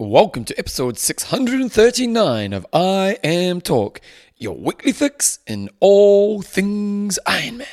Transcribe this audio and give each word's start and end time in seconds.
Welcome 0.00 0.46
to 0.46 0.58
episode 0.58 0.96
639 0.96 2.54
of 2.54 2.66
Iron 2.72 3.60
Talk, 3.60 4.00
your 4.38 4.56
weekly 4.56 4.92
fix 4.92 5.40
in 5.46 5.68
all 5.78 6.40
things 6.40 7.18
Iron 7.26 7.58
Man. 7.58 7.66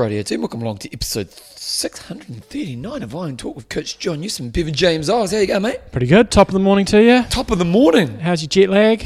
Alrighty, 0.00 0.24
team, 0.24 0.40
welcome 0.40 0.62
along 0.62 0.78
to 0.78 0.90
episode 0.94 1.30
639 1.30 3.02
of 3.02 3.14
Iron 3.14 3.36
Talk 3.36 3.54
with 3.54 3.68
Coach 3.68 3.98
John 3.98 4.20
Newsom, 4.22 4.48
Bevan 4.48 4.72
James 4.72 5.10
Oz. 5.10 5.30
How 5.32 5.36
you 5.36 5.46
going, 5.46 5.60
mate? 5.60 5.92
Pretty 5.92 6.06
good. 6.06 6.30
Top 6.30 6.48
of 6.48 6.54
the 6.54 6.58
morning 6.58 6.86
to 6.86 7.02
you. 7.02 7.22
Top 7.24 7.50
of 7.50 7.58
the 7.58 7.66
morning. 7.66 8.18
How's 8.18 8.40
your 8.40 8.48
jet 8.48 8.70
lag? 8.70 9.02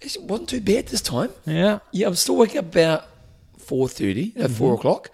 It 0.00 0.16
wasn't 0.22 0.48
too 0.48 0.62
bad 0.62 0.86
this 0.86 1.02
time. 1.02 1.28
Yeah. 1.44 1.80
Yeah, 1.92 2.06
I'm 2.06 2.14
still 2.14 2.36
waking 2.36 2.60
up 2.60 2.64
about 2.66 3.04
four 3.58 3.88
thirty, 3.90 4.32
at 4.36 4.44
Mm-hmm. 4.44 4.54
four 4.54 4.72
o'clock. 4.74 5.10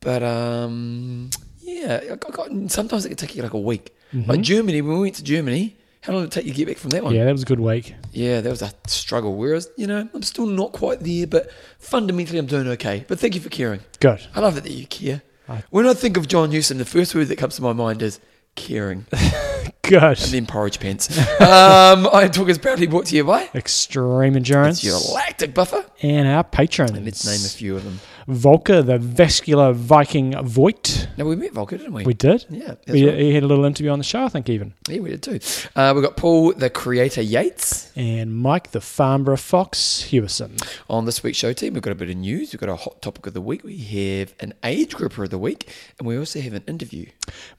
But 0.00 0.24
um, 0.24 1.30
yeah, 1.60 2.00
I 2.10 2.16
got, 2.16 2.50
sometimes 2.72 3.04
it 3.04 3.10
can 3.10 3.16
take 3.16 3.36
you 3.36 3.42
like 3.44 3.54
a 3.54 3.60
week. 3.60 3.94
Like 4.12 4.40
Germany, 4.40 4.82
when 4.82 4.94
we 4.96 5.00
went 5.02 5.14
to 5.14 5.22
Germany, 5.22 5.76
how 6.04 6.12
long 6.12 6.22
did 6.22 6.28
it 6.28 6.32
take 6.32 6.44
you 6.44 6.52
to 6.52 6.56
get 6.58 6.68
back 6.68 6.76
from 6.76 6.90
that 6.90 7.02
one? 7.02 7.14
Yeah, 7.14 7.24
that 7.24 7.32
was 7.32 7.42
a 7.42 7.46
good 7.46 7.60
week. 7.60 7.94
Yeah, 8.12 8.40
that 8.42 8.50
was 8.50 8.60
a 8.62 8.70
struggle. 8.86 9.34
Whereas, 9.36 9.70
you 9.76 9.86
know, 9.86 10.06
I'm 10.12 10.22
still 10.22 10.46
not 10.46 10.72
quite 10.72 11.00
there, 11.00 11.26
but 11.26 11.50
fundamentally 11.78 12.38
I'm 12.38 12.46
doing 12.46 12.68
okay. 12.68 13.04
But 13.08 13.18
thank 13.18 13.34
you 13.34 13.40
for 13.40 13.48
caring. 13.48 13.80
Good. 14.00 14.20
I 14.34 14.40
love 14.40 14.56
it 14.58 14.64
that 14.64 14.72
you 14.72 14.86
care. 14.86 15.22
I- 15.48 15.62
When 15.70 15.86
I 15.86 15.94
think 15.94 16.16
of 16.16 16.28
John 16.28 16.50
Newsom, 16.50 16.78
the 16.78 16.84
first 16.84 17.14
word 17.14 17.28
that 17.28 17.36
comes 17.36 17.56
to 17.56 17.62
my 17.62 17.72
mind 17.72 18.02
is 18.02 18.20
caring. 18.54 19.06
Good. 19.82 20.02
and 20.02 20.16
then 20.18 20.46
porridge 20.46 20.80
pants. 20.80 21.10
um, 21.40 22.08
Iron 22.12 22.30
Talk 22.30 22.48
is 22.48 22.58
proudly 22.58 22.86
brought 22.86 23.06
to 23.06 23.16
you 23.16 23.24
by 23.24 23.48
Extreme 23.54 24.36
endurance. 24.36 24.78
it's 24.78 24.84
your 24.84 24.98
lactic 25.14 25.52
buffer. 25.54 25.84
and 26.02 26.26
our 26.28 26.44
patrons. 26.44 26.92
And 26.92 27.04
let's 27.04 27.26
name 27.26 27.44
a 27.44 27.48
few 27.48 27.76
of 27.76 27.84
them. 27.84 28.00
Volker, 28.26 28.82
the 28.82 28.98
vascular 28.98 29.72
Viking 29.72 30.32
Voigt. 30.44 31.08
Now 31.16 31.24
we 31.26 31.36
met 31.36 31.52
Volker, 31.52 31.76
didn't 31.76 31.92
we? 31.92 32.04
We 32.04 32.14
did. 32.14 32.44
yeah, 32.48 32.74
We, 32.88 33.06
right. 33.08 33.18
He 33.18 33.34
had 33.34 33.42
a 33.42 33.46
little 33.46 33.64
interview 33.64 33.90
on 33.90 33.98
the 33.98 34.04
show, 34.04 34.24
I 34.24 34.28
think, 34.28 34.48
even. 34.48 34.72
Yeah, 34.88 35.00
we 35.00 35.10
did 35.10 35.22
too. 35.22 35.40
Uh, 35.76 35.92
we've 35.94 36.02
got 36.02 36.16
Paul, 36.16 36.52
the 36.54 36.70
creator 36.70 37.20
Yates, 37.22 37.92
And 37.96 38.34
Mike, 38.36 38.70
the 38.70 38.80
Farnborough 38.80 39.36
Fox 39.36 40.06
Hewison. 40.10 40.62
on 40.88 41.04
this 41.04 41.22
week's 41.22 41.38
show 41.38 41.52
team. 41.52 41.74
We've 41.74 41.82
got 41.82 41.92
a 41.92 41.96
bit 41.96 42.10
of 42.10 42.16
news. 42.16 42.52
We've 42.52 42.60
got 42.60 42.68
a 42.70 42.76
hot 42.76 43.02
topic 43.02 43.26
of 43.26 43.34
the 43.34 43.40
week. 43.40 43.62
We 43.62 43.76
have 43.78 44.34
an 44.40 44.54
age 44.64 44.94
grouper 44.94 45.24
of 45.24 45.30
the 45.30 45.38
week, 45.38 45.68
and 45.98 46.08
we 46.08 46.16
also 46.18 46.40
have 46.40 46.54
an 46.54 46.64
interview. 46.66 47.06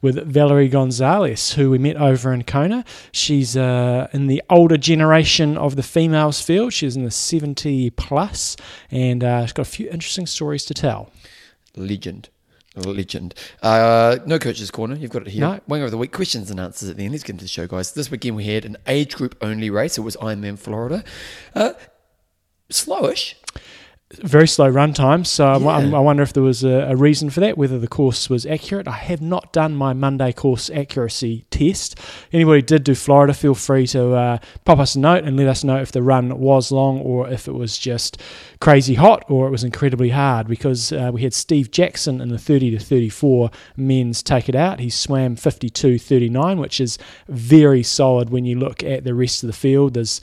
with 0.02 0.16
Valerie 0.28 0.68
Gonzalez, 0.70 1.54
who 1.54 1.70
we 1.70 1.78
met 1.78 1.96
over 1.98 2.34
in 2.34 2.44
Kona. 2.44 2.84
She's 3.12 3.56
uh, 3.58 4.08
in 4.14 4.28
the 4.28 4.42
older 4.50 4.78
generation 4.78 5.58
of 5.58 5.76
the 5.76 5.84
females 5.84 6.42
field. 6.42 6.74
She's 6.74 6.96
in 6.96 7.04
the 7.04 7.12
70 7.12 7.92
plus, 7.92 8.58
and 8.92 9.24
uh, 9.24 9.46
she's 9.46 9.54
got 9.54 9.68
a 9.68 9.70
few 9.70 9.90
interesting 9.90 10.26
stories 10.26 10.55
to 10.64 10.74
tell. 10.74 11.12
Legend. 11.76 12.30
Legend. 12.76 13.34
Uh, 13.62 14.18
no 14.26 14.38
coach's 14.40 14.72
corner. 14.72 14.96
You've 14.96 15.12
got 15.12 15.24
it 15.24 15.30
here. 15.30 15.42
No. 15.42 15.60
Winger 15.68 15.86
of 15.86 15.92
the 15.92 15.98
week. 15.98 16.12
Questions 16.12 16.50
and 16.52 16.60
answers 16.60 16.90
at 16.90 16.98
the 16.98 17.04
end. 17.04 17.14
Let's 17.14 17.24
get 17.24 17.34
into 17.34 17.46
the 17.46 17.50
show, 17.50 17.68
guys. 17.68 17.94
This 17.94 18.12
weekend 18.12 18.36
we 18.36 18.46
had 18.46 18.66
an 18.66 18.78
age 18.88 19.16
group 19.16 19.36
only 19.42 19.70
race. 19.70 19.98
It 19.98 20.02
was 20.02 20.16
Ironman 20.18 20.58
Florida. 20.60 21.04
Uh, 21.54 21.74
slowish. 22.70 23.36
Very 24.24 24.48
slow 24.48 24.68
run 24.68 24.94
time, 24.94 25.26
so 25.26 25.46
I- 25.48 25.84
Yeah. 25.84 25.98
I 25.98 26.00
wonder 26.00 26.24
if 26.24 26.34
there 26.34 26.44
was 26.44 26.64
a, 26.64 26.88
a 26.90 26.96
reason 26.96 27.30
for 27.30 27.40
that, 27.42 27.58
whether 27.58 27.78
the 27.80 27.88
course 27.88 28.30
was 28.30 28.46
accurate. 28.46 28.88
I 28.88 28.92
have 28.94 29.22
not 29.22 29.52
done 29.54 29.76
my 29.76 29.94
Monday 29.94 30.32
course 30.32 30.70
accuracy 30.70 31.46
test. 31.50 32.00
Anybody 32.34 32.62
did 32.62 32.84
do 32.84 32.96
Florida, 32.96 33.34
feel 33.34 33.56
free 33.56 33.88
to 33.88 34.14
uh, 34.14 34.38
pop 34.64 34.80
us 34.80 34.96
a 34.96 35.00
note 35.00 35.24
and 35.24 35.38
let 35.38 35.48
us 35.48 35.64
know 35.64 35.78
if 35.78 35.92
the 35.92 36.02
run 36.02 36.38
was 36.40 36.72
long 36.72 37.00
or 37.02 37.30
if 37.30 37.48
it 37.48 37.54
was 37.54 37.78
just 37.78 38.22
crazy 38.62 38.96
hot 38.96 39.24
or 39.30 39.48
it 39.48 39.52
was 39.52 39.64
incredibly 39.64 40.10
hard 40.10 40.48
because 40.48 40.92
uh, 40.92 41.12
we 41.14 41.22
had 41.22 41.34
Steve 41.34 41.70
Jackson 41.72 42.22
in 42.22 42.30
the 42.30 42.38
30 42.38 42.72
to 42.72 42.80
34 42.80 43.52
men's 43.78 44.24
take 44.24 44.48
it 44.50 44.56
out. 44.56 44.80
He 44.80 44.90
swam 44.90 45.36
52.39, 45.36 46.60
which 46.60 46.80
is 46.80 46.98
very 47.28 47.84
solid 47.84 48.30
when 48.30 48.46
you 48.46 48.58
look 48.58 48.84
at 48.84 49.04
the 49.04 49.14
rest 49.14 49.44
of 49.44 49.48
the 49.48 49.54
field. 49.54 49.94
There's 49.94 50.22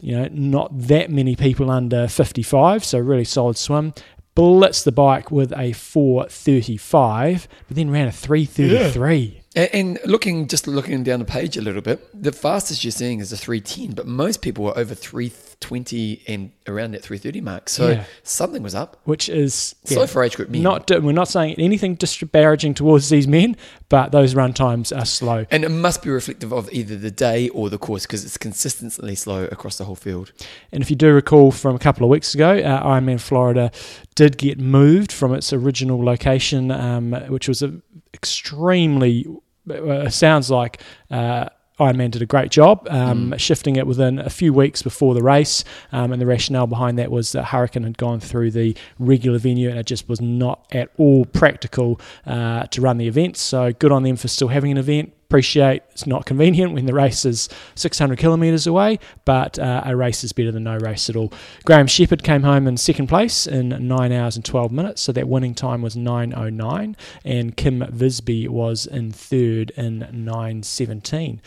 you 0.00 0.16
know 0.16 0.28
not 0.32 0.70
that 0.88 1.10
many 1.10 1.36
people 1.36 1.70
under 1.70 2.08
55, 2.08 2.84
so 2.84 2.98
really 2.98 3.24
solid 3.32 3.56
swim. 3.56 3.94
Blitzed 4.36 4.84
the 4.84 4.92
bike 4.92 5.30
with 5.30 5.52
a 5.56 5.72
435, 5.72 7.48
but 7.68 7.76
then 7.76 7.90
ran 7.90 8.08
a 8.08 8.12
333. 8.12 9.34
And, 9.36 9.41
and 9.54 9.98
looking, 10.04 10.48
just 10.48 10.66
looking 10.66 11.02
down 11.04 11.18
the 11.18 11.24
page 11.24 11.56
a 11.56 11.60
little 11.60 11.82
bit, 11.82 12.00
the 12.20 12.32
fastest 12.32 12.84
you're 12.84 12.90
seeing 12.90 13.20
is 13.20 13.32
a 13.32 13.36
310, 13.36 13.94
but 13.94 14.06
most 14.06 14.40
people 14.40 14.64
were 14.64 14.76
over 14.78 14.94
320 14.94 16.22
and 16.26 16.52
around 16.66 16.92
that 16.92 17.02
330 17.02 17.40
mark. 17.42 17.68
So 17.68 17.90
Yeah. 17.90 18.04
something 18.22 18.62
was 18.62 18.74
up. 18.74 18.98
Which 19.04 19.28
is 19.28 19.74
Slow 19.84 20.06
for 20.06 20.24
age 20.24 20.36
group 20.36 20.48
men. 20.48 20.62
Not 20.62 20.90
we're 21.02 21.12
not 21.12 21.28
saying 21.28 21.56
anything 21.58 21.96
disparaging 21.96 22.74
towards 22.74 23.10
these 23.10 23.28
men, 23.28 23.56
but 23.88 24.10
those 24.12 24.34
run 24.34 24.54
times 24.54 24.90
are 24.90 25.04
slow. 25.04 25.44
And 25.50 25.64
it 25.64 25.68
must 25.70 26.02
be 26.02 26.08
reflective 26.10 26.52
of 26.52 26.72
either 26.72 26.96
the 26.96 27.10
day 27.10 27.48
or 27.50 27.68
the 27.68 27.78
course 27.78 28.06
because 28.06 28.24
it's 28.24 28.38
consistently 28.38 29.14
slow 29.14 29.44
across 29.52 29.76
the 29.76 29.84
whole 29.84 29.96
field. 29.96 30.32
And 30.72 30.82
if 30.82 30.88
you 30.88 30.96
do 30.96 31.12
recall 31.12 31.52
from 31.52 31.76
a 31.76 31.78
couple 31.78 32.04
of 32.04 32.10
weeks 32.10 32.34
ago, 32.34 32.56
uh, 32.58 32.82
Ironman 32.84 33.20
Florida 33.20 33.70
did 34.14 34.38
get 34.38 34.58
moved 34.58 35.12
from 35.12 35.34
its 35.34 35.52
original 35.52 36.02
location, 36.02 36.70
um, 36.70 37.12
which 37.28 37.48
was 37.48 37.62
a 37.62 37.74
extremely 38.14 39.26
uh, 39.70 40.08
sounds 40.08 40.50
like. 40.50 40.80
Uh, 41.10 41.48
Ironman 41.80 42.10
did 42.10 42.22
a 42.22 42.26
great 42.26 42.50
job 42.50 42.86
um, 42.90 43.36
shifting 43.38 43.76
it 43.76 43.86
within 43.86 44.18
a 44.18 44.30
few 44.30 44.52
weeks 44.52 44.82
before 44.82 45.14
the 45.14 45.22
race, 45.22 45.64
um, 45.90 46.12
and 46.12 46.20
the 46.20 46.26
rationale 46.26 46.66
behind 46.66 46.98
that 46.98 47.10
was 47.10 47.32
that 47.32 47.44
Hurricane 47.44 47.82
had 47.82 47.98
gone 47.98 48.20
through 48.20 48.50
the 48.52 48.76
regular 48.98 49.38
venue 49.38 49.68
and 49.68 49.78
it 49.78 49.86
just 49.86 50.08
was 50.08 50.20
not 50.20 50.66
at 50.72 50.90
all 50.98 51.24
practical 51.24 52.00
uh, 52.26 52.64
to 52.66 52.80
run 52.80 52.98
the 52.98 53.08
event. 53.08 53.36
So 53.36 53.72
good 53.72 53.90
on 53.90 54.02
them 54.02 54.16
for 54.16 54.28
still 54.28 54.48
having 54.48 54.70
an 54.70 54.78
event. 54.78 55.12
Appreciate 55.32 55.82
it's 55.92 56.06
not 56.06 56.26
convenient 56.26 56.74
when 56.74 56.84
the 56.84 56.92
race 56.92 57.24
is 57.24 57.48
600 57.74 58.18
kilometres 58.18 58.66
away, 58.66 58.98
but 59.24 59.58
uh, 59.58 59.82
a 59.86 59.96
race 59.96 60.22
is 60.24 60.32
better 60.34 60.52
than 60.52 60.64
no 60.64 60.76
race 60.76 61.08
at 61.08 61.16
all. 61.16 61.32
Graham 61.64 61.86
Shepherd 61.86 62.22
came 62.22 62.42
home 62.42 62.66
in 62.66 62.76
second 62.76 63.06
place 63.06 63.46
in 63.46 63.70
9 63.70 64.12
hours 64.12 64.36
and 64.36 64.44
12 64.44 64.72
minutes, 64.72 65.00
so 65.00 65.10
that 65.12 65.28
winning 65.28 65.54
time 65.54 65.80
was 65.80 65.96
9.09, 65.96 66.94
and 67.24 67.56
Kim 67.56 67.82
Visby 67.90 68.46
was 68.46 68.84
in 68.84 69.10
third 69.10 69.70
in 69.70 70.00
9.17. 70.12 71.38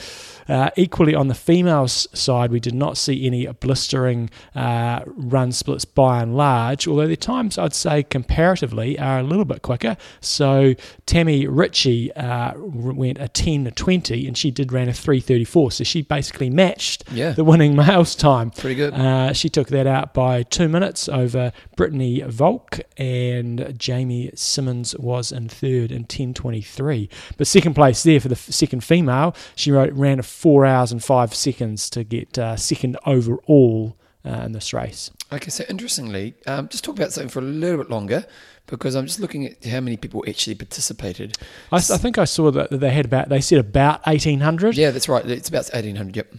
Uh, 0.49 0.71
equally 0.75 1.13
on 1.13 1.27
the 1.27 1.35
females 1.35 2.07
side, 2.11 2.49
we 2.51 2.59
did 2.59 2.73
not 2.73 2.97
see 2.97 3.27
any 3.27 3.45
blistering 3.45 4.31
uh, 4.55 5.01
run 5.05 5.51
splits 5.51 5.85
by 5.85 6.23
and 6.23 6.35
large, 6.35 6.87
although 6.87 7.05
their 7.05 7.15
times 7.15 7.59
I'd 7.59 7.75
say 7.75 8.01
comparatively 8.01 8.97
are 8.97 9.19
a 9.19 9.23
little 9.23 9.45
bit 9.45 9.61
quicker. 9.61 9.95
So 10.21 10.73
Tammy 11.05 11.45
Ritchie 11.45 12.13
uh, 12.13 12.53
went 12.57 13.19
a 13.19 13.27
10 13.27 13.74
20 13.75 14.27
and 14.27 14.37
she 14.37 14.51
did 14.51 14.71
ran 14.71 14.87
a 14.89 14.93
334, 14.93 15.71
so 15.71 15.83
she 15.83 16.01
basically 16.01 16.49
matched 16.49 17.03
Yeah. 17.11 17.31
the 17.31 17.43
winning 17.43 17.75
males 17.77 18.15
time. 18.15 18.51
Pretty 18.51 18.75
good. 18.75 18.93
Uh, 18.93 19.33
she 19.33 19.49
took 19.49 19.67
that 19.69 19.87
out 19.87 20.13
by 20.13 20.43
two 20.43 20.67
minutes 20.67 21.07
over 21.09 21.51
Brittany 21.75 22.21
Volk, 22.21 22.79
and 22.97 23.73
Jamie 23.77 24.31
Simmons 24.35 24.95
was 24.97 25.31
in 25.31 25.49
third 25.49 25.91
in 25.91 26.05
10.23. 26.05 27.09
But 27.37 27.47
second 27.47 27.73
place 27.73 28.03
there 28.03 28.19
for 28.19 28.27
the 28.29 28.35
f- 28.35 28.49
second 28.51 28.83
female, 28.83 29.35
she 29.55 29.71
wrote, 29.71 29.93
ran 29.93 30.19
a 30.19 30.23
four 30.23 30.65
hours 30.65 30.91
and 30.91 31.03
five 31.03 31.33
seconds 31.35 31.89
to 31.91 32.03
get 32.03 32.37
uh, 32.37 32.55
second 32.55 32.97
overall 33.05 33.97
uh, 34.25 34.41
in 34.45 34.51
this 34.53 34.73
race. 34.73 35.11
Okay, 35.31 35.49
so 35.49 35.63
interestingly, 35.69 36.35
um, 36.47 36.67
just 36.69 36.83
talk 36.83 36.95
about 36.95 37.11
something 37.11 37.29
for 37.29 37.39
a 37.39 37.43
little 37.43 37.77
bit 37.77 37.89
longer 37.89 38.25
because 38.67 38.95
I'm 38.95 39.05
just 39.05 39.19
looking 39.19 39.45
at 39.45 39.63
how 39.65 39.79
many 39.79 39.97
people 39.97 40.23
actually 40.27 40.55
participated. 40.55 41.37
I 41.71 41.79
think 41.79 42.17
I 42.17 42.25
saw 42.25 42.51
that 42.51 42.71
they 42.71 42.89
had 42.91 43.05
about, 43.05 43.29
they 43.29 43.41
said 43.41 43.59
about 43.59 44.05
1,800, 44.05 44.75
Yeah, 44.77 44.91
that's 44.91 45.07
right. 45.09 45.25
It's 45.25 45.49
about 45.49 45.69
1800. 45.73 46.15
Yep. 46.15 46.33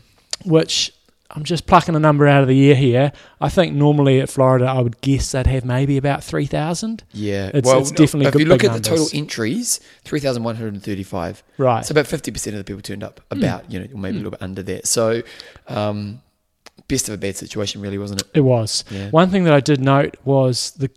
which 0.44 0.92
I'm 1.30 1.42
just 1.44 1.66
plucking 1.66 1.94
a 1.96 1.98
number 1.98 2.26
out 2.28 2.42
of 2.42 2.48
the 2.48 2.70
air 2.70 2.76
here. 2.76 3.12
I 3.40 3.48
think 3.48 3.74
normally 3.74 4.20
at 4.20 4.28
Florida, 4.30 4.66
I 4.66 4.80
would 4.80 5.00
guess 5.00 5.32
they'd 5.32 5.46
have 5.46 5.64
maybe 5.64 5.96
about 5.96 6.22
3,000. 6.22 7.02
Yeah. 7.12 7.48
It's- 7.48 7.64
well, 7.64 7.80
it's 7.80 7.90
definitely 7.90 8.26
if 8.26 8.32
good 8.32 8.42
you 8.42 8.46
look 8.48 8.62
at 8.64 8.72
the 8.72 8.80
total 8.80 9.08
entries, 9.12 9.80
3,135. 10.04 11.42
Right. 11.58 11.84
So 11.84 11.92
about 11.92 12.06
50% 12.06 12.46
of 12.48 12.54
the 12.58 12.64
people 12.64 12.82
turned 12.82 13.02
up, 13.02 13.20
about, 13.30 13.70
you 13.70 13.80
know, 13.80 13.86
or 13.92 13.98
maybe 13.98 14.16
a 14.16 14.18
little 14.18 14.30
bit 14.32 14.42
under 14.42 14.62
that. 14.64 14.86
So, 14.86 15.22
um, 15.68 16.22
best 16.88 17.08
of 17.08 17.14
a 17.14 17.18
bad 17.18 17.36
situation, 17.36 17.80
really, 17.80 17.98
wasn't 17.98 18.22
it? 18.22 18.28
It 18.34 18.40
was. 18.42 18.84
Yeah. 18.90 19.10
One 19.10 19.30
thing 19.30 19.44
that 19.44 19.54
I 19.54 19.60
did 19.60 19.80
note 19.80 20.16
was 20.24 20.72
the 20.72 20.90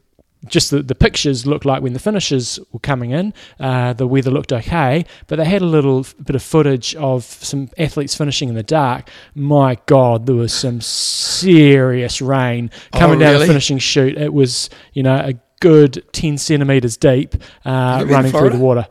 just 0.47 0.71
the, 0.71 0.81
the 0.81 0.95
pictures 0.95 1.45
looked 1.45 1.65
like 1.65 1.81
when 1.81 1.93
the 1.93 1.99
finishers 1.99 2.59
were 2.71 2.79
coming 2.79 3.11
in, 3.11 3.33
uh, 3.59 3.93
the 3.93 4.07
weather 4.07 4.31
looked 4.31 4.53
okay, 4.53 5.05
but 5.27 5.35
they 5.35 5.45
had 5.45 5.61
a 5.61 5.65
little 5.65 6.05
bit 6.23 6.35
of 6.35 6.41
footage 6.41 6.95
of 6.95 7.23
some 7.23 7.69
athletes 7.77 8.15
finishing 8.15 8.49
in 8.49 8.55
the 8.55 8.63
dark. 8.63 9.09
My 9.35 9.77
God, 9.85 10.25
there 10.25 10.35
was 10.35 10.53
some 10.53 10.79
serious 10.81 12.21
rain 12.21 12.71
coming 12.93 13.17
Oh, 13.17 13.19
down 13.19 13.39
the 13.39 13.45
finishing 13.47 13.79
chute. 13.79 14.17
It 14.17 14.33
was, 14.33 14.69
you 14.93 15.03
know, 15.03 15.15
a 15.15 15.33
good 15.59 16.05
10 16.13 16.37
centimetres 16.37 16.95
deep 16.95 17.35
uh, 17.65 17.97
You 17.99 18.05
been 18.05 18.09
in 18.09 18.13
running 18.15 18.31
through 18.31 18.49
the 18.51 18.59
water. 18.59 18.87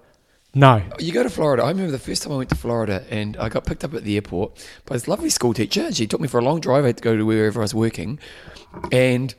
No. 0.55 0.83
You 0.99 1.13
go 1.13 1.23
to 1.23 1.31
Florida. 1.31 1.63
I 1.63 1.69
remember 1.69 1.93
the 1.93 1.99
first 1.99 2.23
time 2.23 2.33
I 2.33 2.37
went 2.37 2.49
to 2.51 2.57
Florida 2.57 3.05
and 3.11 3.37
I 3.37 3.49
got 3.49 3.65
picked 3.65 3.85
up 3.85 3.95
at 3.95 4.03
the 4.05 4.17
airport 4.17 4.67
by 4.87 4.97
this 4.97 5.07
lovely 5.07 5.31
school 5.31 5.55
teacher. 5.55 5.93
She 5.93 6.07
took 6.07 6.21
me 6.21 6.29
for 6.29 6.39
a 6.41 6.45
long 6.45 6.61
drive. 6.61 6.85
I 6.85 6.89
had 6.89 6.97
to 6.97 7.03
go 7.03 7.17
to 7.17 7.25
wherever 7.25 7.61
I 7.61 7.63
was 7.63 7.75
working. 7.75 8.19
And 8.91 9.35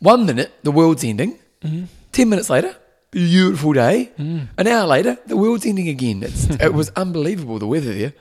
one 0.00 0.26
minute, 0.26 0.52
the 0.62 0.72
world's 0.72 1.04
ending. 1.04 1.38
Ten 2.12 2.28
minutes 2.28 2.48
later, 2.50 2.74
beautiful 3.10 3.72
day. 3.72 4.10
An 4.18 4.66
hour 4.66 4.86
later, 4.86 5.18
the 5.26 5.36
world's 5.36 5.66
ending 5.66 5.88
again. 5.88 6.22
It's, 6.22 6.46
it 6.60 6.72
was 6.74 6.90
unbelievable, 6.96 7.58
the 7.58 7.66
weather 7.66 7.92
there. 7.94 8.12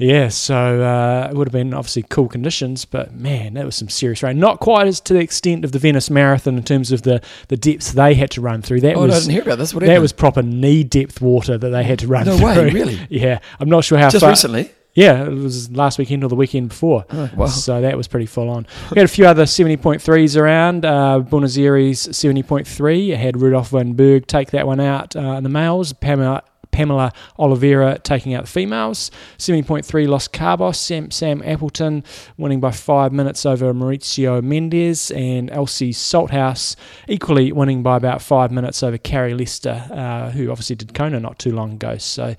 Yeah, 0.00 0.28
so 0.28 0.80
uh, 0.80 1.26
it 1.28 1.34
would 1.36 1.48
have 1.48 1.52
been 1.52 1.74
obviously 1.74 2.04
cool 2.08 2.28
conditions, 2.28 2.84
but 2.84 3.12
man, 3.12 3.54
that 3.54 3.64
was 3.64 3.74
some 3.74 3.88
serious 3.88 4.22
rain. 4.22 4.38
Not 4.38 4.60
quite 4.60 4.86
as 4.86 5.00
to 5.00 5.12
the 5.14 5.18
extent 5.18 5.64
of 5.64 5.72
the 5.72 5.80
Venice 5.80 6.08
Marathon 6.08 6.56
in 6.56 6.62
terms 6.62 6.92
of 6.92 7.02
the, 7.02 7.20
the 7.48 7.56
depths 7.56 7.90
they 7.94 8.14
had 8.14 8.30
to 8.32 8.40
run 8.40 8.62
through. 8.62 8.82
That 8.82 8.94
Oh, 8.94 9.00
no, 9.00 9.12
I 9.12 9.16
was 9.16 9.24
didn't 9.26 9.32
hear 9.32 9.42
about 9.42 9.58
this. 9.58 9.74
What 9.74 9.84
that 9.84 10.00
was 10.00 10.12
proper 10.12 10.40
knee 10.42 10.84
depth 10.84 11.20
water 11.20 11.58
that 11.58 11.68
they 11.70 11.82
had 11.82 11.98
to 11.98 12.06
run 12.06 12.26
No 12.26 12.36
through. 12.36 12.46
way, 12.46 12.70
really? 12.70 13.00
Yeah, 13.10 13.40
I'm 13.58 13.68
not 13.68 13.82
sure 13.82 13.98
how 13.98 14.08
Just 14.10 14.20
far. 14.20 14.30
recently. 14.30 14.70
Yeah, 14.98 15.26
it 15.26 15.32
was 15.32 15.70
last 15.70 15.96
weekend 15.96 16.24
or 16.24 16.28
the 16.28 16.34
weekend 16.34 16.70
before. 16.70 17.04
Oh, 17.10 17.30
wow. 17.36 17.46
So 17.46 17.80
that 17.80 17.96
was 17.96 18.08
pretty 18.08 18.26
full 18.26 18.50
on. 18.50 18.66
We 18.90 18.98
had 18.98 19.04
a 19.04 19.08
few 19.08 19.26
other 19.26 19.44
70.3s 19.44 20.36
around. 20.36 20.84
Uh, 20.84 21.20
Buenos 21.20 21.56
Aires 21.56 22.08
70.3. 22.08 23.10
It 23.10 23.16
had 23.16 23.40
Rudolf 23.40 23.70
van 23.70 23.92
Berg 23.92 24.26
take 24.26 24.50
that 24.50 24.66
one 24.66 24.80
out 24.80 25.14
uh, 25.14 25.20
in 25.20 25.44
the 25.44 25.48
males. 25.48 25.92
Pamela, 25.92 26.42
Pamela 26.72 27.12
Oliveira 27.38 28.00
taking 28.00 28.34
out 28.34 28.46
the 28.46 28.50
females. 28.50 29.12
70.3 29.38 30.08
Los 30.08 30.26
Cabos. 30.26 30.74
Sam, 30.74 31.12
Sam 31.12 31.44
Appleton 31.44 32.02
winning 32.36 32.58
by 32.58 32.72
five 32.72 33.12
minutes 33.12 33.46
over 33.46 33.72
Mauricio 33.72 34.42
Mendez. 34.42 35.12
And 35.12 35.48
Ellie 35.52 35.92
Salthouse 35.92 36.74
equally 37.06 37.52
winning 37.52 37.84
by 37.84 37.96
about 37.96 38.20
five 38.20 38.50
minutes 38.50 38.82
over 38.82 38.98
Carrie 38.98 39.34
Lester, 39.34 39.86
uh, 39.92 40.32
who 40.32 40.50
obviously 40.50 40.74
did 40.74 40.92
Kona 40.92 41.20
not 41.20 41.38
too 41.38 41.52
long 41.52 41.74
ago. 41.74 41.98
So 41.98 42.34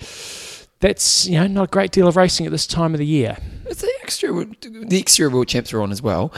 that's 0.79 1.27
you 1.27 1.39
know 1.39 1.47
not 1.47 1.63
a 1.65 1.71
great 1.71 1.91
deal 1.91 2.07
of 2.07 2.15
racing 2.15 2.45
at 2.45 2.51
this 2.51 2.67
time 2.67 2.93
of 2.93 2.99
the 2.99 3.05
year. 3.05 3.37
It's 3.65 3.81
the 3.81 3.91
extra. 4.01 4.29
The 4.31 5.03
XTERRA 5.03 5.31
world 5.31 5.47
champs 5.47 5.73
are 5.73 5.81
on 5.81 5.91
as 5.91 6.01
well. 6.01 6.33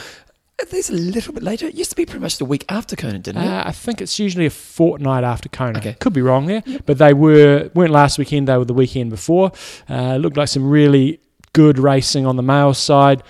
There's 0.70 0.90
a 0.90 0.94
little 0.94 1.32
bit 1.32 1.42
later. 1.42 1.66
It 1.66 1.74
used 1.74 1.90
to 1.90 1.96
be 1.96 2.06
pretty 2.06 2.20
much 2.20 2.38
the 2.38 2.44
week 2.44 2.64
after 2.68 2.94
Kona, 2.94 3.18
didn't 3.18 3.42
it? 3.42 3.48
Uh, 3.48 3.64
I 3.66 3.72
think 3.72 4.00
it's 4.00 4.18
usually 4.18 4.46
a 4.46 4.50
fortnight 4.50 5.24
after 5.24 5.48
Kona. 5.48 5.78
Okay. 5.78 5.94
Could 5.94 6.12
be 6.12 6.22
wrong 6.22 6.46
there, 6.46 6.62
but 6.86 6.98
they 6.98 7.14
were 7.14 7.70
weren't 7.74 7.90
last 7.90 8.18
weekend. 8.18 8.46
They 8.48 8.56
were 8.56 8.64
the 8.64 8.74
weekend 8.74 9.10
before. 9.10 9.52
Uh, 9.88 10.16
looked 10.16 10.36
like 10.36 10.48
some 10.48 10.68
really 10.68 11.20
good 11.52 11.78
racing 11.78 12.26
on 12.26 12.36
the 12.36 12.42
male 12.42 12.74
side. 12.74 13.22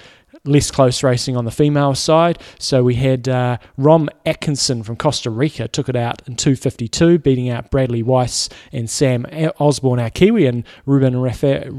Less 0.45 0.73
close 0.73 1.05
racing 1.05 1.37
on 1.37 1.45
the 1.45 1.53
female 1.53 1.95
side. 1.95 2.41
So 2.59 2.83
we 2.83 2.97
had 2.97 3.29
uh, 3.29 3.59
Rom 3.77 4.11
Akerson 4.27 4.85
from 4.85 4.97
Costa 4.97 5.31
Rica 5.31 5.69
took 5.69 5.89
it 5.89 5.95
out 5.95 6.21
in 6.27 6.35
252, 6.35 7.19
beating 7.21 7.49
out 7.49 7.71
Bradley 7.71 8.03
Weiss 8.03 8.49
and 8.73 8.91
Sam 8.91 9.25
Osborne, 9.61 10.01
our 10.01 10.11
Kiwi, 10.11 10.47
and 10.47 10.65
Ruben 10.85 11.21
Rafa- 11.21 11.71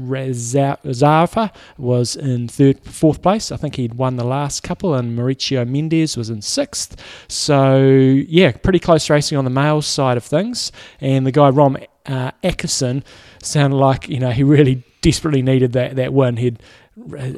was 1.76 2.16
in 2.16 2.48
third, 2.48 2.82
fourth 2.84 3.20
place. 3.20 3.52
I 3.52 3.56
think 3.58 3.76
he'd 3.76 3.94
won 3.94 4.16
the 4.16 4.24
last 4.24 4.62
couple, 4.62 4.94
and 4.94 5.18
Mauricio 5.18 5.68
Mendez 5.68 6.16
was 6.16 6.30
in 6.30 6.40
sixth. 6.40 6.96
So 7.28 7.78
yeah, 7.78 8.52
pretty 8.52 8.78
close 8.78 9.10
racing 9.10 9.36
on 9.36 9.44
the 9.44 9.50
male 9.50 9.82
side 9.82 10.16
of 10.16 10.24
things. 10.24 10.72
And 11.02 11.26
the 11.26 11.32
guy 11.32 11.50
Rom 11.50 11.76
uh, 12.06 12.30
Akerson 12.42 13.02
sounded 13.42 13.76
like 13.76 14.08
you 14.08 14.20
know 14.20 14.30
he 14.30 14.42
really 14.42 14.82
desperately 15.02 15.42
needed 15.42 15.72
that 15.72 15.96
that 15.96 16.12
win. 16.12 16.36
He'd 16.38 16.62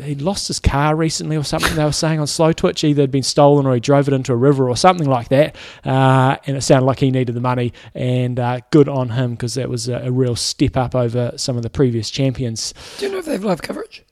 he'd 0.03 0.23
lost 0.23 0.49
his 0.49 0.61
car 0.61 0.95
recently 0.95 1.37
or 1.37 1.43
something. 1.45 1.75
They 1.75 1.85
were 1.85 1.93
saying 1.93 2.21
on 2.21 2.27
Slowtwitch 2.27 2.85
either 2.85 3.03
had 3.03 3.11
been 3.11 3.23
stolen 3.23 3.67
or 3.67 3.75
he 3.75 3.81
drove 3.81 4.09
it 4.09 4.15
into 4.15 4.33
a 4.33 4.37
river 4.37 4.69
or 4.69 4.77
something 4.77 5.09
like 5.09 5.29
that. 5.29 5.57
Uh, 5.85 6.37
and 6.47 6.57
it 6.57 6.61
sounded 6.63 6.87
like 6.87 7.01
he 7.01 7.11
needed 7.11 7.35
the 7.35 7.41
money. 7.41 7.73
And 7.95 8.39
uh, 8.39 8.61
good 8.71 8.89
on 8.89 9.11
him 9.11 9.33
because 9.33 9.55
that 9.55 9.69
was 9.69 9.89
a, 9.89 9.97
a 10.05 10.11
real 10.13 10.37
step 10.37 10.77
up 10.77 10.95
over 10.95 11.33
some 11.37 11.57
of 11.57 11.63
the 11.63 11.71
previous 11.71 12.11
champions. 12.11 12.75
Do 12.99 13.07
you 13.07 13.13
know 13.13 13.19
if 13.19 13.25
they 13.25 13.33
have 13.33 13.45
live 13.45 13.63
coverage? 13.63 14.05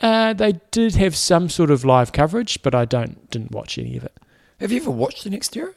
Uh, 0.00 0.32
they 0.32 0.60
did 0.72 0.96
have 0.96 1.14
some 1.16 1.48
sort 1.48 1.70
of 1.70 1.84
live 1.84 2.12
coverage, 2.12 2.60
but 2.62 2.74
I 2.74 2.84
don't 2.84 3.30
didn't 3.30 3.52
watch 3.52 3.78
any 3.78 3.96
of 3.96 4.04
it. 4.04 4.16
Have 4.60 4.72
you 4.72 4.80
ever 4.80 4.90
watched 4.90 5.24
the 5.24 5.30
next 5.30 5.54
year? 5.56 5.74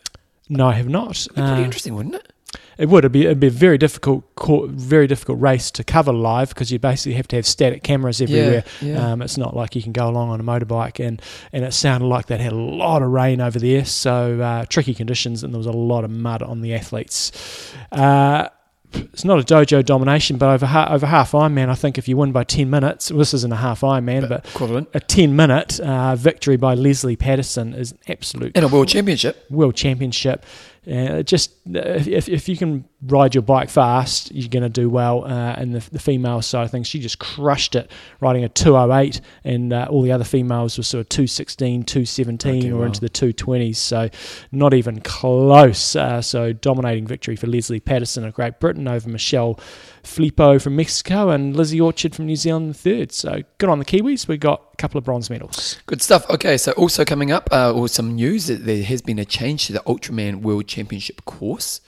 No, 0.49 0.67
I 0.67 0.73
have 0.73 0.89
not. 0.89 1.11
It'd 1.21 1.35
be 1.35 1.41
pretty 1.41 1.61
Uh, 1.61 1.65
interesting, 1.65 1.95
wouldn't 1.95 2.15
it? 2.15 2.33
It 2.77 2.89
would. 2.89 2.99
It'd 3.05 3.11
be, 3.11 3.25
it'd 3.25 3.39
be 3.39 3.47
a 3.47 3.51
very 3.51 3.77
difficult, 3.77 4.23
very 4.71 5.07
difficult 5.07 5.39
race 5.41 5.71
to 5.71 5.83
cover 5.83 6.11
live 6.11 6.49
because 6.49 6.71
you 6.71 6.79
basically 6.79 7.13
have 7.13 7.27
to 7.29 7.35
have 7.37 7.45
static 7.45 7.83
cameras 7.83 8.21
everywhere. 8.21 8.63
yeah. 8.81 9.11
Um, 9.13 9.21
it's 9.21 9.37
not 9.37 9.55
like 9.55 9.75
you 9.75 9.81
can 9.83 9.91
go 9.93 10.09
along 10.09 10.29
on 10.29 10.39
a 10.39 10.43
motorbike, 10.43 11.05
and 11.05 11.21
and 11.53 11.63
it 11.63 11.73
sounded 11.73 12.07
like 12.07 12.25
they 12.27 12.37
had 12.37 12.51
a 12.53 12.55
lot 12.55 13.01
of 13.01 13.09
rain 13.11 13.39
over 13.41 13.59
there, 13.59 13.85
so 13.85 14.39
uh, 14.41 14.65
tricky 14.65 14.93
conditions, 14.93 15.43
and 15.43 15.53
there 15.53 15.57
was 15.59 15.67
a 15.67 15.71
lot 15.71 16.03
of 16.03 16.11
mud 16.11 16.41
on 16.41 16.61
the 16.61 16.73
athletes. 16.73 17.31
Uh, 17.91 18.49
it's 18.93 19.25
not 19.25 19.39
a 19.39 19.43
dojo 19.43 19.83
domination, 19.83 20.37
but 20.37 20.47
over 20.53 20.65
ha- 20.65 20.87
over 20.89 21.05
half 21.05 21.33
Ironman, 21.33 21.67
I 21.67 21.75
think 21.75 21.97
if 21.97 22.07
you 22.07 22.15
win 22.15 22.31
by 22.31 22.45
ten 22.45 22.69
minutes, 22.69 23.11
well, 23.11 23.19
this 23.19 23.33
isn't 23.33 23.51
a 23.51 23.57
half 23.57 23.81
Ironman, 23.81 24.29
but 24.29 24.45
Equivalent. 24.47 24.87
a 24.93 24.99
ten 25.01 25.35
minute 25.35 25.79
uh, 25.81 26.15
victory 26.15 26.55
by 26.55 26.75
Lesley 26.75 27.17
Paterson 27.17 27.73
is 27.73 27.93
absolute 28.07 28.55
In 28.55 28.63
a 28.63 28.69
world 28.69 28.87
championship. 28.87 29.45
world 29.49 29.75
championship. 29.75 30.45
Uh, 30.87 31.23
just 31.23 31.51
if, 31.65 32.27
if 32.27 32.47
you 32.47 32.55
can 32.57 32.85
ride 33.01 33.33
your 33.33 33.41
bike 33.41 33.69
fast, 33.69 34.33
you're 34.33 34.49
going 34.49 34.63
to 34.63 34.69
do 34.69 34.89
well. 34.89 35.25
Uh, 35.25 35.53
and 35.57 35.73
the, 35.73 35.89
the 35.91 35.99
female 35.99 36.41
side 36.41 36.63
of 36.63 36.71
things, 36.71 36.87
she 36.87 36.99
just 36.99 37.19
crushed 37.19 37.75
it, 37.75 37.91
riding 38.21 38.43
a 38.43 38.49
208, 38.49 39.21
and 39.43 39.73
uh, 39.73 39.87
all 39.89 40.01
the 40.01 40.11
other 40.11 40.23
females 40.23 40.77
were 40.77 40.83
sort 40.83 41.01
of 41.01 41.09
216, 41.09 41.83
217, 41.83 42.57
Okay, 42.57 42.71
or 42.71 42.79
wow. 42.79 42.85
into 42.85 43.01
the 43.01 43.09
220s. 43.09 43.77
So 43.77 44.09
not 44.51 44.73
even 44.73 45.01
close. 45.01 45.95
Uh, 45.95 46.21
so 46.21 46.53
dominating 46.53 47.07
victory 47.07 47.35
for 47.35 47.47
Lesley 47.47 47.79
Paterson 47.79 48.23
of 48.25 48.33
Great 48.33 48.59
Britain 48.59 48.87
over 48.87 49.09
Michelle 49.09 49.59
Flipo 50.03 50.61
from 50.61 50.75
Mexico 50.75 51.29
and 51.29 51.55
Lizzie 51.55 51.81
Orchard 51.81 52.15
from 52.15 52.27
New 52.27 52.35
Zealand 52.35 52.77
third. 52.77 53.11
So 53.11 53.41
good 53.57 53.69
on 53.69 53.79
the 53.79 53.85
Kiwis. 53.85 54.27
We 54.27 54.37
got 54.37 54.64
a 54.75 54.81
couple 54.81 54.97
of 54.97 55.05
bronze 55.05 55.29
medals. 55.29 55.79
Good 55.85 56.01
stuff. 56.01 56.29
Okay, 56.29 56.57
so 56.57 56.73
also 56.73 57.05
coming 57.05 57.31
up, 57.31 57.47
uh, 57.51 57.71
or 57.71 57.87
some 57.87 58.15
news 58.15 58.47
that 58.47 58.65
there 58.65 58.83
has 58.83 59.01
been 59.01 59.17
a 59.19 59.25
change 59.25 59.67
to 59.67 59.73
the 59.73 59.79
Ultraman 59.79 60.41
World 60.41 60.67
Championship 60.67 61.23
course. 61.23 61.79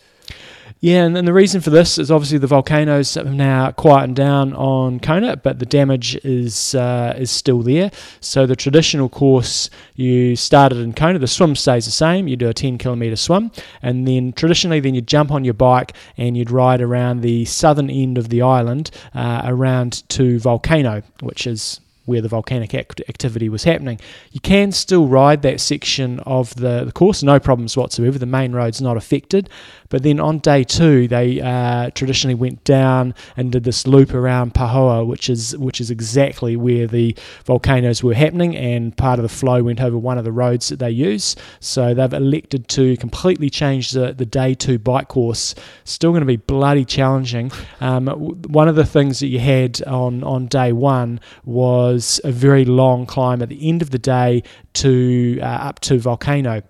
Yeah, 0.79 1.05
and, 1.05 1.17
and 1.17 1.27
the 1.27 1.33
reason 1.33 1.59
for 1.59 1.69
this 1.69 1.97
is 1.97 2.11
obviously 2.11 2.37
the 2.37 2.47
volcanoes 2.47 3.15
have 3.15 3.33
now 3.33 3.71
quietened 3.71 4.15
down 4.15 4.53
on 4.53 4.99
Kona, 4.99 5.35
but 5.35 5.59
the 5.59 5.65
damage 5.65 6.15
is 6.23 6.75
uh, 6.75 7.15
is 7.17 7.31
still 7.31 7.61
there. 7.61 7.89
So 8.19 8.45
the 8.45 8.55
traditional 8.55 9.09
course 9.09 9.69
you 9.95 10.35
started 10.35 10.77
in 10.77 10.93
Kona, 10.93 11.19
the 11.19 11.27
swim 11.27 11.55
stays 11.55 11.85
the 11.85 11.91
same. 11.91 12.27
You 12.27 12.35
do 12.35 12.49
a 12.49 12.53
10 12.53 12.77
kilometer 12.77 13.15
swim, 13.15 13.51
and 13.81 14.07
then 14.07 14.33
traditionally 14.33 14.79
then 14.79 14.93
you 14.93 15.01
jump 15.01 15.31
on 15.31 15.43
your 15.43 15.55
bike 15.55 15.93
and 16.15 16.37
you'd 16.37 16.51
ride 16.51 16.81
around 16.81 17.21
the 17.21 17.45
southern 17.45 17.89
end 17.89 18.17
of 18.17 18.29
the 18.29 18.43
island 18.43 18.91
uh, 19.15 19.41
around 19.45 20.07
to 20.09 20.39
Volcano, 20.39 21.01
which 21.21 21.47
is 21.47 21.79
where 22.07 22.21
the 22.21 22.27
volcanic 22.27 22.73
act- 22.73 23.01
activity 23.09 23.49
was 23.49 23.63
happening. 23.63 23.99
You 24.31 24.39
can 24.39 24.71
still 24.71 25.07
ride 25.07 25.41
that 25.43 25.59
section 25.61 26.19
of 26.21 26.55
the, 26.55 26.85
the 26.85 26.91
course, 26.91 27.21
no 27.21 27.39
problems 27.39 27.77
whatsoever. 27.77 28.17
The 28.17 28.25
main 28.25 28.53
road's 28.53 28.81
not 28.81 28.97
affected. 28.97 29.49
But 29.89 30.03
then 30.03 30.19
on 30.19 30.39
day 30.39 30.63
two, 30.63 31.07
they 31.07 31.39
uh, 31.41 31.91
traditionally 31.91 32.35
went 32.35 32.63
down 32.63 33.13
and 33.37 33.51
did 33.51 33.63
this 33.63 33.87
loop 33.87 34.13
around 34.13 34.53
Pahoa, 34.53 35.05
which 35.05 35.29
is 35.29 35.55
which 35.57 35.79
is 35.79 35.89
exactly 35.91 36.55
where 36.55 36.87
the 36.87 37.15
volcanoes 37.45 38.03
were 38.03 38.13
happening, 38.13 38.55
and 38.55 38.95
part 38.97 39.19
of 39.19 39.23
the 39.23 39.29
flow 39.29 39.63
went 39.63 39.79
over 39.79 39.97
one 39.97 40.17
of 40.17 40.25
the 40.25 40.31
roads 40.31 40.67
that 40.69 40.79
they 40.79 40.91
use. 40.91 41.35
So 41.59 41.93
they've 41.93 42.13
elected 42.13 42.67
to 42.69 42.97
completely 42.97 43.49
change 43.49 43.91
the, 43.91 44.13
the 44.13 44.25
day 44.25 44.53
two 44.55 44.77
bike 44.77 45.07
course. 45.07 45.55
Still 45.85 46.11
going 46.11 46.21
to 46.21 46.25
be 46.25 46.37
bloody 46.37 46.85
challenging. 46.85 47.51
Um, 47.79 48.07
one 48.07 48.67
of 48.67 48.75
the 48.75 48.85
things 48.85 49.19
that 49.19 49.27
you 49.27 49.39
had 49.39 49.81
on 49.83 50.23
on 50.23 50.47
day 50.47 50.73
one 50.73 51.21
was 51.45 51.96
a 52.23 52.31
very 52.31 52.65
long 52.65 53.05
climb 53.05 53.41
at 53.41 53.49
the 53.49 53.69
end 53.69 53.81
of 53.81 53.89
the 53.89 53.99
day 53.99 54.43
to 54.73 55.39
uh, 55.41 55.45
up 55.45 55.79
to 55.81 55.99
volcano. 55.99 56.61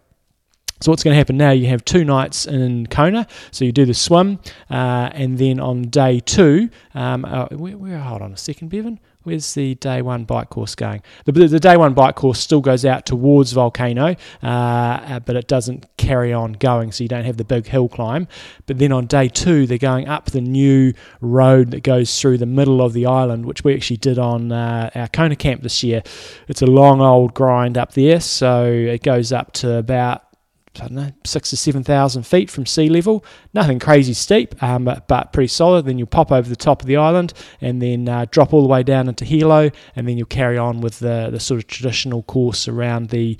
So 0.81 0.91
what's 0.91 1.03
going 1.03 1.13
to 1.13 1.17
happen 1.17 1.37
now? 1.37 1.49
You 1.51 1.67
have 1.67 1.83
two 1.85 2.03
nights 2.03 2.45
in 2.45 2.85
Kona. 2.87 3.25
So 3.51 3.65
you 3.65 3.71
do 3.71 3.85
the 3.85 3.95
swim, 3.95 4.39
uh, 4.69 5.09
and 5.11 5.37
then 5.37 5.59
on 5.59 5.83
day 5.83 6.19
two, 6.19 6.69
um, 6.93 7.25
uh, 7.25 7.47
where, 7.47 7.77
where? 7.77 7.97
Hold 7.97 8.21
on 8.21 8.31
a 8.31 8.37
second, 8.37 8.69
Bevan. 8.69 8.99
Where's 9.27 9.55
the 9.55 9.75
day 9.75 10.01
one 10.01 10.23
bike 10.23 10.49
course 10.49 10.73
going? 10.73 11.01
The, 11.25 11.33
the 11.33 11.59
day 11.59 11.75
one 11.75 11.93
bike 11.93 12.15
course 12.15 12.39
still 12.39 12.61
goes 12.61 12.85
out 12.85 13.05
towards 13.05 13.51
Volcano, 13.51 14.15
uh, 14.41 14.47
uh, 14.47 15.19
but 15.19 15.35
it 15.35 15.49
doesn't 15.49 15.85
carry 15.97 16.31
on 16.31 16.53
going, 16.53 16.93
so 16.93 17.03
you 17.03 17.09
don't 17.09 17.25
have 17.25 17.35
the 17.35 17.43
big 17.43 17.67
hill 17.67 17.89
climb. 17.89 18.29
But 18.67 18.77
then 18.77 18.93
on 18.93 19.05
day 19.05 19.27
two, 19.27 19.67
they're 19.67 19.77
going 19.77 20.07
up 20.07 20.27
the 20.27 20.39
new 20.39 20.93
road 21.19 21.71
that 21.71 21.83
goes 21.83 22.21
through 22.21 22.37
the 22.37 22.45
middle 22.45 22.81
of 22.81 22.93
the 22.93 23.05
island, 23.05 23.45
which 23.45 23.65
we 23.65 23.75
actually 23.75 23.97
did 23.97 24.17
on 24.17 24.53
uh, 24.53 24.91
our 24.95 25.09
Kona 25.09 25.35
camp 25.35 25.61
this 25.61 25.83
year. 25.83 26.03
It's 26.47 26.61
a 26.61 26.67
long 26.67 27.01
old 27.01 27.33
grind 27.33 27.77
up 27.77 27.95
there, 27.95 28.21
so 28.21 28.63
it 28.63 29.03
goes 29.03 29.33
up 29.33 29.51
to 29.55 29.73
about 29.73 30.26
I 30.81 30.87
don't 30.87 30.95
know, 30.95 31.11
six 31.25 31.49
to 31.51 31.57
seven 31.57 31.83
thousand 31.83 32.23
feet 32.23 32.49
from 32.49 32.65
sea 32.65 32.89
level. 32.89 33.23
Nothing 33.53 33.79
crazy 33.79 34.13
steep, 34.13 34.61
um, 34.61 34.85
but, 34.85 35.07
but 35.07 35.33
pretty 35.33 35.47
solid. 35.47 35.85
Then 35.85 35.97
you'll 35.97 36.07
pop 36.07 36.31
over 36.31 36.47
the 36.47 36.55
top 36.55 36.81
of 36.81 36.87
the 36.87 36.97
island 36.97 37.33
and 37.61 37.81
then 37.81 38.07
uh, 38.07 38.25
drop 38.29 38.53
all 38.53 38.61
the 38.61 38.67
way 38.67 38.83
down 38.83 39.07
into 39.07 39.25
Hilo, 39.25 39.71
and 39.95 40.07
then 40.07 40.17
you'll 40.17 40.27
carry 40.27 40.57
on 40.57 40.81
with 40.81 40.99
the, 40.99 41.29
the 41.31 41.39
sort 41.39 41.59
of 41.59 41.67
traditional 41.67 42.23
course 42.23 42.67
around 42.67 43.09
the 43.09 43.37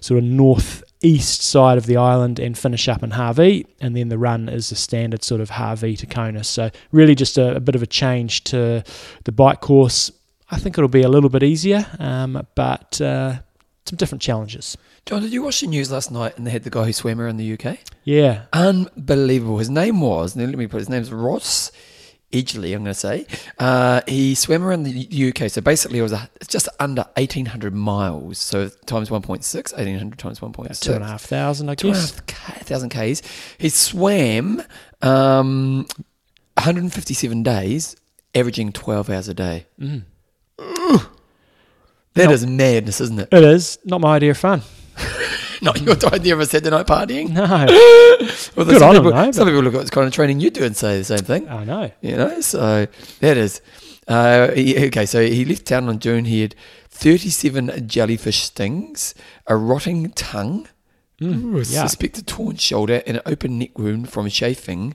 sort 0.00 0.18
of 0.18 0.24
north 0.24 0.82
east 1.00 1.42
side 1.42 1.78
of 1.78 1.86
the 1.86 1.96
island 1.96 2.40
and 2.40 2.58
finish 2.58 2.88
up 2.88 3.02
in 3.04 3.10
Hawi, 3.10 3.66
and 3.80 3.96
then 3.96 4.08
the 4.08 4.18
run 4.18 4.48
is 4.48 4.70
the 4.70 4.76
standard 4.76 5.22
sort 5.22 5.40
of 5.40 5.50
Hawi 5.50 5.96
to 5.96 6.06
Kona. 6.06 6.42
So 6.42 6.70
really 6.90 7.14
just 7.14 7.38
a, 7.38 7.56
a 7.56 7.60
bit 7.60 7.76
of 7.76 7.82
a 7.82 7.86
change 7.86 8.42
to 8.44 8.82
the 9.24 9.32
bike 9.32 9.60
course. 9.60 10.10
I 10.50 10.58
think 10.58 10.78
it'll 10.78 10.88
be 10.88 11.02
a 11.02 11.08
little 11.08 11.30
bit 11.30 11.42
easier, 11.42 11.86
um, 11.98 12.44
but 12.54 13.00
uh, 13.00 13.36
some 13.88 13.96
different 13.96 14.22
challenges. 14.22 14.76
John, 15.06 15.22
did 15.22 15.32
you 15.32 15.42
watch 15.42 15.60
the 15.60 15.66
news 15.66 15.90
last 15.90 16.10
night 16.10 16.36
and 16.36 16.46
they 16.46 16.50
had 16.50 16.64
the 16.64 16.70
guy 16.70 16.84
who 16.84 16.92
swam 16.92 17.20
around 17.20 17.38
the 17.38 17.52
UK? 17.58 17.78
Yeah, 18.04 18.42
Unbelievable. 18.52 19.58
His 19.58 19.70
name 19.70 20.00
was, 20.00 20.36
let 20.36 20.48
me 20.50 20.66
put 20.66 20.78
his 20.78 20.88
name's 20.88 21.12
Ross 21.12 21.72
Edgley, 22.32 22.74
I'm 22.74 22.84
going 22.84 22.92
to 22.92 22.94
say. 22.94 23.26
Uh, 23.58 24.02
he 24.06 24.34
swam 24.34 24.62
around 24.62 24.82
the 24.82 25.32
UK. 25.34 25.50
So 25.50 25.60
basically, 25.62 25.98
it 25.98 26.02
was 26.02 26.12
a, 26.12 26.28
it's 26.36 26.46
just 26.46 26.68
under 26.78 27.02
1,800 27.16 27.74
miles. 27.74 28.36
So 28.38 28.68
times 28.86 29.08
1.6, 29.08 29.72
1,800 29.72 30.18
times 30.18 30.40
1.6. 30.40 30.80
two 30.80 30.92
and 30.92 31.02
a 31.04 31.06
half 31.06 31.22
thousand, 31.22 31.70
I 31.70 31.74
Two 31.74 31.88
guess. 31.88 32.10
half 32.10 32.26
K- 32.26 32.64
thousand 32.64 32.90
Ks. 32.90 33.22
He 33.56 33.70
swam 33.70 34.62
um, 35.00 35.86
157 36.58 37.42
days, 37.42 37.96
averaging 38.34 38.72
12 38.72 39.08
hours 39.08 39.28
a 39.28 39.34
day. 39.34 39.66
Mm. 39.80 40.02
That 42.18 42.30
is 42.32 42.46
madness, 42.46 43.00
isn't 43.00 43.18
it? 43.20 43.28
It 43.32 43.44
is 43.44 43.78
not 43.84 44.00
my 44.00 44.16
idea 44.16 44.30
of 44.32 44.38
fun. 44.38 44.62
Not 45.60 45.80
your 45.80 45.96
idea 46.14 46.34
of 46.34 46.40
a 46.40 46.46
Saturday 46.46 46.70
night 46.70 46.86
partying. 46.86 47.30
No, 47.30 47.42
Well, 48.56 48.64
Good 48.64 48.78
some 48.78 48.90
on 48.90 48.94
people, 48.94 49.10
though, 49.10 49.32
Some 49.32 49.48
people 49.48 49.62
look 49.62 49.74
at 49.74 49.86
the 49.86 49.90
kind 49.90 50.06
of 50.06 50.12
training 50.12 50.38
you 50.38 50.50
do 50.50 50.62
and 50.62 50.76
say 50.76 50.98
the 50.98 51.04
same 51.04 51.18
thing. 51.18 51.48
I 51.48 51.64
know. 51.64 51.90
You 52.00 52.16
know, 52.16 52.40
so 52.40 52.86
that 53.18 53.36
is. 53.36 53.60
Uh, 54.06 54.52
he, 54.52 54.86
okay, 54.86 55.04
so 55.04 55.20
he 55.20 55.44
left 55.44 55.66
town 55.66 55.88
on 55.88 55.98
June. 55.98 56.26
He 56.26 56.42
had 56.42 56.54
37 56.90 57.88
jellyfish 57.88 58.42
stings, 58.44 59.14
a 59.46 59.56
rotting 59.56 60.10
tongue, 60.12 60.68
Mm, 61.20 61.56
a 61.56 61.60
yuck. 61.62 61.82
suspected 61.82 62.28
torn 62.28 62.54
shoulder, 62.54 63.02
and 63.04 63.16
an 63.16 63.22
open 63.26 63.58
neck 63.58 63.76
wound 63.76 64.08
from 64.08 64.28
chafing. 64.28 64.94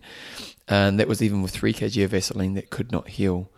And 0.69 0.97
that 0.97 1.09
was 1.09 1.21
even 1.21 1.41
with 1.41 1.51
3 1.51 1.73
kg 1.73 2.05
of 2.05 2.11
Vaseline 2.11 2.53
that 2.53 2.69
could 2.69 2.93
not 2.93 3.09
heal. 3.09 3.49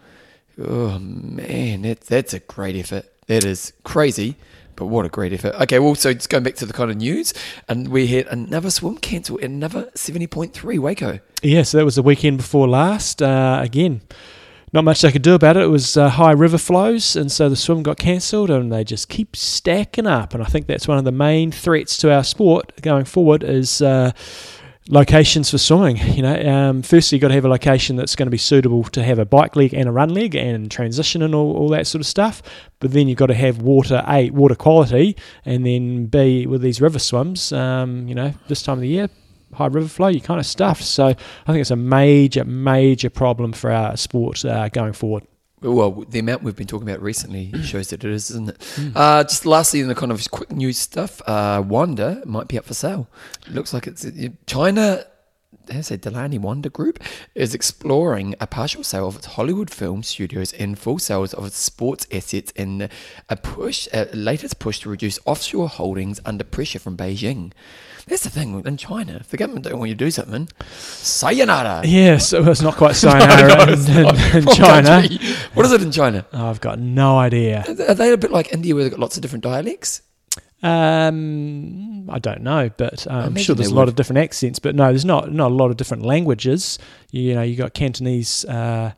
Oh, 0.60 0.98
man, 0.98 1.84
that, 1.84 2.02
that's 2.02 2.34
a 2.34 2.40
great 2.40 2.76
effort. 2.76 3.06
That 3.28 3.44
is 3.44 3.74
crazy, 3.84 4.36
but 4.76 4.86
what 4.86 5.06
a 5.06 5.10
great 5.10 5.34
effort. 5.34 5.56
Okay, 5.62 5.80
well, 5.80 5.96
so 5.96 6.14
just 6.14 6.30
going 6.30 6.44
back 6.44 6.56
to 6.56 6.66
the 6.66 6.74
kind 6.74 6.92
of 6.92 6.98
news, 6.98 7.34
and 7.68 7.88
we 7.88 8.08
had 8.08 8.28
another 8.28 8.70
swim 8.70 8.98
cancelled, 8.98 9.42
another 9.42 9.90
70.3 9.96 10.80
Waco. 10.80 11.20
Yeah, 11.42 11.64
so 11.64 11.78
that 11.78 11.86
was 11.86 11.96
the 11.96 12.04
weekend 12.04 12.38
before 12.38 12.68
last. 12.68 13.22
Uh, 13.22 13.60
again, 13.62 14.02
not 14.74 14.84
much 14.84 15.02
they 15.02 15.12
could 15.12 15.22
do 15.22 15.36
about 15.36 15.58
it. 15.58 15.64
It 15.64 15.68
was 15.68 15.96
uh, 15.96 16.10
high 16.10 16.34
river 16.34 16.58
flows, 16.58 17.16
and 17.16 17.32
so 17.32 17.50
the 17.50 17.56
swim 17.56 17.82
got 17.82 17.98
cancelled, 17.98 18.50
and 18.50 18.72
they 18.72 18.84
just 18.84 19.10
keep 19.10 19.36
stacking 19.36 20.06
up. 20.06 20.34
And 20.34 20.44
I 20.44 20.48
think 20.48 20.68
that's 20.68 20.88
one 20.88 20.98
of 20.98 21.06
the 21.06 21.12
main 21.12 21.52
threats 21.52 21.98
to 21.98 22.12
our 22.12 22.24
sport 22.24 22.74
going 22.82 23.06
forward 23.06 23.42
is 23.44 23.82
uh, 23.82 24.12
locations 24.90 25.50
for 25.50 25.58
swimming. 25.58 25.98
You 25.98 26.22
know, 26.22 26.42
um, 26.42 26.82
firstly, 26.82 27.16
you've 27.16 27.22
got 27.22 27.30
to 27.30 27.34
have 27.34 27.46
a 27.46 27.50
location 27.50 27.96
that's 27.96 28.16
going 28.16 28.28
to 28.28 28.32
be 28.32 28.38
suitable 28.38 28.84
to 28.84 29.04
have 29.04 29.20
a 29.20 29.26
bike 29.26 29.56
leg 29.56 29.74
and 29.74 29.90
a 29.90 29.92
run 29.92 30.10
leg 30.10 30.36
and 30.36 30.70
transition 30.70 31.22
and 31.22 31.34
all, 31.34 31.56
all 31.56 31.70
that 31.70 31.88
sort 31.88 32.02
of 32.02 32.08
stuff. 32.08 32.42
But 32.80 32.92
then 32.92 33.08
you've 33.08 33.18
got 33.18 33.28
to 33.28 33.34
have 33.34 33.62
water, 33.62 34.04
A, 34.08 34.30
water 34.30 34.56
quality, 34.56 35.16
and 35.44 35.66
then 35.66 36.06
B, 36.08 36.46
with 36.46 36.62
these 36.62 36.82
river 36.82 37.00
swims, 37.00 37.52
um, 37.52 38.08
you 38.08 38.16
know, 38.16 38.34
this 38.48 38.62
time 38.62 38.78
of 38.78 38.82
the 38.82 38.88
year, 38.88 39.10
high 39.54 39.68
river 39.68 39.88
flow, 39.88 40.08
you're 40.08 40.22
kind 40.22 40.40
of 40.40 40.46
stuffed. 40.46 40.84
So 40.84 41.08
I 41.08 41.14
think 41.48 41.62
it's 41.62 41.72
a 41.72 41.76
major, 41.76 42.46
major 42.46 43.10
problem 43.10 43.54
for 43.54 43.72
our 43.72 43.98
sport 43.98 44.46
uh, 44.46 44.70
going 44.70 44.94
forward. 44.94 45.26
Well, 45.66 46.06
the 46.08 46.20
amount 46.20 46.44
we've 46.44 46.56
been 46.56 46.68
talking 46.68 46.88
about 46.88 47.02
recently 47.02 47.52
shows 47.64 47.90
that 47.90 48.04
it 48.04 48.12
is, 48.12 48.30
isn't 48.30 48.50
it? 48.50 48.80
Uh, 48.96 49.24
just 49.24 49.46
lastly, 49.48 49.80
in 49.80 49.88
the 49.88 49.96
kind 49.96 50.12
of 50.12 50.30
quick 50.30 50.52
news 50.52 50.78
stuff, 50.78 51.22
uh, 51.28 51.64
Wanda 51.66 52.22
might 52.26 52.48
be 52.48 52.58
up 52.58 52.66
for 52.66 52.76
sale. 52.76 53.08
It 53.48 53.54
looks 53.54 53.74
like 53.74 53.88
it's 53.88 54.06
China. 54.46 55.06
Has 55.72 55.90
a 55.90 55.98
Dalian 55.98 56.42
Wanda 56.42 56.70
Group 56.70 57.02
is 57.34 57.56
exploring 57.56 58.36
a 58.40 58.46
partial 58.46 58.84
sale 58.84 59.08
of 59.08 59.16
its 59.16 59.26
Hollywood 59.26 59.72
film 59.72 60.04
studios 60.04 60.54
and 60.54 60.78
full 60.78 61.00
sales 61.00 61.34
of 61.34 61.44
its 61.48 61.58
sports 61.58 62.06
assets 62.12 62.52
in 62.52 62.88
a 63.30 63.36
push, 63.36 63.88
a 63.92 64.06
latest 64.14 64.60
push 64.60 64.82
to 64.82 64.90
reduce 64.90 65.18
offshore 65.26 65.68
holdings 65.70 66.20
under 66.24 66.44
pressure 66.44 66.78
from 66.78 66.96
Beijing. 66.96 67.52
That's 68.08 68.24
the 68.24 68.30
thing 68.30 68.62
in 68.66 68.78
China. 68.78 69.18
If 69.20 69.30
the 69.30 69.38
government 69.38 69.66
don't 69.66 69.80
want 69.80 69.90
you 69.90 69.96
to 69.96 70.06
do 70.06 70.12
something, 70.12 70.48
sayonara. 70.70 71.82
Yeah, 71.86 72.18
so 72.20 72.44
it's 72.52 72.62
not 72.62 72.76
quite 72.76 72.96
sayonara 72.96 73.66
No, 73.66 73.74
in, 73.74 74.04
not. 74.04 74.36
in 74.36 74.46
China. 74.54 75.08
What 75.56 75.66
is 75.66 75.72
it 75.72 75.82
in 75.82 75.92
China? 75.92 76.26
Oh, 76.32 76.50
I've 76.50 76.62
got 76.62 76.78
no 76.80 77.18
idea. 77.18 77.64
Are 77.88 77.94
they 77.96 78.12
a 78.14 78.18
bit 78.18 78.32
like 78.32 78.54
India 78.54 78.76
where 78.76 78.84
they've 78.84 78.92
got 78.92 79.00
lots 79.00 79.16
of 79.18 79.22
different 79.22 79.44
dialects? 79.44 80.02
Um, 80.64 82.10
I 82.10 82.20
don't 82.20 82.42
know, 82.42 82.70
but 82.78 83.06
uh, 83.08 83.12
I'm 83.14 83.36
sure 83.36 83.56
there's 83.56 83.70
a 83.70 83.74
lot 83.76 83.82
would. 83.84 83.90
of 83.90 83.96
different 83.96 84.20
accents. 84.20 84.60
But 84.60 84.76
no, 84.76 84.86
there's 84.88 85.06
not 85.06 85.32
not 85.32 85.52
a 85.52 85.54
lot 85.54 85.72
of 85.72 85.78
different 85.78 86.04
languages. 86.04 86.80
You, 87.12 87.36
know, 87.36 87.42
you 87.42 87.56
got 87.56 87.74
Cantonese 87.74 88.46
uh, 88.46 88.94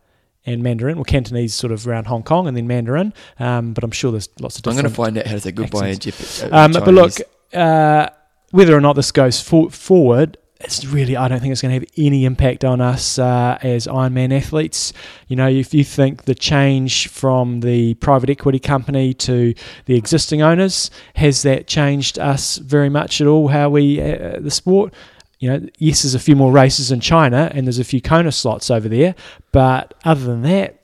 and 0.45 0.63
Mandarin. 0.63 0.95
Well, 0.97 1.03
Cantonese 1.05 1.53
sort 1.53 1.71
of 1.73 1.87
around 1.87 2.05
Hong 2.07 2.23
Kong, 2.23 2.47
and 2.47 2.55
then 2.55 2.67
Mandarin. 2.67 3.13
Um, 3.39 3.73
but 3.73 3.83
I'm 3.83 3.91
sure 3.91 4.11
there's 4.11 4.29
lots 4.39 4.57
of 4.57 4.63
different 4.63 4.79
I'm 4.79 4.83
going 4.83 4.91
to 4.91 4.95
find 4.95 5.17
out 5.17 5.25
how 5.27 5.33
to 5.33 5.39
say 5.41 5.51
goodbye 5.51 5.87
in 5.87 5.95
accents. 5.95 6.41
Jap- 6.43 6.51
uh, 6.53 6.55
Um, 6.57 6.71
but 6.73 6.87
look, 6.93 7.13
uh, 7.53 8.09
whether 8.51 8.75
or 8.75 8.81
not 8.81 8.95
this 8.95 9.11
goes 9.11 9.41
for- 9.41 9.69
forward, 9.69 10.37
it's 10.59 10.85
really 10.85 11.15
I 11.15 11.27
don't 11.27 11.39
think 11.39 11.51
it's 11.51 11.61
going 11.61 11.79
to 11.79 11.85
have 11.85 11.89
any 11.97 12.25
impact 12.25 12.65
on 12.65 12.81
us 12.81 13.19
uh, 13.19 13.59
as 13.61 13.85
Ironman 13.87 14.35
athletes. 14.35 14.91
You 15.27 15.35
know, 15.35 15.47
if 15.47 15.73
you 15.73 15.83
think 15.83 16.23
the 16.23 16.35
change 16.35 17.09
from 17.09 17.59
the 17.59 17.93
private 17.95 18.29
equity 18.29 18.59
company 18.59 19.13
to 19.15 19.53
the 19.85 19.95
existing 19.95 20.41
owners 20.41 20.89
has 21.15 21.43
that 21.43 21.67
changed 21.67 22.17
us 22.17 22.57
very 22.57 22.89
much 22.89 23.21
at 23.21 23.27
all? 23.27 23.49
How 23.49 23.69
we 23.69 24.01
uh, 24.01 24.39
the 24.39 24.51
sport. 24.51 24.93
You 25.39 25.51
know, 25.51 25.67
yes, 25.77 26.01
there's 26.01 26.15
a 26.15 26.19
few 26.19 26.35
more 26.35 26.51
races 26.51 26.91
in 26.91 26.99
China 26.99 27.51
and 27.53 27.67
there's 27.67 27.77
a 27.77 27.83
few 27.83 28.01
Kona 28.01 28.31
slots 28.31 28.71
over 28.71 28.89
there, 28.89 29.13
but 29.51 29.93
other 30.03 30.25
than 30.25 30.41
that, 30.41 30.76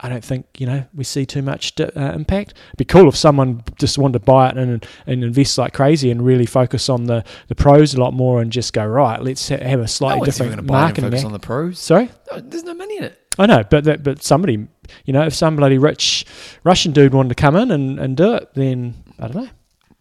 I 0.00 0.08
don't 0.08 0.24
think 0.24 0.46
you 0.58 0.66
know 0.66 0.84
we 0.94 1.02
see 1.02 1.26
too 1.26 1.42
much 1.42 1.74
uh, 1.80 1.86
impact. 1.94 2.54
It'd 2.68 2.76
be 2.76 2.84
cool 2.84 3.08
if 3.08 3.16
someone 3.16 3.64
just 3.78 3.98
wanted 3.98 4.20
to 4.20 4.24
buy 4.24 4.50
it 4.50 4.56
and 4.56 4.86
and 5.06 5.24
invest 5.24 5.58
like 5.58 5.72
crazy 5.72 6.10
and 6.10 6.24
really 6.24 6.46
focus 6.46 6.88
on 6.88 7.04
the, 7.04 7.24
the 7.48 7.54
pros 7.54 7.94
a 7.94 8.00
lot 8.00 8.14
more 8.14 8.40
and 8.40 8.52
just 8.52 8.72
go 8.72 8.86
right. 8.86 9.20
Let's 9.20 9.48
ha- 9.48 9.58
have 9.62 9.80
a 9.80 9.88
slightly 9.88 10.20
no 10.20 10.24
different 10.26 10.64
marketing. 10.64 11.10
Focus 11.10 11.24
on 11.24 11.32
the 11.32 11.38
pros. 11.40 11.78
Sorry, 11.80 12.10
no, 12.30 12.40
there's 12.40 12.64
no 12.64 12.74
money 12.74 12.98
in 12.98 13.04
it. 13.04 13.18
I 13.40 13.46
know, 13.46 13.64
but 13.68 13.84
that, 13.84 14.02
but 14.02 14.22
somebody 14.22 14.68
you 15.04 15.12
know 15.12 15.22
if 15.26 15.34
some 15.34 15.56
bloody 15.56 15.78
rich 15.78 16.24
Russian 16.64 16.92
dude 16.92 17.12
wanted 17.14 17.30
to 17.30 17.34
come 17.34 17.56
in 17.56 17.70
and, 17.70 17.98
and 17.98 18.16
do 18.16 18.34
it, 18.34 18.54
then 18.54 18.94
I 19.18 19.28
don't 19.28 19.44
know. 19.44 19.50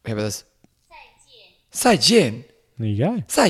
How 0.06 0.14
about 0.14 0.24
this? 0.24 0.44
Say 1.72 1.96
yen. 2.02 2.46
There 2.78 2.88
you 2.88 2.98
go. 3.04 3.24
Say. 3.28 3.50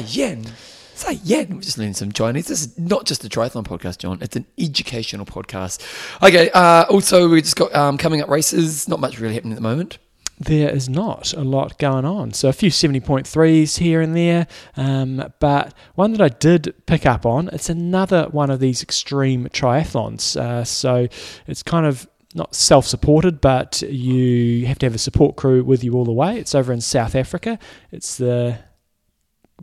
It's 0.98 1.06
like, 1.06 1.20
yeah, 1.24 1.46
we're 1.48 1.62
just 1.62 1.78
learning 1.78 1.94
some 1.94 2.12
Chinese. 2.12 2.48
This 2.48 2.62
is 2.62 2.80
not 2.80 3.06
just 3.06 3.24
a 3.24 3.30
triathlon 3.30 3.64
podcast, 3.64 4.00
John. 4.00 4.18
It's 4.20 4.36
an 4.36 4.48
educational 4.58 5.28
podcast. 5.28 5.80
Okay. 6.24 6.50
Uh, 6.50 6.86
also, 6.90 7.30
we 7.30 7.40
just 7.40 7.56
got 7.56 7.72
um, 7.76 8.00
coming 8.00 8.20
up 8.24 8.30
races. 8.30 8.88
Not 8.88 9.00
much 9.00 9.20
really 9.20 9.36
happening 9.36 9.54
at 9.54 9.58
the 9.58 9.62
moment 9.62 10.00
there 10.40 10.70
is 10.70 10.88
not 10.88 11.34
a 11.34 11.44
lot 11.44 11.80
going 11.80 12.06
on. 12.06 12.32
So 12.32 12.48
a 12.48 12.54
few 12.54 12.70
70.3s 12.70 13.80
here 13.80 14.02
and 14.02 14.16
there, 14.16 14.46
um, 14.76 15.34
but 15.40 15.74
one 15.96 16.12
that 16.12 16.22
I 16.22 16.30
did 16.30 16.76
pick 16.86 17.08
up 17.08 17.26
on, 17.26 17.50
it's 17.52 17.70
another 17.70 18.28
one 18.30 18.52
of 18.52 18.60
these 18.60 18.84
extreme 18.84 19.48
triathlons. 19.48 20.40
Uh, 20.40 20.64
so 20.64 21.08
it's 21.48 21.64
kind 21.64 21.88
of 21.88 22.08
not 22.36 22.54
self 22.54 22.86
supported, 22.86 23.42
but 23.42 23.82
you 23.82 24.68
have 24.68 24.78
to 24.80 24.86
have 24.86 24.94
a 24.94 25.00
support 25.00 25.38
crew 25.38 25.64
with 25.64 25.84
you 25.84 25.96
all 25.96 26.06
the 26.06 26.12
way. 26.12 26.38
It's 26.38 26.54
over 26.54 26.72
in 26.72 26.82
South 26.82 27.16
Africa. 27.16 27.58
It's 27.92 28.18
the 28.18 28.60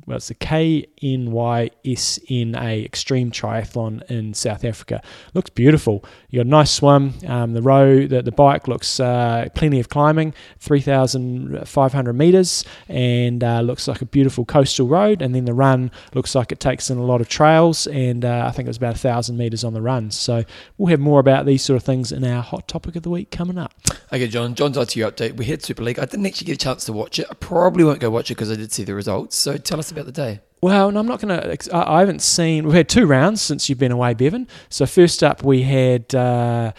well, 0.07 0.17
it's 0.17 0.29
the 0.29 0.35
KNYSNA 0.35 0.85
Extreme 2.85 3.31
Triathlon 3.31 4.03
in 4.11 4.35
South 4.35 4.65
Africa. 4.65 5.01
Looks 5.33 5.51
beautiful. 5.51 6.05
You 6.31 6.41
got 6.41 6.47
a 6.47 6.51
nice 6.51 6.71
swim. 6.73 7.15
Um, 7.27 7.55
the 7.55 7.63
row, 7.63 8.07
the, 8.07 8.21
the 8.21 8.33
bike 8.33 8.69
looks 8.69 9.01
uh, 9.01 9.49
plenty 9.55 9.81
of 9.81 9.89
climbing, 9.89 10.35
3,500 10.59 12.13
meters, 12.13 12.65
and 12.89 13.43
uh, 13.43 13.61
looks 13.61 13.89
like 13.89 14.03
a 14.03 14.07
beautiful 14.07 14.45
coastal 14.45 14.89
road. 14.89 15.23
And 15.23 15.35
then 15.35 15.45
the 15.47 15.55
run 15.55 15.91
looks 16.13 16.35
like 16.35 16.53
it 16.53 16.61
takes 16.61 16.91
in 16.91 16.99
a 16.99 17.05
lot 17.05 17.21
of 17.21 17.29
trails, 17.29 17.87
and 17.87 18.25
uh, 18.25 18.45
I 18.47 18.51
think 18.51 18.67
it 18.67 18.71
was 18.71 18.77
about 18.77 18.97
a 18.97 18.99
thousand 18.99 19.37
meters 19.37 19.65
on 19.65 19.75
the 19.75 19.83
run. 19.83 20.11
So 20.11 20.45
we'll 20.77 20.91
have 20.91 21.01
more 21.01 21.21
about 21.21 21.47
these 21.47 21.63
sort 21.63 21.77
of 21.77 21.85
things 21.85 22.13
in 22.13 22.25
our 22.25 22.43
hot 22.43 22.69
topic 22.69 22.97
of 22.97 23.05
the 23.05 23.11
week 23.11 23.31
coming 23.31 23.59
up. 23.59 23.73
Okay, 24.13 24.29
John. 24.29 24.55
John's 24.55 24.77
ITU 24.77 25.09
update. 25.09 25.37
We 25.37 25.47
had 25.47 25.63
Super 25.63 25.83
League. 25.83 25.99
I 25.99 26.05
didn't 26.05 26.27
actually 26.27 26.47
get 26.47 26.55
a 26.55 26.65
chance 26.65 26.85
to 26.87 26.93
watch 26.93 27.19
it. 27.19 27.27
I 27.31 27.35
probably 27.35 27.85
won't 27.85 28.01
go 28.01 28.11
watch 28.11 28.31
it 28.31 28.35
because 28.35 28.51
I 28.51 28.57
did 28.57 28.73
see 28.73 28.85
the 28.85 28.95
results. 28.95 29.37
So 29.37 29.57
tell 29.57 29.79
us 29.79 29.84
about 29.93 30.07
the 30.07 30.13
day. 30.13 30.41
Well, 30.63 30.91
no, 30.91 31.01
I'm 31.01 31.07
not 31.07 31.21
going 31.21 31.39
to. 31.59 31.75
I 31.77 31.97
I 31.97 32.01
haven't 32.01 32.23
seen. 32.23 32.65
We've 32.65 32.75
had 32.75 32.89
two 32.89 33.07
rounds 33.07 33.43
since 33.43 33.69
you've 33.69 33.79
been 33.79 33.93
away, 33.93 34.15
Bevan. 34.15 34.49
So 34.71 34.87
first 34.87 35.23
up, 35.23 35.43
we 35.43 35.63
had 35.63 36.15
uh, 36.15 36.73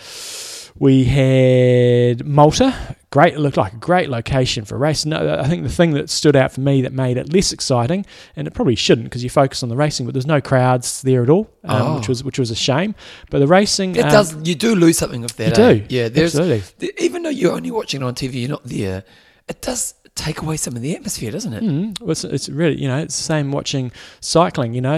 we 0.77 1.03
had 1.05 2.25
Malta. 2.25 2.95
Great, 3.11 3.35
it 3.35 3.39
looked 3.39 3.55
like 3.55 3.71
a 3.71 3.77
great 3.77 4.09
location 4.09 4.65
for 4.65 4.75
a 4.75 4.77
race. 4.77 5.05
No, 5.05 5.37
I 5.39 5.47
think 5.47 5.63
the 5.63 5.69
thing 5.69 5.91
that 5.91 6.09
stood 6.09 6.35
out 6.35 6.51
for 6.51 6.59
me 6.59 6.81
that 6.81 6.91
made 6.91 7.15
it 7.15 7.31
less 7.31 7.53
exciting, 7.53 8.05
and 8.35 8.45
it 8.45 8.53
probably 8.53 8.75
shouldn't 8.75 9.05
because 9.05 9.23
you 9.23 9.29
focus 9.29 9.63
on 9.63 9.69
the 9.69 9.77
racing, 9.77 10.05
but 10.05 10.13
there's 10.13 10.25
no 10.25 10.41
crowds 10.41 11.01
there 11.01 11.23
at 11.23 11.29
all, 11.29 11.49
um, 11.63 11.81
Oh. 11.81 11.95
which 11.97 12.09
was 12.09 12.23
which 12.25 12.37
was 12.39 12.51
a 12.51 12.55
shame. 12.55 12.93
But 13.29 13.39
the 13.39 13.47
racing, 13.47 13.95
It 13.95 14.03
um, 14.05 14.11
does. 14.11 14.35
You 14.47 14.55
do 14.55 14.75
lose 14.75 14.97
something 14.97 15.23
of 15.23 15.33
that. 15.37 15.57
you 15.57 15.63
eh? 15.63 15.73
do, 15.75 15.85
Yeah. 15.89 16.09
There's 16.09 16.35
absolutely. 16.37 16.91
even 16.97 17.23
though 17.23 17.29
you're 17.29 17.53
only 17.53 17.71
watching 17.71 18.01
it 18.01 18.03
on 18.05 18.15
TV, 18.15 18.41
you're 18.41 18.49
not 18.49 18.65
there. 18.65 19.05
It 19.47 19.61
does 19.61 19.93
take 20.15 20.41
away 20.41 20.57
some 20.57 20.75
of 20.75 20.81
the 20.81 20.95
atmosphere, 20.95 21.31
doesn't 21.31 21.53
it? 21.53 21.63
Mm, 21.63 21.99
well, 22.01 22.11
it's, 22.11 22.23
it's 22.23 22.49
really, 22.49 22.81
you 22.81 22.87
know, 22.87 22.97
it's 22.97 23.17
the 23.17 23.23
same 23.23 23.51
watching 23.51 23.91
cycling. 24.21 24.73
You 24.73 24.81
know, 24.81 24.95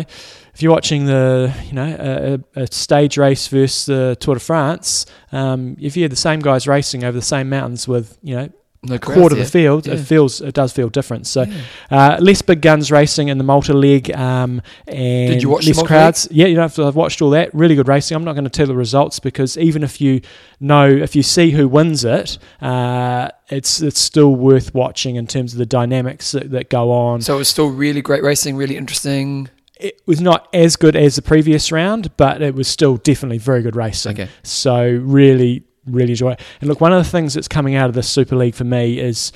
if 0.53 0.61
you're 0.61 0.71
watching 0.71 1.05
the, 1.05 1.53
you 1.65 1.73
know, 1.73 2.39
a, 2.55 2.61
a 2.61 2.67
stage 2.67 3.17
race 3.17 3.47
versus 3.47 3.85
the 3.87 4.15
Tour 4.19 4.35
de 4.35 4.39
France, 4.39 5.05
um, 5.31 5.75
if 5.79 5.97
you 5.97 6.03
had 6.03 6.11
the 6.11 6.15
same 6.15 6.39
guys 6.39 6.67
racing 6.67 7.03
over 7.03 7.17
the 7.17 7.25
same 7.25 7.49
mountains 7.49 7.87
with, 7.87 8.17
you 8.21 8.35
know, 8.35 8.49
No 8.87 8.97
quarter 8.97 9.35
of 9.35 9.39
the 9.39 9.45
field, 9.45 9.85
Yeah. 9.87 9.93
it 9.93 9.99
feels, 9.99 10.41
it 10.41 10.53
does 10.53 10.71
feel 10.71 10.89
different. 10.89 11.27
So, 11.27 11.45
there. 11.45 11.63
uh, 11.91 12.17
less 12.19 12.41
big 12.41 12.61
guns 12.61 12.91
racing 12.91 13.27
in 13.27 13.37
the 13.37 13.43
multi 13.43 13.73
leg, 13.73 14.11
um, 14.15 14.61
and 14.87 15.33
Did 15.33 15.43
you 15.43 15.49
watch 15.49 15.65
the 15.65 15.73
less 15.73 15.83
crowds. 15.87 16.27
Yeah, 16.31 16.47
you 16.47 16.55
know, 16.55 16.63
I've 16.63 16.95
watched 16.95 17.21
all 17.21 17.29
that. 17.31 17.53
Really 17.53 17.75
good 17.75 17.87
racing. 17.87 18.15
I'm 18.15 18.23
not 18.23 18.33
going 18.33 18.43
to 18.45 18.49
tell 18.49 18.67
the 18.67 18.75
results 18.75 19.19
because 19.19 19.57
even 19.57 19.83
if 19.83 19.99
you 20.01 20.21
know, 20.59 20.87
if 20.87 21.15
you 21.15 21.23
see 21.23 21.51
who 21.51 21.67
wins 21.67 22.03
it, 22.05 22.37
uh, 22.61 23.29
it's 23.49 23.81
it's 23.81 23.99
still 23.99 24.35
worth 24.35 24.73
watching 24.73 25.15
in 25.15 25.27
terms 25.27 25.53
of 25.53 25.59
the 25.59 25.65
dynamics 25.65 26.31
that, 26.31 26.51
that 26.51 26.69
go 26.69 26.91
on. 26.91 27.21
So 27.21 27.35
it 27.35 27.37
was 27.39 27.47
still 27.49 27.69
really 27.69 28.01
great 28.01 28.23
racing, 28.23 28.55
really 28.57 28.75
interesting. 28.77 29.49
it 29.79 30.01
was 30.07 30.19
not 30.19 30.47
as 30.53 30.75
good 30.75 30.95
as 30.95 31.15
the 31.17 31.21
previous 31.21 31.71
round, 31.71 32.15
but 32.17 32.41
it 32.41 32.55
was 32.55 32.67
still 32.67 32.97
definitely 32.97 33.37
very 33.37 33.61
good 33.61 33.75
racing. 33.75 34.13
Okay. 34.13 34.29
So 34.43 34.99
really, 35.03 35.63
really 35.87 36.11
enjoy 36.11 36.31
it. 36.31 36.41
And 36.61 36.69
look, 36.69 36.81
one 36.81 36.93
of 36.93 37.03
the 37.03 37.09
things 37.09 37.33
that's 37.33 37.47
coming 37.47 37.75
out 37.75 37.89
of 37.89 37.95
this 37.95 38.09
Super 38.09 38.35
League 38.35 38.55
for 38.55 38.63
me 38.63 38.99
is 38.99 39.31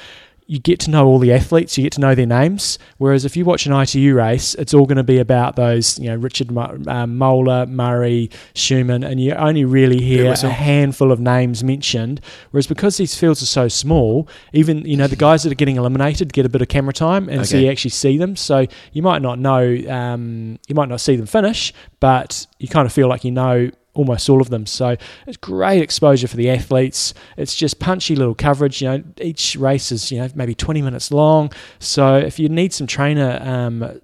you 0.51 0.59
get 0.59 0.81
to 0.81 0.91
know 0.91 1.07
all 1.07 1.17
the 1.17 1.31
athletes, 1.31 1.77
you 1.77 1.83
get 1.83 1.93
to 1.93 2.01
know 2.01 2.13
their 2.13 2.25
names. 2.25 2.77
Whereas 2.97 3.23
if 3.23 3.37
you 3.37 3.45
watch 3.45 3.65
an 3.65 3.71
ITU 3.71 4.13
race, 4.13 4.53
it's 4.55 4.73
all 4.73 4.85
going 4.85 4.97
to 4.97 5.03
be 5.03 5.17
about 5.17 5.55
those, 5.55 5.97
you 5.97 6.09
know, 6.09 6.15
Richard 6.17 6.55
um, 6.89 7.17
Moeller, 7.17 7.65
Murray, 7.67 8.29
Schoeman, 8.53 9.09
and 9.09 9.21
you 9.21 9.31
only 9.31 9.63
really 9.63 10.01
hear 10.01 10.27
whistle. 10.27 10.49
a 10.49 10.51
handful 10.51 11.09
of 11.13 11.21
names 11.21 11.63
mentioned. 11.63 12.19
Whereas 12.51 12.67
because 12.67 12.97
these 12.97 13.15
fields 13.15 13.41
are 13.41 13.45
so 13.45 13.69
small, 13.69 14.27
even 14.51 14.83
you 14.85 14.97
know 14.97 15.07
the 15.07 15.15
guys 15.15 15.43
that 15.43 15.53
are 15.53 15.55
getting 15.55 15.77
eliminated 15.77 16.33
get 16.33 16.45
a 16.45 16.49
bit 16.49 16.61
of 16.61 16.67
camera 16.67 16.91
time, 16.91 17.29
and 17.29 17.47
so 17.47 17.55
you 17.55 17.69
actually 17.69 17.91
see 17.91 18.17
them. 18.17 18.35
So 18.35 18.65
you 18.91 19.01
might 19.01 19.21
not 19.21 19.39
know, 19.39 19.81
um, 19.87 20.59
you 20.67 20.75
might 20.75 20.89
not 20.89 20.99
see 20.99 21.15
them 21.15 21.27
finish, 21.27 21.73
but 22.01 22.45
you 22.59 22.67
kind 22.67 22.85
of 22.85 22.91
feel 22.91 23.07
like 23.07 23.23
you 23.23 23.31
know 23.31 23.71
almost 23.93 24.29
all 24.29 24.41
of 24.41 24.49
them. 24.49 24.65
So 24.65 24.95
it's 25.27 25.37
great 25.37 25.81
exposure 25.81 26.27
for 26.27 26.37
the 26.37 26.49
athletes. 26.49 27.13
It's 27.37 27.55
just 27.55 27.79
punchy 27.79 28.15
little 28.15 28.35
coverage. 28.35 28.81
You 28.81 28.89
know, 28.89 29.03
each 29.19 29.55
race 29.55 29.91
is 29.91 30.11
you 30.11 30.19
know 30.19 30.29
maybe 30.35 30.55
20 30.55 30.81
minutes 30.81 31.11
long. 31.11 31.51
So 31.79 32.15
if 32.17 32.39
you 32.39 32.47
need 32.49 32.73
some 32.73 32.87
trainer 32.87 33.39
um, 33.43 33.99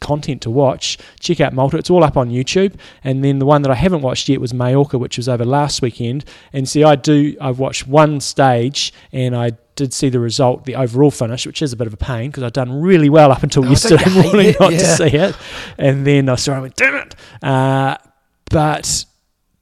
content 0.00 0.42
to 0.42 0.50
watch, 0.50 0.98
check 1.20 1.40
out 1.40 1.52
Malta. 1.52 1.76
It's 1.78 1.90
all 1.90 2.04
up 2.04 2.16
on 2.16 2.30
YouTube. 2.30 2.74
And 3.04 3.24
then 3.24 3.38
the 3.38 3.46
one 3.46 3.62
that 3.62 3.70
I 3.70 3.74
haven't 3.74 4.02
watched 4.02 4.28
yet 4.28 4.40
was 4.40 4.52
Majorca, 4.54 4.98
which 4.98 5.16
was 5.16 5.28
over 5.28 5.44
last 5.44 5.82
weekend. 5.82 6.24
And 6.52 6.68
see, 6.68 6.84
I 6.84 6.96
do. 6.96 7.36
I've 7.40 7.58
watched 7.58 7.86
one 7.86 8.20
stage, 8.20 8.92
and 9.12 9.34
I 9.36 9.52
did 9.74 9.92
see 9.92 10.08
the 10.08 10.18
result, 10.20 10.64
the 10.64 10.74
overall 10.74 11.10
finish, 11.10 11.46
which 11.46 11.60
is 11.60 11.72
a 11.72 11.76
bit 11.76 11.86
of 11.86 11.92
a 11.92 11.98
pain 11.98 12.30
because 12.30 12.42
I'd 12.42 12.54
done 12.54 12.80
really 12.80 13.10
well 13.10 13.30
up 13.30 13.42
until 13.42 13.64
Oh, 13.66 13.68
yesterday 13.68 14.08
morning 14.22 14.46
it? 14.48 14.60
not 14.60 14.72
Yeah. 14.72 14.78
to 14.78 14.84
see 14.86 15.04
it. 15.16 15.36
And 15.76 16.06
then 16.06 16.30
I 16.30 16.36
saw 16.36 16.52
it, 16.54 16.56
I 16.56 16.60
went, 16.60 16.76
damn 16.76 16.94
it. 16.94 17.14
Uh, 17.42 17.96
but 18.50 19.04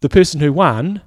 the 0.05 0.11
person 0.11 0.39
who 0.39 0.53
won 0.53 1.01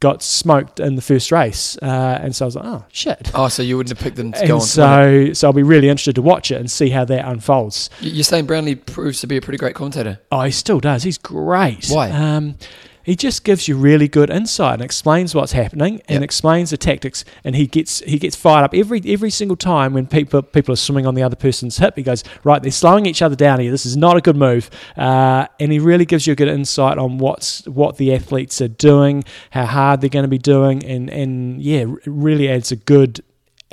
got 0.00 0.22
smoked 0.22 0.78
in 0.78 0.96
the 0.96 1.00
first 1.00 1.32
race. 1.32 1.78
Uh, 1.80 2.18
and 2.20 2.36
so 2.36 2.44
I 2.44 2.46
was 2.46 2.56
like, 2.56 2.64
oh, 2.66 2.84
shit. 2.92 3.30
Oh, 3.34 3.48
so 3.48 3.62
you 3.62 3.78
wouldn't 3.78 3.96
have 3.96 4.04
picked 4.04 4.16
them 4.16 4.32
to 4.32 4.46
go 4.46 4.56
on 4.56 4.60
so, 4.60 5.32
so 5.32 5.48
I'll 5.48 5.54
be 5.54 5.62
really 5.62 5.88
interested 5.88 6.16
to 6.16 6.22
watch 6.22 6.50
it 6.50 6.56
and 6.56 6.70
see 6.70 6.90
how 6.90 7.06
that 7.06 7.24
unfolds. 7.24 7.88
You're 8.00 8.22
saying 8.22 8.44
Brownlee 8.44 8.74
proves 8.74 9.22
to 9.22 9.26
be 9.26 9.38
a 9.38 9.40
pretty 9.40 9.56
great 9.56 9.74
commentator. 9.74 10.20
Oh, 10.30 10.42
he 10.42 10.50
still 10.50 10.78
does. 10.78 11.04
He's 11.04 11.16
great. 11.16 11.86
Why? 11.88 12.10
Um, 12.10 12.56
he 13.04 13.16
just 13.16 13.44
gives 13.44 13.68
you 13.68 13.76
really 13.76 14.08
good 14.08 14.30
insight 14.30 14.74
and 14.74 14.82
explains 14.82 15.34
what's 15.34 15.52
happening 15.52 16.00
and 16.08 16.16
Yep. 16.16 16.22
explains 16.22 16.70
the 16.70 16.76
tactics. 16.76 17.24
And 17.44 17.56
he 17.56 17.66
gets 17.66 18.00
he 18.00 18.18
gets 18.18 18.36
fired 18.36 18.64
up 18.64 18.74
every 18.74 19.02
every 19.06 19.30
single 19.30 19.56
time 19.56 19.94
when 19.94 20.06
people 20.06 20.42
people 20.42 20.72
are 20.72 20.76
swimming 20.76 21.06
on 21.06 21.14
the 21.14 21.22
other 21.22 21.36
person's 21.36 21.78
hip. 21.78 21.94
He 21.96 22.02
goes, 22.02 22.22
right, 22.44 22.62
they're 22.62 22.70
slowing 22.72 23.06
each 23.06 23.22
other 23.22 23.36
down 23.36 23.60
here. 23.60 23.70
This 23.70 23.86
is 23.86 23.96
not 23.96 24.16
a 24.16 24.20
good 24.20 24.36
move. 24.36 24.70
Uh, 24.96 25.46
and 25.58 25.72
he 25.72 25.78
really 25.78 26.04
gives 26.04 26.26
you 26.26 26.32
a 26.32 26.36
good 26.36 26.48
insight 26.48 26.98
on 26.98 27.18
what's 27.18 27.66
what 27.66 27.96
the 27.96 28.14
athletes 28.14 28.60
are 28.60 28.68
doing, 28.68 29.24
how 29.50 29.66
hard 29.66 30.00
they're 30.00 30.10
going 30.10 30.24
to 30.24 30.28
be 30.28 30.38
doing, 30.38 30.84
and 30.84 31.10
and 31.10 31.60
yeah, 31.62 31.84
really 32.06 32.48
adds 32.48 32.72
a 32.72 32.76
good. 32.76 33.22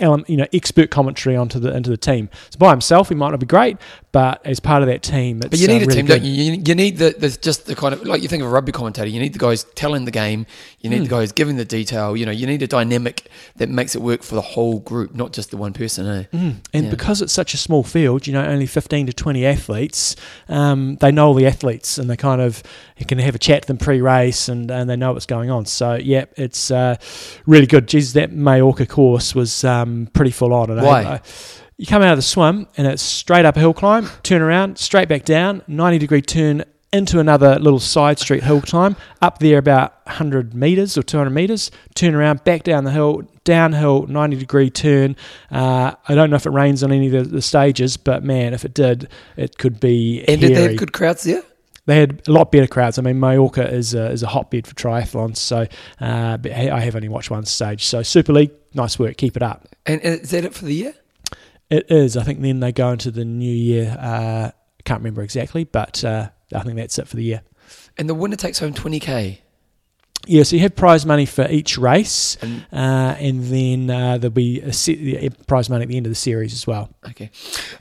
You 0.01 0.37
know, 0.37 0.45
expert 0.53 0.91
commentary 0.91 1.35
onto 1.35 1.59
the 1.59 1.75
into 1.75 1.89
the 1.89 1.97
team. 1.97 2.29
So 2.51 2.57
by 2.57 2.69
himself, 2.69 3.09
he 3.09 3.15
might 3.15 3.31
not 3.31 3.41
be 3.41 3.45
great, 3.45 3.75
but 4.11 4.43
as 4.45 4.59
part 4.59 4.81
of 4.81 4.87
that 4.87 5.03
team, 5.03 5.37
it's 5.37 5.49
But 5.49 5.59
you 5.59 5.67
uh, 5.67 5.71
need 5.71 5.83
a 5.83 5.85
really 5.85 5.95
team, 5.95 6.05
good. 6.07 6.21
don't 6.21 6.25
you? 6.25 6.31
you? 6.53 6.63
You 6.65 6.75
need 6.75 6.97
the, 6.97 7.15
the 7.17 7.29
just 7.29 7.65
the 7.67 7.75
kind 7.75 7.93
of 7.93 8.03
like 8.05 8.21
you 8.21 8.27
think 8.27 8.41
of 8.41 8.47
a 8.49 8.51
rugby 8.51 8.71
commentator. 8.71 9.07
You 9.07 9.19
need 9.19 9.33
the 9.33 9.39
guys 9.39 9.65
telling 9.75 10.05
the 10.05 10.11
game. 10.11 10.45
You 10.81 10.89
need 10.89 10.97
Hmm. 10.97 11.03
the 11.03 11.09
guys 11.09 11.31
giving 11.31 11.57
the 11.57 11.65
detail. 11.65 12.17
You 12.17 12.25
know, 12.25 12.31
you 12.31 12.47
need 12.47 12.61
a 12.63 12.67
dynamic 12.67 13.29
that 13.57 13.69
makes 13.69 13.95
it 13.95 14.01
work 14.01 14.23
for 14.23 14.35
the 14.35 14.41
whole 14.41 14.79
group, 14.79 15.13
not 15.13 15.33
just 15.33 15.51
the 15.51 15.57
one 15.57 15.73
person. 15.73 16.07
Eh? 16.07 16.23
Mm. 16.33 16.55
And 16.73 16.83
Yeah. 16.85 16.89
because 16.89 17.21
it's 17.21 17.33
such 17.33 17.53
a 17.53 17.57
small 17.57 17.83
field, 17.83 18.25
you 18.25 18.33
know, 18.33 18.43
only 18.43 18.65
15 18.65 19.05
to 19.07 19.13
20 19.13 19.45
athletes, 19.45 20.15
um, 20.47 20.95
they 21.01 21.11
know 21.11 21.27
all 21.27 21.33
the 21.33 21.45
athletes 21.45 21.97
and 21.97 22.09
they 22.09 22.15
kind 22.17 22.41
of 22.41 22.63
can 23.07 23.19
have 23.19 23.35
a 23.35 23.39
chat 23.39 23.63
to 23.63 23.67
them 23.67 23.77
pre 23.77 24.01
race 24.01 24.47
and, 24.49 24.71
and 24.71 24.89
they 24.89 24.95
know 24.95 25.13
what's 25.13 25.25
going 25.25 25.49
on. 25.51 25.65
So, 25.65 25.95
yeah, 25.95 26.25
it's 26.37 26.71
uh, 26.71 26.95
really 27.45 27.67
good. 27.67 27.87
Jesus, 27.87 28.13
that 28.13 28.31
Majorca 28.31 28.85
course 28.85 29.35
was 29.35 29.63
um, 29.63 30.07
pretty 30.13 30.31
full 30.31 30.53
on. 30.53 30.69
Why? 30.77 31.03
I- 31.03 31.21
you 31.79 31.85
come 31.85 32.01
out 32.01 32.11
of 32.11 32.17
the 32.17 32.23
swim 32.23 32.67
and 32.75 32.85
it's 32.85 33.01
straight 33.01 33.45
up 33.45 33.55
a 33.55 33.59
hill 33.61 33.73
climb, 33.73 34.05
turn 34.21 34.41
around, 34.41 34.77
straight 34.77 35.07
back 35.07 35.23
down, 35.23 35.61
90 35.67 35.97
degree 35.97 36.21
turn 36.21 36.65
into 36.91 37.19
another 37.19 37.57
little 37.57 37.79
side 37.79 38.19
street 38.19 38.43
hill 38.43 38.61
climb, 38.61 38.97
up 39.21 39.39
there 39.39 39.57
about 39.57 39.93
100 40.05 40.53
metres 40.53 40.97
or 40.97 41.03
200 41.03 41.29
metres, 41.29 41.71
turn 41.95 42.15
around, 42.15 42.43
back 42.43 42.63
down 42.63 42.83
the 42.83 42.91
hill, 42.91 43.21
downhill, 43.45 44.05
90 44.07 44.35
degree 44.35 44.69
turn. 44.69 45.15
Uh, 45.51 45.93
I 46.05 46.15
don't 46.15 46.29
know 46.29 46.35
if 46.35 46.45
it 46.45 46.49
rains 46.49 46.83
on 46.83 46.91
any 46.91 47.07
of 47.07 47.13
the, 47.13 47.35
the 47.35 47.41
stages, 47.41 47.95
but 47.95 48.25
man, 48.25 48.53
if 48.53 48.65
it 48.65 48.73
did, 48.73 49.07
it 49.37 49.57
could 49.57 49.79
be 49.79 50.25
And 50.27 50.41
did 50.41 50.57
they 50.57 50.63
have 50.63 50.77
good 50.77 50.91
crowds 50.91 51.23
there? 51.23 51.43
They 51.85 51.97
had 51.97 52.21
a 52.27 52.31
lot 52.33 52.51
better 52.51 52.67
crowds. 52.67 52.99
I 52.99 53.03
mean, 53.03 53.21
Majorca 53.21 53.73
is 53.73 53.93
a, 53.93 54.11
is 54.11 54.21
a 54.21 54.27
hotbed 54.27 54.67
for 54.67 54.75
triathlons, 54.75 55.37
so 55.37 55.65
uh, 56.01 56.35
but 56.35 56.51
I 56.51 56.81
have 56.81 56.97
only 56.97 57.07
watched 57.07 57.31
one 57.31 57.45
stage. 57.45 57.85
So 57.85 58.03
Super 58.03 58.33
League, 58.33 58.51
nice 58.73 58.99
work, 58.99 59.15
keep 59.15 59.37
it 59.37 59.43
up. 59.43 59.65
And 59.85 60.01
is 60.01 60.31
that 60.31 60.43
it 60.43 60.53
for 60.53 60.65
the 60.65 60.75
year? 60.75 60.93
It 61.69 61.91
is. 61.91 62.17
I 62.17 62.23
think 62.23 62.41
then 62.41 62.59
they 62.59 62.71
go 62.71 62.91
into 62.91 63.11
the 63.11 63.25
new 63.25 63.51
year. 63.53 63.95
Uh, 63.99 64.51
can't 64.85 64.99
remember 65.01 65.21
exactly, 65.21 65.65
but 65.65 66.03
uh, 66.03 66.29
I 66.53 66.63
think 66.63 66.77
that's 66.77 66.97
it 66.97 67.07
for 67.07 67.15
the 67.15 67.23
year. 67.23 67.41
And 67.97 68.09
the 68.09 68.15
winner 68.15 68.35
takes 68.37 68.59
home 68.59 68.73
twenty 68.73 68.99
k. 68.99 69.41
Yeah, 70.27 70.43
so 70.43 70.57
you 70.57 70.61
have 70.63 70.75
prize 70.75 71.05
money 71.05 71.25
for 71.25 71.47
each 71.49 71.77
race, 71.77 72.37
And 72.41 72.65
uh, 72.73 73.15
and 73.19 73.45
then 73.45 73.89
uh, 73.89 74.17
there'll 74.17 74.33
be 74.33 74.59
a 74.59 74.73
se- 74.73 75.15
a 75.25 75.29
prize 75.45 75.69
money 75.69 75.83
at 75.83 75.87
the 75.87 75.95
end 75.95 76.05
of 76.05 76.11
the 76.11 76.15
series 76.15 76.51
as 76.51 76.67
well. 76.67 76.89
okay, 77.07 77.31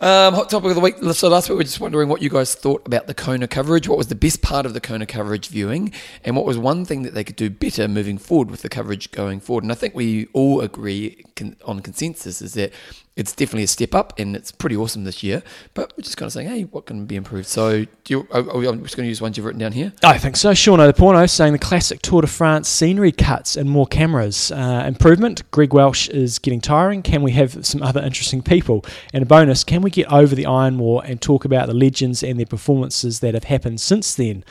um, 0.00 0.34
hot 0.34 0.48
topic 0.48 0.68
of 0.70 0.76
the 0.76 0.80
week. 0.80 0.96
So 1.14 1.28
last 1.28 1.48
week 1.48 1.54
we 1.54 1.56
were 1.56 1.64
just 1.64 1.80
wondering 1.80 2.08
what 2.08 2.22
you 2.22 2.30
guys 2.30 2.54
thought 2.54 2.86
about 2.86 3.08
the 3.08 3.12
Kona 3.14 3.48
coverage. 3.48 3.88
What 3.88 3.98
was 3.98 4.06
the 4.06 4.14
best 4.14 4.40
part 4.40 4.66
of 4.66 4.72
the 4.74 4.80
Kona 4.80 5.04
coverage 5.04 5.48
viewing, 5.48 5.92
and 6.24 6.36
what 6.36 6.44
was 6.46 6.56
one 6.56 6.84
thing 6.84 7.02
that 7.02 7.12
they 7.14 7.24
could 7.24 7.36
do 7.36 7.50
better 7.50 7.88
moving 7.88 8.18
forward 8.18 8.50
with 8.52 8.62
the 8.62 8.68
coverage 8.68 9.10
going 9.10 9.40
forward? 9.40 9.64
And 9.64 9.72
I 9.72 9.74
think 9.74 9.96
we 9.96 10.26
all 10.32 10.60
agree 10.60 11.24
con- 11.34 11.56
on 11.64 11.80
consensus 11.80 12.40
is 12.40 12.54
that 12.54 12.72
it's 13.18 13.32
definitely 13.32 13.64
a 13.64 13.66
step 13.66 13.96
up, 13.96 14.16
and 14.16 14.36
it's 14.36 14.52
pretty 14.52 14.76
awesome 14.76 15.02
this 15.02 15.24
year. 15.24 15.42
But 15.74 15.92
we're 15.96 16.02
just 16.02 16.16
kind 16.16 16.28
of 16.28 16.32
saying, 16.32 16.48
hey, 16.48 16.62
what 16.62 16.86
can 16.86 17.04
be 17.04 17.16
improved? 17.16 17.48
So 17.48 17.84
you? 18.06 18.28
Are, 18.30 18.42
we, 18.56 18.68
I'm 18.68 18.80
just 18.84 18.96
going 18.96 19.06
to 19.06 19.08
use 19.08 19.20
ones 19.20 19.36
you've 19.36 19.44
written 19.44 19.58
down 19.58 19.72
here. 19.72 19.92
I 20.04 20.16
think 20.18 20.36
so. 20.36 20.54
Sean 20.54 20.92
Porno 20.92 21.26
saying 21.26 21.52
the 21.52 21.58
classic 21.58 22.00
Tour 22.00 22.20
de 22.22 22.28
France 22.28 22.68
scenery 22.68 23.10
cuts 23.10 23.56
and 23.56 23.68
more 23.68 23.88
cameras. 23.88 24.52
Uh, 24.52 24.84
improvement. 24.86 25.42
Greg 25.50 25.72
Welch 25.72 26.08
is 26.10 26.38
getting 26.38 26.60
tiring. 26.60 27.02
Can 27.02 27.22
we 27.22 27.32
have 27.32 27.66
some 27.66 27.82
other 27.82 28.00
interesting 28.00 28.40
people? 28.40 28.84
And 29.12 29.24
a 29.24 29.26
bonus, 29.26 29.64
can 29.64 29.82
we 29.82 29.90
get 29.90 30.10
over 30.12 30.36
the 30.36 30.46
Iron 30.46 30.78
War 30.78 31.02
and 31.04 31.20
talk 31.20 31.44
about 31.44 31.66
the 31.66 31.74
legends 31.74 32.22
and 32.22 32.38
their 32.38 32.46
performances 32.46 33.18
that 33.18 33.34
have 33.34 33.44
happened 33.44 33.80
since 33.80 34.14
then? 34.14 34.44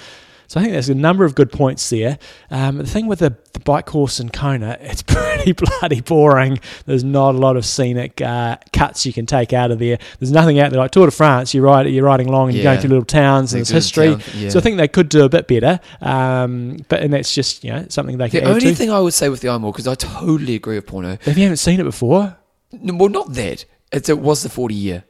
So 0.48 0.60
I 0.60 0.64
think 0.64 0.74
there's 0.74 0.88
a 0.90 0.96
number 0.96 1.26
of 1.26 1.36
good 1.36 1.52
points 1.52 1.90
there. 1.90 2.18
Um, 2.50 2.78
the 2.78 2.86
thing 2.86 3.08
with 3.08 3.20
the, 3.20 3.36
the 3.54 3.60
bike 3.60 3.86
course 3.86 4.20
in 4.22 4.30
Kona, 4.30 4.78
it's 4.82 5.02
pretty 5.04 5.52
bloody 5.52 6.00
boring. 6.02 6.60
There's 6.86 7.04
not 7.04 7.36
a 7.36 7.38
lot 7.38 7.58
of 7.58 7.66
scenic 7.66 8.22
uh, 8.22 8.58
cuts 8.72 9.06
you 9.06 9.12
can 9.12 9.26
take 9.26 9.52
out 9.52 9.72
of 9.72 9.80
there. 9.80 9.98
There's 10.20 10.32
nothing 10.32 10.60
out 10.60 10.72
there 10.72 10.80
like 10.80 10.92
Tour 10.92 11.08
de 11.08 11.12
France. 11.12 11.54
You 11.54 11.62
ride, 11.62 11.88
you're 11.88 12.06
riding 12.06 12.28
along 12.28 12.50
and 12.50 12.56
you're 12.56 12.64
going 12.64 12.80
through 12.80 12.90
little 12.92 13.06
towns 13.06 13.54
and 13.54 13.60
there's 13.60 13.70
history. 13.70 14.10
town- 14.12 14.22
yeah. 14.36 14.50
So 14.50 14.60
I 14.60 14.62
think 14.62 14.78
they 14.78 14.88
could 14.88 15.10
do 15.10 15.26
a 15.26 15.30
bit 15.30 15.48
better. 15.48 15.80
Um, 16.02 16.78
but 16.88 17.02
and 17.04 17.12
that's 17.14 17.34
just 17.36 17.64
you 17.64 17.72
know 17.72 17.86
something 17.90 18.18
they 18.18 18.30
The 18.30 18.40
can 18.40 18.48
only 18.48 18.74
thing 18.74 18.90
I 18.90 19.00
would 19.00 19.14
say 19.14 19.28
with 19.30 19.42
the 19.42 19.50
Iron 19.50 19.62
because 19.64 19.88
I 19.88 19.96
totally 19.96 20.56
agree 20.56 20.76
with 20.76 20.88
Porno. 20.88 21.18
if 21.26 21.38
you 21.38 21.44
haven't 21.44 21.58
seen 21.58 21.80
it 21.80 21.84
before, 21.84 22.38
No, 22.72 22.96
well, 22.96 23.10
not 23.10 23.34
that. 23.34 23.66
It's, 23.92 24.10
it 24.10 24.20
was 24.20 24.44
the 24.44 24.50
40 24.50 24.76
year. 24.76 25.04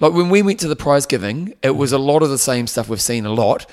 Like 0.00 0.12
when 0.12 0.30
we 0.30 0.42
went 0.42 0.60
to 0.60 0.68
the 0.68 0.76
prize 0.76 1.06
giving, 1.06 1.54
it 1.62 1.76
was 1.76 1.92
a 1.92 1.98
lot 1.98 2.22
of 2.22 2.30
the 2.30 2.38
same 2.38 2.66
stuff 2.66 2.88
we've 2.88 3.00
seen 3.00 3.26
a 3.26 3.32
lot, 3.32 3.66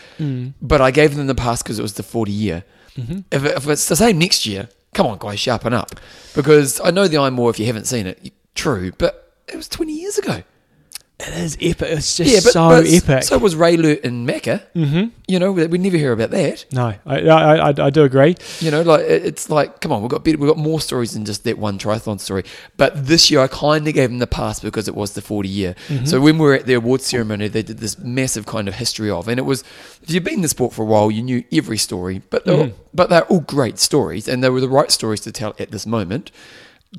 but 0.62 0.82
I 0.82 0.92
gave 0.92 1.16
them 1.16 1.28
the 1.28 1.36
pass 1.36 1.62
because 1.62 1.80
it 1.80 1.82
was 1.84 1.94
the 1.94 2.04
40 2.04 2.32
year. 2.32 2.64
Mm-hmm. 2.98 3.20
If, 3.32 3.46
it- 3.46 3.58
if 3.58 3.68
it's 3.68 3.88
the 3.88 3.96
same 3.96 4.18
next 4.20 4.46
year, 4.46 4.70
come 4.94 5.06
on, 5.06 5.18
guys, 5.20 5.40
sharpen 5.40 5.74
up. 5.74 6.00
Because 6.36 6.80
I 6.82 6.92
know 6.92 7.08
the 7.08 7.18
Iron 7.18 7.36
War 7.36 7.50
if 7.50 7.60
you 7.60 7.66
haven't 7.66 7.86
seen 7.86 8.08
it, 8.08 8.32
true, 8.56 8.92
but 8.98 9.34
it 9.48 9.56
was 9.56 9.68
20 9.68 9.94
years 9.94 10.18
ago. 10.18 10.44
It 11.18 11.30
is 11.30 11.56
epic. 11.62 11.88
It's 11.92 12.18
just 12.18 12.52
so 12.52 12.70
epic. 12.72 13.24
So 13.24 13.38
was 13.38 13.56
Raelert 13.56 14.04
and 14.04 14.28
Macca. 14.28 14.62
mm-hmm. 14.76 15.06
You 15.28 15.40
know, 15.40 15.54
we 15.54 15.78
never 15.78 15.96
hear 15.96 16.12
about 16.12 16.30
that. 16.32 16.66
No, 16.74 16.94
I, 17.06 17.20
I, 17.22 17.56
I, 17.70 17.86
I 17.86 17.90
do 17.90 18.04
agree. 18.04 18.36
You 18.60 18.70
know, 18.70 18.82
like 18.82 19.00
it's 19.02 19.50
like, 19.50 19.80
come 19.80 19.94
on, 19.94 20.02
we've 20.02 20.12
got 20.12 20.26
better, 20.26 20.38
we've 20.38 20.50
got 20.50 20.58
more 20.58 20.82
stories 20.82 21.14
than 21.14 21.24
just 21.24 21.46
that 21.46 21.58
one 21.58 21.80
triathlon 21.80 22.20
story. 22.20 22.44
But 22.76 23.08
this 23.08 23.32
year, 23.32 23.40
I 23.40 23.48
kind 23.48 23.88
of 23.88 23.94
gave 23.94 24.10
them 24.10 24.20
the 24.20 24.28
pass 24.28 24.60
because 24.60 24.90
it 24.90 24.94
was 24.96 25.14
the 25.14 25.22
40 25.22 25.48
year. 25.48 25.76
Mm-hmm. 25.88 26.06
So 26.06 26.20
when 26.20 26.38
we 26.38 26.46
were 26.46 26.54
at 26.54 26.66
the 26.66 26.74
awards 26.74 27.06
ceremony, 27.06 27.48
they 27.48 27.64
did 27.64 27.78
this 27.78 27.98
massive 27.98 28.46
kind 28.46 28.68
of 28.68 28.76
history 28.76 29.10
of, 29.10 29.30
and 29.30 29.40
it 29.40 29.44
was 29.44 29.64
if 30.04 30.12
you've 30.12 30.24
been 30.26 30.36
in 30.36 30.42
the 30.42 30.50
sport 30.50 30.74
for 30.74 30.82
a 30.82 30.86
while, 30.86 31.10
you 31.10 31.24
knew 31.24 31.44
every 31.52 31.78
story, 31.78 32.22
but 32.30 32.44
they're 32.44 32.58
all, 32.58 32.66
Mhm. 32.68 32.74
but 32.94 33.10
they're 33.10 33.24
all 33.24 33.40
great 33.40 33.80
stories, 33.80 34.28
and 34.28 34.44
they 34.44 34.50
were 34.50 34.62
the 34.62 34.70
right 34.70 34.92
stories 34.92 35.22
to 35.22 35.32
tell 35.32 35.56
at 35.60 35.72
this 35.72 35.86
moment. 35.88 36.30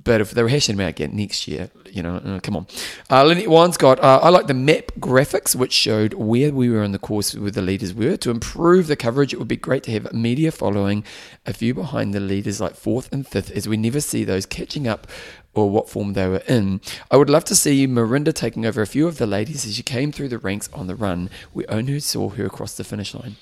But 0.03 0.21
if 0.21 0.33
they 0.33 0.43
were 0.43 0.49
hashing 0.49 0.77
them 0.77 0.87
out 0.87 0.91
again 0.91 1.17
next 1.17 1.49
year, 1.49 1.71
you 1.91 2.03
know, 2.03 2.17
uh, 2.17 2.41
come 2.41 2.57
on. 2.57 2.67
Uh, 3.11 3.25
Lynette 3.25 3.49
Wine's 3.49 3.79
got, 3.79 3.99
uh, 4.01 4.21
I 4.23 4.29
like 4.29 4.47
the 4.47 4.55
map 4.55 4.93
graphics, 5.01 5.55
which 5.55 5.73
showed 5.73 6.13
where 6.15 6.53
we 6.53 6.69
were 6.69 6.83
in 6.83 6.93
the 6.93 6.99
course, 6.99 7.35
where 7.35 7.51
the 7.51 7.63
leaders 7.63 7.95
were. 7.95 8.17
To 8.19 8.31
improve 8.31 8.89
the 8.89 8.97
coverage, 8.97 9.33
it 9.33 9.39
would 9.39 9.49
be 9.49 9.57
great 9.57 9.83
to 9.85 9.93
have 9.93 10.13
media 10.13 10.53
following 10.53 11.03
a 11.47 11.55
few 11.55 11.73
behind 11.73 12.13
the 12.13 12.21
leaders, 12.21 12.61
like 12.61 12.75
fourth 12.75 13.11
and 13.13 13.27
fifth, 13.27 13.51
as 13.53 13.67
we 13.67 13.79
never 13.79 14.01
see 14.01 14.25
those 14.25 14.45
catching 14.45 14.87
up 14.87 15.07
or 15.55 15.71
what 15.71 15.89
form 15.89 16.13
they 16.13 16.29
were 16.29 16.43
in. 16.47 16.81
I 17.11 17.17
would 17.17 17.31
love 17.31 17.45
to 17.45 17.55
see 17.55 17.87
Mirinda 17.87 18.35
taking 18.35 18.67
over 18.67 18.83
a 18.83 18.87
few 18.87 19.09
of 19.09 19.17
the 19.17 19.27
ladies 19.27 19.65
as 19.65 19.77
she 19.77 19.83
came 19.83 20.13
through 20.13 20.29
the 20.29 20.39
ranks 20.39 20.69
on 20.75 20.87
the 20.87 20.95
run. 20.95 21.31
We 21.55 21.65
only 21.67 22.01
saw 22.01 22.29
her 22.31 22.45
across 22.45 22.77
the 22.77 22.85
finish 22.85 23.15
line. 23.15 23.37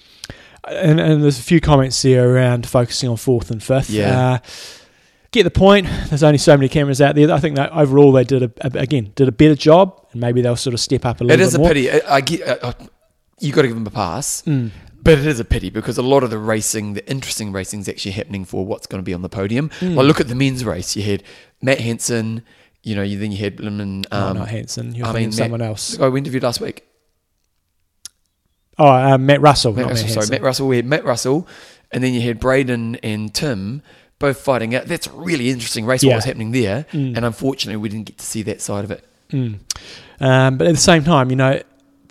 And, 0.67 1.01
and 1.01 1.23
there's 1.23 1.39
a 1.39 1.43
few 1.43 1.61
comments 1.61 2.01
here 2.01 2.27
around 2.27 2.67
focusing 2.67 3.09
on 3.09 3.17
fourth 3.17 3.51
and 3.51 3.63
fifth. 3.63 3.91
Yeah. 3.91 4.35
Uh, 4.35 4.39
get 5.35 5.43
the 5.45 5.51
point. 5.51 5.87
There's 6.09 6.23
only 6.23 6.39
so 6.39 6.57
many 6.57 6.69
cameras 6.69 7.01
out 7.03 7.15
there. 7.15 7.31
I 7.31 7.39
think 7.41 7.57
that 7.57 7.71
overall 7.73 8.13
they 8.13 8.25
did 8.25 8.43
a, 8.45 8.51
a- 8.61 8.79
again 8.81 9.13
did 9.15 9.29
a 9.29 9.33
better 9.33 9.55
job, 9.55 10.01
and 10.13 10.21
maybe 10.21 10.41
they'll 10.41 10.57
sort 10.57 10.73
of 10.75 10.81
step 10.81 11.05
up 11.05 11.21
a 11.21 11.25
little 11.25 11.41
It 11.41 11.45
is 11.47 11.55
a 11.55 11.59
more. 11.59 11.69
pity. 11.69 11.91
I, 11.91 12.01
I 12.17 12.21
get, 12.23 12.41
uh, 12.49 12.57
uh, 12.63 12.73
you 13.41 13.53
got 13.53 13.63
to 13.63 13.69
give 13.69 13.77
them 13.77 13.87
a 13.87 13.91
pass. 13.91 14.43
Mm. 14.47 14.71
But 15.03 15.19
it 15.19 15.27
is 15.27 15.39
a 15.39 15.45
pity 15.45 15.69
because 15.69 15.99
a 15.99 16.03
lot 16.03 16.23
of 16.25 16.31
the 16.31 16.39
racing, 16.39 16.95
the 16.95 17.07
interesting 17.11 17.53
racing, 17.53 17.81
is 17.81 17.89
actually 17.91 18.13
happening 18.13 18.47
for 18.47 18.65
what's 18.65 18.87
going 18.87 19.01
to 19.01 19.05
be 19.05 19.13
on 19.13 19.21
the 19.21 19.29
podium. 19.29 19.69
Mm. 19.81 19.97
Like 19.97 20.07
look 20.07 20.21
at 20.21 20.29
the 20.29 20.35
men's 20.35 20.65
race. 20.65 20.97
You 20.97 21.03
had 21.03 21.23
Matt 21.61 21.79
Hansen. 21.81 22.43
You 22.83 22.95
know, 22.97 23.03
you 23.03 23.19
then 23.19 23.31
you 23.33 23.39
had 23.39 23.61
Lemon. 23.61 24.05
Oh, 24.11 24.29
Um, 24.29 24.39
not 24.39 24.49
Hanson. 24.49 24.95
You're 24.95 25.07
I 25.07 25.13
mean, 25.13 25.33
someone 25.33 25.61
else. 25.61 25.99
we 25.99 26.19
interviewed 26.19 26.43
last 26.43 26.61
week. 26.61 26.85
Oh, 28.79 28.87
uh, 28.89 29.19
Matt 29.19 29.41
Russell. 29.41 29.73
Matt 29.73 29.83
not 29.87 29.91
Russell, 29.91 30.07
Matt 30.07 30.15
sorry, 30.15 30.27
Matt 30.29 30.43
Russell. 30.43 30.69
We 30.69 30.77
had 30.77 30.87
Matt 30.87 31.05
Russell, 31.05 31.47
and 31.93 32.03
then 32.03 32.13
you 32.15 32.21
had 32.23 32.41
Braden 32.41 32.97
and 32.97 33.33
Tim 33.33 33.83
both 34.25 34.41
fighting 34.41 34.75
out. 34.75 34.87
That's 34.87 35.07
a 35.07 35.13
really 35.13 35.51
interesting 35.51 35.85
race. 35.85 36.03
Yeah. 36.03 36.11
What 36.11 36.17
was 36.17 36.25
happening 36.25 36.53
there? 36.53 36.87
Mm. 36.93 37.17
And 37.17 37.25
unfortunately, 37.27 37.77
we 37.77 37.91
didn't 37.91 38.07
get 38.07 38.19
to 38.19 38.25
see 38.25 38.43
that 38.43 38.63
side 38.63 38.85
of 38.85 38.91
it. 38.91 39.05
Mm. 39.31 39.59
Um, 40.21 40.57
but 40.57 40.67
at 40.67 40.75
the 40.75 40.81
same 40.81 41.05
time, 41.05 41.29
you 41.29 41.37
know, 41.37 41.61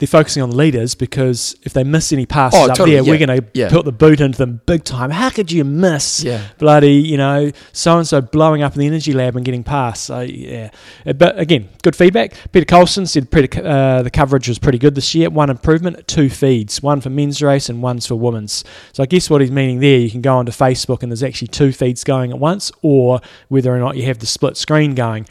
they're 0.04 0.20
focusing 0.20 0.44
on 0.44 0.50
the 0.50 0.56
leaders 0.58 0.96
because 0.96 1.56
if 1.64 1.72
they 1.72 1.84
miss 1.86 2.12
any 2.12 2.26
passes 2.26 2.60
Oh, 2.60 2.64
up 2.64 2.76
totally, 2.78 2.96
there, 2.98 3.04
yeah, 3.04 3.10
we're 3.10 3.26
going 3.26 3.42
to 3.42 3.48
yeah. 3.54 3.70
put 3.70 3.86
the 3.86 3.94
boot 3.94 4.20
into 4.20 4.38
them 4.38 4.60
big 4.66 4.84
time. 4.84 5.12
How 5.12 5.30
could 5.30 5.50
you 5.50 5.64
miss 5.64 6.22
Yeah. 6.26 6.42
bloody, 6.58 6.96
you 6.96 7.16
know, 7.16 7.52
so 7.72 7.98
and 7.98 8.06
so 8.06 8.20
blowing 8.20 8.62
up 8.64 8.74
in 8.74 8.80
the 8.82 8.86
energy 8.88 9.14
lab 9.14 9.38
and 9.38 9.46
getting 9.46 9.64
past? 9.64 10.04
So, 10.04 10.20
yeah. 10.20 10.72
Uh, 11.08 11.14
But 11.14 11.40
again, 11.40 11.70
good 11.84 11.96
feedback. 11.96 12.34
Peter 12.52 12.66
Colson 12.66 13.06
said 13.06 13.32
pretty, 13.32 13.62
uh, 13.62 14.02
the 14.02 14.10
coverage 14.12 14.50
was 14.50 14.60
pretty 14.60 14.78
good 14.78 14.96
this 14.96 15.16
year. 15.16 15.30
One 15.30 15.50
improvement, 15.50 16.06
two 16.06 16.30
feeds, 16.30 16.84
one 16.84 17.00
for 17.00 17.10
men's 17.10 17.42
race 17.42 17.70
and 17.70 17.82
one's 17.82 18.06
for 18.06 18.16
women's. 18.16 18.66
So 18.92 19.04
I 19.04 19.06
guess 19.06 19.30
what 19.30 19.40
he's 19.40 19.52
meaning 19.52 19.80
there, 19.80 20.00
you 20.00 20.12
can 20.12 20.22
go 20.22 20.36
onto 20.36 20.52
Facebook 20.52 21.02
and 21.02 21.12
there's 21.12 21.24
actually 21.24 21.48
two 21.48 21.72
feeds 21.72 22.04
going 22.04 22.32
at 22.32 22.40
once, 22.40 22.74
or 22.82 23.22
whether 23.48 23.74
or 23.74 23.80
not 23.80 23.96
you 23.96 24.04
have 24.04 24.20
the 24.20 24.26
split 24.26 24.58
screen 24.58 24.96
going. 24.96 25.26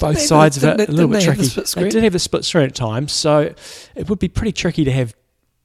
Both 0.00 0.16
they- 0.16 0.22
sides 0.24 0.56
of 0.56 0.64
it, 0.64 0.88
a 0.88 0.92
little 0.92 1.08
bit 1.08 1.20
the 1.20 1.24
tricky. 1.26 1.44
split 1.44 1.66
They 1.84 1.88
did 1.90 2.02
have 2.04 2.14
a 2.14 2.18
split 2.18 2.44
screen 2.44 2.64
at 2.64 2.74
times, 2.74 3.12
so 3.12 3.54
it 3.94 4.08
would 4.08 4.18
be 4.18 4.28
pretty 4.28 4.52
tricky 4.52 4.82
to 4.84 4.90
have. 4.92 5.14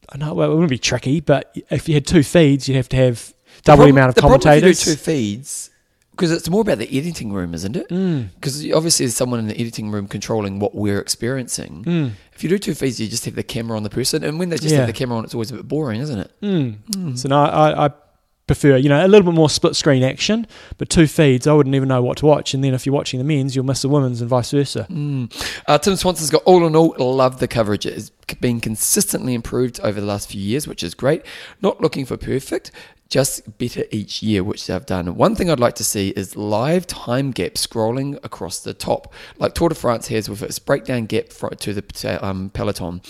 I 0.09 0.17
know 0.17 0.33
well, 0.35 0.51
it 0.51 0.53
wouldn't 0.53 0.69
be 0.69 0.77
tricky, 0.77 1.19
but 1.21 1.55
if 1.71 1.87
you 1.89 1.95
had 1.95 2.05
two 2.05 2.21
feeds, 2.21 2.67
you'd 2.67 2.75
have 2.75 2.89
to 2.89 2.97
have 2.97 3.33
double 3.63 3.85
the, 3.85 3.89
problem- 3.89 3.89
amount 3.97 4.09
of 4.09 4.15
the 4.15 4.21
problem 4.21 4.39
commentators. 4.41 4.81
if 4.81 4.87
you 4.87 4.93
do 4.93 4.97
two 4.97 5.01
feeds, 5.03 5.69
because 6.11 6.31
it's 6.31 6.47
more 6.49 6.61
about 6.61 6.77
the 6.77 6.97
editing 6.97 7.33
room, 7.33 7.53
isn't 7.55 7.75
it? 7.75 7.89
Mm, 7.89 8.27
Because 8.35 8.63
obviously, 8.71 9.05
there's 9.07 9.15
someone 9.15 9.39
in 9.39 9.47
the 9.47 9.59
editing 9.59 9.89
room 9.91 10.07
controlling 10.07 10.59
what 10.59 10.75
we're 10.75 10.99
experiencing. 10.99 11.83
mm, 11.85 12.11
If 12.33 12.43
you 12.43 12.49
do 12.49 12.57
two 12.59 12.75
feeds, 12.75 12.99
you 13.01 13.07
just 13.07 13.25
have 13.25 13.35
the 13.35 13.43
camera 13.43 13.75
on 13.77 13.83
the 13.83 13.89
person, 13.89 14.23
and 14.23 14.37
when 14.37 14.49
they 14.49 14.57
just 14.57 14.69
Yeah. 14.73 14.79
have 14.79 14.87
the 14.87 14.93
camera 14.93 15.17
on, 15.17 15.23
it's 15.25 15.33
always 15.33 15.49
a 15.51 15.55
bit 15.55 15.67
boring, 15.67 16.01
isn't 16.01 16.19
it? 16.19 16.31
mm. 16.41 17.17
So 17.17 17.27
no, 17.29 17.41
I, 17.41 17.87
I 17.87 17.89
prefer 18.47 18.77
you 18.77 18.89
know 18.89 19.05
a 19.05 19.07
little 19.07 19.31
bit 19.31 19.35
more 19.35 19.49
split 19.49 19.75
screen 19.75 20.03
action, 20.03 20.47
but 20.77 20.89
two 20.89 21.07
feeds, 21.07 21.47
I 21.47 21.53
wouldn't 21.53 21.75
even 21.75 21.89
know 21.89 22.01
what 22.01 22.17
to 22.17 22.25
watch. 22.25 22.53
And 22.53 22.63
then 22.63 22.73
if 22.73 22.85
you're 22.85 22.95
watching 22.95 23.17
the 23.17 23.23
men's, 23.23 23.55
you'll 23.55 23.65
miss 23.65 23.81
the 23.81 23.89
women's, 23.89 24.21
and 24.21 24.29
vice 24.29 24.51
versa. 24.51 24.87
Mm. 24.89 25.61
Uh, 25.67 25.77
Tim 25.77 25.95
Swanson's 25.95 26.29
got 26.29 26.43
all 26.43 26.65
in 26.65 26.75
all, 26.75 26.95
love 26.97 27.39
the 27.39 27.47
coverage. 27.47 27.85
It 27.85 27.93
has 27.93 28.11
been 28.39 28.59
consistently 28.59 29.33
improved 29.33 29.79
over 29.81 29.99
the 29.99 30.07
last 30.07 30.31
few 30.31 30.41
years, 30.41 30.67
which 30.67 30.83
is 30.83 30.93
great. 30.93 31.23
Not 31.61 31.81
looking 31.81 32.05
for 32.05 32.17
perfect, 32.17 32.71
just 33.09 33.57
better 33.57 33.83
each 33.91 34.23
year, 34.23 34.43
which 34.43 34.65
they've 34.65 34.85
done. 34.85 35.15
One 35.15 35.35
thing 35.35 35.49
I'd 35.49 35.59
like 35.59 35.75
to 35.75 35.83
see 35.83 36.09
is 36.09 36.35
live 36.35 36.87
time 36.87 37.31
gap 37.31 37.53
scrolling 37.53 38.17
across 38.23 38.59
the 38.59 38.73
top, 38.73 39.13
like 39.37 39.53
Tour 39.53 39.69
de 39.69 39.75
France 39.75 40.07
has 40.07 40.29
with 40.29 40.41
its 40.41 40.59
breakdown 40.59 41.05
gap 41.05 41.29
to 41.29 41.73
the 41.73 42.19
um, 42.25 42.49
peloton. 42.49 43.01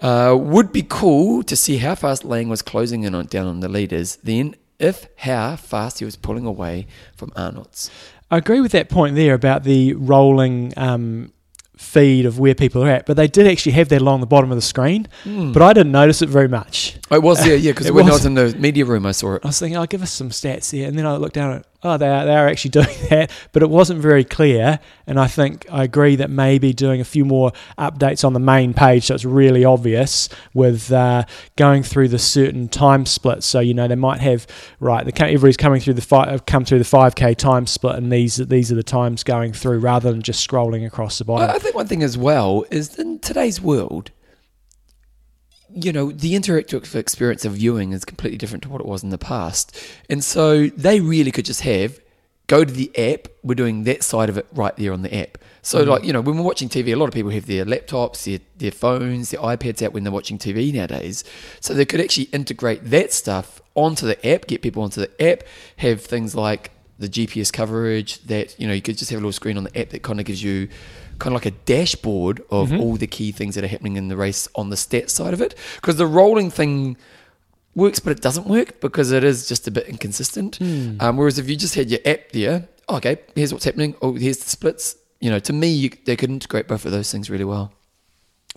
Uh, 0.00 0.36
would 0.38 0.72
be 0.72 0.82
cool 0.82 1.42
to 1.44 1.56
see 1.56 1.78
how 1.78 1.94
fast 1.94 2.24
Lange 2.24 2.48
was 2.48 2.62
closing 2.62 3.04
in 3.04 3.14
on 3.14 3.26
down 3.26 3.46
on 3.46 3.60
the 3.60 3.68
leaders. 3.68 4.16
Then, 4.22 4.54
if 4.82 5.06
how 5.16 5.56
fast 5.56 5.98
he 6.00 6.04
was 6.04 6.16
pulling 6.16 6.44
away 6.46 6.86
from 7.16 7.30
Aernouts. 7.30 7.90
I 8.30 8.38
agree 8.38 8.60
with 8.60 8.72
that 8.72 8.88
point 8.88 9.14
there 9.14 9.34
about 9.34 9.64
the 9.64 9.94
rolling. 9.94 10.72
Um, 10.76 11.32
feed 11.78 12.26
of 12.26 12.38
where 12.38 12.54
people 12.54 12.84
are 12.84 12.88
at 12.88 13.06
but 13.06 13.16
they 13.16 13.26
did 13.26 13.44
actually 13.44 13.72
have 13.72 13.88
that 13.88 14.00
along 14.00 14.20
the 14.20 14.26
bottom 14.26 14.52
of 14.52 14.56
the 14.56 14.62
screen 14.62 15.08
Mm. 15.24 15.52
but 15.52 15.62
i 15.62 15.72
didn't 15.72 15.90
notice 15.90 16.22
it 16.22 16.28
very 16.28 16.46
much 16.46 16.96
Oh, 17.10 17.16
it 17.16 17.22
was, 17.24 17.44
yeah, 17.44 17.54
yeah, 17.54 17.72
because 17.74 17.90
when 17.90 18.04
I 18.04 18.10
was. 18.10 18.20
was 18.20 18.26
in 18.26 18.34
the 18.34 18.54
media 18.56 18.84
room, 18.84 19.04
I 19.04 19.10
saw 19.10 19.34
it. 19.34 19.40
I 19.44 19.48
was 19.48 19.58
thinking, 19.58 19.76
I'll 19.76 19.86
give 19.86 20.00
us 20.02 20.12
some 20.12 20.30
stats 20.30 20.70
here. 20.70 20.86
And 20.86 20.96
then 20.96 21.06
I 21.06 21.16
looked 21.16 21.34
down 21.34 21.52
at, 21.56 21.66
oh, 21.84 21.96
they 21.96 22.08
are, 22.08 22.24
they 22.24 22.34
are 22.34 22.48
actually 22.48 22.70
doing 22.82 22.96
that. 23.10 23.30
But 23.52 23.62
it 23.62 23.70
wasn't 23.70 24.00
very 24.00 24.24
clear. 24.24 24.78
And 25.06 25.18
I 25.18 25.26
think 25.26 25.66
I 25.70 25.84
agree 25.84 26.16
that 26.16 26.30
maybe 26.30 26.72
doing 26.72 27.00
a 27.00 27.04
few 27.04 27.24
more 27.24 27.52
updates 27.78 28.24
on 28.24 28.32
the 28.32 28.40
main 28.40 28.74
page 28.74 29.04
so 29.04 29.14
it's 29.14 29.24
really 29.24 29.64
obvious 29.64 30.28
with 30.54 30.92
uh, 30.92 31.24
going 31.56 31.82
through 31.82 32.08
the 32.08 32.18
certain 32.18 32.68
time 32.68 33.06
splits. 33.06 33.46
So, 33.46 33.60
you 33.60 33.74
know, 33.74 33.88
they 33.88 33.94
might 33.94 34.20
have, 34.20 34.46
right, 34.80 35.04
the, 35.04 35.22
everybody's 35.22 35.56
coming 35.56 35.80
through 35.80 35.94
the 35.94 36.02
five, 36.02 36.46
come 36.46 36.64
through 36.64 36.78
the 36.78 36.84
5K 36.84 37.36
time 37.36 37.66
split 37.66 37.96
and 37.96 38.12
these, 38.12 38.36
these 38.36 38.70
are 38.70 38.76
the 38.76 38.82
times 38.82 39.22
going 39.24 39.52
through 39.52 39.78
rather 39.78 40.10
than 40.10 40.22
just 40.22 40.48
scrolling 40.48 40.86
across 40.86 41.18
the 41.18 41.24
bottom. 41.24 41.50
I 41.50 41.58
think 41.58 41.74
one 41.74 41.86
thing 41.86 42.02
as 42.02 42.16
well 42.16 42.64
is 42.70 42.98
in 42.98 43.18
today's 43.18 43.60
world, 43.60 44.10
you 45.74 45.92
know, 45.92 46.10
the 46.10 46.34
interactive 46.34 46.94
experience 46.94 47.44
of 47.44 47.52
viewing 47.52 47.92
is 47.92 48.04
completely 48.04 48.38
different 48.38 48.62
to 48.64 48.68
what 48.68 48.80
it 48.80 48.86
was 48.86 49.02
in 49.02 49.10
the 49.10 49.18
past. 49.18 49.76
And 50.08 50.22
so 50.22 50.66
they 50.68 51.00
really 51.00 51.30
could 51.30 51.44
just 51.44 51.62
have 51.62 52.00
go 52.52 52.64
to 52.64 52.72
the 52.72 52.90
app, 52.98 53.28
we're 53.42 53.54
doing 53.54 53.84
that 53.84 54.02
side 54.02 54.28
of 54.28 54.36
it 54.36 54.46
right 54.52 54.76
there 54.76 54.92
on 54.92 55.00
the 55.00 55.14
app. 55.14 55.38
So, 55.62 55.84
mm. 55.84 55.88
like, 55.88 56.04
you 56.04 56.12
know, 56.12 56.20
when 56.20 56.36
we're 56.36 56.42
watching 56.42 56.68
TV, 56.68 56.92
a 56.92 56.96
lot 56.96 57.06
of 57.06 57.14
people 57.14 57.30
have 57.30 57.46
their 57.46 57.64
laptops, 57.64 58.24
their, 58.24 58.40
their 58.58 58.70
phones, 58.70 59.30
their 59.30 59.40
iPads 59.40 59.80
out 59.80 59.94
when 59.94 60.04
they're 60.04 60.12
watching 60.12 60.36
TV 60.36 60.70
nowadays. 60.72 61.24
So 61.60 61.72
they 61.72 61.86
could 61.86 62.00
actually 62.00 62.24
integrate 62.24 62.84
that 62.90 63.12
stuff 63.12 63.62
onto 63.74 64.06
the 64.06 64.26
app, 64.26 64.48
get 64.48 64.60
people 64.60 64.82
onto 64.82 65.00
the 65.00 65.22
app, 65.22 65.44
have 65.76 66.02
things 66.02 66.34
like 66.34 66.72
the 66.98 67.08
GPS 67.08 67.52
coverage 67.52 68.20
that, 68.24 68.58
you 68.60 68.66
know, 68.68 68.72
you 68.74 68.82
could 68.82 68.96
just 68.98 69.10
have 69.10 69.18
a 69.18 69.20
little 69.20 69.32
screen 69.32 69.56
on 69.56 69.64
the 69.64 69.78
app 69.80 69.90
that 69.90 70.02
kind 70.02 70.20
of 70.20 70.26
gives 70.26 70.42
you 70.42 70.68
kind 71.18 71.34
of 71.34 71.42
like 71.42 71.46
a 71.46 71.56
dashboard 71.64 72.42
of 72.50 72.72
all 72.72 72.96
the 72.96 73.06
key 73.06 73.32
things 73.32 73.54
that 73.54 73.64
are 73.64 73.68
happening 73.68 73.96
in 73.96 74.08
the 74.08 74.16
race 74.16 74.48
on 74.54 74.70
the 74.70 74.76
stats 74.76 75.10
side 75.10 75.34
of 75.34 75.40
it. 75.40 75.54
Because 75.76 75.96
the 75.96 76.06
rolling 76.06 76.50
thing 76.50 76.96
works, 77.74 77.98
but 78.00 78.10
it 78.12 78.20
doesn't 78.20 78.46
work 78.46 78.80
because 78.80 79.12
it 79.12 79.24
is 79.24 79.48
just 79.48 79.66
a 79.66 79.70
bit 79.70 79.86
inconsistent. 79.88 80.60
Um, 80.60 81.16
whereas 81.16 81.38
if 81.38 81.48
you 81.48 81.56
just 81.56 81.74
had 81.74 81.90
your 81.90 82.00
app 82.04 82.30
there, 82.32 82.68
oh, 82.88 82.96
okay, 82.96 83.18
here's 83.34 83.52
what's 83.52 83.64
happening. 83.64 83.94
Oh, 84.02 84.14
here's 84.14 84.38
the 84.38 84.50
splits. 84.50 84.96
You 85.20 85.30
know, 85.30 85.38
to 85.40 85.52
me, 85.52 85.68
you, 85.68 85.90
they 86.04 86.16
could 86.16 86.30
integrate 86.30 86.66
both 86.68 86.84
of 86.84 86.92
those 86.92 87.10
things 87.12 87.30
really 87.30 87.44
well. 87.44 87.72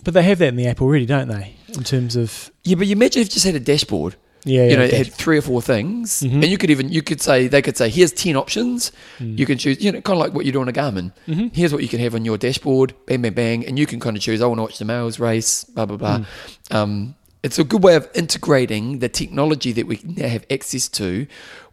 but 0.04 0.14
they 0.14 0.22
have 0.24 0.38
that 0.40 0.48
in 0.48 0.56
the 0.56 0.66
app 0.66 0.82
already, 0.82 1.06
don't 1.06 1.28
they? 1.28 1.54
In 1.68 1.84
terms 1.84 2.16
of, 2.16 2.50
Yeah, 2.64 2.74
but 2.76 2.86
you 2.86 2.92
imagine 2.92 3.22
if 3.22 3.28
you 3.28 3.32
just 3.34 3.46
had 3.46 3.54
a 3.54 3.60
dashboard. 3.60 4.16
Yeah, 4.46 4.62
you 4.64 4.70
yeah, 4.70 4.76
know, 4.76 4.84
it 4.84 4.92
had 4.94 5.12
three 5.12 5.36
or 5.38 5.42
four 5.42 5.60
things, 5.60 6.22
Mhm. 6.22 6.32
and 6.42 6.46
you 6.46 6.56
could 6.56 6.70
even 6.70 6.88
you 6.88 7.02
could 7.02 7.20
say 7.20 7.48
they 7.48 7.60
could 7.60 7.76
say 7.76 7.88
here's 7.90 8.12
ten 8.12 8.36
options. 8.36 8.92
Mm. 9.18 9.36
You 9.38 9.44
can 9.44 9.58
choose, 9.58 9.82
you 9.84 9.90
know, 9.92 10.00
kind 10.00 10.16
of 10.16 10.24
like 10.24 10.32
what 10.34 10.46
you 10.46 10.52
do 10.52 10.60
on 10.60 10.68
a 10.68 10.72
Garmin. 10.72 11.12
Mhm. 11.28 11.50
Here's 11.54 11.72
what 11.72 11.82
you 11.82 11.88
can 11.88 12.00
have 12.00 12.14
on 12.14 12.24
your 12.24 12.38
dashboard, 12.38 12.94
bang, 13.06 13.20
bang, 13.22 13.32
bang, 13.34 13.66
and 13.66 13.78
you 13.78 13.84
can 13.86 13.98
kind 14.00 14.16
of 14.16 14.22
choose. 14.22 14.40
I 14.40 14.46
want 14.46 14.58
to 14.58 14.62
watch 14.62 14.78
the 14.78 14.84
males 14.86 15.18
race, 15.18 15.64
blah 15.64 15.84
blah 15.86 15.96
blah. 15.98 16.18
Mm. 16.18 16.26
Um, 16.76 17.14
it's 17.42 17.58
a 17.58 17.64
good 17.64 17.82
way 17.82 17.94
of 17.96 18.08
integrating 18.14 19.00
the 19.00 19.08
technology 19.08 19.72
that 19.72 19.86
we 19.86 20.00
now 20.04 20.28
have 20.28 20.44
access 20.50 20.88
to, 20.88 21.26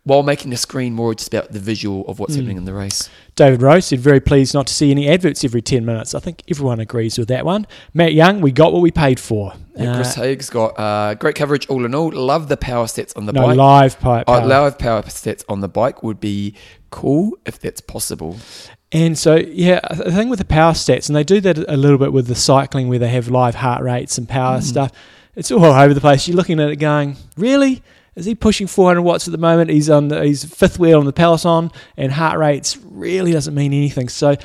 while 0.06 0.22
making 0.22 0.50
the 0.52 0.58
screen 0.58 0.94
more 0.94 1.16
just 1.16 1.34
about 1.34 1.52
the 1.54 1.60
visual 1.60 2.06
of 2.10 2.20
what's 2.20 2.34
Mm. 2.34 2.38
happening 2.40 2.58
in 2.58 2.66
the 2.66 2.74
race. 2.74 3.10
David 3.38 3.62
Rose 3.62 3.86
said, 3.86 4.00
very 4.02 4.20
pleased 4.20 4.54
not 4.54 4.68
to 4.68 4.74
see 4.74 4.92
any 4.92 5.08
adverts 5.08 5.46
every 5.46 5.62
10 5.62 5.86
minutes. 5.86 6.14
I 6.14 6.20
think 6.20 6.44
everyone 6.52 6.82
agrees 6.82 7.18
with 7.18 7.30
that 7.30 7.46
one. 7.46 7.66
Matt 7.94 8.14
Young, 8.14 8.42
we 8.42 8.52
got 8.52 8.74
what 8.74 8.82
we 8.82 8.92
paid 8.92 9.18
for. 9.20 9.54
Yeah, 9.78 9.96
Chris 9.96 10.18
Uh, 10.18 10.22
Haig's 10.24 10.50
got 10.50 10.78
uh, 10.78 11.14
great 11.16 11.36
coverage 11.36 11.68
all 11.68 11.86
in 11.86 11.96
all. 11.96 12.12
Love 12.12 12.50
the 12.50 12.58
power 12.58 12.86
stats 12.86 13.16
on 13.16 13.26
the 13.28 13.32
no, 13.34 13.44
bike. 13.48 13.58
live 13.58 14.00
pipe. 14.02 14.26
Oh, 14.28 14.46
live 14.46 14.78
power 14.78 15.02
stats 15.04 15.44
on 15.48 15.62
the 15.62 15.70
bike 15.70 16.04
would 16.04 16.20
be 16.20 16.54
cool 16.92 17.32
if 17.46 17.58
that's 17.60 17.80
possible. 17.82 18.36
And 18.92 19.18
so, 19.18 19.36
yeah, 19.38 19.80
the 19.90 20.12
thing 20.12 20.28
with 20.30 20.38
the 20.40 20.46
power 20.46 20.74
stats, 20.74 21.08
and 21.08 21.16
they 21.16 21.24
do 21.24 21.40
that 21.42 21.58
a 21.68 21.78
little 21.78 21.98
bit 21.98 22.12
with 22.14 22.28
the 22.28 22.36
cycling 22.36 22.90
where 22.90 23.00
they 23.00 23.08
have 23.10 23.30
live 23.30 23.56
heart 23.56 23.82
rates 23.82 24.18
and 24.18 24.28
power 24.30 24.58
Mm. 24.60 24.64
stuff. 24.64 24.92
It's 25.36 25.50
all 25.50 25.64
over 25.66 25.94
the 25.96 26.02
place. 26.02 26.28
You're 26.28 26.38
looking 26.38 26.60
at 26.60 26.70
it 26.70 26.76
going, 26.76 27.16
really? 27.38 27.82
Is 28.16 28.26
he 28.26 28.36
pushing 28.36 28.68
400 28.68 29.02
watts 29.02 29.28
at 29.28 29.32
the 29.32 29.38
moment? 29.38 29.70
He's 29.70 29.90
on 29.90 30.10
the, 30.10 30.24
he's 30.24 30.44
fifth 30.44 30.80
wheel 30.80 31.00
on 31.00 31.06
the 31.06 31.14
Peloton, 31.14 31.72
and 31.98 32.12
heart 32.12 32.38
rates 32.38 32.78
really 32.84 33.32
doesn't 33.32 33.56
mean 33.56 33.74
anything. 33.74 34.10
So 34.10 34.36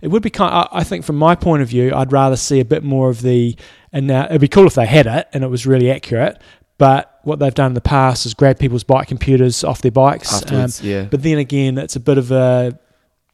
it 0.00 0.08
would 0.08 0.22
be 0.22 0.30
kind. 0.30 0.54
I 0.54 0.80
I 0.80 0.84
think 0.84 1.04
from 1.04 1.16
my 1.16 1.34
point 1.34 1.62
of 1.62 1.68
view, 1.68 1.92
I'd 1.94 2.12
rather 2.12 2.36
see 2.36 2.60
a 2.60 2.64
bit 2.64 2.82
more 2.82 3.10
of 3.10 3.22
the. 3.22 3.56
And 3.92 4.06
now 4.08 4.26
it'd 4.26 4.42
be 4.42 4.48
cool 4.48 4.66
if 4.66 4.74
they 4.74 4.84
had 4.84 5.06
it 5.06 5.26
and 5.32 5.42
it 5.42 5.46
was 5.48 5.66
really 5.66 5.90
accurate. 5.90 6.42
But 6.76 7.20
what 7.22 7.38
they've 7.38 7.54
done 7.54 7.68
in 7.68 7.74
the 7.74 7.80
past 7.80 8.26
is 8.26 8.34
grab 8.34 8.58
people's 8.58 8.84
bike 8.84 9.08
computers 9.08 9.64
off 9.64 9.80
their 9.80 9.90
bikes. 9.90 10.42
um, 10.52 10.70
yeah. 10.82 11.04
but 11.04 11.22
then 11.22 11.38
again, 11.38 11.78
it's 11.78 11.96
a 11.96 12.00
bit 12.00 12.18
of 12.18 12.30
a 12.30 12.78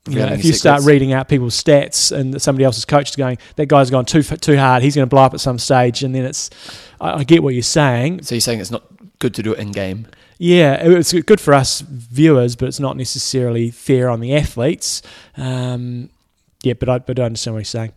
you 0.09 0.19
know, 0.19 0.27
if 0.27 0.45
you 0.45 0.53
start 0.53 0.83
reading 0.83 1.13
out 1.13 1.29
people's 1.29 1.63
stats 1.63 2.11
and 2.11 2.41
somebody 2.43 2.65
else's 2.65 2.85
coach 2.85 3.11
is 3.11 3.17
going, 3.17 3.39
that 3.55 3.67
guy's 3.67 3.89
gone 3.89 4.05
too 4.05 4.23
too 4.23 4.57
hard, 4.57 4.83
he's 4.83 4.97
going 4.97 5.07
to 5.07 5.11
blow 5.11 5.23
up 5.23 5.33
at 5.33 5.41
some 5.41 5.61
stage, 5.61 6.03
and 6.03 6.13
then 6.13 6.25
it's, 6.25 6.51
I, 7.01 7.21
I 7.21 7.25
get 7.25 7.43
what 7.43 7.55
you're 7.55 7.63
saying. 7.63 8.23
So 8.23 8.35
you're 8.35 8.41
saying 8.41 8.59
it's 8.59 8.73
not 8.73 8.85
good 9.23 9.35
to 9.35 9.43
do 9.43 9.53
it 9.53 9.59
in 9.59 9.73
game? 9.73 10.07
Yeah, 10.39 10.75
it's 10.75 11.13
good 11.13 11.41
for 11.41 11.55
us 11.55 11.81
viewers, 11.83 12.57
but 12.57 12.67
it's 12.69 12.81
not 12.81 12.97
necessarily 12.97 13.71
fair 13.71 14.11
on 14.11 14.19
the 14.21 14.35
athletes. 14.35 15.01
Um, 15.37 16.11
yeah, 16.65 16.75
but 16.75 16.89
I, 16.89 16.99
but 16.99 17.19
I 17.19 17.25
understand 17.25 17.55
what 17.55 17.59
you're 17.61 17.65
saying. 17.65 17.93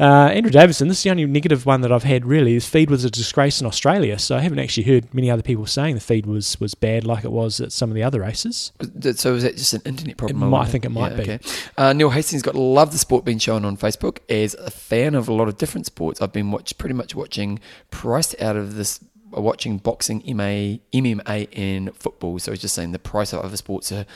Uh, 0.00 0.28
Andrew 0.32 0.50
Davison, 0.50 0.88
this 0.88 0.98
is 0.98 1.04
the 1.04 1.10
only 1.10 1.26
negative 1.26 1.66
one 1.66 1.82
that 1.82 1.92
I've 1.92 2.02
had 2.02 2.24
really. 2.24 2.54
His 2.54 2.66
feed 2.66 2.90
was 2.90 3.04
a 3.04 3.10
disgrace 3.10 3.60
in 3.60 3.66
Australia, 3.66 4.18
so 4.18 4.36
I 4.36 4.40
haven't 4.40 4.58
actually 4.58 4.84
heard 4.84 5.12
many 5.14 5.30
other 5.30 5.42
people 5.42 5.66
saying 5.66 5.94
the 5.96 6.00
feed 6.00 6.24
was, 6.26 6.58
was 6.60 6.74
bad 6.74 7.04
like 7.06 7.24
it 7.24 7.30
was 7.32 7.60
at 7.60 7.72
some 7.72 7.90
of 7.90 7.94
the 7.94 8.02
other 8.02 8.20
races. 8.20 8.72
So 9.16 9.34
is 9.34 9.42
that 9.42 9.56
just 9.56 9.74
an 9.74 9.82
internet 9.84 10.16
problem? 10.16 10.42
I 10.44 10.46
might- 10.48 10.66
I 10.66 10.70
think 10.70 10.84
it 10.86 10.90
might 10.90 11.16
be. 11.16 11.38
Uh, 11.76 11.92
Neil 11.92 12.10
Hastings 12.10 12.42
got 12.42 12.54
love 12.54 12.90
the 12.92 12.98
sport 12.98 13.24
being 13.24 13.38
shown 13.38 13.64
on 13.66 13.76
Facebook. 13.76 14.18
As 14.30 14.54
a 14.54 14.70
fan 14.70 15.14
of 15.14 15.28
a 15.28 15.32
lot 15.34 15.48
of 15.48 15.56
different 15.58 15.84
sports, 15.86 16.20
I've 16.22 16.32
been 16.32 16.50
watch, 16.50 16.76
pretty 16.78 16.94
much 16.94 17.14
watching 17.14 17.58
priced 17.90 18.34
out 18.40 18.56
of 18.56 18.76
this. 18.76 19.00
Uh, 19.36 19.40
Watching 19.40 19.78
boxing, 19.78 20.22
MA, 20.26 20.78
MMA, 20.92 21.48
and 21.56 21.94
football. 21.96 22.38
So 22.38 22.52
he's 22.52 22.60
just 22.60 22.74
saying 22.74 22.92
the 22.92 22.98
price 22.98 23.32
of 23.32 23.40
other 23.40 23.56
sports 23.56 23.92
are 23.92 24.06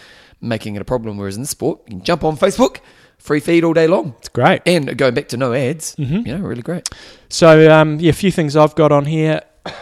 making 0.40 0.76
it 0.76 0.82
a 0.82 0.84
problem. 0.84 1.16
Whereas 1.18 1.36
in 1.36 1.42
this 1.42 1.50
sport, 1.50 1.80
you 1.86 1.96
can 1.96 2.02
jump 2.04 2.24
on 2.24 2.36
Facebook, 2.36 2.78
free 3.18 3.40
feed 3.40 3.64
all 3.64 3.74
day 3.74 3.86
long, 3.86 4.14
It's 4.18 4.28
great. 4.30 4.62
and 4.66 4.96
going 4.96 5.14
back 5.14 5.28
to 5.28 5.36
no 5.36 5.52
ads. 5.52 5.94
Mhm. 5.96 6.26
You 6.26 6.38
know, 6.38 6.44
really 6.44 6.62
great. 6.62 6.88
So 7.28 7.70
um, 7.70 8.00
yeah, 8.00 8.10
a 8.10 8.14
few 8.14 8.30
things 8.32 8.56
I've 8.56 8.74
got 8.74 8.92
on 8.92 9.04
here. 9.06 9.42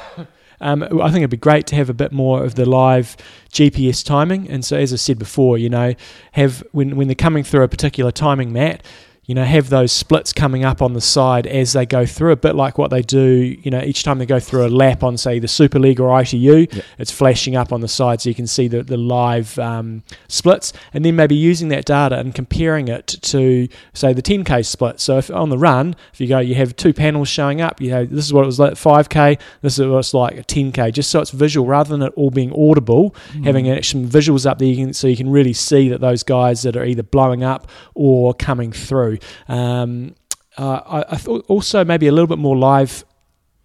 Um, 0.60 0.82
I 0.82 0.88
think 1.12 1.18
it'd 1.18 1.30
be 1.30 1.36
great 1.36 1.68
to 1.68 1.76
have 1.76 1.88
a 1.88 1.94
bit 1.94 2.10
more 2.10 2.42
of 2.44 2.56
the 2.56 2.68
live 2.68 3.16
GPS 3.52 4.02
timing, 4.04 4.50
and 4.50 4.64
so 4.64 4.76
as 4.76 4.92
I 4.92 4.96
said 4.96 5.16
before, 5.16 5.56
you 5.56 5.68
know, 5.68 5.94
have 6.32 6.64
when 6.72 6.96
when 6.96 7.06
they're 7.06 7.14
coming 7.14 7.44
through 7.44 7.62
a 7.62 7.68
particular 7.68 8.10
timing 8.10 8.52
mat, 8.52 8.82
you 9.28 9.34
know, 9.34 9.44
have 9.44 9.68
those 9.68 9.92
splits 9.92 10.32
coming 10.32 10.64
up 10.64 10.80
on 10.80 10.94
the 10.94 11.00
side 11.02 11.46
as 11.46 11.74
they 11.74 11.84
go 11.84 12.06
through, 12.06 12.32
a 12.32 12.36
bit 12.36 12.56
like 12.56 12.78
what 12.78 12.90
they 12.90 13.02
do, 13.02 13.56
you 13.62 13.70
know, 13.70 13.82
each 13.82 14.02
time 14.02 14.18
they 14.18 14.24
go 14.26 14.40
through 14.40 14.66
a 14.66 14.68
lap 14.68 15.04
on, 15.04 15.18
say, 15.18 15.38
the 15.38 15.46
Super 15.46 15.78
League 15.78 16.00
or 16.00 16.18
ITU, 16.20 16.66
Yep. 16.72 16.84
it's 16.98 17.12
flashing 17.12 17.54
up 17.54 17.70
on 17.70 17.82
the 17.82 17.88
side 17.88 18.22
so 18.22 18.30
you 18.30 18.34
can 18.34 18.46
see 18.46 18.68
the, 18.68 18.82
the 18.82 18.96
live 18.96 19.58
um, 19.58 20.02
splits, 20.28 20.72
and 20.94 21.04
then 21.04 21.14
maybe 21.14 21.34
using 21.36 21.68
that 21.68 21.84
data 21.84 22.18
and 22.18 22.34
comparing 22.34 22.88
it 22.88 23.06
to, 23.06 23.68
say, 23.92 24.14
the 24.14 24.22
10K 24.22 24.64
split. 24.64 24.98
So 24.98 25.18
if 25.18 25.30
on 25.30 25.50
the 25.50 25.58
run, 25.58 25.94
if 26.14 26.20
you 26.22 26.26
go, 26.26 26.38
you 26.38 26.54
have 26.54 26.74
two 26.74 26.94
panels 26.94 27.28
showing 27.28 27.60
up, 27.60 27.80
you 27.82 27.90
know, 27.90 28.06
this 28.06 28.24
is 28.24 28.32
what 28.32 28.44
it 28.44 28.46
was 28.46 28.58
like 28.58 28.72
at 28.72 28.78
5K, 28.78 29.38
this 29.60 29.78
is 29.78 29.86
what 29.86 29.98
it's 29.98 30.14
like 30.14 30.38
at 30.38 30.48
10K, 30.48 30.90
just 30.92 31.10
so 31.10 31.20
it's 31.20 31.32
visual 31.32 31.66
rather 31.66 31.90
than 31.90 32.00
it 32.00 32.14
all 32.16 32.30
being 32.30 32.52
audible, 32.58 33.14
having 33.44 33.70
uh, 33.70 33.82
some 33.82 34.08
visuals 34.08 34.50
up 34.50 34.58
there 34.58 34.68
you 34.68 34.76
can, 34.86 34.94
so 34.94 35.06
you 35.06 35.16
can 35.18 35.28
really 35.28 35.52
see 35.52 35.90
that 35.90 36.00
those 36.00 36.22
guys 36.22 36.62
that 36.62 36.78
are 36.78 36.84
either 36.86 37.02
blowing 37.02 37.44
up 37.44 37.68
or 37.94 38.32
coming 38.32 38.72
through. 38.72 39.17
Um, 39.48 40.14
uh, 40.56 40.80
I, 40.86 41.14
I 41.14 41.16
thought 41.16 41.44
also 41.48 41.84
maybe 41.84 42.06
a 42.08 42.12
little 42.12 42.26
bit 42.26 42.38
more 42.38 42.56
live 42.56 43.04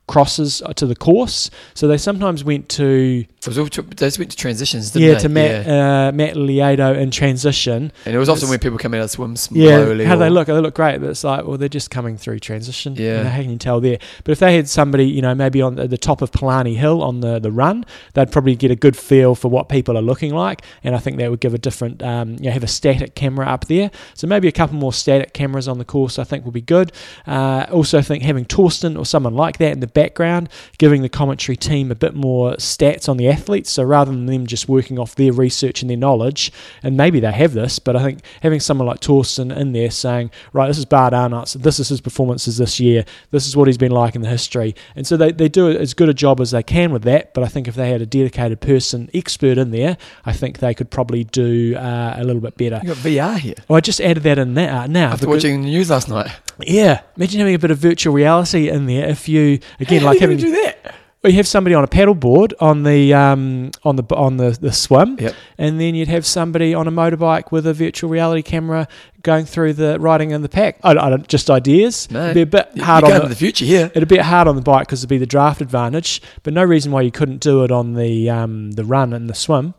crosses 0.07 0.61
to 0.75 0.85
the 0.85 0.95
course. 0.95 1.49
So 1.73 1.87
they 1.87 1.97
sometimes 1.97 2.43
went 2.43 2.67
to 2.69 3.25
It 3.25 3.47
was 3.47 3.57
all 3.57 3.67
tr- 3.67 3.81
they 3.81 4.09
went 4.19 4.31
to 4.31 4.37
transitions, 4.37 4.91
didn't 4.91 5.07
yeah 5.07 5.13
they? 5.15 5.19
to 5.21 5.29
Matt 5.29 5.67
uh, 5.67 6.11
Matt 6.13 6.35
Lieto 6.35 6.95
in 6.97 7.09
transition. 7.11 7.91
and 8.05 8.15
it 8.15 8.17
was 8.17 8.27
often 8.29 8.39
it's- 8.43 8.49
when 8.49 8.59
people 8.59 8.77
come 8.77 8.93
out 8.93 9.01
of 9.01 9.11
swim 9.11 9.35
slowly. 9.35 10.03
Yeah, 10.03 10.09
how 10.09 10.15
they 10.17 10.29
look, 10.29 10.47
they 10.47 10.53
look 10.59 10.75
great, 10.75 10.99
but 10.99 11.09
it's 11.09 11.23
like, 11.23 11.45
well, 11.45 11.57
they're 11.57 11.69
just 11.69 11.89
coming 11.89 12.17
through 12.17 12.39
transition. 12.39 12.95
You 12.95 13.05
Yeah. 13.05 13.23
know, 13.23 13.29
how 13.29 13.41
can 13.41 13.49
you 13.51 13.57
tell 13.57 13.79
there? 13.79 13.97
But 14.23 14.33
if 14.33 14.39
they 14.39 14.55
had 14.55 14.67
somebody, 14.67 15.05
you 15.05 15.21
know, 15.21 15.33
maybe 15.33 15.61
on 15.61 15.75
the, 15.75 15.87
the 15.87 15.97
top 15.97 16.21
of 16.21 16.31
Palani 16.31 16.75
Hill 16.75 17.01
on 17.01 17.21
the, 17.21 17.39
the 17.39 17.51
run, 17.51 17.85
they'd 18.13 18.31
probably 18.31 18.55
get 18.55 18.71
a 18.71 18.75
good 18.75 18.97
feel 18.97 19.35
for 19.35 19.47
what 19.49 19.69
people 19.69 19.97
are 19.97 20.01
looking 20.01 20.33
like, 20.33 20.61
and 20.83 20.95
I 20.95 20.99
think 20.99 21.17
that 21.17 21.29
would 21.31 21.39
give 21.39 21.53
a 21.53 21.57
different, 21.57 22.03
um, 22.03 22.31
you 22.33 22.45
know, 22.45 22.51
have 22.51 22.63
a 22.63 22.67
static 22.67 23.15
camera 23.15 23.47
up 23.47 23.65
there. 23.67 23.89
So 24.15 24.27
maybe 24.27 24.47
a 24.47 24.51
couple 24.51 24.75
more 24.75 24.93
static 24.93 25.33
cameras 25.33 25.67
on 25.67 25.77
the 25.77 25.85
course, 25.85 26.19
I 26.19 26.23
think, 26.25 26.43
would 26.45 26.53
be 26.53 26.61
good. 26.61 26.91
Uh, 27.25 27.65
also, 27.71 27.97
I 27.97 28.01
think 28.01 28.23
having 28.23 28.45
Torsten 28.45 28.97
or 28.97 29.05
someone 29.05 29.33
like 29.35 29.57
that 29.59 29.71
in 29.71 29.79
the 29.79 29.87
background, 29.93 30.49
giving 30.77 31.01
the 31.01 31.09
commentary 31.09 31.55
team 31.55 31.91
a 31.91 31.95
bit 31.95 32.13
more 32.15 32.53
stats 32.53 33.07
on 33.07 33.17
the 33.17 33.29
athletes. 33.29 33.69
So 33.71 33.83
rather 33.83 34.11
than 34.11 34.25
them 34.25 34.47
just 34.47 34.67
working 34.67 34.99
off 34.99 35.15
their 35.15 35.31
research 35.33 35.81
and 35.81 35.89
their 35.89 35.97
knowledge, 35.97 36.51
and 36.81 36.97
maybe 36.97 37.19
they 37.19 37.31
have 37.31 37.53
this, 37.53 37.79
but 37.79 37.95
I 37.95 38.03
think 38.03 38.19
having 38.41 38.59
someone 38.59 38.87
like 38.87 38.99
Torsten 38.99 39.55
in 39.55 39.73
there 39.73 39.91
saying, 39.91 40.31
right, 40.51 40.67
this 40.67 40.77
is 40.77 40.85
Bart 40.85 41.13
Aernouts, 41.13 41.53
this 41.53 41.79
is 41.79 41.89
his 41.89 42.01
performances 42.01 42.57
this 42.57 42.79
year, 42.79 43.05
this 43.31 43.47
is 43.47 43.55
what 43.55 43.67
he's 43.67 43.77
been 43.77 43.91
like 43.91 44.15
in 44.15 44.21
the 44.21 44.29
history. 44.29 44.75
And 44.95 45.05
so 45.05 45.17
they, 45.17 45.31
they 45.31 45.49
do 45.49 45.69
as 45.69 45.93
good 45.93 46.09
a 46.09 46.13
job 46.13 46.39
as 46.39 46.51
they 46.51 46.63
can 46.63 46.91
with 46.91 47.03
that, 47.03 47.33
but 47.33 47.43
I 47.43 47.47
think 47.47 47.67
if 47.67 47.75
they 47.75 47.89
had 47.89 48.01
a 48.01 48.05
dedicated 48.05 48.61
person, 48.61 49.09
expert 49.13 49.57
in 49.57 49.71
there, 49.71 49.97
I 50.25 50.33
think 50.33 50.59
they 50.59 50.73
could 50.73 50.89
probably 50.89 51.23
do 51.23 51.75
uh, 51.75 52.15
a 52.17 52.23
little 52.23 52.41
bit 52.41 52.57
better. 52.57 52.79
You 52.83 52.89
got 52.89 52.97
VR 52.97 53.37
here. 53.37 53.55
Oh, 53.69 53.75
I 53.75 53.81
just 53.81 54.01
added 54.01 54.23
that 54.23 54.37
in 54.39 54.53
now. 54.53 54.85
now 54.85 55.11
After 55.11 55.27
watching 55.27 55.61
the 55.61 55.67
news 55.67 55.89
last 55.89 56.09
night. 56.09 56.31
yeah, 56.59 57.01
imagine 57.15 57.39
having 57.39 57.55
a 57.55 57.59
bit 57.59 57.71
of 57.71 57.77
virtual 57.77 58.13
reality 58.13 58.69
in 58.69 58.85
there. 58.85 59.07
If 59.07 59.27
you 59.29 59.59
again 59.83 60.01
How 60.01 60.07
like 60.07 60.19
having 60.19 60.37
do 60.37 60.51
that? 60.51 60.95
well, 61.23 61.31
you 61.31 61.37
have 61.37 61.47
somebody 61.47 61.73
on 61.73 61.83
a 61.83 61.87
paddle 61.87 62.15
board 62.15 62.53
on 62.59 62.83
the 62.83 63.13
um, 63.13 63.71
on 63.83 63.95
the 63.95 64.03
on 64.15 64.37
the, 64.37 64.51
the 64.59 64.71
swim, 64.73 65.17
Yep. 65.19 65.33
and 65.57 65.79
then 65.79 65.95
you'd 65.95 66.09
have 66.09 66.25
somebody 66.25 66.73
on 66.73 66.87
a 66.87 66.91
motorbike 66.91 67.51
with 67.51 67.65
a 67.65 67.73
virtual 67.73 68.09
reality 68.09 68.41
camera 68.41 68.87
going 69.21 69.45
through 69.45 69.71
the 69.71 69.97
riding 70.01 70.31
in 70.31 70.41
the 70.41 70.49
pack. 70.49 70.79
I, 70.83 70.91
I 70.91 71.09
don't 71.09 71.25
just 71.29 71.49
ideas. 71.49 72.11
No. 72.11 72.23
It'd 72.29 72.35
be 72.35 72.41
a 72.41 72.45
bit 72.45 72.77
hard 72.79 73.05
on 73.05 73.21
the, 73.21 73.27
the 73.29 73.35
future 73.35 73.63
here. 73.63 73.89
It'd 73.95 74.09
be 74.09 74.17
hard 74.17 74.49
on 74.49 74.57
the 74.57 74.61
bike 74.61 74.85
because 74.87 74.99
it'd 74.99 75.09
be 75.09 75.17
the 75.17 75.25
draft 75.25 75.61
advantage, 75.61 76.21
but 76.43 76.53
no 76.53 76.63
reason 76.63 76.91
why 76.91 77.01
you 77.03 77.11
couldn't 77.11 77.39
do 77.39 77.63
it 77.63 77.71
on 77.71 77.93
the 77.93 78.29
um, 78.29 78.71
the 78.71 78.83
run 78.83 79.13
and 79.13 79.29
the 79.29 79.35
swim. 79.35 79.75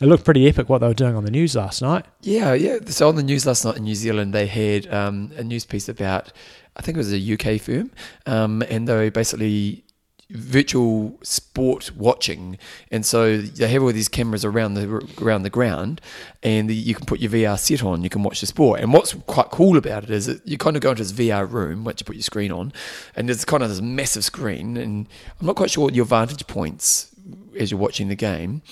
It 0.00 0.06
looked 0.06 0.24
pretty 0.24 0.46
epic 0.48 0.68
what 0.68 0.78
they 0.78 0.86
were 0.86 0.94
doing 0.94 1.16
on 1.16 1.24
the 1.24 1.30
news 1.30 1.56
last 1.56 1.82
night. 1.82 2.04
Yeah, 2.22 2.52
yeah. 2.54 2.78
So 2.86 3.08
on 3.08 3.16
the 3.16 3.22
news 3.24 3.44
last 3.46 3.64
night 3.64 3.78
in 3.78 3.82
New 3.84 3.96
Zealand, 3.96 4.32
they 4.32 4.46
had 4.46 4.92
um, 4.94 5.32
a 5.36 5.42
news 5.42 5.64
piece 5.66 5.88
about, 5.88 6.32
I 6.78 6.82
think 6.82 6.96
it 6.96 6.98
was 6.98 7.12
a 7.12 7.32
UK 7.34 7.60
firm, 7.60 7.90
um, 8.26 8.62
and 8.70 8.86
they 8.86 9.10
basically 9.10 9.84
virtual 10.30 11.18
sport 11.22 11.90
watching, 11.96 12.58
and 12.90 13.04
so 13.04 13.38
they 13.38 13.66
have 13.68 13.82
all 13.82 13.92
these 13.92 14.08
cameras 14.08 14.44
around 14.44 14.74
the 14.74 15.06
around 15.20 15.42
the 15.42 15.50
ground, 15.50 16.00
and 16.42 16.70
you 16.70 16.94
can 16.94 17.06
put 17.06 17.20
your 17.20 17.30
VR 17.30 17.58
set 17.58 17.82
on, 17.82 18.04
you 18.04 18.10
can 18.10 18.22
watch 18.22 18.40
the 18.40 18.46
sport. 18.46 18.80
And 18.80 18.92
what's 18.92 19.14
quite 19.26 19.50
cool 19.50 19.76
about 19.76 20.04
it 20.04 20.10
is 20.10 20.26
that 20.26 20.46
you 20.46 20.58
kind 20.58 20.76
of 20.76 20.82
go 20.82 20.90
into 20.90 21.02
this 21.02 21.12
VR 21.12 21.50
room 21.50 21.84
once 21.84 22.00
you 22.00 22.04
put 22.04 22.16
your 22.16 22.22
screen 22.22 22.52
on, 22.52 22.72
and 23.16 23.28
there's 23.28 23.44
kind 23.44 23.62
of 23.62 23.70
this 23.70 23.80
massive 23.80 24.24
screen, 24.24 24.76
and 24.76 25.06
I'm 25.40 25.46
not 25.46 25.56
quite 25.56 25.70
sure 25.70 25.84
what 25.84 25.94
your 25.94 26.04
vantage 26.04 26.46
points 26.46 27.14
as 27.58 27.70
you're 27.70 27.80
watching 27.80 28.08
the 28.08 28.14
game, 28.14 28.62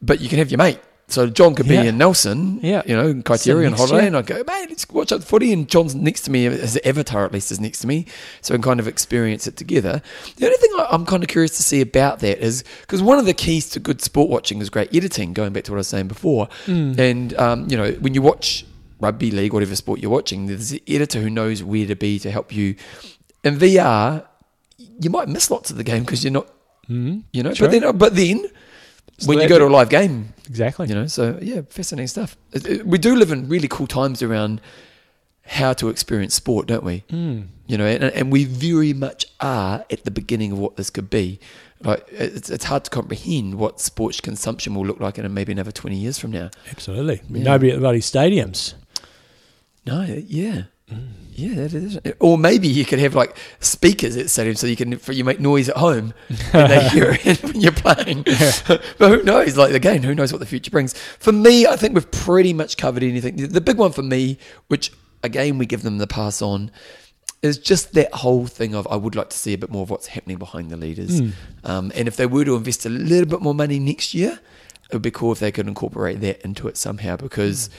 but 0.00 0.20
you 0.20 0.28
can 0.28 0.38
have 0.38 0.50
your 0.50 0.58
mate. 0.58 0.80
So 1.08 1.28
John 1.28 1.54
could 1.54 1.68
be 1.68 1.74
Yeah. 1.74 1.84
in 1.84 1.98
Nelson, 1.98 2.58
Yeah. 2.62 2.82
you 2.84 2.96
know, 2.96 3.06
in 3.06 3.22
Criteria 3.22 3.68
and 3.68 3.76
next 3.76 3.88
holiday, 3.90 4.02
you. 4.04 4.06
and 4.08 4.16
I 4.16 4.22
go, 4.22 4.36
mate, 4.44 4.66
let's 4.68 4.88
watch 4.88 5.12
out 5.12 5.20
the 5.20 5.26
footy. 5.26 5.52
And 5.52 5.68
John's 5.68 5.94
next 5.94 6.22
to 6.22 6.32
me, 6.32 6.44
his 6.44 6.76
avatar 6.84 7.24
at 7.24 7.32
least 7.32 7.52
is 7.52 7.60
next 7.60 7.78
to 7.80 7.86
me, 7.86 8.06
so 8.40 8.52
we 8.52 8.56
can 8.58 8.62
kind 8.62 8.80
of 8.80 8.88
experience 8.88 9.46
it 9.46 9.56
together. 9.56 10.02
The 10.36 10.46
only 10.46 10.56
thing 10.58 10.70
I'm 10.90 11.06
kind 11.06 11.22
of 11.22 11.28
curious 11.28 11.56
to 11.58 11.62
see 11.62 11.80
about 11.80 12.18
that 12.20 12.38
is 12.40 12.64
because 12.80 13.02
one 13.02 13.20
of 13.20 13.24
the 13.26 13.34
keys 13.34 13.70
to 13.70 13.78
good 13.78 14.02
sport 14.02 14.28
watching 14.28 14.60
is 14.60 14.68
great 14.68 14.92
editing. 14.92 15.32
Going 15.32 15.52
back 15.52 15.62
to 15.64 15.70
what 15.72 15.76
I 15.76 15.78
was 15.78 15.88
saying 15.88 16.08
before, 16.08 16.48
Mm. 16.66 16.98
and 16.98 17.38
um, 17.38 17.66
you 17.70 17.76
know, 17.76 17.92
when 18.00 18.12
you 18.14 18.20
watch 18.22 18.66
rugby 19.00 19.30
league, 19.30 19.52
whatever 19.52 19.76
sport 19.76 20.00
you're 20.00 20.10
watching, 20.10 20.46
there's 20.46 20.72
an 20.72 20.80
editor 20.88 21.20
who 21.20 21.30
knows 21.30 21.62
where 21.62 21.86
to 21.86 21.94
be 21.94 22.18
to 22.18 22.30
help 22.32 22.52
you. 22.52 22.74
In 23.44 23.56
VR, 23.58 24.24
you 25.00 25.10
might 25.10 25.28
miss 25.28 25.52
lots 25.52 25.70
of 25.70 25.76
the 25.76 25.84
game 25.84 26.02
because 26.02 26.24
you're 26.24 26.32
not, 26.32 26.48
Mm, 26.90 27.22
you 27.32 27.42
know. 27.44 27.52
Sure. 27.54 27.68
But 27.68 27.80
then, 27.80 27.96
but 27.96 28.16
then. 28.16 28.44
So 29.18 29.28
When 29.28 29.40
you 29.40 29.48
go 29.48 29.58
to 29.58 29.66
a 29.66 29.68
live 29.68 29.88
game, 29.88 30.34
exactly. 30.48 30.88
you 30.88 30.94
know 30.94 31.06
so 31.06 31.38
yeah 31.40 31.62
fascinating 31.70 32.08
stuff 32.08 32.36
It- 32.52 32.66
it- 32.66 32.86
we 32.86 32.98
do 32.98 33.16
live 33.16 33.32
in 33.32 33.48
really 33.48 33.68
cool 33.68 33.86
times 33.86 34.22
around 34.22 34.60
how 35.46 35.72
to 35.74 35.88
experience 35.88 36.34
sport 36.34 36.66
don't 36.66 36.82
we 36.84 37.04
Mm. 37.10 37.46
you 37.66 37.78
know 37.78 37.86
and, 37.86 38.04
and 38.04 38.30
we 38.32 38.44
very 38.44 38.92
much 38.92 39.26
are 39.40 39.84
at 39.90 40.04
the 40.04 40.10
beginning 40.10 40.52
of 40.52 40.58
what 40.58 40.76
this 40.76 40.90
could 40.90 41.08
be 41.08 41.38
like 41.82 42.04
it's, 42.10 42.50
it's 42.50 42.64
hard 42.64 42.84
to 42.84 42.90
comprehend 42.90 43.54
what 43.54 43.80
sports 43.80 44.20
consumption 44.20 44.74
will 44.74 44.84
look 44.84 45.00
like 45.00 45.18
in 45.18 45.32
maybe 45.32 45.52
another 45.52 45.72
20 45.72 45.96
years 45.96 46.18
from 46.18 46.32
now 46.32 46.50
Absolutely. 46.70 47.22
Yeah. 47.30 47.44
Nobody 47.44 47.70
at 47.70 47.74
the 47.76 47.80
bloody 47.80 48.00
stadiums. 48.00 48.74
no 49.86 50.02
yeah 50.04 50.62
Mm. 50.90 51.16
Yeah, 51.36 51.54
that 51.54 51.74
is. 51.74 51.98
Or 52.18 52.38
maybe 52.38 52.66
you 52.66 52.86
could 52.86 52.98
have 52.98 53.14
like 53.14 53.36
speakers 53.60 54.16
at 54.16 54.30
stadium 54.30 54.56
so 54.56 54.66
you 54.66 54.74
can 54.74 54.98
you 55.08 55.22
make 55.22 55.38
noise 55.38 55.68
at 55.68 55.76
home 55.76 56.14
and 56.54 56.70
they 56.70 56.88
hear 56.88 57.18
it 57.24 57.42
when 57.42 57.60
you're 57.60 57.72
playing. 57.72 58.22
but 58.66 58.82
who 58.98 59.22
knows? 59.22 59.54
Like 59.56 59.74
again, 59.74 60.02
who 60.02 60.14
knows 60.14 60.32
what 60.32 60.38
the 60.38 60.46
future 60.46 60.70
brings? 60.70 60.96
For 60.96 61.32
me, 61.32 61.66
I 61.66 61.76
think 61.76 61.94
we've 61.94 62.10
pretty 62.10 62.54
much 62.54 62.78
covered 62.78 63.02
anything. 63.02 63.36
The- 63.36 63.60
big 63.60 63.76
one 63.76 63.92
for 63.92 64.02
me, 64.02 64.38
which 64.68 64.92
again 65.22 65.58
we 65.58 65.66
give 65.66 65.82
them 65.82 65.98
the 65.98 66.06
pass 66.06 66.40
on, 66.40 66.70
is 67.42 67.58
just 67.58 67.92
that 67.92 68.14
whole 68.14 68.46
thing 68.46 68.74
of 68.74 68.88
I 68.90 68.96
would 68.96 69.14
like 69.14 69.28
to 69.28 69.36
see 69.36 69.52
a 69.52 69.58
bit 69.58 69.70
more 69.70 69.82
of 69.82 69.90
what's 69.90 70.06
happening 70.06 70.38
behind 70.38 70.70
the 70.70 70.76
leaders. 70.78 71.18
Hmm. 71.18 71.30
Um, 71.64 71.92
and 71.94 72.08
if 72.08 72.16
they 72.16 72.26
were 72.26 72.46
to 72.46 72.56
invest 72.56 72.86
a 72.86 72.88
little 72.88 73.28
bit 73.28 73.42
more 73.42 73.54
money 73.54 73.78
next 73.78 74.14
year, 74.14 74.40
it 74.88 74.94
would 74.94 75.02
be 75.02 75.10
cool 75.10 75.32
if 75.32 75.40
they 75.40 75.52
could 75.52 75.68
incorporate 75.68 76.20
that 76.20 76.40
into 76.42 76.66
it 76.68 76.78
somehow 76.78 77.16
because 77.16 77.66
hmm. 77.66 77.72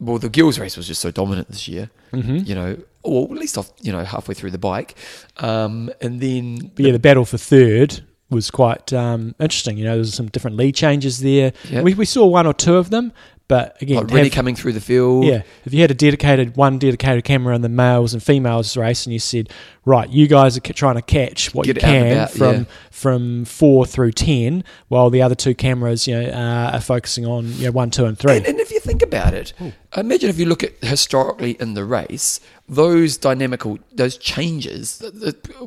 Well, 0.00 0.18
the 0.18 0.28
Gills 0.28 0.58
race 0.58 0.76
was 0.76 0.86
just 0.86 1.00
so 1.00 1.10
dominant 1.10 1.48
this 1.48 1.68
year. 1.68 1.90
Mm-hmm. 2.12 2.38
You 2.38 2.54
know, 2.54 2.78
or 3.02 3.24
at 3.24 3.38
least 3.38 3.56
off, 3.56 3.70
you 3.80 3.92
know, 3.92 4.04
halfway 4.04 4.34
through 4.34 4.50
the 4.50 4.58
bike, 4.58 4.96
um, 5.38 5.90
and 6.00 6.20
then 6.20 6.72
But 6.74 6.84
yeah, 6.86 6.92
the 6.92 6.98
battle 6.98 7.24
for 7.24 7.38
third 7.38 8.00
was 8.30 8.50
quite 8.50 8.92
um, 8.92 9.34
interesting. 9.38 9.76
You 9.76 9.84
know, 9.84 9.92
there 9.92 9.98
was 9.98 10.14
some 10.14 10.28
different 10.28 10.56
lead 10.56 10.74
changes 10.74 11.20
there. 11.20 11.52
Yep. 11.68 11.84
We, 11.84 11.94
we 11.94 12.04
saw 12.04 12.26
one 12.26 12.46
or 12.46 12.54
two 12.54 12.76
of 12.76 12.90
them, 12.90 13.12
but 13.50 13.82
again, 13.82 13.96
like 13.96 14.10
Rennie 14.12 14.28
have- 14.28 14.32
coming 14.32 14.54
through 14.54 14.74
the 14.74 14.80
field. 14.80 15.24
Yeah, 15.24 15.42
if 15.64 15.74
you 15.74 15.80
had 15.80 15.90
a 15.90 15.94
dedicated 15.94 16.56
one 16.56 16.78
dedicated 16.78 17.24
camera 17.24 17.52
in 17.56 17.62
the 17.62 17.68
males 17.68 18.14
and 18.14 18.22
females 18.22 18.76
race, 18.76 19.06
and 19.06 19.12
you 19.12 19.18
said, 19.18 19.50
right, 19.84 20.08
you 20.08 20.28
guys 20.28 20.56
are 20.56 20.60
trying 20.60 20.94
to 20.94 21.02
catch 21.02 21.52
what 21.52 21.66
Get 21.66 21.74
you 21.74 21.80
it 21.80 21.84
out 21.84 21.92
and 21.92 22.04
can 22.04 22.16
about, 22.16 22.30
from 22.30 22.54
yeah. 22.54 22.64
from 22.92 23.44
four 23.44 23.86
through 23.86 24.12
ten, 24.12 24.62
while 24.86 25.10
the 25.10 25.20
other 25.20 25.34
two 25.34 25.56
cameras, 25.56 26.06
you 26.06 26.14
know, 26.14 26.28
uh, 26.28 26.70
are 26.74 26.80
focusing 26.80 27.26
on 27.26 27.52
you 27.54 27.64
know 27.64 27.72
one, 27.72 27.90
two, 27.90 28.04
and 28.04 28.16
three. 28.16 28.36
And, 28.36 28.46
and 28.46 28.60
if 28.60 28.70
you 28.70 28.78
think 28.78 29.02
about 29.02 29.34
it, 29.34 29.52
imagine 29.96 30.30
if 30.30 30.38
you 30.38 30.46
look 30.46 30.62
at 30.62 30.72
historically 30.84 31.56
in 31.58 31.74
the 31.74 31.84
race, 31.84 32.38
those 32.68 33.16
dynamical, 33.16 33.80
those 33.92 34.16
changes, 34.16 35.02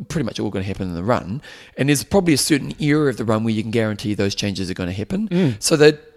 pretty 0.08 0.24
much 0.24 0.40
all 0.40 0.50
going 0.50 0.64
to 0.64 0.68
happen 0.68 0.88
in 0.88 0.96
the 0.96 1.04
run. 1.04 1.42
And 1.76 1.90
there's 1.90 2.06
probably 2.06 2.34
a 2.34 2.38
certain 2.38 2.82
era 2.82 3.10
of 3.10 3.18
the 3.18 3.26
run 3.26 3.44
where 3.44 3.54
you 3.54 3.62
can 3.62 3.72
guarantee 3.72 4.14
those 4.14 4.36
changes 4.36 4.72
are 4.72 4.74
going 4.74 4.88
to 4.88 4.96
happen. 4.96 5.28
Mm. 5.28 5.62
So 5.62 5.76
that, 5.76 6.13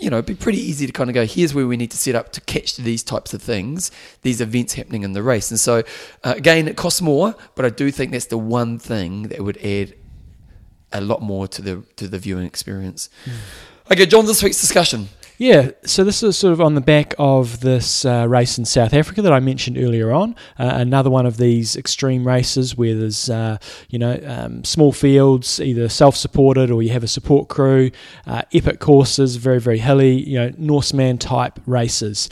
you 0.00 0.10
know, 0.10 0.16
it'd 0.16 0.26
be 0.26 0.34
pretty 0.34 0.58
easy 0.58 0.86
to 0.86 0.92
kind 0.92 1.10
of 1.10 1.14
go, 1.14 1.26
here's 1.26 1.54
where 1.54 1.66
we 1.66 1.76
need 1.76 1.90
to 1.90 1.96
set 1.96 2.14
up 2.14 2.32
to 2.32 2.40
catch 2.42 2.76
these 2.76 3.02
types 3.02 3.34
of 3.34 3.42
things, 3.42 3.90
these 4.22 4.40
events 4.40 4.74
happening 4.74 5.02
in 5.02 5.12
the 5.12 5.22
race. 5.22 5.50
And 5.50 5.60
so, 5.60 5.82
uh, 6.24 6.34
again, 6.36 6.68
it 6.68 6.76
costs 6.76 7.02
more, 7.02 7.34
but 7.54 7.64
I 7.64 7.70
do 7.70 7.90
think 7.90 8.12
that's 8.12 8.26
the 8.26 8.38
one 8.38 8.78
thing 8.78 9.24
that 9.24 9.42
would 9.42 9.58
add 9.58 9.94
a 10.92 11.00
lot 11.00 11.20
more 11.20 11.46
to 11.46 11.60
the 11.60 11.82
to 11.96 12.08
the 12.08 12.18
viewing 12.18 12.46
experience. 12.46 13.10
Okay, 13.90 14.06
John, 14.06 14.26
this 14.26 14.42
week's 14.42 14.60
discussion. 14.60 15.08
Yeah, 15.40 15.70
so 15.84 16.02
this 16.02 16.24
is 16.24 16.36
sort 16.36 16.52
of 16.52 16.60
on 16.60 16.74
the 16.74 16.80
back 16.80 17.14
of 17.16 17.60
this 17.60 18.04
uh, 18.04 18.26
race 18.28 18.58
in 18.58 18.64
South 18.64 18.92
Africa 18.92 19.22
that 19.22 19.32
I 19.32 19.38
mentioned 19.38 19.78
earlier 19.78 20.10
on. 20.10 20.34
Uh, 20.58 20.72
another 20.74 21.10
one 21.10 21.26
of 21.26 21.36
these 21.36 21.76
extreme 21.76 22.26
races 22.26 22.76
where 22.76 22.96
there's, 22.96 23.30
uh, 23.30 23.58
you 23.88 24.00
know, 24.00 24.18
um, 24.26 24.64
small 24.64 24.90
fields, 24.90 25.60
either 25.60 25.88
self-supported 25.88 26.72
or 26.72 26.82
you 26.82 26.90
have 26.90 27.04
a 27.04 27.08
support 27.08 27.48
crew, 27.48 27.92
uh, 28.26 28.42
epic 28.52 28.80
courses, 28.80 29.36
very 29.36 29.60
very 29.60 29.78
hilly, 29.78 30.28
you 30.28 30.38
know, 30.38 30.52
Norseman 30.58 31.18
type 31.18 31.60
races. 31.66 32.28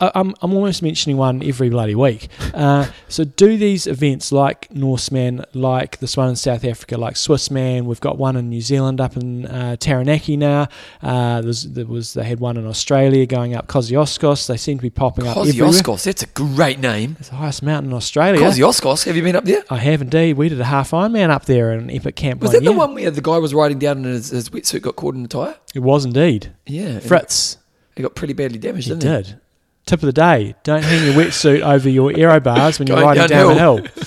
I- 0.00 0.12
I'm, 0.14 0.34
I'm 0.42 0.52
almost 0.54 0.82
mentioning 0.82 1.16
one 1.16 1.42
every 1.42 1.70
bloody 1.70 1.94
week. 1.94 2.28
Uh, 2.54 2.86
so 3.08 3.24
do 3.24 3.56
these 3.56 3.86
events 3.86 4.30
like 4.32 4.70
Norseman, 4.74 5.44
like 5.54 5.98
this 5.98 6.16
one 6.16 6.28
in 6.28 6.36
South 6.36 6.64
Africa, 6.64 6.96
like 6.98 7.14
Swissman. 7.14 7.84
We've 7.84 8.00
got 8.00 8.18
one 8.18 8.36
in 8.36 8.48
New 8.50 8.60
Zealand 8.60 9.00
up 9.00 9.16
in 9.16 9.46
uh, 9.46 9.76
Taranaki 9.76 10.36
now. 10.36 10.68
Uh, 11.02 11.40
there 11.42 11.86
was 11.86 12.14
they 12.14 12.24
had 12.24 12.40
one 12.40 12.56
in 12.56 12.66
Australia 12.66 13.26
going 13.26 13.54
up 13.54 13.66
Kosciuszkos. 13.68 14.46
They 14.46 14.56
seem 14.56 14.78
to 14.78 14.82
be 14.82 14.90
popping 14.90 15.26
up. 15.26 15.36
Kosciuszkos, 15.36 16.04
that's 16.04 16.22
a 16.22 16.26
great 16.26 16.78
name. 16.78 17.16
It's 17.18 17.28
the 17.30 17.36
highest 17.36 17.62
mountain 17.62 17.90
in 17.90 17.96
Australia. 17.96 18.40
Kosciuszkos, 18.40 19.04
have 19.04 19.16
you 19.16 19.22
been 19.22 19.36
up 19.36 19.44
there? 19.44 19.64
I 19.70 19.76
have 19.78 20.02
indeed. 20.02 20.36
We 20.36 20.48
did 20.48 20.60
a 20.60 20.64
half 20.64 20.90
Ironman 20.90 21.30
up 21.30 21.46
there 21.46 21.72
in 21.72 21.80
an 21.84 21.90
epic 21.90 22.16
camp 22.16 22.40
Was 22.42 22.52
that 22.52 22.64
the 22.64 22.72
one 22.72 22.94
where 22.94 23.10
the 23.10 23.20
guy 23.22 23.38
was 23.38 23.54
riding 23.54 23.78
down 23.78 23.98
and 23.98 24.06
his, 24.06 24.30
his 24.30 24.50
wetsuit 24.50 24.82
got 24.82 24.96
caught 24.96 25.14
in 25.14 25.22
the 25.22 25.28
tyre? 25.28 25.56
It 25.74 25.80
was 25.80 26.04
indeed. 26.04 26.52
Yeah. 26.66 26.98
Fritz. 27.00 27.58
He 27.94 28.02
got 28.02 28.14
pretty 28.14 28.34
badly 28.34 28.58
damaged, 28.58 28.88
He 28.88 28.94
didn't 28.94 29.24
did. 29.24 29.40
Tip 29.86 30.00
of 30.02 30.06
the 30.06 30.12
day: 30.12 30.54
don't 30.64 30.82
hang 30.82 31.04
your 31.04 31.14
wetsuit 31.14 31.62
over 31.62 31.88
your 31.88 32.12
aero 32.16 32.40
bars 32.40 32.78
when 32.78 32.88
you're 32.88 32.96
Going 32.96 33.06
riding 33.16 33.28
down 33.28 33.50
a 33.50 33.54
downhill. 33.54 33.76
hill. 33.78 33.86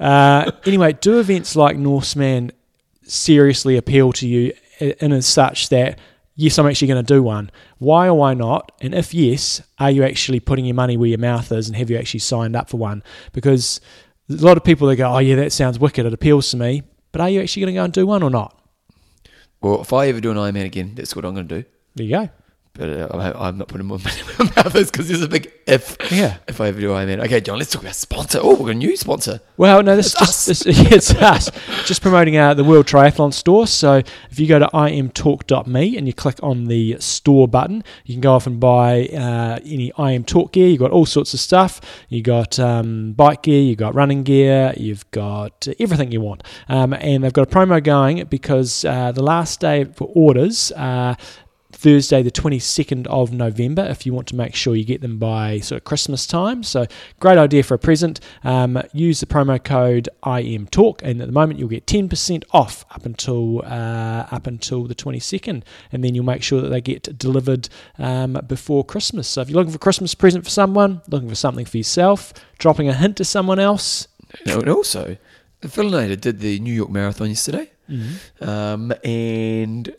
Uh, 0.00 0.50
anyway, 0.66 0.92
do 0.92 1.20
events 1.20 1.54
like 1.54 1.76
Norseman 1.76 2.50
seriously 3.04 3.76
appeal 3.76 4.12
to 4.12 4.26
you 4.26 4.52
i- 4.80 4.94
in 5.00 5.12
as 5.12 5.24
such 5.26 5.68
that 5.68 5.98
yes, 6.34 6.58
I'm 6.58 6.66
actually 6.66 6.88
going 6.88 7.04
to 7.04 7.14
do 7.14 7.22
one. 7.22 7.48
Why 7.78 8.08
or 8.08 8.14
why 8.14 8.34
not? 8.34 8.72
And 8.80 8.92
if 8.92 9.14
yes, 9.14 9.62
are 9.78 9.90
you 9.92 10.02
actually 10.02 10.40
putting 10.40 10.64
your 10.64 10.74
money 10.74 10.96
where 10.96 11.08
your 11.08 11.18
mouth 11.18 11.50
is, 11.52 11.68
and 11.68 11.76
have 11.76 11.90
you 11.90 11.96
actually 11.96 12.20
signed 12.20 12.56
up 12.56 12.68
for 12.68 12.76
one? 12.76 13.02
Because 13.32 13.80
a 14.28 14.34
lot 14.34 14.56
of 14.56 14.64
people 14.64 14.88
that 14.88 14.96
go, 14.96 15.08
"Oh 15.14 15.18
yeah, 15.18 15.36
that 15.36 15.52
sounds 15.52 15.78
wicked. 15.78 16.04
It 16.06 16.12
appeals 16.12 16.50
to 16.50 16.56
me." 16.56 16.82
But 17.12 17.20
are 17.20 17.30
you 17.30 17.40
actually 17.40 17.62
going 17.62 17.74
to 17.74 17.78
go 17.78 17.84
and 17.84 17.92
do 17.92 18.06
one 18.06 18.22
or 18.24 18.30
not? 18.30 18.60
Well, 19.60 19.80
if 19.80 19.92
I 19.92 20.08
ever 20.08 20.20
do 20.20 20.32
an 20.32 20.36
Ironman 20.36 20.64
again, 20.64 20.92
that's 20.96 21.14
what 21.14 21.24
I'm 21.24 21.34
going 21.34 21.46
to 21.48 21.62
do. 21.62 21.68
There 21.94 22.04
you 22.06 22.10
go. 22.16 22.28
But 22.76 22.90
uh, 22.90 23.32
I'm 23.38 23.56
not 23.56 23.68
putting 23.68 23.86
more 23.86 24.00
money 24.00 24.16
in 24.20 24.46
my 24.46 24.52
mouth 24.56 24.72
because 24.72 25.06
there's 25.06 25.22
a 25.22 25.28
big 25.28 25.52
if. 25.64 25.96
Yeah. 26.10 26.38
If 26.48 26.60
I 26.60 26.68
ever 26.68 26.80
do 26.80 26.92
I 26.92 27.06
mean, 27.06 27.20
Okay, 27.20 27.40
John, 27.40 27.58
let's 27.58 27.70
talk 27.70 27.82
about 27.82 27.94
sponsor. 27.94 28.40
Oh, 28.42 28.50
we've 28.50 28.58
got 28.58 28.70
a 28.70 28.74
new 28.74 28.96
sponsor. 28.96 29.40
Well, 29.56 29.80
no, 29.84 29.94
this 29.94 30.06
is 30.06 30.14
It's 30.14 30.46
just 30.46 30.46
this, 30.64 30.66
yeah, 30.78 30.94
it's 30.96 31.14
us. 31.14 31.50
Just 31.84 32.02
promoting 32.02 32.36
uh, 32.36 32.52
the 32.54 32.64
World 32.64 32.86
Triathlon 32.86 33.32
Store. 33.32 33.68
So 33.68 34.02
if 34.30 34.40
you 34.40 34.48
go 34.48 34.58
to 34.58 34.66
imtalk.me 34.66 35.96
and 35.96 36.08
you 36.08 36.12
click 36.12 36.36
on 36.42 36.64
the 36.64 36.96
store 36.98 37.46
button, 37.46 37.84
you 38.04 38.14
can 38.14 38.20
go 38.20 38.32
off 38.34 38.48
and 38.48 38.58
buy 38.58 39.06
uh, 39.06 39.60
any 39.64 39.92
IM 39.96 40.24
Talk 40.24 40.52
gear. 40.52 40.66
You've 40.66 40.80
got 40.80 40.90
all 40.90 41.06
sorts 41.06 41.32
of 41.32 41.38
stuff. 41.38 41.80
You've 42.08 42.24
got 42.24 42.58
um, 42.58 43.12
bike 43.12 43.44
gear, 43.44 43.62
you've 43.62 43.78
got 43.78 43.94
running 43.94 44.24
gear, 44.24 44.74
you've 44.76 45.08
got 45.12 45.68
everything 45.78 46.10
you 46.10 46.20
want. 46.20 46.42
Um, 46.68 46.92
and 46.92 47.22
they've 47.22 47.32
got 47.32 47.52
a 47.52 47.54
promo 47.54 47.82
going 47.82 48.24
because 48.24 48.84
uh, 48.84 49.12
the 49.12 49.22
last 49.22 49.60
day 49.60 49.84
for 49.84 50.10
orders. 50.12 50.72
Thursday, 51.74 52.22
the 52.22 52.30
22nd 52.30 53.06
of 53.08 53.32
November, 53.32 53.82
if 53.84 54.06
you 54.06 54.14
want 54.14 54.26
to 54.28 54.36
make 54.36 54.54
sure 54.54 54.74
you 54.74 54.84
get 54.84 55.00
them 55.00 55.18
by 55.18 55.60
sort 55.60 55.80
of 55.80 55.84
Christmas 55.84 56.26
time. 56.26 56.62
So, 56.62 56.86
great 57.20 57.38
idea 57.38 57.62
for 57.62 57.74
a 57.74 57.78
present. 57.78 58.20
Um, 58.42 58.82
use 58.92 59.20
the 59.20 59.26
promo 59.26 59.62
code 59.62 60.08
IMTalk, 60.24 61.02
and 61.02 61.20
at 61.20 61.26
the 61.26 61.32
moment 61.32 61.58
you'll 61.58 61.68
get 61.68 61.86
10% 61.86 62.44
off 62.52 62.84
up 62.90 63.04
until 63.04 63.62
uh, 63.64 64.26
up 64.30 64.46
until 64.46 64.84
the 64.84 64.94
22nd, 64.94 65.62
and 65.92 66.04
then 66.04 66.14
you'll 66.14 66.24
make 66.24 66.42
sure 66.42 66.60
that 66.60 66.68
they 66.68 66.80
get 66.80 67.18
delivered 67.18 67.68
um, 67.98 68.38
before 68.46 68.84
Christmas. 68.84 69.28
So, 69.28 69.40
if 69.40 69.48
you're 69.50 69.56
looking 69.56 69.72
for 69.72 69.76
a 69.76 69.78
Christmas 69.78 70.14
present 70.14 70.44
for 70.44 70.50
someone, 70.50 71.02
looking 71.08 71.28
for 71.28 71.34
something 71.34 71.66
for 71.66 71.76
yourself, 71.76 72.32
dropping 72.58 72.88
a 72.88 72.94
hint 72.94 73.16
to 73.18 73.24
someone 73.24 73.58
else, 73.58 74.08
No, 74.46 74.58
and 74.60 74.68
also, 74.68 75.16
the 75.60 75.68
Philinator 75.68 76.20
did 76.20 76.40
the 76.40 76.58
New 76.60 76.72
York 76.72 76.90
Marathon 76.90 77.28
yesterday. 77.28 77.70
Um, 78.40 78.92
and 79.04 79.94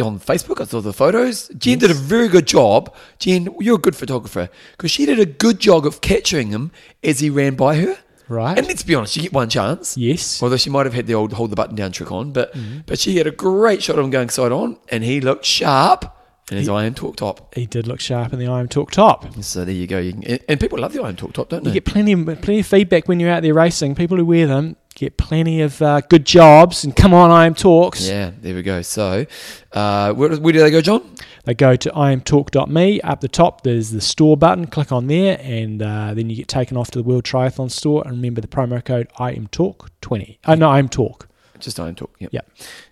on 0.00 0.18
Facebook, 0.20 0.60
I 0.60 0.64
saw 0.64 0.80
the 0.80 0.92
photos. 0.92 1.48
Jen 1.58 1.78
did 1.78 1.90
a 1.90 1.94
very 1.94 2.28
good 2.28 2.46
job. 2.46 2.94
Jen, 3.18 3.48
you're 3.60 3.76
a 3.76 3.78
good 3.78 3.96
photographer 3.96 4.48
because 4.72 4.90
she 4.90 5.06
did 5.06 5.18
a 5.18 5.26
good 5.26 5.58
job 5.58 5.86
of 5.86 6.00
capturing 6.00 6.48
him 6.48 6.70
as 7.02 7.20
he 7.20 7.30
ran 7.30 7.54
by 7.56 7.76
her. 7.76 7.96
right? 8.28 8.56
And 8.58 8.66
let's 8.66 8.82
be 8.82 8.94
honest, 8.94 9.16
you 9.16 9.22
get 9.22 9.32
one 9.32 9.48
chance. 9.48 9.96
yes. 9.96 10.42
Although 10.42 10.56
she 10.56 10.70
might 10.70 10.86
have 10.86 10.94
had 10.94 11.06
the 11.06 11.14
old 11.14 11.32
hold 11.32 11.50
the 11.50 11.56
button 11.56 11.74
down 11.76 11.92
trick 11.92 12.10
on, 12.12 12.32
but 12.32 12.52
Mm-hmm. 12.54 12.80
but 12.86 12.98
she 12.98 13.16
had 13.16 13.26
a 13.26 13.30
great 13.32 13.82
shot 13.82 13.98
of 13.98 14.04
him 14.04 14.10
going 14.10 14.28
side 14.30 14.52
on, 14.52 14.78
and 14.88 15.02
he 15.04 15.20
looked 15.20 15.44
sharp 15.44 16.16
in 16.50 16.56
his 16.56 16.68
Iron 16.68 16.94
Talk 16.94 17.14
top. 17.16 17.54
He 17.54 17.66
did 17.66 17.86
look 17.86 18.00
sharp 18.00 18.32
in 18.32 18.40
the 18.40 18.46
IM 18.52 18.66
Talk 18.68 18.90
top. 18.90 19.24
So 19.42 19.64
there 19.64 19.72
you 19.74 19.86
go. 19.86 19.98
You 20.00 20.12
can, 20.14 20.24
and- 20.24 20.40
and 20.48 20.60
people 20.60 20.78
love 20.80 20.92
the 20.92 21.00
Iron 21.02 21.14
Talk 21.16 21.32
top, 21.32 21.48
don't 21.48 21.60
You 21.64 21.70
they? 21.70 21.74
You 21.76 21.80
get 21.80 21.84
plenty 21.92 22.12
of 22.12 22.24
plenty 22.42 22.60
of 22.60 22.66
feedback 22.66 23.06
when 23.08 23.20
you're 23.20 23.30
out 23.30 23.42
there 23.42 23.54
racing. 23.54 23.94
People 23.94 24.16
who 24.16 24.24
wear 24.24 24.46
them 24.48 24.74
get 24.94 25.16
plenty 25.16 25.60
of 25.62 25.80
uh, 25.80 26.00
good 26.02 26.24
jobs. 26.26 26.84
And 26.84 26.94
come 26.94 27.14
on, 27.14 27.30
IM 27.46 27.54
Talks. 27.54 28.06
yeah, 28.08 28.32
there 28.40 28.54
we 28.54 28.62
go. 28.62 28.82
So 28.82 29.26
uh, 29.72 30.12
where, 30.12 30.36
where 30.36 30.52
do 30.52 30.58
they 30.60 30.70
go, 30.70 30.80
John? 30.80 31.14
They 31.44 31.54
go 31.54 31.76
to 31.76 31.90
imtalk.me. 31.90 33.00
Up 33.00 33.20
the 33.20 33.28
top, 33.28 33.62
there's 33.62 33.90
the 33.90 34.00
store 34.00 34.36
button. 34.36 34.66
Click 34.66 34.92
on 34.92 35.06
there, 35.06 35.38
and 35.40 35.82
uh, 35.82 36.14
then 36.14 36.28
you 36.30 36.36
get 36.36 36.48
taken 36.48 36.76
off 36.76 36.90
to 36.92 36.98
the 36.98 37.02
World 37.02 37.24
Triathlon 37.24 37.70
Store. 37.70 38.02
And 38.04 38.12
remember 38.16 38.40
the 38.40 38.48
promo 38.48 38.84
code 38.84 39.08
IMTalk20. 39.18 40.38
Oh, 40.46 40.54
no, 40.54 40.68
IMTalk. 40.68 41.22
Just 41.58 41.78
Iron 41.80 41.94
Talk. 41.94 42.14
Yep. 42.18 42.50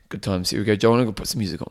Good 0.08 0.22
times. 0.22 0.50
Here 0.50 0.60
we 0.60 0.64
go, 0.64 0.76
John. 0.76 0.94
I'm 0.94 1.04
gonna 1.04 1.12
put 1.12 1.26
some 1.28 1.38
music 1.38 1.60
on. 1.62 1.70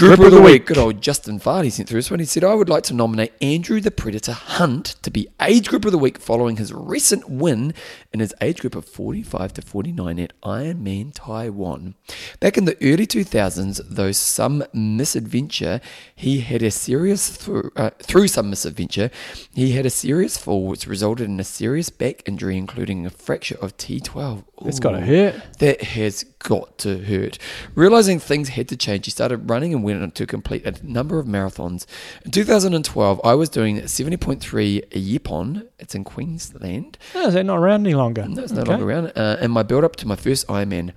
Group 0.00 0.20
of 0.20 0.30
the 0.30 0.40
Week. 0.40 0.64
Good 0.64 0.78
old 0.78 1.02
Justin 1.02 1.38
Fardy 1.38 1.70
sent 1.70 1.86
through 1.86 1.98
this 1.98 2.10
one. 2.10 2.20
He 2.20 2.24
said, 2.24 2.42
I 2.42 2.54
would 2.54 2.70
like 2.70 2.84
to 2.84 2.94
nominate 2.94 3.34
Andrew 3.42 3.82
the 3.82 3.90
Predator 3.90 4.32
Hunt 4.32 4.96
to 5.02 5.10
be 5.10 5.28
Age 5.42 5.68
Group 5.68 5.84
of 5.84 5.92
the 5.92 5.98
Week 5.98 6.16
following 6.18 6.56
his 6.56 6.72
recent 6.72 7.28
win 7.28 7.74
in 8.10 8.20
his 8.20 8.34
age 8.40 8.60
group 8.60 8.74
of 8.74 8.86
45 8.86 9.52
to 9.52 9.62
49 9.62 10.18
at 10.18 10.32
Ironman 10.40 11.12
Taiwan. 11.12 11.96
Back 12.40 12.56
in 12.56 12.64
the 12.64 12.78
early 12.80 13.06
2000s, 13.06 13.82
though 13.90 14.10
some 14.10 14.64
misadventure, 14.72 15.82
he 16.16 16.40
had 16.40 16.62
a 16.62 16.70
serious, 16.70 17.28
through, 17.28 17.70
uh, 17.76 17.90
through 17.98 18.28
some 18.28 18.48
misadventure, 18.48 19.10
he 19.52 19.72
had 19.72 19.84
a 19.84 19.90
serious 19.90 20.38
fall 20.38 20.66
which 20.66 20.86
resulted 20.86 21.28
in 21.28 21.38
a 21.38 21.44
serious 21.44 21.90
back 21.90 22.26
injury, 22.26 22.56
including 22.56 23.04
a 23.04 23.10
fracture 23.10 23.58
of 23.60 23.76
T12. 23.76 24.44
It's 24.64 24.80
got 24.80 24.92
to 24.92 25.00
hurt. 25.00 25.58
That 25.58 25.82
has 25.82 26.24
got 26.40 26.76
to 26.78 26.98
hurt. 27.04 27.38
Realizing 27.74 28.18
things 28.18 28.50
had 28.50 28.68
to 28.68 28.76
change, 28.76 29.04
he 29.04 29.10
started 29.10 29.48
running 29.48 29.72
and 29.72 29.84
went 29.84 30.02
on 30.02 30.10
to 30.12 30.26
complete 30.26 30.66
a 30.66 30.74
number 30.86 31.18
of 31.18 31.26
marathons. 31.26 31.86
In 32.24 32.30
2012, 32.32 33.20
I 33.22 33.34
was 33.34 33.48
doing 33.48 33.76
70.3 33.82 34.88
Yeppoon. 34.90 35.66
It's 35.78 35.94
in 35.94 36.04
Queensland. 36.04 36.98
Oh, 37.14 37.28
is 37.28 37.34
that 37.34 37.44
not 37.44 37.58
around 37.58 37.86
any 37.86 37.94
longer? 37.94 38.26
No, 38.28 38.42
it's 38.42 38.52
no 38.52 38.62
Okay. 38.62 38.70
longer 38.70 38.88
around. 38.88 39.12
Uh, 39.16 39.36
and 39.40 39.52
my 39.52 39.62
build 39.62 39.84
up 39.84 39.96
to 39.96 40.08
my 40.08 40.16
first 40.16 40.46
Ironman. 40.48 40.92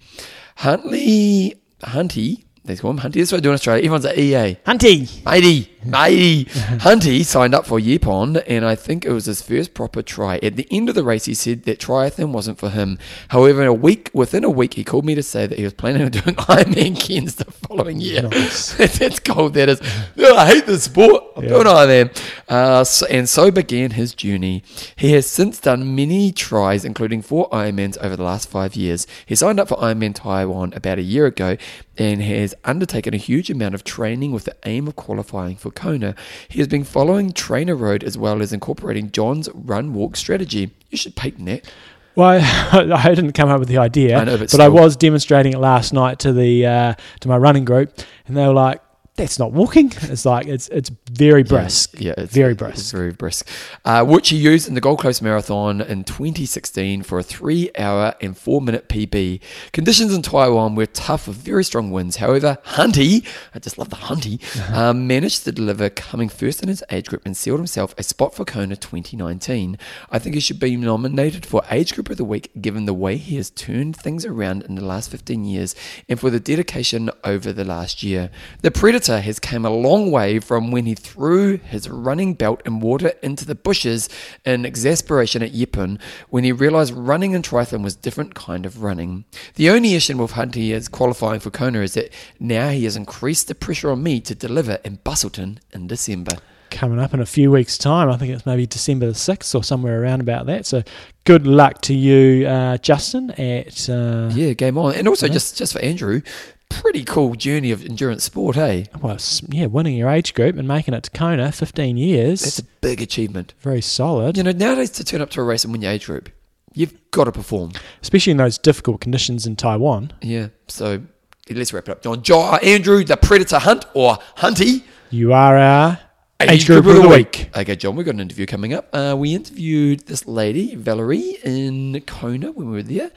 Huntley, 0.58 1.56
Hunty, 1.82 2.46
they 2.66 2.78
call 2.78 2.92
him 2.92 3.00
Hunty. 3.00 3.16
That's 3.16 3.32
what 3.34 3.40
I 3.40 3.42
do 3.42 3.50
in 3.50 3.56
Australia. 3.56 3.80
Everyone's 3.84 4.06
at 4.06 4.18
EA. 4.18 4.56
Hunty. 4.66 5.24
Matey, 5.26 5.70
matey. 5.86 6.46
Hunty 6.46 7.26
signed 7.26 7.54
up 7.54 7.66
for 7.66 7.78
Yeppoon, 7.78 8.42
and 8.48 8.64
I 8.64 8.74
think 8.76 9.04
it 9.04 9.12
was 9.12 9.26
his 9.26 9.42
first 9.42 9.74
proper 9.74 10.02
try. 10.02 10.38
At 10.42 10.56
the 10.56 10.66
end 10.72 10.88
of 10.88 10.96
the 10.96 11.04
race, 11.04 11.26
he 11.26 11.34
said 11.34 11.64
that 11.64 11.80
triathlon 11.80 12.32
wasn't 12.32 12.58
for 12.60 12.70
him. 12.70 12.98
However, 13.30 13.62
in 13.64 13.68
a 13.68 13.74
week 13.74 14.10
within 14.14 14.46
a 14.46 14.50
week, 14.50 14.76
he 14.76 14.86
called 14.86 15.04
me 15.04 15.14
to 15.14 15.22
say 15.24 15.46
that 15.46 15.58
he 15.58 15.64
was 15.66 15.74
planning 15.74 16.04
on 16.04 16.12
doing 16.12 16.36
Ironman 16.38 16.98
Cairns 16.98 17.36
the 17.36 17.46
following 17.52 18.00
year. 18.00 18.22
Nice. 18.30 18.74
That's 18.98 19.20
cold. 19.20 19.56
That 19.56 19.68
is. 19.68 19.82
"Oh, 20.18 20.38
I 20.38 20.46
hate 20.46 20.66
this 20.66 20.84
sport. 20.84 21.22
I'm 21.36 21.44
Yeah. 21.44 21.50
doing 21.50 21.66
Ironman. 21.66 22.22
Uh, 22.48 22.84
so, 22.86 23.06
and 23.08 23.28
so 23.28 23.52
began 23.52 23.92
his 23.92 24.14
journey. 24.16 24.64
He 24.96 25.12
has 25.12 25.30
since 25.30 25.60
done 25.60 25.96
many 25.98 26.32
tries, 26.32 26.86
including 26.86 27.22
four 27.24 27.50
Ironmans 27.50 27.98
over 28.00 28.16
the 28.16 28.24
last 28.24 28.48
five 28.48 28.76
years. 28.78 29.06
He 29.26 29.36
signed 29.36 29.60
up 29.60 29.68
for 29.68 29.78
Ironman 29.80 30.16
Taiwan 30.16 30.72
about 30.74 30.98
a 30.98 31.02
year 31.02 31.26
ago 31.26 31.58
and 31.98 32.22
has 32.22 32.56
undertaken 32.64 33.14
a 33.14 33.18
huge 33.18 33.50
amount 33.50 33.76
of 33.76 33.84
training 33.84 34.32
with 34.32 34.46
the 34.46 34.56
aim 34.66 34.88
of 34.88 34.96
qualifying 34.96 35.56
for 35.56 35.72
Kona. 35.72 36.16
He 36.48 36.60
has 36.60 36.68
been 36.68 36.84
following 36.84 37.32
TrainerRoad 37.32 38.04
as 38.04 38.18
well 38.18 38.42
as 38.42 38.52
incorporating 38.52 39.12
John's 39.12 39.50
run 39.54 39.94
walk 39.94 40.16
strategy. 40.16 40.72
You 40.90 40.98
should 40.98 41.16
patent 41.16 41.46
that. 41.46 41.72
Well, 42.16 42.40
I 42.94 43.14
didn't 43.14 43.34
come 43.34 43.50
up 43.50 43.60
with 43.60 43.70
the 43.70 43.78
idea, 43.78 44.18
I 44.18 44.24
know, 44.24 44.38
but 44.38 44.52
but 44.52 44.62
I 44.62 44.70
was 44.70 44.96
demonstrating 44.96 45.54
it 45.54 45.60
last 45.60 45.94
night 45.94 46.20
to 46.20 46.34
the 46.34 46.66
uh, 46.66 46.94
to 47.22 47.28
my 47.28 47.38
running 47.38 47.66
group, 47.66 47.98
and 48.28 48.38
they 48.38 48.46
were 48.46 48.54
like, 48.54 48.82
"That's 49.16 49.40
not 49.40 49.52
walking." 49.52 49.92
It's 50.04 50.26
like 50.26 50.48
it's 50.48 50.68
it's 50.70 50.92
very 51.16 51.44
brisk, 51.44 52.00
Yeah, 52.00 52.14
it's 52.18 52.34
very 52.34 52.54
It's 52.54 52.60
brisk. 52.60 52.94
very 52.96 53.12
brisk. 53.12 53.48
Uh, 53.86 54.04
which 54.04 54.30
he 54.30 54.38
used 54.38 54.68
in 54.68 54.74
the 54.74 54.82
Gold 54.82 55.00
Coast 55.00 55.22
Marathon 55.22 55.80
in 55.82 56.04
2016 56.04 57.04
for 57.04 57.20
a 57.20 57.24
three 57.24 57.70
hour 57.78 58.16
and 58.22 58.36
four 58.38 58.62
minute 58.62 58.90
PB. 58.90 59.40
Conditions 59.72 60.14
in 60.14 60.22
Taiwan 60.22 60.76
were 60.76 60.86
tough 60.88 61.28
with 61.28 61.38
very 61.38 61.64
strong 61.64 61.92
winds. 61.92 62.18
However, 62.18 62.58
Hunty, 62.66 63.26
I 63.54 63.60
just 63.60 63.78
love 63.78 63.90
the 63.90 63.96
Hunty, 63.98 64.40
um, 64.74 65.06
managed 65.08 65.44
to 65.44 65.52
deliver 65.52 65.90
coming 65.90 66.30
first 66.30 66.64
in 66.64 66.70
his 66.70 66.84
age 66.90 67.06
group 67.08 67.22
and 67.26 67.38
sealed 67.38 67.60
himself 67.60 67.94
a 67.98 68.04
spot 68.04 68.34
for 68.34 68.44
Kona 68.46 68.76
2019. 68.76 69.78
I 70.10 70.20
think 70.20 70.36
he 70.36 70.42
should 70.42 70.60
be 70.60 70.76
nominated 70.76 71.46
for 71.46 71.62
Age 71.70 71.94
Group 71.94 72.10
of 72.10 72.18
the 72.18 72.26
Week 72.26 72.50
given 72.60 72.86
the 72.86 72.94
way 72.94 73.18
he 73.18 73.36
has 73.38 73.50
turned 73.50 73.96
things 73.96 74.26
around 74.26 74.64
in 74.64 74.76
the 74.76 74.84
last 74.86 75.12
15 75.12 75.46
years 75.46 75.76
and 76.10 76.20
for 76.20 76.30
the 76.30 76.40
dedication 76.40 77.10
over 77.24 77.54
the 77.54 77.64
last 77.64 78.02
year. 78.04 78.30
The 78.62 78.72
Predator 78.72 79.20
has 79.20 79.40
come 79.40 79.66
a 79.66 79.70
long 79.70 80.10
way 80.12 80.40
from 80.40 80.72
when 80.72 80.86
he 80.86 80.96
threw 81.04 81.58
his 81.58 81.90
running 81.90 82.34
belt 82.34 82.62
and 82.66 82.82
water 82.82 83.14
into 83.22 83.46
the 83.46 83.56
bushes 83.56 84.10
in 84.46 84.66
exasperation 84.66 85.44
at 85.44 85.52
Yeppoon 85.52 86.00
when 86.30 86.44
he 86.44 86.52
realized 86.52 86.94
running 86.94 87.34
in 87.34 87.42
triathlon 87.42 87.84
was 87.84 87.96
different 87.96 88.34
kind 88.36 88.66
of 88.66 88.82
running. 88.82 89.26
The 89.56 89.70
only 89.70 89.94
issue 89.96 90.18
with 90.18 90.32
Hunty 90.32 90.70
is 90.72 90.88
qualifying 90.88 91.40
for 91.40 91.50
Kona 91.50 91.82
is 91.82 91.94
that 91.94 92.14
now 92.40 92.70
he 92.70 92.86
has 92.86 92.96
increased 92.96 93.48
the 93.48 93.56
pressure 93.56 93.92
on 93.92 94.04
me 94.04 94.20
to 94.22 94.36
deliver 94.36 94.80
in 94.84 94.98
Busselton 94.98 95.60
in 95.72 95.88
December. 95.88 96.34
Coming 96.70 97.00
up 97.00 97.14
in 97.14 97.20
a 97.20 97.26
few 97.26 97.52
weeks' 97.52 97.78
time, 97.78 98.10
I 98.10 98.18
think 98.18 98.34
it's 98.34 98.48
maybe 98.48 98.66
December 98.66 99.06
the 99.06 99.14
sixth 99.14 99.54
or 99.54 99.64
somewhere 99.64 100.02
around 100.02 100.22
about 100.22 100.48
that. 100.48 100.66
So, 100.66 100.82
good 101.24 101.46
luck 101.46 101.82
to 101.84 101.94
you, 101.94 102.48
uh, 102.48 102.78
Justin. 102.78 103.30
At 103.32 103.88
uh, 103.90 104.32
Yeah, 104.34 104.54
game 104.54 104.80
on. 104.80 104.96
And 104.96 105.08
also 105.08 105.28
just 105.28 105.56
just 105.56 105.74
for 105.74 105.80
Andrew, 105.82 106.22
pretty 106.70 107.04
cool 107.04 107.36
journey 107.36 107.72
of 107.72 107.84
endurance 107.86 108.24
sport, 108.24 108.56
hey? 108.56 108.88
well, 109.02 109.18
yeah, 109.50 109.68
winning 109.68 109.96
your 109.96 110.10
age 110.10 110.34
group 110.34 110.58
and 110.58 110.68
making 110.68 110.94
it 110.94 111.04
to 111.04 111.12
Kona, 111.12 111.52
fifteen 111.52 111.98
years, 111.98 112.42
That's 112.42 112.60
a 112.60 112.64
big 112.82 113.02
achievement. 113.02 113.54
very 113.62 113.82
solid. 113.82 114.38
You 114.38 114.44
know, 114.44 114.52
nowadays 114.52 114.90
to 114.92 115.04
turn 115.04 115.22
up 115.22 115.30
to 115.32 115.42
a 115.42 115.44
race 115.44 115.64
and 115.64 115.72
win 115.72 115.82
your 115.82 115.92
age 115.92 116.06
group, 116.08 116.30
you've 116.74 116.94
got 117.12 117.26
to 117.26 117.32
perform. 117.32 117.72
especially 118.02 118.32
in 118.32 118.38
those 118.38 118.58
difficult 118.58 119.02
conditions 119.02 119.46
in 119.46 119.56
Taiwan. 119.56 120.12
Yeah. 120.22 120.48
So 120.68 121.02
let's 121.50 121.72
wrap 121.74 121.88
it 121.88 121.92
up. 121.92 122.02
John, 122.04 122.22
jo- 122.24 122.42
uh, 122.42 122.60
Andrew, 122.64 123.04
the 123.04 123.18
Predator 123.18 123.60
Hunt 123.60 123.86
or 123.94 124.18
Hunty. 124.38 124.84
You 125.10 125.32
are 125.34 125.58
our 125.58 126.00
age 126.40 126.66
group 126.66 126.86
of 126.88 126.96
the 126.96 127.08
week. 127.08 127.50
Okay, 127.56 127.76
John, 127.76 127.96
we've 127.96 128.06
got 128.06 128.16
an 128.16 128.22
interview 128.22 128.46
coming 128.48 128.74
up. 128.74 128.90
Uh, 128.92 129.16
we 129.18 129.36
interviewed 129.36 130.08
this 130.08 130.26
lady, 130.28 130.76
Valerie, 130.76 131.38
in 131.44 132.02
Kona 132.08 132.52
when 132.52 132.68
we 132.72 132.74
were 132.74 132.84
there. 132.84 133.12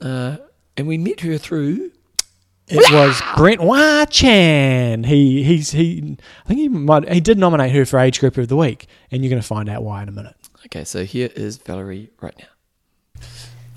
Uh, 0.00 0.36
and 0.76 0.86
we 0.86 0.96
met 0.96 1.20
her 1.20 1.36
through. 1.36 1.90
It 2.70 2.92
was 2.92 3.20
Brent 3.36 4.10
Chan. 4.10 5.04
He 5.04 5.42
he's 5.42 5.72
he. 5.72 6.16
I 6.44 6.48
think 6.48 6.60
he 6.60 6.68
might. 6.68 7.08
He 7.10 7.20
did 7.20 7.36
nominate 7.36 7.72
her 7.72 7.84
for 7.84 7.98
age 7.98 8.20
group 8.20 8.36
of 8.38 8.48
the 8.48 8.56
week, 8.56 8.86
and 9.10 9.24
you're 9.24 9.30
going 9.30 9.42
to 9.42 9.46
find 9.46 9.68
out 9.68 9.82
why 9.82 10.02
in 10.02 10.08
a 10.08 10.12
minute. 10.12 10.36
Okay, 10.66 10.84
so 10.84 11.04
here 11.04 11.30
is 11.34 11.56
Valerie 11.56 12.10
right 12.20 12.34
now. 12.38 13.26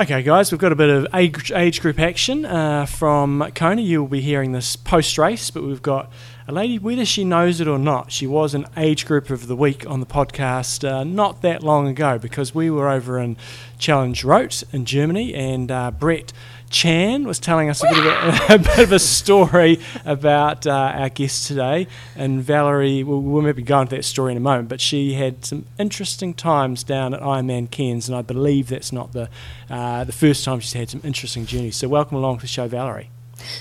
Okay, 0.01 0.21
guys, 0.21 0.51
we've 0.51 0.59
got 0.59 0.71
a 0.71 0.75
bit 0.75 0.89
of 0.89 1.07
age, 1.13 1.51
age 1.51 1.81
group 1.81 1.99
action 1.99 2.45
uh, 2.45 2.85
from 2.85 3.51
Kona. 3.55 3.81
You'll 3.81 4.07
be 4.07 4.21
hearing 4.21 4.51
this 4.51 4.75
post 4.75 5.17
race, 5.17 5.49
but 5.49 5.63
we've 5.63 5.81
got 5.81 6.11
a 6.47 6.51
lady, 6.51 6.77
whether 6.77 7.05
she 7.05 7.23
knows 7.23 7.61
it 7.61 7.67
or 7.67 7.79
not, 7.79 8.11
she 8.11 8.27
was 8.27 8.53
an 8.53 8.65
age 8.75 9.05
group 9.05 9.29
of 9.29 9.47
the 9.47 9.55
week 9.55 9.89
on 9.89 10.01
the 10.01 10.05
podcast 10.05 10.87
uh, 10.87 11.03
not 11.03 11.41
that 11.41 11.63
long 11.63 11.87
ago 11.87 12.17
because 12.17 12.53
we 12.53 12.69
were 12.69 12.89
over 12.89 13.17
in 13.17 13.37
Challenge 13.77 14.23
Roth 14.23 14.63
in 14.73 14.83
Germany, 14.83 15.33
and 15.33 15.71
uh, 15.71 15.91
Brent 15.91 16.33
Chan 16.73 17.23
was 17.23 17.39
telling 17.39 17.69
us 17.69 17.83
a 17.83 17.87
bit 17.87 17.99
of 17.99 18.05
a, 18.05 18.45
a 18.55 18.57
bit 18.57 18.79
of 18.79 18.91
a 18.91 18.99
story 18.99 19.79
about 20.03 20.65
uh, 20.67 20.71
our 20.71 21.09
guest 21.09 21.47
today. 21.47 21.87
And 22.15 22.43
Valerie, 22.43 23.03
we'll, 23.03 23.21
we'll 23.21 23.43
maybe 23.43 23.61
go 23.61 23.79
into 23.81 23.95
that 23.95 24.03
story 24.03 24.31
in 24.31 24.37
a 24.37 24.41
moment, 24.41 24.67
but 24.69 24.81
she 24.81 25.13
had 25.13 25.45
some 25.45 25.65
interesting 25.77 26.33
times 26.33 26.83
down 26.83 27.13
at 27.13 27.21
Ironman 27.21 27.69
Cairns, 27.69 28.09
and 28.09 28.17
I 28.17 28.23
believe 28.23 28.67
that's 28.69 28.91
not 28.91 29.13
the 29.13 29.29
uh, 29.69 30.03
the 30.03 30.11
first 30.11 30.43
time 30.43 30.59
she's 30.59 30.73
had 30.73 30.89
some 30.89 31.01
interesting 31.03 31.45
journeys. 31.45 31.77
So 31.77 31.87
welcome 31.87 32.17
along 32.17 32.37
to 32.37 32.41
the 32.41 32.47
show, 32.47 32.67
Valerie. 32.67 33.09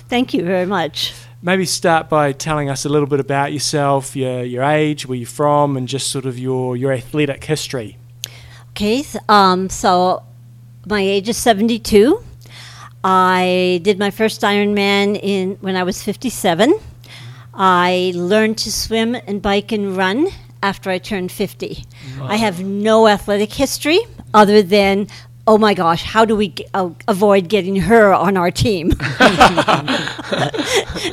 Thank 0.08 0.32
you 0.32 0.44
very 0.44 0.66
much. 0.66 1.12
Maybe 1.42 1.66
start 1.66 2.08
by 2.08 2.32
telling 2.32 2.70
us 2.70 2.84
a 2.84 2.88
little 2.88 3.08
bit 3.08 3.20
about 3.20 3.52
yourself, 3.52 4.16
your 4.16 4.42
your 4.42 4.62
age, 4.62 5.06
where 5.06 5.18
you're 5.18 5.26
from, 5.26 5.76
and 5.76 5.86
just 5.86 6.10
sort 6.10 6.24
of 6.24 6.38
your 6.38 6.76
your 6.76 6.92
athletic 6.92 7.44
history. 7.44 7.98
Okay, 8.70 9.04
um, 9.28 9.68
so 9.68 10.22
my 10.86 11.02
age 11.02 11.28
is 11.28 11.36
72. 11.36 12.24
I 13.04 13.80
did 13.82 13.98
my 13.98 14.10
first 14.10 14.42
Ironman 14.42 15.18
in 15.20 15.56
when 15.60 15.76
I 15.76 15.82
was 15.82 16.02
57. 16.02 16.78
I 17.54 18.12
learned 18.14 18.58
to 18.58 18.72
swim 18.72 19.14
and 19.14 19.42
bike 19.42 19.72
and 19.72 19.96
run 19.96 20.28
after 20.62 20.90
I 20.90 20.98
turned 20.98 21.32
50. 21.32 21.84
I 22.22 22.36
have 22.36 22.62
no 22.62 23.08
athletic 23.08 23.52
history 23.52 23.98
other 24.32 24.62
than 24.62 25.08
oh 25.46 25.58
my 25.58 25.74
gosh, 25.74 26.04
how 26.04 26.24
do 26.24 26.36
we 26.36 26.50
g- 26.50 26.64
uh, 26.72 26.90
avoid 27.08 27.48
getting 27.48 27.74
her 27.74 28.14
on 28.14 28.36
our 28.36 28.50
team? 28.52 28.92
if 29.00 29.00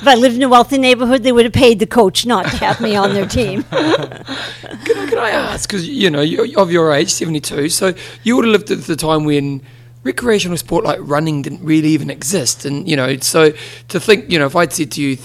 I 0.08 0.16
lived 0.16 0.36
in 0.36 0.44
a 0.44 0.50
wealthy 0.50 0.78
neighborhood, 0.78 1.24
they 1.24 1.32
would 1.32 1.46
have 1.46 1.54
paid 1.54 1.80
the 1.80 1.88
coach 1.88 2.28
not 2.28 2.44
to 2.46 2.58
have 2.58 2.80
me 2.80 2.96
on 2.96 3.16
their 3.16 3.26
team. 3.26 3.64
Can 3.64 3.82
I, 3.82 5.08
can 5.10 5.18
I 5.18 5.32
ask? 5.32 5.68
Because 5.68 5.88
you 5.90 6.12
know, 6.12 6.22
you're 6.22 6.60
of 6.60 6.72
your 6.72 6.94
age, 6.94 7.10
seventy-two, 7.10 7.70
so 7.70 7.96
you 8.24 8.36
would 8.36 8.46
have 8.46 8.52
lived 8.52 8.70
at 8.70 8.82
the 8.84 8.96
time 8.96 9.26
when 9.26 9.62
recreational 10.04 10.58
sport 10.58 10.86
like 10.86 11.00
running 11.02 11.42
didn't 11.42 11.64
really 11.64 11.90
even 11.90 12.10
exist, 12.10 12.66
and 12.66 12.88
you 12.88 12.96
know, 12.96 13.18
so 13.18 13.52
to 13.90 14.00
think, 14.00 14.30
you 14.32 14.40
know, 14.40 14.46
if 14.46 14.56
I'd 14.56 14.74
said 14.74 14.92
to 14.94 15.02
you. 15.02 15.18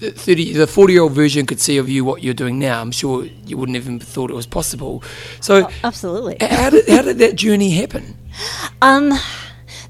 30 0.00 0.54
the 0.54 0.66
40 0.66 0.92
year 0.94 1.02
old 1.02 1.12
version 1.12 1.44
could 1.44 1.60
see 1.60 1.76
of 1.76 1.86
you 1.88 2.06
what 2.06 2.22
you're 2.22 2.32
doing 2.32 2.58
now 2.58 2.80
i'm 2.80 2.92
sure 2.92 3.26
you 3.44 3.58
wouldn't 3.58 3.76
even 3.76 3.98
thought 3.98 4.30
it 4.30 4.34
was 4.34 4.46
possible 4.46 5.02
so 5.40 5.68
Absolutely. 5.84 6.38
how 6.40 6.70
did 6.70 6.88
how 6.88 7.02
did 7.02 7.18
that 7.18 7.34
journey 7.36 7.72
happen 7.72 8.16
Um, 8.80 9.12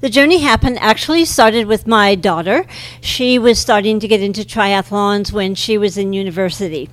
the 0.01 0.09
journey 0.09 0.39
happened 0.39 0.79
actually 0.79 1.25
started 1.25 1.67
with 1.67 1.85
my 1.85 2.15
daughter. 2.15 2.65
She 3.01 3.37
was 3.37 3.59
starting 3.59 3.99
to 3.99 4.07
get 4.07 4.21
into 4.21 4.41
triathlons 4.41 5.31
when 5.31 5.53
she 5.55 5.77
was 5.77 5.97
in 5.97 6.11
university, 6.11 6.89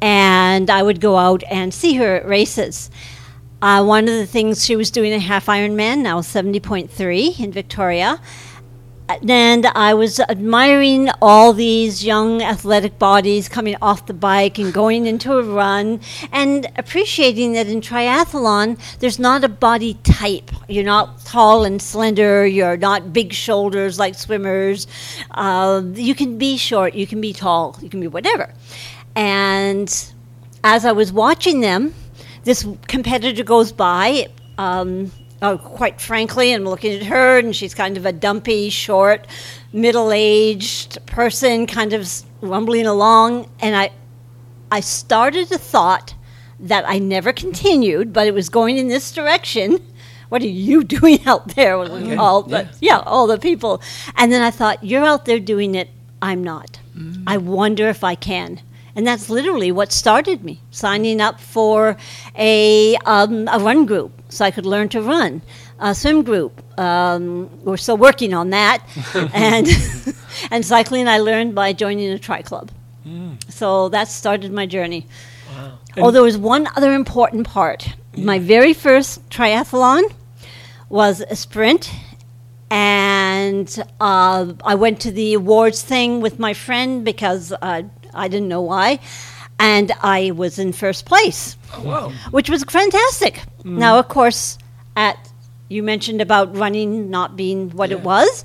and 0.00 0.70
I 0.70 0.82
would 0.82 1.00
go 1.00 1.16
out 1.16 1.42
and 1.50 1.72
see 1.72 1.94
her 1.96 2.16
at 2.16 2.26
races. 2.26 2.90
Uh, 3.66 3.82
one 3.82 4.04
of 4.04 4.14
the 4.14 4.26
things 4.26 4.64
she 4.64 4.76
was 4.76 4.92
doing 4.92 5.12
a 5.12 5.18
half 5.18 5.46
Ironman, 5.46 6.02
now 6.02 6.20
seventy 6.20 6.60
point 6.60 6.88
three 6.88 7.34
in 7.36 7.50
Victoria, 7.50 8.20
and 9.28 9.66
I 9.66 9.92
was 9.92 10.20
admiring 10.20 11.10
all 11.20 11.52
these 11.52 12.04
young 12.04 12.42
athletic 12.42 12.96
bodies 13.00 13.48
coming 13.48 13.74
off 13.82 14.06
the 14.06 14.14
bike 14.14 14.60
and 14.60 14.72
going 14.72 15.06
into 15.06 15.36
a 15.36 15.42
run 15.42 15.98
and 16.30 16.68
appreciating 16.76 17.54
that 17.54 17.66
in 17.66 17.80
triathlon 17.80 18.78
there's 19.00 19.18
not 19.18 19.42
a 19.42 19.48
body 19.48 19.94
type. 20.04 20.52
You're 20.68 20.84
not 20.84 21.24
tall 21.24 21.64
and 21.64 21.82
slender, 21.82 22.46
you're 22.46 22.76
not 22.76 23.12
big 23.12 23.32
shoulders 23.32 23.98
like 23.98 24.14
swimmers. 24.14 24.86
Uh, 25.32 25.82
you 25.92 26.14
can 26.14 26.38
be 26.38 26.56
short, 26.56 26.94
you 26.94 27.08
can 27.08 27.20
be 27.20 27.32
tall, 27.32 27.76
you 27.82 27.90
can 27.90 27.98
be 27.98 28.06
whatever. 28.06 28.54
And 29.16 29.88
as 30.62 30.84
I 30.84 30.92
was 30.92 31.12
watching 31.12 31.62
them, 31.62 31.94
this 32.46 32.66
competitor 32.86 33.42
goes 33.42 33.72
by. 33.72 34.28
Um, 34.56 35.10
oh, 35.42 35.58
quite 35.58 36.00
frankly, 36.00 36.52
I'm 36.52 36.64
looking 36.64 36.94
at 36.94 37.02
her, 37.02 37.38
and 37.38 37.54
she's 37.54 37.74
kind 37.74 37.96
of 37.96 38.06
a 38.06 38.12
dumpy, 38.12 38.70
short, 38.70 39.26
middle-aged 39.72 41.04
person, 41.06 41.66
kind 41.66 41.92
of 41.92 42.08
rumbling 42.40 42.86
along. 42.86 43.50
And 43.60 43.76
I, 43.76 43.90
I 44.70 44.78
started 44.80 45.50
a 45.50 45.58
thought 45.58 46.14
that 46.60 46.88
I 46.88 46.98
never 47.00 47.32
continued, 47.32 48.12
but 48.12 48.28
it 48.28 48.32
was 48.32 48.48
going 48.48 48.78
in 48.78 48.86
this 48.88 49.12
direction. 49.12 49.78
What 50.28 50.40
are 50.42 50.46
you 50.46 50.84
doing 50.98 51.26
out 51.26 51.56
there 51.56 51.78
with 51.78 51.90
Okay, 51.90 52.14
all 52.16 52.42
the 52.42 52.62
yeah. 52.62 52.68
yeah, 52.80 52.98
all 53.00 53.26
the 53.26 53.38
people? 53.38 53.82
And 54.16 54.32
then 54.32 54.42
I 54.42 54.52
thought, 54.52 54.82
you're 54.84 55.04
out 55.04 55.24
there 55.24 55.40
doing 55.40 55.74
it. 55.74 55.90
I'm 56.22 56.42
not. 56.42 56.78
I 57.26 57.36
wonder 57.36 57.88
if 57.88 58.02
I 58.02 58.14
can. 58.14 58.60
And 58.96 59.06
that's 59.06 59.28
literally 59.28 59.70
what 59.70 59.92
started 59.92 60.42
me 60.42 60.60
signing 60.70 61.20
up 61.20 61.38
for 61.38 61.96
a, 62.36 62.96
um, 63.04 63.46
a 63.52 63.58
run 63.58 63.86
group 63.86 64.22
so 64.30 64.44
I 64.44 64.50
could 64.50 64.66
learn 64.66 64.88
to 64.90 65.02
run. 65.02 65.42
A 65.78 65.94
swim 65.94 66.22
group. 66.22 66.62
Um, 66.80 67.50
we're 67.62 67.76
still 67.76 67.98
working 67.98 68.32
on 68.32 68.50
that. 68.50 68.82
and, 69.34 69.68
and 70.50 70.64
cycling 70.64 71.06
I 71.06 71.18
learned 71.18 71.54
by 71.54 71.74
joining 71.74 72.10
a 72.10 72.18
tri 72.18 72.42
club. 72.42 72.70
So 73.48 73.88
that 73.90 74.08
started 74.08 74.52
my 74.52 74.66
journey. 74.66 75.06
Oh, 75.96 76.10
there 76.10 76.22
was 76.22 76.36
one 76.36 76.68
other 76.76 76.92
important 76.92 77.46
part. 77.46 77.94
My 78.16 78.38
very 78.38 78.74
first 78.74 79.28
triathlon 79.30 80.12
was 80.88 81.22
a 81.22 81.36
sprint, 81.36 81.90
and 82.70 83.68
uh, 84.00 84.52
I 84.64 84.74
went 84.74 85.00
to 85.02 85.10
the 85.10 85.34
awards 85.34 85.82
thing 85.82 86.20
with 86.20 86.38
my 86.38 86.52
friend 86.52 87.04
because 87.04 87.52
uh, 87.62 87.82
I 88.16 88.28
didn't 88.28 88.48
know 88.48 88.62
why, 88.62 88.98
and 89.58 89.92
I 90.02 90.30
was 90.32 90.58
in 90.58 90.72
first 90.72 91.04
place, 91.06 91.56
Oh, 91.74 91.82
wow. 91.82 92.12
which 92.30 92.48
was 92.50 92.64
fantastic. 92.64 93.42
Now, 93.64 93.98
of 93.98 94.08
course, 94.08 94.58
at 94.96 95.16
you 95.68 95.82
mentioned 95.82 96.20
about 96.20 96.56
running 96.56 97.10
not 97.10 97.36
being 97.36 97.70
what 97.70 97.90
it 97.92 98.00
was. 98.02 98.44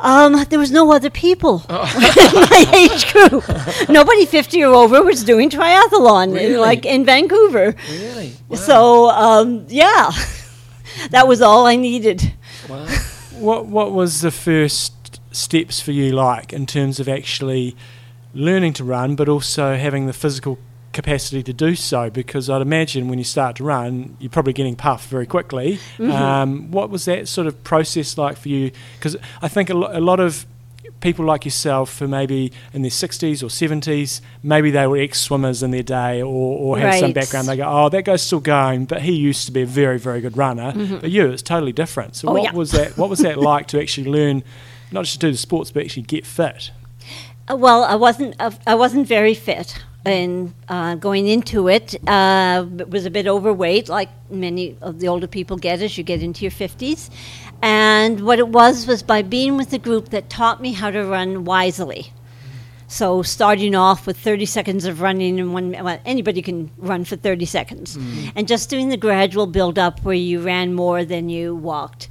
Um, 0.00 0.44
there 0.50 0.58
was 0.58 0.72
no 0.72 0.92
other 0.92 1.10
people 1.10 1.64
in 1.68 1.74
my 1.76 2.64
age 2.74 3.12
group. 3.12 3.44
Nobody 3.88 4.26
50 4.26 4.64
or 4.64 4.74
over 4.74 5.00
was 5.02 5.22
doing 5.22 5.48
triathlon, 5.48 6.36
in, 6.40 6.58
like 6.58 6.84
in 6.84 7.04
Vancouver. 7.04 7.74
Really? 7.88 8.32
Wow. 8.48 8.56
So, 8.56 9.10
um, 9.10 9.66
yeah, 9.68 10.10
that 11.10 11.28
was 11.28 11.40
all 11.40 11.66
I 11.66 11.76
needed. 11.76 12.32
wow. 12.68 12.86
What 13.38 13.66
What 13.66 13.92
was 13.92 14.20
the 14.22 14.30
first 14.32 15.20
steps 15.30 15.80
for 15.80 15.92
you 15.92 16.12
like 16.12 16.52
in 16.52 16.66
terms 16.66 16.98
of 17.00 17.08
actually 17.08 17.76
learning 18.34 18.72
to 18.74 18.84
run, 18.84 19.14
but 19.16 19.28
also 19.28 19.76
having 19.76 20.06
the 20.06 20.12
physical 20.12 20.58
capacity 20.92 21.42
to 21.42 21.52
do 21.52 21.74
so? 21.74 22.10
Because 22.10 22.48
I'd 22.50 22.62
imagine 22.62 23.08
when 23.08 23.18
you 23.18 23.24
start 23.24 23.56
to 23.56 23.64
run, 23.64 24.16
you're 24.20 24.30
probably 24.30 24.52
getting 24.52 24.76
puffed 24.76 25.08
very 25.08 25.26
quickly. 25.26 25.78
Um, 25.98 26.70
what 26.70 26.90
was 26.90 27.04
that 27.06 27.28
sort 27.28 27.46
of 27.46 27.62
process 27.64 28.16
like 28.18 28.36
for 28.36 28.48
you? 28.48 28.70
Because 28.98 29.16
I 29.40 29.48
think 29.48 29.70
a, 29.70 29.74
lo- 29.74 29.90
a 29.92 30.00
lot 30.00 30.20
of 30.20 30.46
people 31.00 31.24
like 31.24 31.44
yourself 31.44 31.98
who 31.98 32.06
maybe 32.06 32.52
in 32.72 32.82
their 32.82 32.90
60s 32.90 33.42
or 33.42 33.46
70s, 33.46 34.20
maybe 34.42 34.70
they 34.70 34.86
were 34.86 34.96
ex-swimmers 34.98 35.60
in 35.62 35.72
their 35.72 35.82
day 35.82 36.22
or, 36.22 36.26
or 36.58 36.78
had 36.78 37.00
some 37.00 37.12
background. 37.12 37.48
They 37.48 37.56
go, 37.56 37.64
oh, 37.66 37.88
that 37.88 38.04
guy's 38.04 38.22
still 38.22 38.38
going, 38.40 38.84
but 38.84 39.02
he 39.02 39.12
used 39.12 39.46
to 39.46 39.52
be 39.52 39.62
a 39.62 39.66
very, 39.66 39.98
very 39.98 40.20
good 40.20 40.36
runner. 40.36 40.72
But 41.00 41.10
you, 41.10 41.28
it's 41.30 41.42
totally 41.42 41.72
different. 41.72 42.14
So 42.16 42.28
Oh, 42.28 42.32
what 42.34 42.42
yeah. 42.44 42.52
was 42.52 42.70
that? 42.72 42.96
What 42.96 43.10
was 43.10 43.18
that 43.20 43.36
like 43.50 43.66
to 43.68 43.80
actually 43.80 44.10
learn, 44.10 44.44
not 44.92 45.02
just 45.06 45.20
to 45.20 45.26
do 45.26 45.32
the 45.32 45.38
sports, 45.38 45.72
but 45.72 45.82
actually 45.84 46.02
get 46.04 46.24
fit? 46.24 46.70
Uh, 47.50 47.56
Well, 47.56 47.84
I 47.84 47.94
wasn't. 47.96 48.34
Uh, 48.38 48.50
I 48.66 48.74
wasn't 48.74 49.06
very 49.06 49.34
fit, 49.34 49.82
and 50.04 50.54
uh, 50.68 50.94
going 50.96 51.26
into 51.26 51.68
it, 51.68 51.94
uh, 52.08 52.64
was 52.88 53.04
a 53.06 53.10
bit 53.10 53.26
overweight, 53.26 53.88
like 53.88 54.08
many 54.30 54.76
of 54.80 55.00
the 55.00 55.08
older 55.08 55.26
people 55.26 55.56
get 55.56 55.82
as 55.82 55.98
you 55.98 56.04
get 56.04 56.22
into 56.22 56.42
your 56.44 56.50
fifties. 56.52 57.10
And 57.62 58.20
what 58.26 58.38
it 58.38 58.48
was 58.48 58.86
was 58.86 59.02
by 59.02 59.22
being 59.22 59.56
with 59.56 59.72
a 59.72 59.78
group 59.78 60.08
that 60.10 60.28
taught 60.28 60.60
me 60.60 60.72
how 60.72 60.90
to 60.90 61.04
run 61.04 61.44
wisely. 61.44 62.12
So 62.88 63.22
starting 63.22 63.74
off 63.74 64.06
with 64.06 64.18
30 64.18 64.44
seconds 64.44 64.84
of 64.84 65.00
running 65.00 65.40
and 65.40 65.54
one 65.54 65.70
well, 65.70 65.98
anybody 66.04 66.42
can 66.42 66.70
run 66.76 67.04
for 67.04 67.16
30 67.16 67.46
seconds, 67.46 67.96
and 68.36 68.46
just 68.48 68.68
doing 68.70 68.88
the 68.90 68.96
gradual 68.98 69.46
build 69.46 69.78
up 69.78 70.00
where 70.04 70.14
you 70.14 70.40
ran 70.42 70.74
more 70.74 71.04
than 71.04 71.28
you 71.28 71.54
walked. 71.56 72.08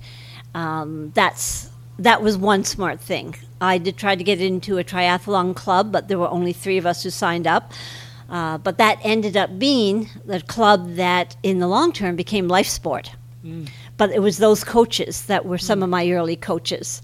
Um, 0.55 1.11
that's 1.13 1.69
that 2.03 2.21
was 2.21 2.37
one 2.37 2.63
smart 2.63 2.99
thing. 2.99 3.35
I 3.59 3.77
did 3.77 3.95
try 3.97 4.15
to 4.15 4.23
get 4.23 4.41
into 4.41 4.77
a 4.77 4.83
triathlon 4.83 5.55
club, 5.55 5.91
but 5.91 6.07
there 6.07 6.17
were 6.17 6.29
only 6.29 6.53
three 6.53 6.77
of 6.77 6.85
us 6.85 7.03
who 7.03 7.09
signed 7.09 7.47
up. 7.47 7.71
Uh, 8.29 8.57
but 8.57 8.77
that 8.77 8.97
ended 9.03 9.35
up 9.35 9.59
being 9.59 10.09
the 10.25 10.41
club 10.41 10.95
that, 10.95 11.35
in 11.43 11.59
the 11.59 11.67
long 11.67 11.91
term, 11.91 12.15
became 12.15 12.47
LifeSport. 12.47 13.09
But 13.97 14.11
it 14.11 14.19
was 14.19 14.37
those 14.37 14.63
coaches 14.63 15.25
that 15.25 15.45
were 15.45 15.57
some 15.57 15.83
of 15.83 15.89
my 15.89 16.09
early 16.11 16.35
coaches. 16.35 17.01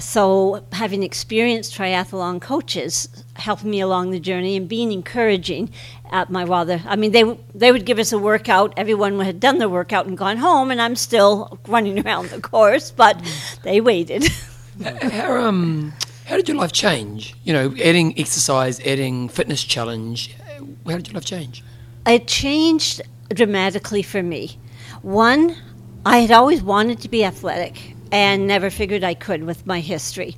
So 0.00 0.64
having 0.72 1.02
experienced 1.02 1.74
triathlon 1.74 2.40
coaches 2.40 3.08
helped 3.34 3.64
me 3.64 3.80
along 3.80 4.10
the 4.10 4.20
journey 4.20 4.56
and 4.56 4.68
being 4.68 4.92
encouraging 4.92 5.70
at 6.10 6.30
my 6.30 6.44
rather 6.44 6.82
I 6.86 6.96
mean 6.96 7.12
they 7.12 7.24
they 7.54 7.72
would 7.72 7.86
give 7.86 7.98
us 7.98 8.12
a 8.12 8.18
workout 8.18 8.74
everyone 8.76 9.18
had 9.20 9.40
done 9.40 9.58
their 9.58 9.68
workout 9.68 10.06
and 10.06 10.16
gone 10.16 10.36
home 10.36 10.70
and 10.70 10.80
I'm 10.80 10.96
still 10.96 11.58
running 11.66 11.98
around 12.06 12.28
the 12.28 12.40
course 12.40 12.90
but 12.90 13.20
they 13.62 13.80
waited 13.80 14.28
How 14.84 15.36
um 15.38 15.92
how 16.26 16.36
did 16.36 16.48
your 16.48 16.56
life 16.56 16.72
change? 16.72 17.34
You 17.44 17.52
know, 17.52 17.74
adding 17.82 18.18
exercise, 18.18 18.80
adding 18.80 19.28
fitness 19.28 19.62
challenge. 19.62 20.34
How 20.86 20.96
did 20.96 21.08
your 21.08 21.14
life 21.14 21.24
change? 21.24 21.62
it 22.06 22.26
changed 22.26 23.02
dramatically 23.28 24.02
for 24.02 24.22
me. 24.22 24.58
One, 25.02 25.56
I 26.04 26.18
had 26.18 26.30
always 26.30 26.62
wanted 26.62 27.00
to 27.00 27.08
be 27.08 27.24
athletic 27.24 27.91
and 28.12 28.46
never 28.46 28.70
figured 28.70 29.02
I 29.02 29.14
could 29.14 29.42
with 29.44 29.66
my 29.66 29.80
history. 29.80 30.36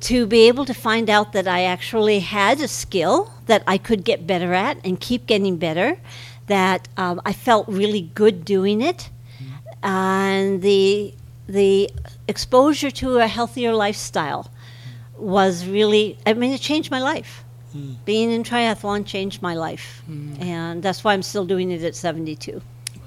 To 0.00 0.26
be 0.26 0.46
able 0.46 0.64
to 0.66 0.74
find 0.74 1.10
out 1.10 1.32
that 1.32 1.48
I 1.48 1.64
actually 1.64 2.20
had 2.20 2.60
a 2.60 2.68
skill 2.68 3.32
that 3.46 3.64
I 3.66 3.76
could 3.78 4.04
get 4.04 4.26
better 4.26 4.54
at 4.54 4.78
and 4.84 5.00
keep 5.00 5.26
getting 5.26 5.56
better, 5.56 5.98
that 6.46 6.86
um, 6.96 7.20
I 7.24 7.32
felt 7.32 7.66
really 7.66 8.02
good 8.14 8.44
doing 8.44 8.80
it, 8.80 9.10
and 9.82 10.62
the 10.62 11.12
the 11.48 11.90
exposure 12.28 12.90
to 12.90 13.18
a 13.18 13.26
healthier 13.26 13.72
lifestyle 13.74 14.50
was 15.16 15.66
really 15.66 16.18
I 16.26 16.34
mean 16.34 16.52
it 16.52 16.60
changed 16.60 16.90
my 16.90 17.00
life. 17.00 17.42
Being 18.04 18.30
in 18.30 18.42
triathlon 18.44 19.04
changed 19.04 19.42
my 19.42 19.54
life, 19.54 20.02
and 20.40 20.82
that's 20.82 21.02
why 21.04 21.12
I'm 21.14 21.22
still 21.22 21.44
doing 21.44 21.70
it 21.72 21.82
at 21.82 21.94
72. 21.96 22.62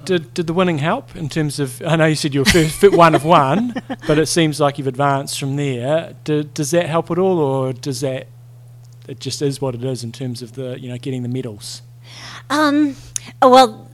Did, 0.06 0.34
did 0.34 0.48
the 0.48 0.54
winning 0.54 0.80
help 0.80 1.16
in 1.16 1.30
terms 1.30 1.60
of? 1.60 1.82
I 1.86 1.96
know 1.96 2.06
you 2.06 2.16
said 2.16 2.34
you 2.34 2.42
were 2.42 2.46
first 2.46 2.76
fit 2.76 2.94
one 2.94 3.16
of 3.16 3.24
one, 3.24 3.74
but 4.08 4.18
it 4.18 4.28
seems 4.28 4.60
like 4.60 4.78
you've 4.78 4.88
advanced 4.88 5.40
from 5.40 5.56
there. 5.56 6.16
Do, 6.24 6.44
does 6.44 6.72
that 6.72 6.88
help 6.88 7.12
at 7.12 7.20
all, 7.20 7.38
or 7.38 7.74
does 7.74 8.02
that 8.02 8.28
it 9.08 9.20
just 9.20 9.42
is 9.42 9.60
what 9.60 9.76
it 9.76 9.84
is 9.84 10.04
in 10.04 10.12
terms 10.12 10.42
of 10.42 10.54
the 10.54 10.80
you 10.80 10.90
know 10.90 10.98
getting 10.98 11.24
the 11.24 11.30
medals? 11.30 11.82
Um, 12.50 12.96
well, 13.42 13.90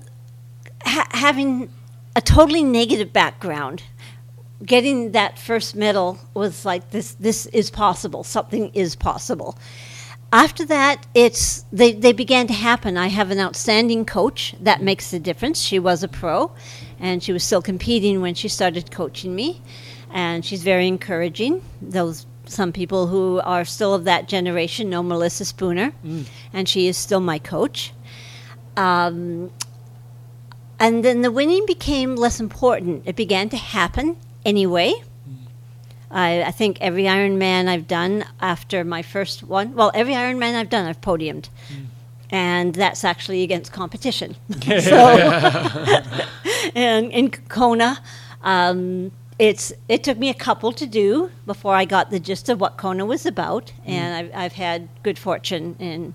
ha- 0.86 1.08
having 1.12 1.70
a 2.16 2.22
totally 2.22 2.64
negative 2.64 3.12
background, 3.12 3.84
getting 4.64 5.12
that 5.14 5.40
first 5.40 5.76
medal 5.76 6.20
was 6.34 6.66
like 6.66 6.92
this. 6.92 7.14
This 7.16 7.46
is 7.48 7.70
possible. 7.70 8.24
Something 8.24 8.72
is 8.74 8.96
possible. 8.96 9.58
After 10.36 10.66
that, 10.66 11.08
it's 11.14 11.64
they, 11.72 11.94
they 11.94 12.12
began 12.12 12.46
to 12.48 12.54
happen. 12.54 12.98
I 12.98 13.08
have 13.08 13.32
an 13.32 13.40
outstanding 13.40 14.04
coach 14.04 14.54
that 14.60 14.82
makes 14.82 15.14
a 15.14 15.20
difference. 15.20 15.62
She 15.62 15.80
was 15.80 16.04
a 16.04 16.10
pro, 16.10 16.52
and 17.00 17.24
she 17.24 17.32
was 17.32 17.42
still 17.42 17.62
competing 17.62 18.20
when 18.20 18.34
she 18.34 18.50
started 18.50 18.92
coaching 18.92 19.34
me, 19.34 19.62
and 20.12 20.44
she's 20.44 20.62
very 20.62 20.90
encouraging. 20.90 21.64
Those 21.82 22.26
some 22.48 22.74
people 22.74 23.08
who 23.08 23.40
are 23.46 23.64
still 23.64 23.94
of 23.94 24.04
that 24.04 24.28
generation 24.28 24.90
know 24.90 25.02
Melissa 25.02 25.46
Spooner, 25.46 25.94
and 26.52 26.68
she 26.68 26.90
is 26.90 26.98
still 26.98 27.22
my 27.22 27.40
coach. 27.40 27.94
Um, 28.76 29.52
and 30.78 31.06
then 31.06 31.22
the 31.22 31.32
winning 31.32 31.66
became 31.66 32.18
less 32.18 32.42
important. 32.42 33.04
It 33.06 33.16
began 33.16 33.48
to 33.50 33.58
happen 33.58 34.18
anyway. 34.44 34.96
I, 36.12 36.44
I 36.44 36.52
think 36.52 36.78
every 36.82 37.04
Ironman 37.04 37.68
I've 37.68 37.88
done 37.88 38.26
after 38.40 38.84
my 38.84 39.02
first 39.02 39.44
one, 39.44 39.74
well, 39.74 39.92
every 39.94 40.14
Ironman 40.14 40.56
I've 40.56 40.70
done, 40.70 40.86
I've 40.86 41.02
podiumed. 41.02 41.50
And 42.30 42.74
that's 42.74 43.04
actually 43.04 43.44
against 43.44 43.72
competition. 43.72 44.36
so, 44.62 45.08
and 46.76 47.12
in 47.12 47.30
Kona, 47.30 48.02
um, 48.42 49.12
it's 49.38 49.74
it 49.90 50.04
took 50.04 50.18
me 50.18 50.30
a 50.30 50.34
couple 50.34 50.72
to 50.72 50.88
do 50.88 51.30
before 51.46 51.76
I 51.76 51.86
got 51.86 52.10
the 52.10 52.20
gist 52.20 52.50
of 52.50 52.60
what 52.62 52.78
Kona 52.78 53.06
was 53.06 53.26
about, 53.26 53.74
and 53.86 54.16
I've, 54.16 54.32
I've 54.34 54.54
had 54.54 54.88
good 55.04 55.20
fortune 55.20 55.76
in 55.78 56.14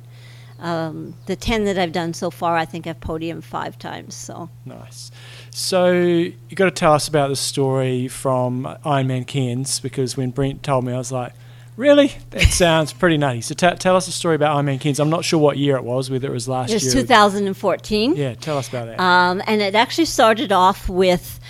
um, 0.61 1.15
the 1.27 1.37
ten 1.37 1.65
that 1.65 1.79
I've 1.79 1.93
done 1.93 2.15
so 2.15 2.31
far. 2.31 2.57
I 2.57 2.65
think 2.65 2.87
I've 2.87 3.01
podiumed 3.01 3.45
five 3.45 3.79
times. 3.79 4.15
So 4.15 4.51
Nice. 4.65 5.11
So 5.51 5.91
you 5.93 6.35
got 6.55 6.67
to 6.67 6.71
tell 6.71 6.93
us 6.93 7.09
about 7.09 7.29
the 7.29 7.37
story 7.37 8.09
from 8.09 8.65
Ironman 8.85 9.27
Cairns 9.27 9.81
because 9.81 10.17
when 10.17 10.31
Brent 10.31 10.63
told 10.63 10.85
me, 10.85 10.93
I 10.93 10.99
was 10.99 11.11
like, 11.13 11.33
"Really? 11.77 12.13
That 12.31 12.43
sounds 12.51 12.93
pretty 12.93 13.17
nutty." 13.17 13.41
So 13.41 13.55
t- 13.55 13.75
tell 13.77 13.97
us 13.97 14.07
a 14.09 14.13
story 14.13 14.37
about 14.37 14.57
Ironman 14.57 14.81
Cairns. 14.81 15.01
I'm 15.01 15.11
not 15.11 15.25
sure 15.25 15.39
what 15.41 15.57
year 15.59 15.77
it 15.77 15.85
was, 15.85 16.11
whether 16.11 16.29
it 16.29 16.33
was 16.33 16.49
last 16.49 16.69
year. 16.71 16.77
it 16.77 16.85
was 16.85 16.95
year. 16.95 17.03
or- 17.03 17.07
2014. 17.07 18.17
yeah, 18.17 18.35
tell 18.35 18.59
us 18.59 18.69
about 18.69 18.87
that. 18.87 19.01
Um, 19.01 19.43
and 19.47 19.61
it 19.61 19.75
actually 19.75 20.05
started 20.05 20.53
off 20.53 20.89
with 20.89 21.41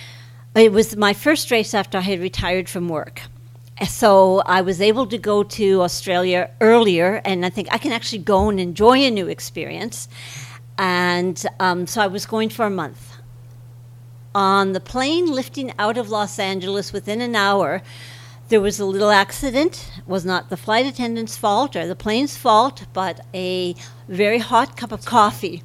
it 0.54 0.72
was 0.72 0.96
my 0.96 1.12
first 1.12 1.50
race 1.50 1.74
after 1.74 1.98
I 1.98 2.02
had 2.02 2.20
retired 2.20 2.68
from 2.68 2.88
work. 2.88 3.22
So 3.89 4.43
I 4.45 4.61
was 4.61 4.81
able 4.81 5.07
to 5.07 5.16
go 5.16 5.43
to 5.43 5.83
Australia 5.83 6.51
earlier, 6.61 7.22
and 7.24 7.47
I 7.47 7.51
think 7.51 7.68
I 7.70 7.78
can 7.78 7.93
actually 7.93 8.18
go 8.18 8.49
and 8.51 8.61
enjoy 8.61 8.99
a 8.99 9.11
new 9.11 9.28
experience. 9.28 10.09
And 10.76 11.43
um, 11.59 11.87
so 11.87 12.01
I 12.01 12.07
was 12.07 12.26
going 12.26 12.51
for 12.51 12.66
a 12.66 12.70
month. 12.70 13.16
On 14.35 14.72
the 14.72 14.81
plane 14.81 15.26
lifting 15.26 15.72
out 15.78 15.99
of 15.99 16.11
Los 16.11 16.39
Angeles 16.39 16.93
within 16.93 17.20
an 17.20 17.35
hour, 17.35 17.83
there 18.49 18.61
was 18.61 18.78
a 18.78 18.85
little 18.85 19.11
accident. 19.11 19.93
It 19.99 20.07
was 20.07 20.24
not 20.24 20.51
the 20.51 20.57
flight 20.57 20.87
attendant's 20.87 21.37
fault 21.37 21.74
or 21.74 21.87
the 21.87 21.97
plane's 21.97 22.37
fault, 22.37 22.87
but 22.93 23.24
a 23.33 23.74
very 24.09 24.39
hot 24.39 24.76
cup 24.76 24.93
of 24.93 25.05
coffee 25.05 25.62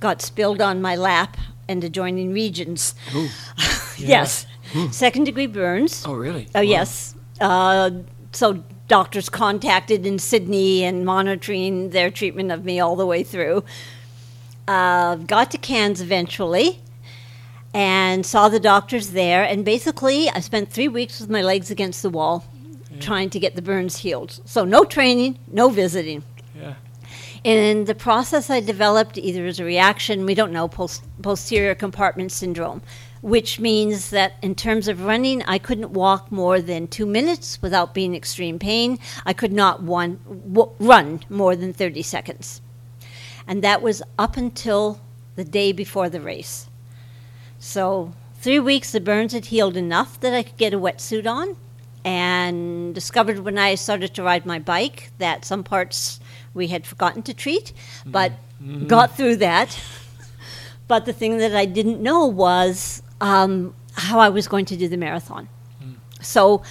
got 0.00 0.22
spilled 0.22 0.60
on 0.60 0.80
my 0.80 0.96
lap 0.96 1.36
and 1.68 1.84
adjoining 1.84 2.32
regions. 2.32 2.94
yes. 3.98 4.46
Second 4.90 5.24
degree 5.24 5.46
burns. 5.46 6.04
Oh, 6.06 6.14
really? 6.14 6.48
Oh, 6.54 6.60
yes. 6.60 7.14
Uh, 7.40 7.90
so 8.32 8.62
doctors 8.88 9.28
contacted 9.28 10.06
in 10.06 10.18
Sydney 10.18 10.84
and 10.84 11.04
monitoring 11.04 11.90
their 11.90 12.10
treatment 12.10 12.50
of 12.50 12.64
me 12.64 12.80
all 12.80 12.96
the 12.96 13.06
way 13.06 13.22
through. 13.22 13.64
Uh, 14.66 15.16
got 15.16 15.50
to 15.50 15.58
Cairns 15.58 16.00
eventually 16.00 16.80
and 17.72 18.24
saw 18.24 18.48
the 18.48 18.60
doctors 18.60 19.10
there. 19.10 19.42
And 19.42 19.64
basically, 19.64 20.28
I 20.30 20.40
spent 20.40 20.70
three 20.70 20.88
weeks 20.88 21.20
with 21.20 21.30
my 21.30 21.42
legs 21.42 21.70
against 21.70 22.02
the 22.02 22.10
wall 22.10 22.44
trying 23.00 23.30
to 23.30 23.38
get 23.38 23.54
the 23.54 23.62
burns 23.62 23.98
healed. 23.98 24.40
So, 24.44 24.64
no 24.64 24.84
training, 24.84 25.38
no 25.46 25.68
visiting. 25.68 26.22
yeah. 26.58 26.74
In 27.44 27.84
the 27.84 27.94
process, 27.94 28.50
I 28.50 28.58
developed 28.60 29.16
either 29.16 29.46
as 29.46 29.60
a 29.60 29.64
reaction, 29.64 30.26
we 30.26 30.34
don't 30.34 30.52
know, 30.52 30.66
post, 30.66 31.04
posterior 31.22 31.74
compartment 31.76 32.32
syndrome, 32.32 32.82
which 33.20 33.58
means 33.58 34.10
that 34.10 34.34
in 34.42 34.54
terms 34.54 34.88
of 34.88 35.04
running, 35.04 35.42
I 35.44 35.58
couldn't 35.58 35.90
walk 35.90 36.30
more 36.30 36.60
than 36.60 36.86
two 36.86 37.06
minutes 37.06 37.60
without 37.60 37.94
being 37.94 38.14
extreme 38.14 38.58
pain. 38.58 38.98
I 39.26 39.32
could 39.32 39.52
not 39.52 39.82
one, 39.82 40.20
w- 40.52 40.72
run 40.78 41.20
more 41.28 41.56
than 41.56 41.72
30 41.72 42.02
seconds. 42.02 42.60
And 43.46 43.62
that 43.64 43.82
was 43.82 44.02
up 44.18 44.36
until 44.36 45.00
the 45.36 45.44
day 45.44 45.72
before 45.72 46.08
the 46.08 46.20
race. 46.20 46.68
So, 47.58 48.12
three 48.34 48.60
weeks, 48.60 48.92
the 48.92 49.00
burns 49.00 49.32
had 49.32 49.46
healed 49.46 49.76
enough 49.76 50.20
that 50.20 50.34
I 50.34 50.42
could 50.42 50.56
get 50.56 50.74
a 50.74 50.78
wetsuit 50.78 51.26
on, 51.26 51.56
and 52.04 52.94
discovered 52.94 53.40
when 53.40 53.58
I 53.58 53.74
started 53.74 54.14
to 54.14 54.22
ride 54.22 54.46
my 54.46 54.58
bike 54.58 55.10
that 55.18 55.44
some 55.44 55.64
parts 55.64 56.20
we 56.54 56.68
had 56.68 56.86
forgotten 56.86 57.22
to 57.22 57.34
treat, 57.34 57.72
but 58.06 58.32
mm-hmm. 58.62 58.86
got 58.86 59.16
through 59.16 59.36
that. 59.36 59.78
But 60.86 61.04
the 61.04 61.12
thing 61.12 61.36
that 61.38 61.54
I 61.54 61.66
didn't 61.66 62.00
know 62.00 62.24
was 62.24 63.02
um, 63.20 63.74
how 63.94 64.18
I 64.20 64.28
was 64.28 64.48
going 64.48 64.64
to 64.66 64.76
do 64.76 64.88
the 64.88 64.96
marathon. 64.96 65.48
So 66.20 66.62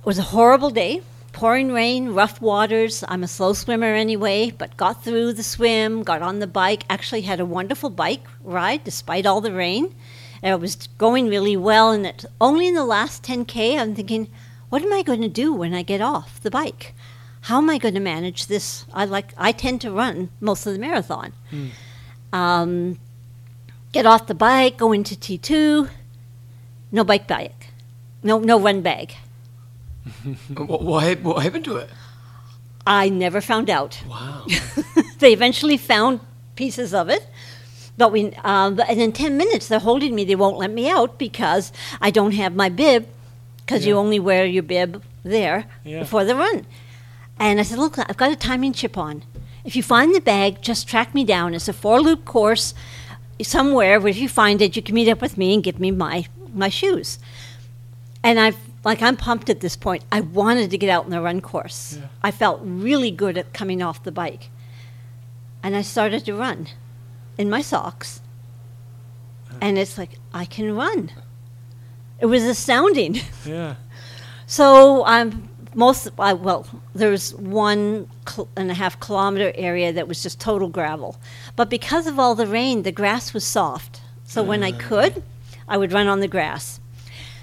it 0.00 0.06
was 0.06 0.18
a 0.18 0.22
horrible 0.22 0.70
day. 0.70 1.02
Pouring 1.32 1.70
rain, 1.72 2.10
rough 2.10 2.40
waters. 2.40 3.04
I'm 3.08 3.22
a 3.22 3.28
slow 3.28 3.52
swimmer 3.52 3.92
anyway, 3.94 4.50
but 4.50 4.76
got 4.78 5.04
through 5.04 5.34
the 5.34 5.42
swim, 5.42 6.02
got 6.02 6.22
on 6.22 6.38
the 6.38 6.46
bike, 6.46 6.84
actually 6.88 7.22
had 7.22 7.40
a 7.40 7.44
wonderful 7.44 7.90
bike 7.90 8.24
ride 8.42 8.84
despite 8.84 9.26
all 9.26 9.42
the 9.42 9.52
rain. 9.52 9.94
And 10.42 10.52
it 10.54 10.60
was 10.60 10.88
going 10.98 11.28
really 11.28 11.56
well, 11.56 11.90
and 11.90 12.06
it, 12.06 12.24
only 12.40 12.68
in 12.68 12.74
the 12.74 12.84
last 12.84 13.22
10K, 13.22 13.78
I'm 13.78 13.94
thinking, 13.94 14.28
what 14.70 14.82
am 14.82 14.92
I 14.92 15.02
going 15.02 15.20
to 15.22 15.28
do 15.28 15.52
when 15.52 15.74
I 15.74 15.82
get 15.82 16.00
off 16.00 16.40
the 16.40 16.50
bike? 16.50 16.94
How 17.42 17.58
am 17.58 17.68
I 17.68 17.78
going 17.78 17.94
to 17.94 18.00
manage 18.00 18.46
this? 18.46 18.86
I 18.92 19.04
like 19.04 19.32
I 19.36 19.52
tend 19.52 19.80
to 19.82 19.90
run 19.92 20.30
most 20.40 20.66
of 20.66 20.72
the 20.72 20.78
marathon. 20.78 21.32
Um, 22.32 22.98
get 23.92 24.06
off 24.06 24.26
the 24.26 24.34
bike, 24.34 24.76
go 24.78 24.92
into 24.92 25.14
T2, 25.14 25.88
no 26.92 27.04
bike 27.04 27.26
bag, 27.26 27.52
no 28.22 28.38
no 28.38 28.58
run 28.60 28.82
bag. 28.82 29.14
What, 30.56 30.82
what, 30.82 31.20
what 31.22 31.42
happened 31.42 31.64
to 31.64 31.76
it? 31.76 31.90
I 32.86 33.08
never 33.08 33.40
found 33.40 33.68
out. 33.68 34.00
Wow. 34.08 34.46
they 35.18 35.32
eventually 35.32 35.76
found 35.76 36.20
pieces 36.54 36.94
of 36.94 37.08
it, 37.08 37.26
but 37.98 38.12
we 38.12 38.32
um, 38.44 38.78
and 38.88 39.00
in 39.00 39.12
ten 39.12 39.36
minutes 39.36 39.66
they're 39.68 39.80
holding 39.80 40.14
me. 40.14 40.24
They 40.24 40.36
won't 40.36 40.58
let 40.58 40.70
me 40.70 40.88
out 40.88 41.18
because 41.18 41.72
I 42.00 42.10
don't 42.10 42.32
have 42.34 42.54
my 42.54 42.68
bib, 42.68 43.08
because 43.58 43.84
you 43.86 43.96
only 43.96 44.20
wear 44.20 44.44
your 44.46 44.62
bib 44.62 45.02
there 45.24 45.64
Yeah. 45.84 46.00
before 46.00 46.24
the 46.24 46.36
run. 46.36 46.66
And 47.38 47.58
I 47.60 47.64
said, 47.64 47.78
look, 47.78 47.98
I've 47.98 48.16
got 48.16 48.30
a 48.32 48.36
timing 48.36 48.72
chip 48.72 48.96
on. 48.96 49.22
If 49.64 49.74
you 49.76 49.82
find 49.82 50.14
the 50.14 50.20
bag, 50.20 50.62
just 50.62 50.88
track 50.88 51.12
me 51.14 51.24
down. 51.24 51.52
It's 51.52 51.68
a 51.68 51.72
four 51.72 52.00
loop 52.00 52.24
course 52.24 52.72
somewhere 53.42 54.00
where 54.00 54.08
if 54.08 54.16
you 54.18 54.28
find 54.28 54.62
it, 54.62 54.76
you 54.76 54.82
can 54.82 54.94
meet 54.94 55.08
up 55.08 55.20
with 55.20 55.36
me 55.36 55.54
and 55.54 55.62
give 55.62 55.78
me 55.80 55.90
my 55.90 56.26
my 56.52 56.68
shoes. 56.68 57.18
And 58.22 58.40
I've 58.40 58.56
like 58.84 59.02
I'm 59.02 59.16
pumped 59.16 59.50
at 59.50 59.60
this 59.60 59.76
point. 59.76 60.04
I 60.12 60.20
wanted 60.20 60.70
to 60.70 60.78
get 60.78 60.90
out 60.90 61.04
in 61.04 61.10
the 61.10 61.20
run 61.20 61.40
course. 61.40 61.98
Yeah. 61.98 62.08
I 62.22 62.30
felt 62.30 62.60
really 62.62 63.10
good 63.10 63.36
at 63.36 63.52
coming 63.52 63.82
off 63.82 64.02
the 64.02 64.12
bike. 64.12 64.48
And 65.62 65.76
I 65.76 65.82
started 65.82 66.24
to 66.26 66.34
run 66.34 66.68
in 67.36 67.50
my 67.50 67.62
socks. 67.62 68.20
And 69.60 69.78
it's 69.78 69.96
like 69.98 70.10
I 70.32 70.44
can 70.44 70.76
run. 70.76 71.10
It 72.20 72.26
was 72.26 72.42
astounding. 72.44 73.20
Yeah. 73.44 73.74
So 74.48 75.04
I'm 75.04 75.48
most 75.76 76.08
I, 76.18 76.32
well. 76.32 76.66
There's 76.94 77.34
one 77.34 78.08
cl- 78.26 78.48
and 78.56 78.70
a 78.70 78.74
half 78.74 78.98
kilometer 78.98 79.52
area 79.54 79.92
that 79.92 80.08
was 80.08 80.22
just 80.22 80.40
total 80.40 80.68
gravel, 80.68 81.20
but 81.54 81.68
because 81.68 82.06
of 82.06 82.18
all 82.18 82.34
the 82.34 82.46
rain, 82.46 82.82
the 82.82 82.92
grass 82.92 83.34
was 83.34 83.44
soft. 83.44 84.00
So 84.24 84.42
when 84.42 84.64
I 84.64 84.72
mm. 84.72 84.80
could, 84.80 85.22
I 85.68 85.76
would 85.76 85.92
run 85.92 86.08
on 86.08 86.20
the 86.20 86.28
grass. 86.28 86.80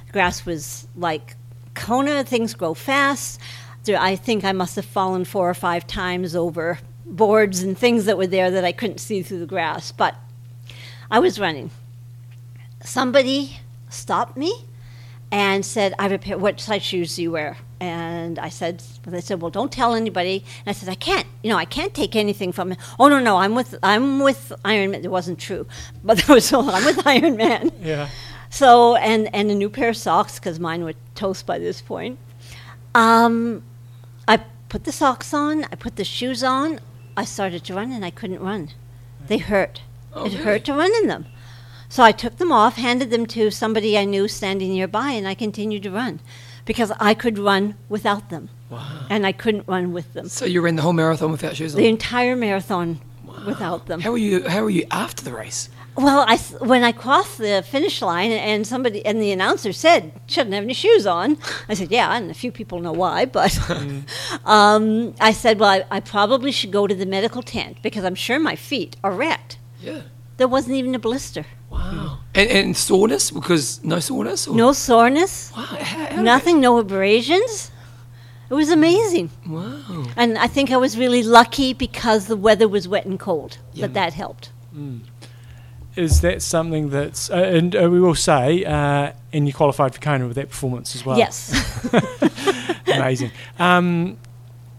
the 0.08 0.14
Grass 0.14 0.46
was 0.46 0.88
like 0.96 1.36
Kona. 1.76 2.24
Things 2.24 2.54
grow 2.54 2.74
fast. 2.74 3.40
I 3.88 4.16
think 4.16 4.44
I 4.44 4.52
must 4.52 4.76
have 4.78 4.86
fallen 4.86 5.26
four 5.26 5.50
or 5.50 5.54
five 5.54 5.86
times 5.86 6.36
over 6.36 6.80
boards 7.06 7.62
and 7.62 7.78
things 7.78 8.06
that 8.06 8.18
were 8.18 8.28
there 8.28 8.50
that 8.50 8.64
I 8.64 8.72
couldn't 8.72 9.00
see 9.00 9.22
through 9.22 9.40
the 9.40 9.46
grass. 9.46 9.92
But 9.92 10.16
I 11.12 11.20
was 11.20 11.40
running. 11.40 11.70
Somebody 12.84 13.60
stopped 13.90 14.38
me 14.38 14.66
and 15.32 15.66
said, 15.66 15.94
"I 16.00 16.04
have 16.04 16.12
a 16.12 16.18
pair. 16.18 16.38
What 16.38 16.60
size 16.60 16.82
shoes 16.82 17.16
do 17.16 17.24
you 17.24 17.32
wear?" 17.32 17.58
And 17.84 18.40
I 18.40 18.48
said, 18.48 18.82
well, 19.06 19.12
"They 19.12 19.20
said, 19.20 19.42
well, 19.42 19.52
don't 19.52 19.70
tell 19.70 19.94
anybody." 19.94 20.46
And 20.66 20.68
I 20.68 20.72
said, 20.72 20.88
"I 20.88 20.96
can't. 20.96 21.28
You 21.42 21.50
know, 21.50 21.58
I 21.58 21.66
can't 21.66 21.94
take 21.94 22.16
anything 22.16 22.54
from 22.54 22.72
him. 22.72 22.78
Oh 22.98 23.10
no, 23.10 23.20
no, 23.20 23.36
I'm 23.36 23.56
with 23.56 23.76
I'm 23.84 24.22
with 24.22 24.54
Iron 24.64 24.92
Man. 24.92 25.04
It 25.04 25.12
wasn't 25.12 25.38
true, 25.38 25.68
but 26.04 26.18
there 26.20 26.34
was 26.34 26.54
I'm 26.54 26.86
with 26.86 27.06
Iron 27.06 27.36
Man. 27.36 27.72
Yeah. 27.82 28.08
So 28.50 28.96
and 28.96 29.30
and 29.36 29.52
a 29.52 29.56
new 29.56 29.70
pair 29.70 29.90
of 29.90 29.98
socks 29.98 30.40
because 30.40 30.62
mine 30.62 30.86
were 30.86 30.94
toast 31.14 31.46
by 31.46 31.60
this 31.60 31.82
point. 31.82 32.20
Um, 32.96 33.64
I 34.30 34.38
put 34.70 34.86
the 34.86 34.94
socks 34.94 35.34
on. 35.34 35.66
I 35.66 35.76
put 35.76 35.98
the 35.98 36.06
shoes 36.06 36.42
on. 36.42 36.80
I 37.18 37.26
started 37.26 37.66
to 37.66 37.74
run 37.74 37.92
and 37.92 38.06
I 38.06 38.12
couldn't 38.12 38.40
run. 38.40 38.70
They 39.28 39.40
hurt. 39.40 39.82
Oh, 40.14 40.26
it 40.26 40.32
really? 40.32 40.44
hurt 40.46 40.66
to 40.66 40.74
run 40.74 40.92
in 41.02 41.08
them. 41.08 41.26
So 41.90 42.02
I 42.02 42.14
took 42.14 42.38
them 42.38 42.54
off, 42.54 42.78
handed 42.78 43.10
them 43.12 43.26
to 43.28 43.52
somebody 43.52 43.98
I 43.98 44.06
knew 44.06 44.30
standing 44.30 44.72
nearby, 44.72 45.12
and 45.12 45.28
I 45.28 45.36
continued 45.36 45.84
to 45.84 45.92
run 45.92 46.22
because 46.66 46.92
I 47.00 47.14
could 47.14 47.38
run 47.38 47.76
without 47.90 48.30
them, 48.30 48.50
Wow. 48.70 49.06
and 49.10 49.26
I 49.26 49.32
couldn't 49.32 49.68
run 49.68 49.94
with 49.94 50.14
them. 50.14 50.28
So 50.30 50.46
you 50.46 50.62
ran 50.62 50.76
the 50.76 50.82
whole 50.82 50.94
marathon 50.94 51.32
without 51.32 51.56
shoes 51.56 51.74
on? 51.76 51.82
The 51.82 51.88
entire 51.88 52.36
marathon 52.36 53.02
without 53.46 53.88
them. 53.88 54.02
How 54.02 54.12
were 54.12 54.18
you? 54.18 54.48
How 54.48 54.64
were 54.64 54.70
you 54.70 54.86
after 54.92 55.24
the 55.24 55.34
race? 55.34 55.70
Well, 55.96 56.26
I 56.28 56.38
when 56.66 56.84
I 56.84 56.92
crossed 56.92 57.38
the 57.38 57.64
finish 57.70 58.02
line 58.02 58.32
and 58.32 58.66
somebody 58.66 59.06
and 59.06 59.22
the 59.22 59.32
announcer 59.32 59.72
said 59.74 60.12
shouldn't 60.26 60.56
have 60.56 60.64
any 60.64 60.74
shoes 60.74 61.06
on, 61.06 61.38
I 61.70 61.76
said 61.76 61.92
yeah, 61.92 62.16
and 62.16 62.32
a 62.32 62.34
few 62.34 62.52
people 62.52 62.80
know 62.80 62.94
why, 62.94 63.26
but 63.26 63.58
um, 64.46 65.14
I 65.20 65.32
said 65.34 65.60
well, 65.60 65.70
I, 65.70 65.98
I 65.98 66.00
probably 66.00 66.52
should 66.52 66.72
go 66.72 66.88
to 66.88 66.96
the 66.96 67.06
medical 67.06 67.42
tent 67.44 67.78
because 67.84 68.04
I'm 68.06 68.16
sure 68.16 68.40
my 68.40 68.56
feet 68.56 68.96
are 69.04 69.12
wrecked. 69.14 69.58
Yeah. 69.82 70.02
There 70.38 70.48
wasn't 70.48 70.76
even 70.78 70.96
a 70.96 71.00
blister, 71.00 71.46
Wow. 71.74 72.20
And, 72.36 72.50
and 72.50 72.78
soreness 72.78 73.32
because 73.32 73.84
no 73.84 74.00
soreness. 74.00 74.48
Or? 74.48 74.56
no 74.56 74.74
soreness, 74.74 75.52
Wow. 75.56 75.64
How, 75.64 76.06
how 76.16 76.22
nothing, 76.22 76.60
no 76.62 76.78
abrasions. 76.78 77.72
It 78.50 78.54
was 78.56 78.70
amazing, 78.70 79.30
wow. 79.48 80.04
and 80.16 80.38
I 80.38 80.48
think 80.48 80.70
I 80.72 80.78
was 80.78 80.96
really 80.96 81.24
lucky 81.24 81.74
because 81.74 82.28
the 82.28 82.36
weather 82.38 82.68
was 82.68 82.88
wet 82.88 83.06
and 83.06 83.20
cold, 83.20 83.58
Yeah. 83.74 83.88
but 83.88 83.94
that 83.96 84.14
helped. 84.14 84.52
is 85.96 86.22
that 86.22 86.42
something 86.42 86.90
that's, 86.90 87.32
uh, 87.32 87.36
and 87.36 87.76
uh, 87.76 87.90
we 87.90 88.00
will 88.00 88.16
say, 88.16 88.64
uh, 88.66 89.12
and 89.32 89.48
you 89.48 89.54
qualified 89.54 89.96
for 89.96 90.02
Kona 90.02 90.28
with 90.28 90.36
that 90.36 90.50
performance 90.50 90.96
as 90.96 91.04
well. 91.06 91.18
Yes. 91.18 91.52
Amazing. 92.88 93.32
Um, 93.58 94.18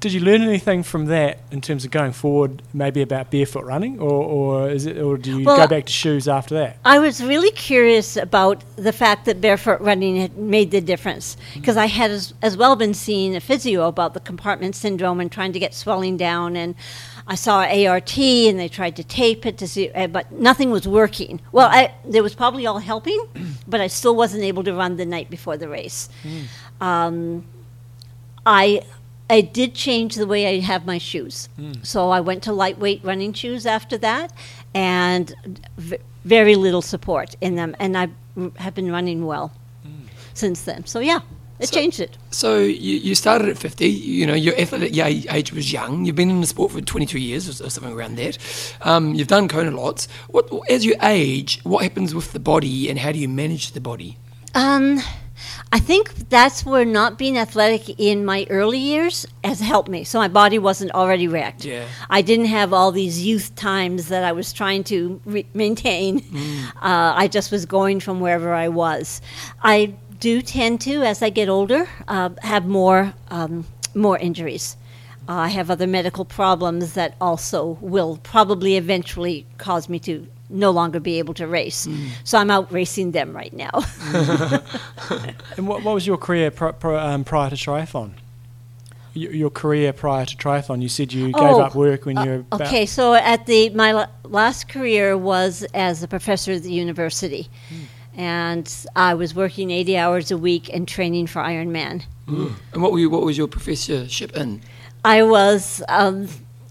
did 0.04 0.12
you 0.12 0.20
learn 0.20 0.42
anything 0.42 0.82
from 0.82 1.06
that 1.06 1.38
in 1.50 1.62
terms 1.62 1.86
of 1.86 1.90
going 1.90 2.12
forward, 2.12 2.60
maybe 2.74 3.00
about 3.00 3.30
barefoot 3.30 3.64
running, 3.64 3.98
or, 3.98 4.10
or 4.12 4.70
is 4.70 4.84
it, 4.84 4.98
or 4.98 5.16
do 5.16 5.38
you 5.38 5.46
Well, 5.46 5.56
go 5.56 5.66
back 5.66 5.86
to 5.86 5.92
shoes 5.92 6.28
after 6.28 6.54
that? 6.56 6.76
I 6.84 6.98
was 6.98 7.24
really 7.24 7.50
curious 7.52 8.18
about 8.18 8.62
the 8.76 8.92
fact 8.92 9.24
that 9.24 9.40
barefoot 9.40 9.80
running 9.80 10.16
had 10.16 10.36
made 10.36 10.72
the 10.72 10.82
difference 10.82 11.38
because 11.54 11.78
I 11.78 11.86
had 11.86 12.10
as, 12.10 12.34
as 12.42 12.54
well 12.54 12.76
been 12.76 12.92
seeing 12.92 13.34
a 13.34 13.40
physio 13.40 13.88
about 13.88 14.12
the 14.12 14.20
compartment 14.20 14.76
syndrome 14.76 15.20
and 15.20 15.32
trying 15.32 15.54
to 15.54 15.58
get 15.58 15.72
swelling 15.72 16.18
down 16.18 16.54
and 16.54 16.74
I 17.26 17.34
saw 17.36 17.60
ART 17.64 18.18
and 18.18 18.60
they 18.60 18.68
tried 18.68 18.96
to 18.96 19.04
tape 19.04 19.46
it 19.46 19.56
to 19.56 19.66
see 19.66 19.90
uh, 19.92 20.08
but 20.08 20.30
nothing 20.32 20.70
was 20.70 20.86
working. 20.86 21.40
Well, 21.50 21.68
I, 21.70 21.94
there 22.04 22.22
was 22.22 22.34
probably 22.34 22.66
all 22.66 22.78
helping, 22.78 23.26
but 23.66 23.80
I 23.80 23.86
still 23.86 24.14
wasn't 24.14 24.42
able 24.42 24.64
to 24.64 24.74
run 24.74 24.98
the 24.98 25.06
night 25.06 25.30
before 25.30 25.56
the 25.56 25.70
race. 25.70 26.10
Um, 26.78 27.46
I 28.44 28.82
I 29.30 29.40
did 29.40 29.74
change 29.74 30.16
the 30.16 30.26
way 30.26 30.46
I 30.46 30.60
have 30.60 30.84
my 30.86 30.98
shoes. 30.98 31.48
So 31.82 32.10
I 32.10 32.20
went 32.20 32.42
to 32.44 32.52
lightweight 32.52 33.00
running 33.04 33.32
shoes 33.32 33.64
after 33.66 33.96
that, 33.98 34.32
and 34.74 35.34
v- 35.78 35.96
very 36.24 36.54
little 36.56 36.82
support 36.82 37.34
in 37.40 37.54
them, 37.56 37.74
and 37.78 37.96
I 37.96 38.08
have 38.56 38.74
been 38.74 38.90
running 38.92 39.24
well 39.26 39.52
since 40.34 40.62
then. 40.64 40.84
So 40.86 41.00
yeah, 41.00 41.20
it 41.58 41.68
So- 41.68 41.74
changed 41.76 42.00
it. 42.00 42.18
So 42.30 42.58
you, 42.58 42.96
you 42.98 43.14
started 43.14 43.48
at 43.48 43.56
50, 43.58 43.86
you 43.88 44.26
know, 44.26 44.34
your 44.34 44.54
athletic 44.58 44.94
yeah, 44.94 45.06
age 45.06 45.52
was 45.52 45.72
young. 45.72 46.04
You've 46.04 46.16
been 46.16 46.30
in 46.30 46.40
the 46.40 46.46
sport 46.46 46.72
for 46.72 46.80
22 46.80 47.18
years 47.18 47.48
or, 47.48 47.66
or 47.66 47.70
something 47.70 47.92
around 47.94 48.16
that. 48.16 48.36
Um, 48.82 49.14
you've 49.14 49.28
done 49.28 49.48
Kona 49.48 49.70
lots. 49.70 50.06
What, 50.28 50.50
as 50.68 50.84
you 50.84 50.96
age, 51.02 51.60
what 51.62 51.82
happens 51.82 52.14
with 52.14 52.32
the 52.32 52.40
body 52.40 52.90
and 52.90 52.98
how 52.98 53.12
do 53.12 53.18
you 53.18 53.28
manage 53.28 53.72
the 53.72 53.80
body? 53.80 54.18
Um, 54.54 55.00
I 55.72 55.78
think 55.78 56.28
that's 56.28 56.64
where 56.64 56.84
not 56.84 57.18
being 57.18 57.36
athletic 57.38 57.98
in 57.98 58.24
my 58.24 58.46
early 58.50 58.78
years 58.78 59.26
has 59.42 59.60
helped 59.60 59.88
me. 59.88 60.04
So 60.04 60.18
my 60.18 60.28
body 60.28 60.58
wasn't 60.58 60.92
already 60.92 61.28
wrecked. 61.28 61.64
Yeah. 61.64 61.86
I 62.08 62.22
didn't 62.22 62.46
have 62.46 62.72
all 62.72 62.92
these 62.92 63.24
youth 63.24 63.54
times 63.54 64.08
that 64.08 64.24
I 64.24 64.32
was 64.32 64.52
trying 64.52 64.84
to 64.84 65.20
re- 65.24 65.46
maintain. 65.54 66.22
Uh, 66.76 67.12
I 67.16 67.28
just 67.28 67.50
was 67.50 67.66
going 67.66 68.00
from 68.00 68.20
wherever 68.20 68.52
I 68.52 68.68
was. 68.68 69.20
I 69.62 69.94
do 70.20 70.42
tend 70.42 70.80
to, 70.82 71.02
as 71.02 71.22
I 71.22 71.30
get 71.30 71.48
older, 71.48 71.88
uh, 72.08 72.30
have 72.42 72.66
more 72.66 73.14
um, 73.30 73.66
more 73.94 74.18
injuries. 74.18 74.76
Uh, 75.28 75.32
I 75.32 75.48
have 75.48 75.70
other 75.70 75.86
medical 75.86 76.24
problems 76.24 76.94
that 76.94 77.14
also 77.20 77.78
will 77.80 78.18
probably 78.22 78.76
eventually 78.76 79.46
cause 79.56 79.88
me 79.88 79.98
to 80.00 80.26
no 80.54 80.70
longer 80.70 81.00
be 81.00 81.18
able 81.18 81.34
to 81.34 81.46
race. 81.46 81.86
So 82.24 82.38
I'm 82.38 82.50
out 82.50 82.72
racing 82.72 83.10
them 83.12 83.34
right 83.34 83.52
now. 83.52 83.70
And 85.56 85.68
what, 85.68 85.82
what 85.82 85.94
was 85.94 86.06
your 86.06 86.16
career 86.16 86.50
pri 86.50 86.72
pri 86.72 86.96
um, 86.96 87.24
prior 87.24 87.50
to 87.50 87.56
triathlon? 87.56 88.12
Your, 89.12 89.32
your 89.32 89.50
career 89.50 89.92
prior 89.92 90.24
to 90.26 90.36
triathlon, 90.36 90.82
you 90.82 90.88
said 90.88 91.12
you 91.12 91.26
gave 91.26 91.56
Oh, 91.56 91.60
up 91.60 91.74
work 91.74 92.04
when 92.06 92.16
you 92.16 92.30
were 92.30 92.44
about, 92.50 92.60
Okay, 92.62 92.86
so 92.86 93.14
at 93.14 93.46
the 93.46 93.70
my 93.70 93.92
la- 93.92 94.08
last 94.24 94.68
career 94.68 95.16
was 95.16 95.62
as 95.74 96.02
a 96.02 96.08
professor 96.08 96.52
at 96.52 96.62
the 96.62 96.72
university, 96.72 97.48
and 98.16 98.66
I 98.96 99.14
was 99.14 99.34
working 99.34 99.70
eighty 99.70 99.96
hours 99.96 100.30
a 100.32 100.36
week 100.38 100.68
and 100.74 100.88
training 100.88 101.28
for 101.28 101.40
Ironman. 101.42 102.02
And 102.26 102.82
what, 102.82 102.90
were 102.90 102.98
you, 102.98 103.10
what 103.10 103.22
was 103.22 103.36
your 103.36 103.48
professorship 103.48 104.34
in? 104.36 104.62
I 105.04 105.22
was 105.22 105.82
um, 105.88 106.26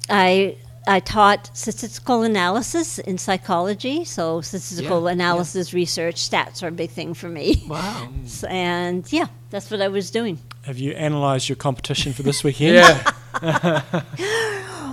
I 0.09 0.57
I 0.88 0.99
taught 0.99 1.49
statistical 1.55 2.23
analysis 2.23 2.99
in 2.99 3.17
psychology, 3.17 4.03
so 4.03 4.41
statistical 4.41 5.01
Yeah, 5.01 5.07
yeah. 5.07 5.13
analysis 5.13 5.73
research 5.73 6.15
stats 6.17 6.61
are 6.61 6.67
a 6.67 6.71
big 6.71 6.89
thing 6.91 7.13
for 7.13 7.29
me. 7.29 7.63
Wow. 7.67 8.09
S- 8.25 8.43
And 8.43 9.11
yeah, 9.11 9.27
that's 9.49 9.71
what 9.71 9.81
I 9.81 9.88
was 9.88 10.11
doing. 10.11 10.39
Have 10.63 10.77
you 10.79 10.93
analysed 10.93 11.47
your 11.49 11.55
competition 11.55 12.11
for 12.13 12.23
this 12.23 12.43
weekend? 12.43 12.75
Yeah. 12.75 13.13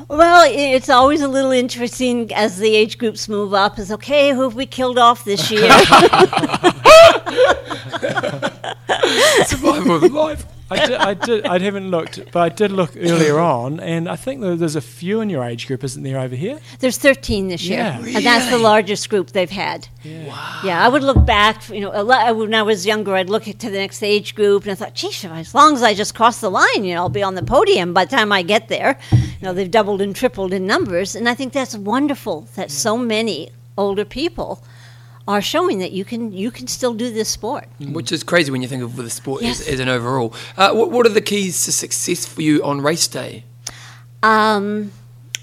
well, 0.08 0.44
it's 0.48 0.88
always 0.88 1.20
a 1.22 1.28
little 1.28 1.52
interesting 1.52 2.32
as 2.34 2.58
the 2.58 2.74
age 2.74 2.96
groups 2.98 3.28
move 3.28 3.52
up. 3.54 3.78
Is 3.78 3.90
okay, 3.92 4.32
who 4.32 4.42
have 4.42 4.54
we 4.54 4.66
killed 4.66 4.98
off 4.98 5.24
this 5.24 5.50
year? 5.50 5.62
Survival 9.46 9.96
of 10.04 10.12
life. 10.12 10.44
I 10.70 10.86
did, 10.86 10.96
I 10.96 11.14
did. 11.14 11.46
I 11.46 11.58
haven't 11.58 11.90
looked, 11.90 12.20
but 12.32 12.40
I 12.40 12.48
did 12.48 12.70
look 12.70 12.96
earlier 12.96 13.38
on, 13.56 13.80
and 13.80 14.08
I 14.08 14.16
think 14.16 14.40
there's 14.40 14.76
a 14.76 14.80
few 14.80 15.20
in 15.20 15.28
your 15.28 15.42
age 15.44 15.66
group, 15.66 15.82
isn't 15.82 16.02
there, 16.02 16.18
over 16.20 16.36
here? 16.36 16.60
There's 16.78 16.96
13 16.96 17.48
this 17.48 17.62
year, 17.66 17.78
Yeah. 17.78 18.16
and 18.16 18.24
that's 18.24 18.48
the 18.50 18.58
largest 18.58 19.08
group 19.10 19.30
they've 19.32 19.50
had. 19.50 19.88
Yeah. 20.04 20.32
Yeah, 20.64 20.84
I 20.84 20.88
would 20.88 21.02
look 21.02 21.24
back. 21.26 21.68
You 21.68 21.80
know, 21.80 21.90
a 21.92 22.02
lot, 22.04 22.36
when 22.36 22.54
I 22.54 22.62
was 22.62 22.86
younger, 22.86 23.14
I'd 23.14 23.28
look 23.28 23.44
to 23.44 23.52
the 23.70 23.78
next 23.78 24.02
age 24.02 24.34
group, 24.34 24.62
and 24.62 24.72
I 24.72 24.74
thought, 24.76 24.94
"Geez, 24.94 25.24
as 25.24 25.54
long 25.54 25.74
as 25.74 25.82
I 25.82 25.92
just 25.94 26.14
cross 26.14 26.40
the 26.40 26.50
line, 26.50 26.84
you 26.84 26.94
know, 26.94 27.02
I'll 27.02 27.08
be 27.08 27.22
on 27.22 27.34
the 27.34 27.42
podium 27.42 27.92
by 27.92 28.04
the 28.04 28.16
time 28.16 28.30
I 28.32 28.42
get 28.42 28.68
there." 28.68 28.98
You 29.12 29.18
know, 29.42 29.52
they've 29.52 29.70
doubled 29.70 30.00
and 30.00 30.14
tripled 30.14 30.52
in 30.52 30.66
numbers, 30.66 31.16
and 31.16 31.28
I 31.28 31.34
think 31.34 31.52
that's 31.52 31.74
wonderful 31.76 32.46
that 32.54 32.70
so 32.70 32.96
many 32.96 33.50
older 33.76 34.04
people 34.04 34.62
are 35.28 35.42
showing 35.42 35.78
that 35.78 35.92
you 35.92 36.04
can 36.04 36.32
you 36.32 36.50
can 36.50 36.66
still 36.66 36.94
do 36.94 37.12
this 37.12 37.28
sport. 37.28 37.68
Which 37.80 38.10
is 38.12 38.22
crazy 38.22 38.50
when 38.50 38.62
you 38.62 38.68
think 38.68 38.82
of 38.82 38.96
the 38.96 39.08
sport 39.10 39.42
as, 39.42 39.60
Yes. 39.60 39.68
as 39.68 39.80
an 39.80 39.88
overall. 39.88 40.34
Uh, 40.56 40.72
what, 40.72 40.90
what 40.90 41.06
are 41.06 41.10
the 41.10 41.20
keys 41.20 41.64
to 41.64 41.72
success 41.72 42.26
for 42.26 42.42
you 42.42 42.62
on 42.64 42.80
race 42.80 43.06
day? 43.08 43.44
Um, 44.22 44.90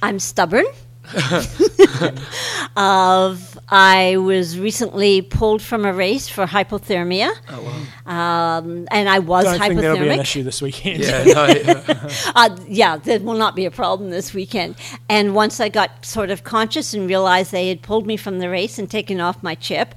I'm 0.02 0.20
stubborn. 0.20 0.66
of 2.76 3.57
I 3.70 4.16
was 4.18 4.58
recently 4.58 5.22
pulled 5.22 5.62
from 5.62 5.84
a 5.84 5.92
race 5.92 6.30
for 6.30 6.46
hypothermia, 6.46 7.32
Oh, 7.50 7.62
wow. 8.06 8.58
um, 8.60 8.88
and 8.92 9.10
I 9.10 9.20
was 9.20 9.44
Don't 9.44 9.60
think 9.60 9.82
that'll 9.82 9.98
be 10.00 10.08
an 10.10 10.20
issue 10.22 10.44
this 10.44 10.62
weekend. 10.62 11.04
Yeah, 11.04 11.24
no, 11.26 11.46
yeah. 11.48 12.10
Uh, 12.36 12.58
yeah, 12.68 12.96
that 12.98 13.24
will 13.24 13.34
not 13.38 13.56
be 13.56 13.66
a 13.66 13.72
problem 13.72 14.10
this 14.10 14.34
weekend. 14.34 14.76
And 15.10 15.36
once 15.36 15.60
I 15.60 15.68
got 15.70 16.06
sort 16.06 16.30
of 16.30 16.44
conscious 16.46 16.94
and 16.94 17.10
realized 17.10 17.52
they 17.52 17.68
had 17.68 17.82
pulled 17.82 18.08
me 18.08 18.16
from 18.16 18.40
the 18.40 18.50
race 18.50 18.80
and 18.80 18.90
taken 18.90 19.20
off 19.20 19.44
my 19.44 19.56
chip, 19.56 19.94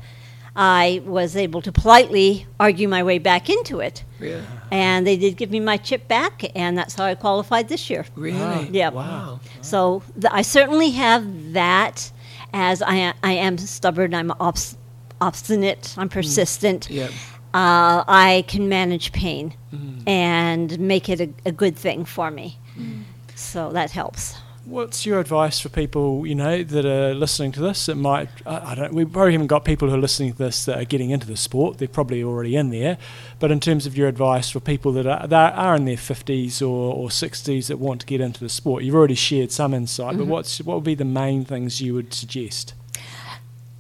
I 0.57 1.01
was 1.05 1.37
able 1.37 1.63
to 1.63 1.71
politely 1.71 2.47
argue 2.59 2.89
my 2.89 3.05
way 3.05 3.19
back 3.19 3.49
into 3.49 3.79
it. 3.79 4.03
yeah. 4.19 4.41
And 4.73 5.07
they 5.07 5.17
did 5.17 5.37
give 5.37 5.51
me 5.51 5.59
my 5.61 5.77
chip 5.77 6.07
back, 6.09 6.45
and 6.57 6.77
that's 6.79 6.95
how 6.95 7.05
I 7.05 7.15
qualified 7.15 7.69
this 7.69 7.89
year. 7.91 8.05
Really? 8.17 8.69
Yeah. 8.73 8.91
Wow. 8.91 9.41
So 9.63 10.03
th- 10.21 10.33
I 10.33 10.43
certainly 10.43 10.91
have 10.91 11.53
that 11.53 12.13
as 12.53 12.83
I, 12.83 13.15
am 13.23 13.59
stubborn, 13.59 14.15
I'm 14.15 14.33
obs- 14.33 14.77
obstinate, 15.21 15.95
I'm 15.97 16.09
mm. 16.09 16.13
persistent. 16.13 16.91
Yeah. 16.91 17.09
Uh, 17.53 18.05
I 18.07 18.45
can 18.47 18.69
manage 18.69 19.11
pain 19.13 19.55
mm. 19.73 20.07
and 20.07 20.79
make 20.79 21.09
it 21.09 21.21
a, 21.21 21.31
a 21.45 21.53
good 21.53 21.77
thing 21.77 22.05
for 22.05 22.31
me. 22.31 22.59
Mm. 22.79 23.03
So 23.35 23.73
that 23.73 23.91
helps. 23.91 24.37
What's 24.67 25.07
your 25.07 25.19
advice 25.19 25.59
for 25.59 25.69
people, 25.69 26.27
you 26.27 26.35
know, 26.35 26.63
that 26.63 26.85
are 26.85 27.15
listening 27.15 27.51
to 27.53 27.61
this? 27.61 27.87
That 27.87 27.97
might, 27.97 28.29
I, 28.47 28.73
I 28.73 28.75
don't. 28.75 28.93
We 28.95 29.05
probably 29.05 29.33
haven't 29.33 29.49
got 29.49 29.65
people 29.65 29.89
who 29.89 29.95
are 29.95 29.99
listening 29.99 30.33
to 30.33 30.39
this 30.39 30.65
that 30.67 30.79
are 30.79 30.85
getting 30.85 31.11
into 31.11 31.27
the 31.27 31.37
sport. 31.37 31.79
They're 31.79 31.89
probably 31.89 32.23
already 32.23 32.55
in 32.57 32.71
there. 32.71 32.99
But 33.39 33.51
in 33.51 33.59
terms 33.59 33.87
of 33.87 33.97
your 33.97 34.07
advice 34.07 34.51
for 34.51 34.61
people 34.61 34.93
that 34.93 35.07
are 35.07 35.27
that 35.27 35.55
are 35.55 35.75
in 35.75 35.87
their 35.87 35.97
fifties 35.97 36.63
or, 36.63 36.95
or 36.95 37.11
sixties 37.11 37.69
that 37.69 37.79
want 37.79 38.03
to 38.03 38.07
get 38.07 38.21
into 38.21 38.41
the 38.41 38.49
sport, 38.49 38.85
you've 38.85 38.95
already 38.95 39.15
shared 39.15 39.51
some 39.51 39.75
insight. 39.75 40.17
But 40.17 40.25
mm-hmm. 40.25 40.31
what's 40.31 40.61
what 40.61 40.77
would 40.77 40.85
be 40.85 40.95
the 40.95 41.05
main 41.05 41.45
things 41.45 41.81
you 41.81 41.95
would 41.95 42.13
suggest? 42.15 42.75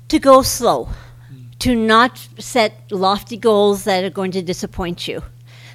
To 0.08 0.18
go 0.18 0.42
slow, 0.42 0.88
to 1.60 1.76
not 1.76 2.26
set 2.38 2.90
lofty 2.90 3.36
goals 3.36 3.84
that 3.84 4.02
are 4.02 4.10
going 4.10 4.32
to 4.32 4.42
disappoint 4.42 5.06
you. 5.06 5.22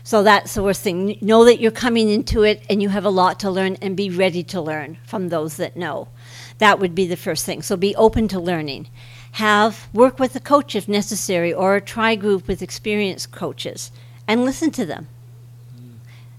So 0.06 0.22
that's 0.22 0.54
the 0.54 0.62
worst 0.62 0.84
thing. 0.84 1.18
Know 1.20 1.46
that 1.46 1.60
you're 1.60 1.72
coming 1.72 2.10
into 2.10 2.44
it 2.44 2.64
and 2.70 2.80
you 2.80 2.90
have 2.90 3.06
a 3.06 3.10
lot 3.10 3.40
to 3.40 3.50
learn 3.50 3.76
and 3.82 3.98
be 3.98 4.12
ready 4.12 4.44
to 4.44 4.62
learn 4.62 5.00
from 5.04 5.30
those 5.30 5.58
that 5.58 5.76
know. 5.76 6.10
That 6.60 6.78
would 6.78 6.94
be 6.94 7.08
the 7.08 7.18
first 7.18 7.44
thing. 7.44 7.64
So 7.64 7.76
be 7.76 7.96
open 7.96 8.28
to 8.28 8.40
learning. 8.40 8.88
Have 9.32 9.88
work 9.94 10.20
with 10.20 10.36
a 10.36 10.40
coach 10.40 10.76
if 10.76 10.88
necessary 10.88 11.52
or 11.52 11.76
a 11.76 11.82
try 11.82 12.14
group 12.14 12.48
with 12.48 12.62
experienced 12.62 13.32
coaches 13.32 13.92
and 14.28 14.46
listen 14.46 14.70
to 14.72 14.86
them. 14.86 15.08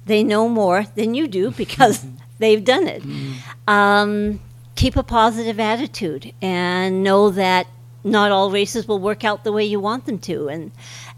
They 0.04 0.22
know 0.22 0.48
more 0.48 0.84
than 0.94 1.14
you 1.14 1.26
do 1.26 1.50
because 1.64 2.06
they've 2.38 2.64
done 2.64 2.86
it. 2.86 3.02
Um, 3.66 4.38
keep 4.76 4.94
a 4.94 5.02
positive 5.02 5.58
attitude 5.58 6.32
and 6.40 7.02
know 7.02 7.30
that 7.30 7.66
not 8.04 8.30
all 8.30 8.52
races 8.52 8.86
will 8.86 9.00
work 9.00 9.24
out 9.24 9.42
the 9.42 9.50
way 9.50 9.64
you 9.64 9.80
want 9.80 10.06
them 10.06 10.20
to 10.20 10.48
and 10.48 10.70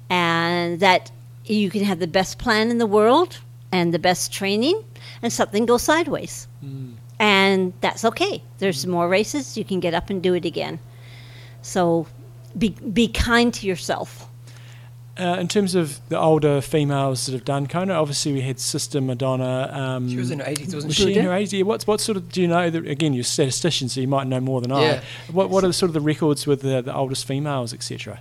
and 0.09 0.81
that 0.81 1.11
you 1.49 1.71
can 1.71 1.85
have 1.85 1.99
the 1.99 2.07
best 2.07 2.39
plan 2.39 2.71
in 2.71 2.79
the 2.79 2.87
world 2.87 3.41
and 3.73 3.93
the 3.93 3.99
best 3.99 4.33
training 4.33 4.85
and 5.23 5.33
something 5.33 5.67
goes 5.67 5.83
sideways. 5.83 6.47
Hmm. 6.61 6.93
And 7.21 7.73
that's 7.81 8.05
okay. 8.05 8.43
There's 8.59 8.85
hmm. 8.85 8.91
more 8.91 9.09
races. 9.09 9.57
You 9.57 9.65
can 9.65 9.81
get 9.81 9.95
up 9.95 10.11
and 10.11 10.23
do 10.23 10.35
it 10.35 10.45
again. 10.45 10.79
So 11.63 12.07
be 12.57 12.71
be 12.71 13.09
kind 13.09 13.53
to 13.55 13.67
yourself 13.67 14.28
Uh, 15.19 15.37
in 15.41 15.49
terms 15.49 15.75
of 15.75 15.99
the 16.11 16.19
older 16.19 16.61
females 16.61 17.27
that 17.27 17.33
have 17.33 17.45
done 17.45 17.67
Kona, 17.67 17.95
obviously 17.95 18.33
we 18.33 18.41
had 18.41 18.61
Sister 18.61 19.01
Madonna. 19.01 19.69
Um, 19.73 20.09
She 20.09 20.17
was 20.17 20.31
in 20.31 20.39
her 20.39 20.45
80s, 20.45 20.75
wasn't 20.75 20.85
was 20.87 20.95
she? 20.97 21.03
she 21.13 21.15
in 21.19 21.25
her 21.25 21.31
80s? 21.33 21.65
What's 21.65 21.87
what 21.89 22.01
sort 22.01 22.17
of 22.17 22.31
do 22.31 22.41
you 22.41 22.47
know? 22.47 22.71
That, 22.71 22.87
again, 22.87 23.15
you're 23.15 23.23
a 23.23 23.25
statistician, 23.25 23.89
so 23.89 24.01
you 24.01 24.07
might 24.07 24.29
know 24.29 24.41
more 24.41 24.61
than 24.61 24.71
Yeah. 24.71 25.01
I. 25.03 25.33
What 25.33 25.51
what 25.51 25.65
are 25.65 25.67
the, 25.67 25.73
sort 25.73 25.89
of 25.91 25.95
the 25.95 26.01
records 26.01 26.47
with 26.47 26.63
the, 26.63 26.83
the 26.83 26.95
oldest 26.95 27.27
females, 27.27 27.75
etc. 27.75 28.21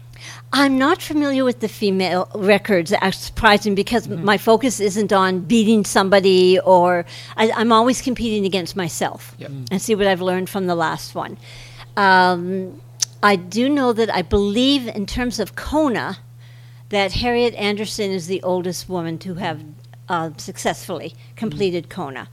I'm 0.52 0.80
not 0.80 1.02
familiar 1.02 1.43
with 1.45 1.60
the 1.60 1.68
female 1.68 2.30
records. 2.34 2.89
That's 2.89 3.18
surprising 3.18 3.76
because 3.76 4.08
my 4.08 4.38
focus 4.39 4.80
isn't 4.80 5.14
on 5.14 5.41
beating 5.41 5.86
somebody 5.86 6.60
or 6.60 7.06
I, 7.36 7.52
I'm 7.52 7.72
always 7.72 8.02
competing 8.02 8.43
against 8.45 8.76
myself 8.76 9.36
Yep. 9.38 9.52
and 9.72 9.80
see 9.82 9.93
what 9.93 10.08
I've 10.08 10.22
learned 10.22 10.50
from 10.50 10.66
the 10.66 10.76
last 10.76 11.14
one. 11.14 11.38
Um, 11.95 12.82
I 13.22 13.36
do 13.36 13.70
know 13.70 13.93
that 13.93 14.14
I 14.14 14.22
believe 14.22 14.88
in 14.88 15.06
terms 15.06 15.39
of 15.39 15.56
Kona 15.56 16.18
that 16.90 17.14
Harriet 17.14 17.54
Anderson 17.56 18.12
is 18.12 18.28
the 18.28 18.42
oldest 18.44 18.88
woman 18.88 19.18
to 19.20 19.36
have 19.36 19.64
uh, 20.10 20.32
successfully 20.38 21.16
completed 21.36 21.90
mm-hmm. 21.90 22.02
Kona. 22.02 22.30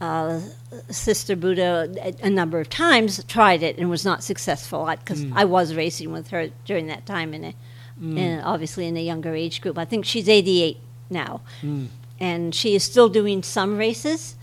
Uh, 0.00 0.40
Sister 0.88 1.36
Buder 1.36 1.94
a, 2.00 2.14
a 2.22 2.30
number 2.30 2.58
of 2.58 2.70
times 2.70 3.22
tried 3.24 3.62
it 3.62 3.76
and 3.76 3.90
was 3.90 4.02
not 4.02 4.22
successful 4.24 4.86
because 4.86 5.22
mm. 5.22 5.32
I 5.36 5.44
was 5.44 5.74
racing 5.74 6.10
with 6.10 6.28
her 6.28 6.48
during 6.64 6.86
that 6.86 7.04
time 7.04 7.34
in 7.34 7.44
a, 7.44 7.54
mm. 8.00 8.16
in, 8.16 8.40
obviously 8.40 8.86
in 8.86 8.96
a 8.96 9.02
younger 9.02 9.34
age 9.34 9.60
group. 9.60 9.76
I 9.76 9.84
think 9.84 10.06
she's 10.06 10.26
88 10.26 10.78
now, 11.10 11.42
mm. 11.60 11.88
and 12.18 12.54
she 12.54 12.74
is 12.74 12.82
still 12.82 13.10
doing 13.10 13.42
some 13.42 13.76
races, 13.76 14.36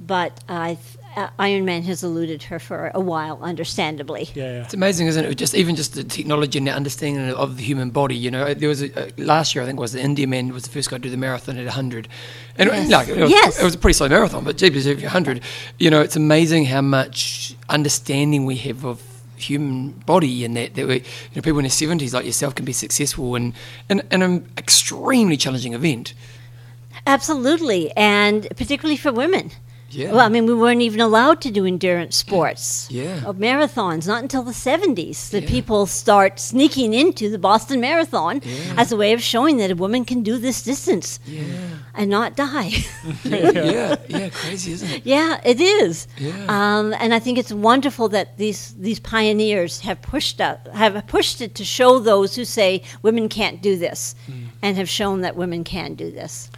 but 0.00 0.42
I 0.48 0.78
uh, 1.16 1.28
Ironman 1.38 1.82
has 1.84 2.02
eluded 2.02 2.42
her 2.44 2.58
for 2.58 2.90
a 2.94 3.00
while, 3.00 3.38
understandably. 3.42 4.28
Yeah, 4.34 4.44
yeah. 4.44 4.62
It's 4.64 4.74
amazing, 4.74 5.06
isn't 5.06 5.24
it? 5.24 5.34
Just 5.36 5.54
even 5.54 5.76
just 5.76 5.94
the 5.94 6.04
technology 6.04 6.58
and 6.58 6.66
the 6.66 6.72
understanding 6.72 7.30
of 7.34 7.56
the 7.56 7.62
human 7.62 7.90
body. 7.90 8.16
You 8.16 8.30
know, 8.30 8.52
there 8.54 8.68
was 8.68 8.82
a, 8.82 9.06
uh, 9.06 9.10
last 9.18 9.54
year 9.54 9.62
I 9.62 9.66
think 9.66 9.78
was 9.80 9.92
the 9.92 10.00
Indian 10.02 10.30
man 10.30 10.52
was 10.52 10.64
the 10.64 10.70
first 10.70 10.90
guy 10.90 10.96
to 10.96 11.02
do 11.02 11.10
the 11.10 11.16
marathon 11.16 11.56
at 11.58 11.64
100, 11.64 12.08
and 12.58 12.68
Yes. 12.68 12.90
like 12.90 13.08
it 13.08 13.16
was, 13.16 13.30
Yes. 13.30 13.60
it 13.60 13.64
was 13.64 13.74
a 13.74 13.78
pretty 13.78 13.94
slow 13.94 14.08
marathon, 14.08 14.44
but 14.44 14.56
jeepers, 14.56 14.86
if 14.86 15.00
you're 15.00 15.08
100, 15.10 15.40
you 15.78 15.90
know, 15.90 16.00
it's 16.00 16.16
amazing 16.16 16.66
how 16.66 16.80
much 16.80 17.54
understanding 17.68 18.44
we 18.46 18.56
have 18.56 18.84
of 18.84 19.02
human 19.36 19.90
body 20.06 20.44
and 20.44 20.56
that, 20.56 20.74
that 20.74 20.86
we, 20.86 20.94
you 20.96 21.02
know, 21.36 21.42
people 21.42 21.58
in 21.58 21.64
their 21.64 21.70
70s 21.70 22.14
like 22.14 22.24
yourself 22.24 22.54
can 22.54 22.64
be 22.64 22.72
successful 22.72 23.34
in, 23.36 23.52
in, 23.90 24.00
in 24.10 24.22
an 24.22 24.48
extremely 24.56 25.36
challenging 25.36 25.74
event. 25.74 26.14
Absolutely, 27.06 27.90
and 27.96 28.46
particularly 28.56 28.96
for 28.96 29.12
women. 29.12 29.50
Yeah. 29.94 30.10
Well, 30.12 30.20
I 30.20 30.28
mean, 30.28 30.46
we 30.46 30.54
weren't 30.54 30.82
even 30.82 31.00
allowed 31.00 31.40
to 31.42 31.50
do 31.50 31.64
endurance 31.66 32.16
sports. 32.16 32.88
Yeah. 32.90 33.24
Or 33.26 33.34
marathons, 33.34 34.06
not 34.06 34.22
until 34.22 34.42
the 34.42 34.52
70s 34.52 35.30
that 35.30 35.42
Yeah. 35.44 35.48
people 35.48 35.86
start 35.86 36.40
sneaking 36.40 36.94
into 36.94 37.30
the 37.30 37.38
Boston 37.38 37.80
Marathon 37.80 38.40
as 38.76 38.92
a 38.92 38.96
way 38.96 39.12
of 39.12 39.22
showing 39.22 39.56
that 39.58 39.70
a 39.70 39.74
woman 39.74 40.04
can 40.04 40.22
do 40.22 40.38
this 40.38 40.62
distance 40.62 41.20
Yeah. 41.26 41.42
and 41.94 42.10
not 42.10 42.36
die. 42.36 42.72
Yeah, 43.24 43.50
yeah, 43.50 43.96
yeah, 44.08 44.28
crazy, 44.30 44.72
isn't 44.72 44.90
it? 44.90 45.02
yeah, 45.06 45.40
it 45.44 45.60
is. 45.60 46.06
Yeah. 46.18 46.32
Um, 46.48 46.94
and 46.98 47.12
I 47.14 47.18
think 47.18 47.38
it's 47.38 47.52
wonderful 47.52 48.08
that 48.10 48.36
these 48.38 48.74
these 48.78 49.00
pioneers 49.00 49.80
have 49.80 50.00
pushed 50.02 50.40
up, 50.40 50.68
have 50.74 51.06
pushed 51.06 51.40
it 51.40 51.54
to 51.56 51.64
show 51.64 51.98
those 51.98 52.34
who 52.36 52.44
say 52.44 52.82
women 53.02 53.28
can't 53.28 53.60
do 53.62 53.76
this, 53.78 54.14
Mm. 54.28 54.46
and 54.62 54.76
have 54.76 54.88
shown 54.88 55.20
that 55.22 55.36
women 55.36 55.64
can 55.64 55.94
do 55.94 56.10
this. 56.10 56.50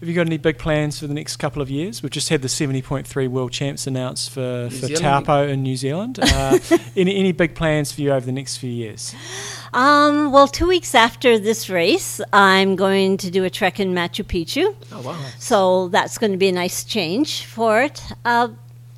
Have 0.00 0.08
you 0.08 0.14
got 0.14 0.26
any 0.26 0.38
big 0.38 0.58
plans 0.58 0.98
for 0.98 1.06
the 1.06 1.14
next 1.14 1.36
couple 1.36 1.62
of 1.62 1.70
years? 1.70 2.02
We've 2.02 2.10
just 2.10 2.28
had 2.28 2.42
the 2.42 2.48
70.3 2.48 3.28
World 3.28 3.52
Champs 3.52 3.86
announced 3.86 4.30
for, 4.30 4.68
for 4.70 4.86
Zealand. 4.86 5.02
Taupo 5.02 5.48
in 5.48 5.62
New 5.62 5.76
Zealand. 5.76 6.18
Uh, 6.20 6.58
any, 6.96 7.16
any 7.16 7.32
big 7.32 7.54
plans 7.54 7.92
for 7.92 8.00
you 8.00 8.12
over 8.12 8.26
the 8.26 8.32
next 8.32 8.56
few 8.58 8.70
years? 8.70 9.14
Um, 9.72 10.32
well, 10.32 10.48
two 10.48 10.66
weeks 10.66 10.94
after 10.94 11.38
this 11.38 11.70
race, 11.70 12.20
I'm 12.32 12.76
going 12.76 13.16
to 13.18 13.30
do 13.30 13.44
a 13.44 13.50
trek 13.50 13.80
in 13.80 13.94
Machu 13.94 14.24
Picchu. 14.24 14.74
Oh, 14.92 15.02
wow. 15.02 15.18
So 15.38 15.88
that's 15.88 16.18
going 16.18 16.32
to 16.32 16.38
be 16.38 16.48
a 16.48 16.52
nice 16.52 16.84
change 16.84 17.44
for 17.44 17.82
it. 17.82 18.02
Uh, 18.24 18.48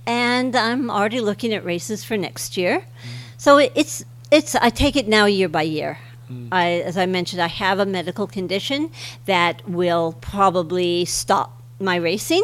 and 0.07 0.57
I'm 0.57 0.91
already 0.91 1.21
looking 1.21 1.53
at 1.53 1.65
races 1.65 2.05
for 2.05 2.17
next 2.17 2.57
year. 2.57 2.85
So 3.37 3.59
it, 3.59 3.73
it's 3.75 4.05
it's 4.31 4.55
I 4.55 4.71
take 4.71 4.97
it 4.97 5.09
now 5.09 5.27
year 5.27 5.49
by 5.49 5.63
year. 5.63 5.99
I, 6.51 6.83
as 6.85 6.97
I 6.97 7.07
mentioned, 7.07 7.41
I 7.41 7.47
have 7.47 7.79
a 7.79 7.87
medical 7.87 8.27
condition 8.27 8.91
that 9.27 9.68
will 9.68 10.16
probably 10.20 11.05
stop 11.05 11.62
my 11.79 11.97
racing, 11.97 12.43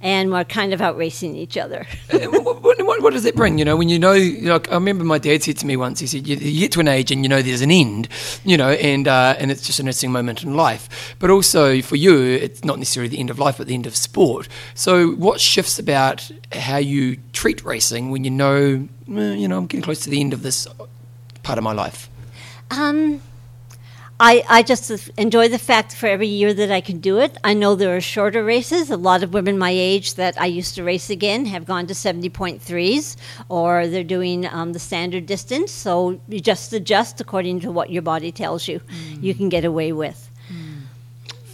and 0.00 0.30
we're 0.30 0.44
kind 0.44 0.72
of 0.72 0.80
out 0.80 0.96
racing 0.96 1.36
each 1.36 1.56
other. 1.56 1.86
Uh, 2.12 2.28
what, 2.40 2.62
what, 2.62 3.02
what, 3.02 3.12
does 3.12 3.24
it 3.24 3.34
bring? 3.34 3.58
You 3.58 3.64
know, 3.64 3.76
when 3.76 3.88
you 3.88 3.98
know, 3.98 4.12
you 4.12 4.42
know, 4.42 4.60
I 4.70 4.74
remember 4.74 5.02
my 5.02 5.18
dad 5.18 5.42
said 5.42 5.56
to 5.58 5.66
me 5.66 5.76
once. 5.76 5.98
He 5.98 6.06
said, 6.06 6.26
"You, 6.26 6.36
you 6.36 6.60
get 6.60 6.72
to 6.72 6.80
an 6.80 6.88
age 6.88 7.10
and 7.10 7.24
you 7.24 7.28
know 7.28 7.40
there's 7.40 7.62
an 7.62 7.70
end, 7.70 8.08
you 8.44 8.56
know, 8.56 8.70
and 8.70 9.08
uh, 9.08 9.34
and 9.38 9.50
it's 9.50 9.62
just 9.62 9.80
an 9.80 9.86
interesting 9.86 10.12
moment 10.12 10.42
in 10.42 10.54
life. 10.54 11.16
But 11.18 11.30
also 11.30 11.80
for 11.80 11.96
you, 11.96 12.20
it's 12.20 12.64
not 12.64 12.78
necessarily 12.78 13.08
the 13.08 13.18
end 13.18 13.30
of 13.30 13.38
life, 13.38 13.58
but 13.58 13.66
the 13.66 13.74
end 13.74 13.86
of 13.86 13.96
sport. 13.96 14.46
So 14.74 15.12
what 15.12 15.40
shifts 15.40 15.78
about 15.78 16.30
how 16.52 16.76
you 16.76 17.16
treat 17.32 17.64
racing 17.64 18.10
when 18.10 18.24
you 18.24 18.30
know, 18.30 18.88
eh, 19.08 19.34
you 19.34 19.48
know, 19.48 19.58
I'm 19.58 19.66
getting 19.66 19.82
close 19.82 20.00
to 20.00 20.10
the 20.10 20.20
end 20.20 20.32
of 20.32 20.42
this 20.42 20.68
part 21.42 21.58
of 21.58 21.64
my 21.64 21.72
life? 21.72 22.10
Um, 22.72 23.20
I, 24.18 24.44
I 24.48 24.62
just 24.62 25.10
enjoy 25.18 25.48
the 25.48 25.58
fact 25.58 25.94
for 25.94 26.06
every 26.06 26.28
year 26.28 26.54
that 26.54 26.70
I 26.70 26.80
can 26.80 27.00
do 27.00 27.18
it. 27.18 27.36
I 27.44 27.52
know 27.52 27.74
there 27.74 27.94
are 27.94 28.00
shorter 28.00 28.42
races. 28.42 28.90
A 28.90 28.96
lot 28.96 29.22
of 29.22 29.34
women 29.34 29.58
my 29.58 29.70
age 29.70 30.14
that 30.14 30.40
I 30.40 30.46
used 30.46 30.76
to 30.76 30.84
race 30.84 31.10
again 31.10 31.44
have 31.46 31.66
gone 31.66 31.86
to 31.88 31.94
70.3s 31.94 33.16
or 33.50 33.86
they're 33.88 34.04
doing 34.04 34.46
um, 34.46 34.72
the 34.72 34.78
standard 34.78 35.26
distance. 35.26 35.70
So 35.70 36.20
you 36.28 36.40
just 36.40 36.72
adjust 36.72 37.20
according 37.20 37.60
to 37.60 37.70
what 37.70 37.90
your 37.90 38.02
body 38.02 38.32
tells 38.32 38.68
you 38.68 38.80
you 39.20 39.34
can 39.34 39.48
get 39.50 39.64
away 39.64 39.92
with. 39.92 40.30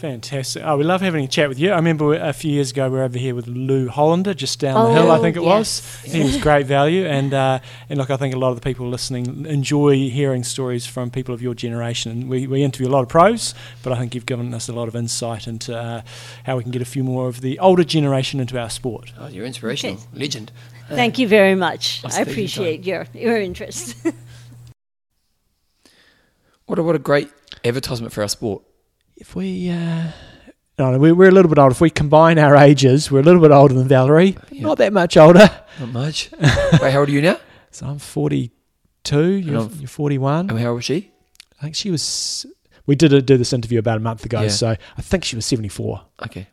Fantastic. 0.01 0.62
Oh, 0.64 0.76
we 0.76 0.84
love 0.84 1.01
having 1.01 1.24
a 1.24 1.28
chat 1.28 1.49
with 1.49 1.59
you. 1.59 1.72
I 1.72 1.76
remember 1.76 2.14
a 2.14 2.32
few 2.32 2.53
years 2.53 2.70
ago 2.70 2.88
we 2.88 2.99
were 2.99 3.03
over 3.03 3.18
here 3.18 3.34
with 3.34 3.49
Lew 3.49 3.88
Hollander 3.88 4.32
just 4.32 4.61
down 4.61 4.84
the 4.84 4.92
hill, 4.92 5.11
I 5.11 5.18
Oh, 5.18 5.20
think 5.20 5.36
it 5.36 5.42
yes. 5.42 6.05
was. 6.05 6.12
He 6.12 6.22
was 6.22 6.36
great 6.36 6.66
value. 6.66 7.05
And, 7.05 7.34
uh, 7.34 7.59
and 7.88 7.99
look, 7.99 8.09
I 8.09 8.16
think 8.16 8.32
a 8.32 8.38
lot 8.38 8.51
of 8.51 8.55
the 8.55 8.61
people 8.61 8.88
listening 8.88 9.44
enjoy 9.46 10.09
hearing 10.09 10.44
stories 10.44 10.86
from 10.86 11.11
people 11.11 11.34
of 11.34 11.42
your 11.42 11.53
generation. 11.53 12.12
And 12.12 12.28
we, 12.30 12.46
we 12.46 12.62
interview 12.62 12.86
a 12.86 12.90
lot 12.92 13.03
of 13.03 13.09
pros, 13.09 13.57
but 13.82 13.92
I 13.92 13.99
think 13.99 14.14
you've 14.14 14.24
given 14.26 14.55
us 14.55 14.68
a 14.68 14.72
lot 14.72 14.86
of 14.86 14.94
insight 14.94 15.49
into 15.49 15.76
uh, 15.76 16.03
how 16.44 16.57
we 16.57 16.62
can 16.62 16.70
get 16.70 16.80
a 16.80 16.84
few 16.84 17.03
more 17.03 17.26
of 17.26 17.40
the 17.40 17.59
older 17.59 17.82
generation 17.82 18.38
into 18.38 18.57
our 18.57 18.70
sport. 18.70 19.12
Oh, 19.18 19.26
you're 19.26 19.46
inspirational, 19.46 19.96
Okay. 19.96 20.07
legend. 20.20 20.53
Thank 20.90 21.18
you 21.18 21.26
very 21.26 21.57
much. 21.57 22.03
I'll 22.05 22.12
your 22.12 22.22
appreciate 22.22 22.84
your, 22.84 23.07
your 23.14 23.36
interest. 23.40 23.96
What 26.66 26.78
a, 26.78 26.82
what 26.82 26.94
a 26.94 26.99
great 26.99 27.30
advertisement 27.64 28.12
for 28.12 28.20
our 28.20 28.28
sport. 28.28 28.62
If 29.20 29.34
we. 29.34 29.68
Uh, 29.70 30.10
no, 30.78 30.92
no, 30.92 30.98
we- 30.98 31.12
we're 31.12 31.28
a 31.28 31.32
little 31.32 31.48
bit 31.48 31.58
older. 31.58 31.72
If 31.72 31.80
we 31.80 31.90
combine 31.90 32.38
our 32.38 32.54
ages, 32.56 33.10
we're 33.10 33.20
a 33.20 33.22
little 33.24 33.40
bit 33.42 33.50
older 33.50 33.74
than 33.74 33.88
Valerie. 33.88 34.36
Yeah. 34.50 34.62
Not 34.62 34.78
that 34.78 34.92
much 34.92 35.16
older. 35.16 35.50
Not 35.80 35.88
much. 35.92 36.30
Wait, 36.40 36.92
how 36.92 37.00
old 37.00 37.08
are 37.08 37.12
you 37.12 37.20
now? 37.22 37.38
So 37.72 37.86
I'm 37.86 37.98
42. 37.98 39.22
You're, 39.26 39.58
I'm- 39.60 39.72
you're 39.80 39.88
41. 39.88 40.50
And 40.50 40.58
how 40.58 40.68
old 40.68 40.76
was 40.76 40.84
she? 40.84 41.10
I 41.58 41.62
think 41.64 41.74
she 41.74 41.90
was. 41.90 42.46
We 42.86 42.94
did 42.94 43.12
a, 43.12 43.20
do 43.20 43.36
this 43.36 43.52
interview 43.52 43.78
about 43.80 43.96
a 43.98 44.00
month 44.00 44.24
ago, 44.24 44.42
Yeah. 44.42 44.48
so 44.48 44.68
I 44.96 45.02
think 45.02 45.24
she 45.24 45.36
was 45.36 45.44
74. 45.46 46.00
Okay. 46.26 46.46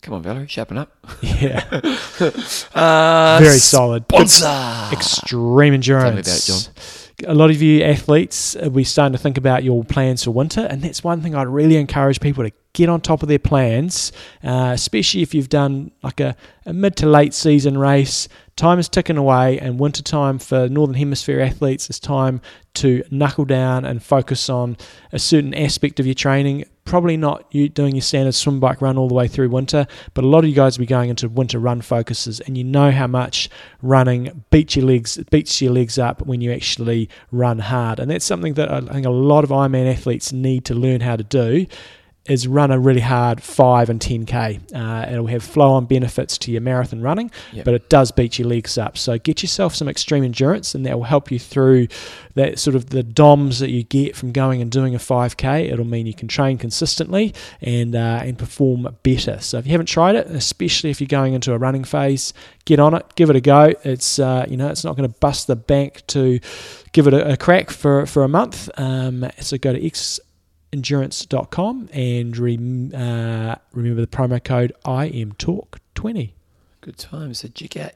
Come 0.00 0.14
on, 0.14 0.22
Valerie, 0.22 0.46
sharpen 0.46 0.78
up. 0.78 0.96
Yeah, 1.22 1.64
Uh, 2.74 3.38
very 3.42 3.58
solid. 3.58 4.06
Good- 4.08 4.30
Sponsor. 4.30 4.94
extreme 4.94 5.74
endurance. 5.74 6.28
about 6.28 6.38
it, 6.38 6.44
John. 6.46 7.05
A 7.24 7.34
lot 7.34 7.48
of 7.48 7.62
you 7.62 7.82
athletes, 7.82 8.56
uh, 8.56 8.68
we're 8.70 8.84
starting 8.84 9.12
to 9.12 9.18
think 9.18 9.38
about 9.38 9.64
your 9.64 9.82
plans 9.84 10.24
for 10.24 10.32
winter, 10.32 10.66
and 10.68 10.82
that's 10.82 11.02
one 11.02 11.22
thing 11.22 11.34
I'd 11.34 11.46
really 11.46 11.76
encourage 11.76 12.20
people 12.20 12.44
to 12.44 12.52
get 12.74 12.90
on 12.90 13.00
top 13.00 13.22
of 13.22 13.28
their 13.28 13.38
plans, 13.38 14.12
uh, 14.44 14.72
especially 14.74 15.22
if 15.22 15.34
you've 15.34 15.48
done 15.48 15.92
like 16.02 16.20
a, 16.20 16.36
a 16.66 16.74
mid 16.74 16.94
to 16.96 17.06
late 17.06 17.32
season 17.32 17.78
race. 17.78 18.28
Time 18.54 18.78
is 18.78 18.90
ticking 18.90 19.16
away, 19.16 19.58
and 19.58 19.80
winter 19.80 20.02
time 20.02 20.38
for 20.38 20.68
Northern 20.68 20.94
Hemisphere 20.96 21.40
athletes 21.40 21.88
is 21.88 21.98
time 21.98 22.42
to 22.74 23.02
knuckle 23.10 23.46
down 23.46 23.86
and 23.86 24.02
focus 24.02 24.50
on 24.50 24.76
a 25.10 25.18
certain 25.18 25.54
aspect 25.54 25.98
of 25.98 26.04
your 26.04 26.14
training. 26.14 26.66
Probably 26.86 27.16
not 27.16 27.44
you 27.50 27.68
doing 27.68 27.94
your 27.94 28.02
standard 28.02 28.34
swim 28.34 28.60
bike 28.60 28.80
run 28.80 28.96
all 28.96 29.08
the 29.08 29.14
way 29.14 29.28
through 29.28 29.50
winter, 29.50 29.86
but 30.14 30.24
a 30.24 30.26
lot 30.26 30.44
of 30.44 30.48
you 30.48 30.56
guys 30.56 30.78
will 30.78 30.84
be 30.84 30.86
going 30.86 31.10
into 31.10 31.28
winter 31.28 31.58
run 31.58 31.82
focuses, 31.82 32.40
and 32.40 32.56
you 32.56 32.64
know 32.64 32.90
how 32.90 33.06
much 33.06 33.50
running 33.82 34.44
beats 34.50 34.76
your 34.76 34.86
legs 34.86 35.18
beats 35.30 35.60
your 35.60 35.72
legs 35.72 35.98
up 35.98 36.24
when 36.24 36.40
you 36.40 36.52
actually 36.52 37.10
run 37.30 37.58
hard, 37.58 37.98
and 37.98 38.10
that's 38.10 38.24
something 38.24 38.54
that 38.54 38.72
I 38.72 38.80
think 38.80 39.04
a 39.04 39.10
lot 39.10 39.44
of 39.44 39.50
Ironman 39.50 39.92
athletes 39.92 40.32
need 40.32 40.64
to 40.66 40.74
learn 40.74 41.00
how 41.00 41.16
to 41.16 41.24
do 41.24 41.66
is 42.28 42.46
run 42.48 42.70
a 42.70 42.78
really 42.78 43.00
hard 43.00 43.42
5 43.42 43.90
and 43.90 44.00
10k. 44.00 44.60
Uh, 44.74 45.10
it'll 45.10 45.26
have 45.26 45.42
flow 45.42 45.72
on 45.72 45.86
benefits 45.86 46.38
to 46.38 46.52
your 46.52 46.60
marathon 46.60 47.00
running, 47.00 47.30
Yep. 47.52 47.64
but 47.64 47.74
it 47.74 47.88
does 47.88 48.10
beat 48.12 48.38
your 48.38 48.48
legs 48.48 48.76
up. 48.78 48.98
So 48.98 49.18
get 49.18 49.42
yourself 49.42 49.74
some 49.74 49.88
extreme 49.88 50.24
endurance, 50.24 50.74
and 50.74 50.84
that 50.86 50.96
will 50.96 51.04
help 51.04 51.30
you 51.30 51.38
through 51.38 51.88
that 52.34 52.58
sort 52.58 52.76
of 52.76 52.90
the 52.90 53.02
DOMs 53.02 53.60
that 53.60 53.70
you 53.70 53.82
get 53.82 54.14
from 54.16 54.32
going 54.32 54.60
and 54.60 54.70
doing 54.70 54.94
a 54.94 54.98
5k. 54.98 55.70
It'll 55.72 55.84
mean 55.86 56.06
you 56.06 56.14
can 56.14 56.28
train 56.28 56.58
consistently 56.58 57.34
and 57.62 57.94
uh, 57.94 58.20
and 58.22 58.38
perform 58.38 58.88
better. 59.02 59.38
So 59.40 59.58
if 59.58 59.66
you 59.66 59.72
haven't 59.72 59.86
tried 59.86 60.16
it, 60.16 60.26
especially 60.28 60.90
if 60.90 61.00
you're 61.00 61.06
going 61.08 61.34
into 61.34 61.52
a 61.52 61.58
running 61.58 61.84
phase, 61.84 62.32
get 62.64 62.78
on 62.80 62.94
it, 62.94 63.06
give 63.14 63.30
it 63.30 63.36
a 63.36 63.40
go. 63.40 63.72
It's 63.84 64.18
uh, 64.18 64.46
you 64.48 64.56
know 64.56 64.68
it's 64.68 64.84
not 64.84 64.96
going 64.96 65.08
to 65.10 65.18
bust 65.20 65.46
the 65.46 65.56
bank 65.56 66.02
to 66.08 66.40
give 66.92 67.06
it 67.06 67.14
a, 67.14 67.32
a 67.32 67.36
crack 67.36 67.70
for 67.70 68.04
for 68.06 68.22
a 68.24 68.28
month. 68.28 68.68
Um, 68.76 69.28
so 69.40 69.56
go 69.58 69.72
to 69.72 69.86
X 69.86 70.20
endurance.com 70.72 71.88
and 71.92 72.36
rem, 72.36 72.92
uh, 72.94 73.56
remember 73.72 74.00
the 74.00 74.06
promo 74.06 74.42
code 74.42 74.72
IMTalk20. 74.84 76.32
Good 76.80 76.98
time. 76.98 77.34
So 77.34 77.48
check 77.48 77.76
out 77.76 77.92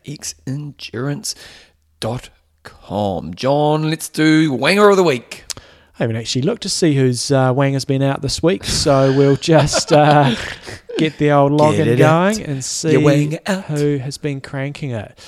xendurance.com. 2.01 3.35
John, 3.35 3.91
let's 3.91 4.09
do 4.09 4.53
Wanger 4.53 4.91
of 4.91 4.97
the 4.97 5.03
Week. 5.05 5.45
I 5.59 6.05
haven't 6.05 6.17
actually 6.17 6.43
looked 6.43 6.63
to 6.63 6.69
see 6.71 6.95
whose 6.95 7.31
uh, 7.31 7.53
wang 7.55 7.75
has 7.75 7.85
been 7.85 8.03
out 8.03 8.23
this 8.23 8.43
week, 8.43 8.65
so 8.65 9.15
we'll 9.15 9.37
just 9.37 9.93
uh, 9.93 10.35
get 10.99 11.19
the 11.19 11.31
old 11.31 11.53
login 11.53 11.99
going 11.99 12.03
out. 12.03 12.39
and 12.39 12.65
see 12.65 12.93
Your 12.93 13.03
wang 13.03 13.39
out. 13.47 13.65
who 13.65 13.99
has 13.99 14.17
been 14.17 14.41
cranking 14.41 14.93
it. 14.93 15.19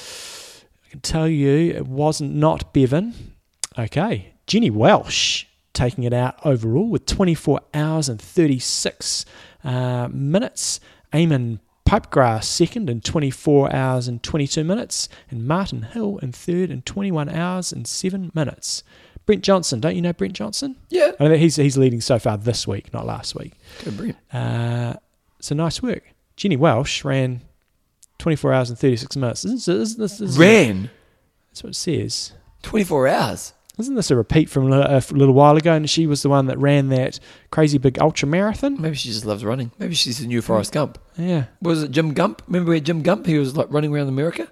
I 0.86 0.88
can 0.90 1.00
tell 1.00 1.28
you 1.28 1.72
it 1.74 1.86
wasn't 1.86 2.34
not 2.34 2.72
Bevan. 2.72 3.34
Okay, 3.78 4.32
Jenny 4.46 4.70
Welsh 4.70 5.44
taking 5.72 6.04
it 6.04 6.12
out 6.12 6.36
overall 6.44 6.88
with 6.88 7.06
24 7.06 7.60
hours 7.74 8.08
and 8.08 8.20
36 8.20 9.24
uh, 9.64 10.08
minutes. 10.10 10.80
Eamon 11.12 11.58
Pipegrass 11.84 12.46
second 12.46 12.88
in 12.88 13.00
24 13.00 13.74
hours 13.74 14.08
and 14.08 14.22
22 14.22 14.64
minutes, 14.64 15.08
and 15.30 15.46
Martin 15.46 15.82
Hill 15.82 16.18
in 16.18 16.32
third 16.32 16.70
in 16.70 16.82
21 16.82 17.28
hours 17.28 17.72
and 17.72 17.86
7 17.86 18.30
minutes. 18.34 18.82
Brent 19.26 19.42
Johnson, 19.42 19.78
don't 19.78 19.94
you 19.94 20.02
know 20.02 20.12
Brent 20.12 20.32
Johnson? 20.32 20.76
Yeah. 20.88 21.12
I 21.20 21.28
know 21.28 21.36
he's 21.36 21.56
he's 21.56 21.76
leading 21.76 22.00
so 22.00 22.18
far 22.18 22.36
this 22.38 22.66
week, 22.66 22.92
not 22.92 23.04
last 23.04 23.34
week. 23.34 23.52
Good, 23.84 23.96
Brent. 23.96 24.16
Uh, 24.32 24.94
so 25.40 25.54
nice 25.54 25.82
work. 25.82 26.02
Jenny 26.36 26.56
Welsh 26.56 27.04
ran 27.04 27.42
24 28.18 28.52
hours 28.52 28.70
and 28.70 28.78
36 28.78 29.16
minutes. 29.16 29.44
Isn't, 29.44 29.74
isn't 29.74 30.00
this, 30.00 30.20
isn't 30.20 30.40
Ran 30.40 30.90
That's 31.50 31.62
what 31.62 31.70
it 31.70 31.76
says. 31.76 32.32
24 32.62 33.08
hours. 33.08 33.52
Isn't 33.82 33.96
this 33.96 34.12
a 34.12 34.16
repeat 34.16 34.48
from 34.48 34.72
a 34.72 35.02
little 35.10 35.34
while 35.34 35.56
ago? 35.56 35.72
And 35.72 35.90
she 35.90 36.06
was 36.06 36.22
the 36.22 36.28
one 36.28 36.46
that 36.46 36.56
ran 36.56 36.88
that 36.90 37.18
crazy 37.50 37.78
big 37.78 37.98
ultra 37.98 38.28
marathon. 38.28 38.80
Maybe 38.80 38.94
she 38.94 39.08
just 39.08 39.24
loves 39.24 39.44
running. 39.44 39.72
Maybe 39.76 39.96
she's 39.96 40.18
the 40.20 40.26
new 40.28 40.40
Forrest 40.40 40.70
Gump. 40.72 40.98
Yeah. 41.18 41.46
Was 41.60 41.82
it 41.82 41.90
Jim 41.90 42.14
Gump? 42.14 42.42
Remember 42.46 42.70
where 42.70 42.78
Jim 42.78 43.02
Gump? 43.02 43.26
He 43.26 43.36
was 43.38 43.56
like 43.56 43.66
running 43.70 43.92
around 43.92 44.06
America. 44.06 44.46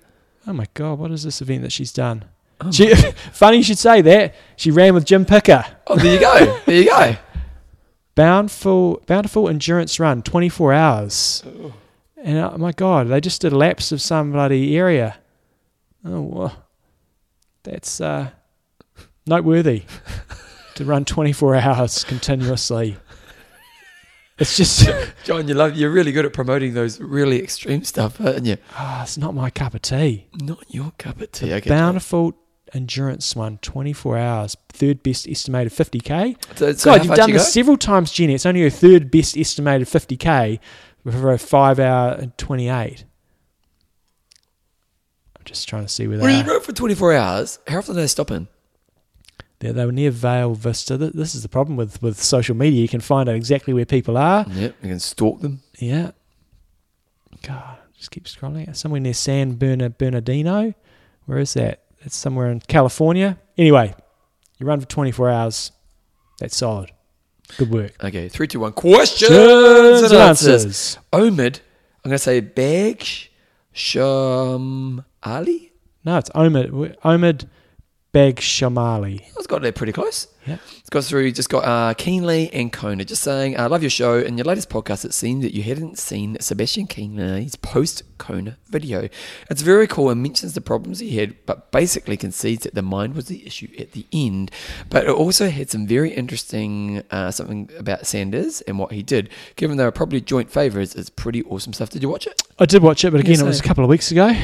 Oh 0.49 0.53
my 0.53 0.67
God, 0.75 0.99
what 0.99 1.13
is 1.13 1.23
this 1.23 1.41
event 1.41 1.63
that 1.63 1.71
she's 1.71 1.93
done? 1.93 2.25
she, 2.73 2.93
funny 3.33 3.59
you 3.59 3.63
should 3.63 3.79
say 3.79 4.01
that. 4.03 4.35
She 4.57 4.73
ran 4.73 4.95
with 4.95 5.05
Jim 5.05 5.25
Picker. 5.25 5.65
Oh, 5.87 5.95
there 5.95 6.15
you 6.15 6.21
go. 6.21 6.61
there 6.67 6.77
you 6.77 6.87
go. 6.87 7.17
Bountiful, 8.17 9.01
bountiful 9.07 9.49
endurance 9.49 10.01
run, 10.01 10.23
24 10.23 10.73
hours. 10.73 11.45
And 12.17 12.37
oh 12.37 12.59
my 12.59 12.73
God, 12.73 13.07
they 13.07 13.21
just 13.21 13.43
did 13.43 13.53
laps 13.53 13.93
of 13.93 14.03
some 14.03 14.33
bloody 14.33 14.77
area. 14.77 15.19
Oh, 16.05 16.21
well, 16.21 16.65
that's 17.63 18.01
uh, 18.01 18.31
noteworthy 19.27 19.85
to 20.75 20.85
run 20.85 21.05
24 21.05 21.57
hours 21.57 22.05
continuously. 22.05 22.97
It's 24.39 24.57
just, 24.57 24.89
John, 25.25 25.47
you 25.49 25.55
love. 25.55 25.77
You're 25.77 25.91
really 25.91 26.13
good 26.13 26.25
at 26.25 26.33
promoting 26.33 26.73
those 26.75 26.99
really 26.99 27.43
extreme 27.43 27.85
stuff, 27.85 28.21
aren't 28.21 28.47
you? 28.47 28.57
ah, 28.75 29.03
it's 29.03 29.19
not 29.19 29.35
my 29.35 29.51
cup 29.51 29.75
of 29.75 29.83
tea. 29.83 30.29
Not 30.43 30.65
your 30.69 30.93
cup 30.99 31.21
of 31.21 31.31
tea. 31.33 31.53
Okay. 31.53 31.69
Bountiful 31.69 32.33
endurance 32.73 33.35
one, 33.37 33.59
24 33.59 34.17
hours, 34.17 34.57
third 34.71 35.03
best 35.03 35.29
estimated 35.29 35.73
50k. 35.73 36.37
So, 36.57 36.73
so 36.73 36.91
God, 36.93 37.05
you've 37.05 37.17
done 37.17 37.29
you 37.29 37.35
this 37.35 37.47
go? 37.47 37.51
several 37.51 37.77
times, 37.77 38.13
Jenny. 38.13 38.33
It's 38.35 38.47
only 38.47 38.61
your 38.61 38.71
third 38.71 39.11
best 39.11 39.37
estimated 39.37 39.89
50k 39.89 40.59
for 41.11 41.33
a 41.33 41.39
five 41.39 41.79
hour 41.79 42.13
and 42.13 42.37
28. 42.39 43.05
I'm 45.37 45.45
just 45.45 45.69
trying 45.69 45.83
to 45.83 45.89
see 45.89 46.07
where 46.07 46.19
Well, 46.19 46.31
you 46.35 46.45
go 46.45 46.61
for 46.61 46.73
24 46.73 47.13
hours. 47.15 47.59
How 47.67 47.79
often 47.79 47.95
do 47.97 48.01
they 48.01 48.07
stop 48.07 48.31
in? 48.31 48.49
They, 49.61 49.73
they 49.73 49.87
were 49.87 49.93
near 49.93 50.11
Vale 50.11 50.55
Vista. 50.55 50.97
This 50.97 51.35
is 51.35 51.43
the 51.43 51.49
problem 51.49 51.77
with, 51.77 52.03
with 52.03 52.21
social 52.21 52.57
media. 52.57 52.81
You 52.81 52.89
can 52.89 53.01
find 53.01 53.29
out 53.29 53.35
exactly 53.37 53.73
where 53.73 53.85
people 53.85 54.17
are. 54.19 54.45
Yep, 54.51 54.75
you 54.83 54.89
can 54.89 55.01
stalk 55.01 55.41
them. 55.41 55.61
Yeah. 55.79 56.11
God, 57.47 57.79
just 57.97 58.11
keep 58.11 58.25
scrolling. 58.25 58.75
Somewhere 58.75 59.01
near 59.01 59.15
San 59.15 59.55
Bernardino. 59.55 60.75
Where 61.27 61.39
is 61.39 61.55
that? 61.55 61.83
It's 62.01 62.17
somewhere 62.17 62.51
in 62.51 62.61
California. 62.61 63.39
Anyway, 63.57 63.95
you 64.59 64.67
run 64.67 64.81
for 64.81 64.87
24 64.87 65.31
hours. 65.31 65.73
That's 66.39 66.57
solid. 66.57 66.91
Good 67.59 67.71
work. 67.71 68.03
Okay, 68.03 68.29
three, 68.29 68.47
two, 68.47 68.61
one. 68.61 68.73
Questions 68.73 69.29
Questions 69.31 70.03
and 70.03 70.13
and 70.13 70.21
answers. 70.23 70.65
answers. 70.65 70.99
Omid, 71.13 71.61
I'm 72.05 72.09
going 72.11 72.15
to 72.15 72.19
say 72.19 72.41
Bag 72.41 73.05
Sham 73.73 75.05
Ali. 75.23 75.73
No, 76.05 76.17
it's 76.19 76.31
Omid. 76.31 76.97
Omid 77.03 77.49
Beg 78.13 78.37
Shamali. 78.37 79.21
I 79.23 79.31
was 79.37 79.47
got 79.47 79.63
there 79.63 79.71
pretty 79.73 79.93
close. 79.93 80.27
Yeah. 80.51 80.59
It's 80.79 80.91
got 80.91 81.05
through, 81.05 81.31
just 81.33 81.49
got 81.49 81.65
uh, 81.65 81.95
Kienle 81.95 82.51
and 82.53 82.73
Kona 82.73 83.05
just 83.05 83.23
saying, 83.23 83.59
I 83.59 83.67
love 83.67 83.83
your 83.83 83.91
show. 83.91 84.19
In 84.19 84.37
your 84.37 84.45
latest 84.45 84.69
podcast, 84.69 85.05
it 85.05 85.15
seemed 85.15 85.43
that 85.43 85.55
you 85.55 85.63
hadn't 85.63 85.99
seen 85.99 86.37
Sebastian 86.41 86.87
Kienle's 86.87 87.57
post 87.57 88.03
Kona 88.19 88.57
video. 88.69 89.09
It's 89.49 89.63
very 89.63 89.87
cool 89.87 90.11
and 90.11 90.23
mentions 90.23 90.55
the 90.55 90.61
problems 90.61 90.99
he 91.01 91.17
had, 91.17 91.35
but 91.47 91.71
basically 91.73 92.17
concedes 92.17 92.65
that 92.65 92.75
the 92.75 92.83
mind 92.83 93.15
was 93.15 93.27
the 93.27 93.47
issue 93.47 93.69
at 93.79 93.93
the 93.93 94.07
end. 94.13 94.51
But 94.89 95.05
it 95.07 95.11
also 95.11 95.49
had 95.49 95.71
some 95.71 95.87
very 95.87 96.11
interesting 96.11 97.03
uh, 97.11 97.31
something 97.31 97.71
about 97.79 98.07
Sanders 98.07 98.61
and 98.63 98.79
what 98.79 98.93
he 98.93 99.03
did. 99.03 99.31
Given 99.57 99.77
they 99.77 99.85
were 99.85 99.91
probably 99.91 100.21
joint 100.21 100.51
favourites, 100.51 100.95
it's 100.95 101.11
pretty 101.11 101.43
awesome 101.45 101.73
stuff. 101.73 101.91
Did 101.91 102.03
you 102.03 102.09
watch 102.09 102.27
it? 102.27 102.43
I 102.59 102.67
did 102.67 102.83
watch 102.83 103.05
it, 103.05 103.11
but 103.11 103.21
again, 103.21 103.31
Yes, 103.33 103.41
it 103.41 103.47
was 103.47 103.61
a 103.61 103.63
couple 103.63 103.85
of 103.85 103.89
weeks 103.91 104.11
ago, 104.11 104.27
uh, 104.27 104.35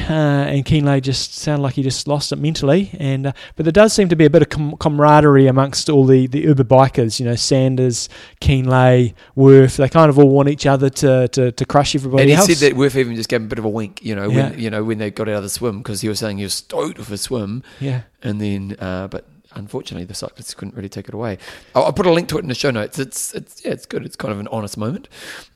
and 0.49 0.65
Kienle 0.65 0.99
just 1.03 1.35
sounded 1.35 1.61
like 1.61 1.75
he 1.75 1.83
just 1.83 2.07
lost 2.07 2.31
it 2.31 2.37
mentally. 2.37 2.89
And 2.99 3.27
uh, 3.27 3.33
but 3.55 3.65
there 3.65 3.71
does 3.71 3.93
seem 3.93 4.09
to 4.09 4.15
be 4.15 4.25
a 4.25 4.29
bit 4.29 4.41
of 4.41 4.49
com- 4.49 4.75
camaraderie 4.77 5.45
amongst 5.45 5.89
all 5.89 5.96
the, 6.05 6.27
the 6.27 6.41
Uber 6.41 6.63
bikers. 6.63 7.19
You 7.19 7.25
know, 7.25 7.35
Sanders, 7.35 8.09
Kienle, 8.41 9.13
Wurf. 9.35 9.77
They 9.77 9.89
kind 9.89 10.09
of 10.09 10.19
all 10.19 10.29
want 10.29 10.49
each 10.49 10.65
other 10.65 10.89
to 10.89 11.27
to, 11.29 11.51
to 11.51 11.65
crush 11.65 11.95
everybody 11.95 12.23
and 12.23 12.29
he 12.29 12.35
else. 12.35 12.47
said 12.47 12.57
that 12.57 12.77
Wurf 12.77 12.95
even 12.95 13.15
just 13.15 13.29
gave 13.29 13.39
him 13.41 13.45
a 13.45 13.49
bit 13.49 13.59
of 13.59 13.65
a 13.65 13.69
wink, 13.69 14.03
you 14.03 14.15
know, 14.15 14.29
Yeah. 14.29 14.49
when 14.51 14.59
you 14.59 14.69
know 14.69 14.83
when 14.83 14.97
they 14.97 15.11
got 15.11 15.27
out 15.29 15.35
of 15.37 15.43
the 15.43 15.49
swim 15.49 15.79
because 15.79 16.01
he 16.01 16.09
was 16.09 16.19
saying 16.19 16.37
he 16.37 16.43
was 16.43 16.53
stoked 16.53 16.97
with 16.97 17.07
his 17.07 17.21
swim, 17.21 17.63
yeah. 17.79 18.01
and 18.21 18.39
then 18.41 18.75
uh, 18.79 19.07
but 19.07 19.25
unfortunately 19.55 20.05
the 20.05 20.13
cyclists 20.13 20.53
couldn't 20.53 20.75
really 20.75 20.89
take 20.89 21.07
it 21.07 21.13
away. 21.15 21.37
I'll, 21.73 21.85
I'll 21.85 21.93
put 21.93 22.05
a 22.05 22.11
link 22.11 22.27
to 22.29 22.37
it 22.37 22.41
in 22.41 22.47
the 22.47 22.53
show 22.55 22.69
notes. 22.71 22.99
It's 22.99 23.33
it's 23.33 23.63
yeah, 23.65 23.71
it's 23.71 23.85
good. 23.85 24.05
It's 24.05 24.15
kind 24.15 24.31
of 24.31 24.39
an 24.39 24.47
honest 24.49 24.77
moment. 24.77 25.07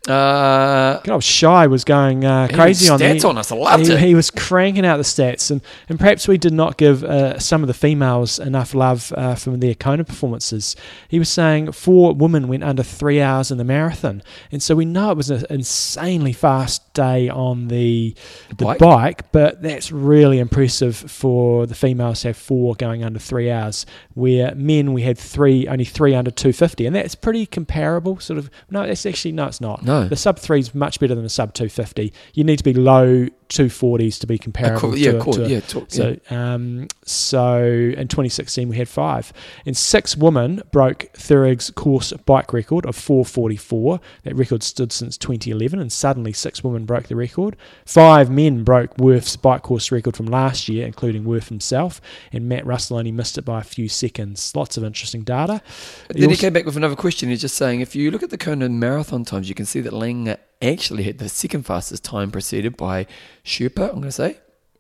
Uh, 0.08 1.00
God, 1.04 1.10
I 1.10 1.16
was 1.16 1.24
shy 1.24 1.68
was 1.68 1.84
going 1.84 2.26
uh, 2.26 2.48
crazy 2.52 2.90
on 2.90 2.98
the 2.98 3.06
stats 3.06 3.24
on 3.24 3.38
us. 3.38 3.52
I 3.52 3.56
loved 3.56 3.86
he, 3.86 3.94
it. 3.94 4.00
he 4.00 4.16
was 4.16 4.32
cranking 4.32 4.84
out 4.84 4.98
the 4.98 5.04
stats, 5.04 5.52
and, 5.52 5.62
and 5.90 6.00
perhaps 6.00 6.28
we 6.28 6.40
did 6.40 6.54
not 6.54 6.78
give 6.78 7.04
uh, 7.04 7.38
some 7.38 7.62
of 7.62 7.68
the 7.68 7.76
females 7.76 8.40
enough 8.40 8.74
love 8.74 9.14
uh, 9.16 9.36
from 9.36 9.60
their 9.60 9.76
Kona 9.76 10.04
performances. 10.04 10.76
He 11.08 11.20
was 11.20 11.30
saying 11.30 11.74
four 11.74 12.16
women 12.16 12.48
went 12.48 12.64
under 12.64 12.82
three 12.82 13.22
hours 13.22 13.52
in 13.52 13.60
the 13.60 13.64
marathon, 13.64 14.24
and 14.52 14.64
so 14.64 14.74
we 14.74 14.86
know 14.86 15.12
it 15.12 15.18
was 15.18 15.30
an 15.30 15.46
insanely 15.52 16.34
fast 16.34 16.92
day 16.96 17.30
on 17.30 17.68
the 17.68 18.16
the 18.58 18.66
Bike? 18.66 18.80
bike. 18.80 19.32
but 19.32 19.62
that's 19.62 19.92
really 19.92 20.40
impressive 20.40 20.96
for 20.96 21.68
the 21.68 21.76
females 21.76 22.22
to 22.22 22.30
have 22.30 22.38
four 22.38 22.74
going 22.74 23.04
under 23.04 23.20
three 23.20 23.52
hours. 23.52 23.86
Where 24.16 24.56
men 24.56 24.94
we 24.94 25.04
had 25.04 25.20
three, 25.20 25.68
only 25.68 25.86
three 25.86 26.16
under 26.16 26.32
two 26.32 26.54
fifty, 26.54 26.88
and 26.88 26.96
that's 26.96 27.14
pretty 27.14 27.46
comparable. 27.46 28.20
Sort 28.20 28.40
of 28.40 28.50
no, 28.72 28.82
it's 28.82 29.06
actually 29.06 29.34
no, 29.34 29.46
it's 29.46 29.62
not. 29.62 29.84
No. 29.84 29.91
The 30.10 30.16
sub 30.16 30.40
three 30.40 30.60
is 30.60 30.74
much 30.74 31.00
better 31.00 31.16
than 31.16 31.24
the 31.24 31.30
sub 31.30 31.54
250. 31.54 32.14
You 32.34 32.44
need 32.44 32.58
to 32.58 32.64
be 32.64 32.74
low 32.74 33.28
240s 33.50 34.18
to 34.22 34.28
be 34.28 34.38
comparable. 34.38 34.98
yeah, 34.98 35.12
to, 35.12 35.20
cool, 35.20 35.34
to 35.34 35.48
yeah, 35.48 35.60
talk- 35.60 35.92
so, 35.92 36.18
um, 36.30 36.88
so 37.04 37.58
in 37.64 38.08
2016 38.08 38.70
we 38.70 38.78
had 38.78 38.88
five, 38.88 39.34
and 39.66 39.76
six 39.76 40.16
women 40.16 40.62
broke 40.72 41.10
Thurig's 41.14 41.70
course 41.72 42.14
bike 42.26 42.54
record 42.54 42.86
of 42.86 42.96
444. 42.96 44.00
That 44.24 44.36
record 44.36 44.64
stood 44.64 44.94
since 44.94 45.18
2011, 45.18 45.80
and 45.80 45.92
suddenly 45.92 46.32
six 46.32 46.64
women 46.64 46.86
broke 46.86 47.08
the 47.08 47.16
record. 47.18 47.58
Five 47.86 48.30
men 48.30 48.64
broke 48.64 48.96
Wurf's 48.98 49.36
bike 49.36 49.64
course 49.64 49.92
record 49.92 50.16
from 50.16 50.28
last 50.28 50.70
year, 50.70 50.86
including 50.86 51.26
Wurf 51.26 51.50
himself, 51.50 52.00
and 52.32 52.48
Matt 52.48 52.66
Russell 52.66 52.98
only 52.98 53.12
missed 53.12 53.38
it 53.38 53.44
by 53.44 53.60
a 53.60 53.64
few 53.64 53.90
seconds. 53.90 54.56
Lots 54.56 54.78
of 54.78 54.84
interesting 54.86 55.24
data. 55.24 55.62
Then 56.08 56.22
he 56.22 56.26
also- 56.28 56.40
came 56.40 56.54
back 56.54 56.66
with 56.66 56.78
another 56.78 56.96
question. 56.96 57.28
He's 57.30 57.42
just 57.42 57.56
saying, 57.58 57.82
if 57.82 57.96
you 57.98 58.12
look 58.12 58.24
at 58.24 58.30
the 58.30 58.38
Kona 58.38 58.70
marathon 58.70 59.26
times, 59.26 59.50
you 59.50 59.56
can 59.56 59.66
see 59.66 59.81
that 59.82 59.94
Lange 59.94 60.36
actually 60.62 61.04
had 61.04 61.18
the 61.18 61.30
second 61.30 61.66
fastest 61.66 62.04
time, 62.04 62.32
preceded 62.32 62.78
by 62.78 63.08
Sherpa, 63.44 63.90
I'm 63.90 64.02
going 64.02 64.04
to 64.04 64.12
say, 64.12 64.38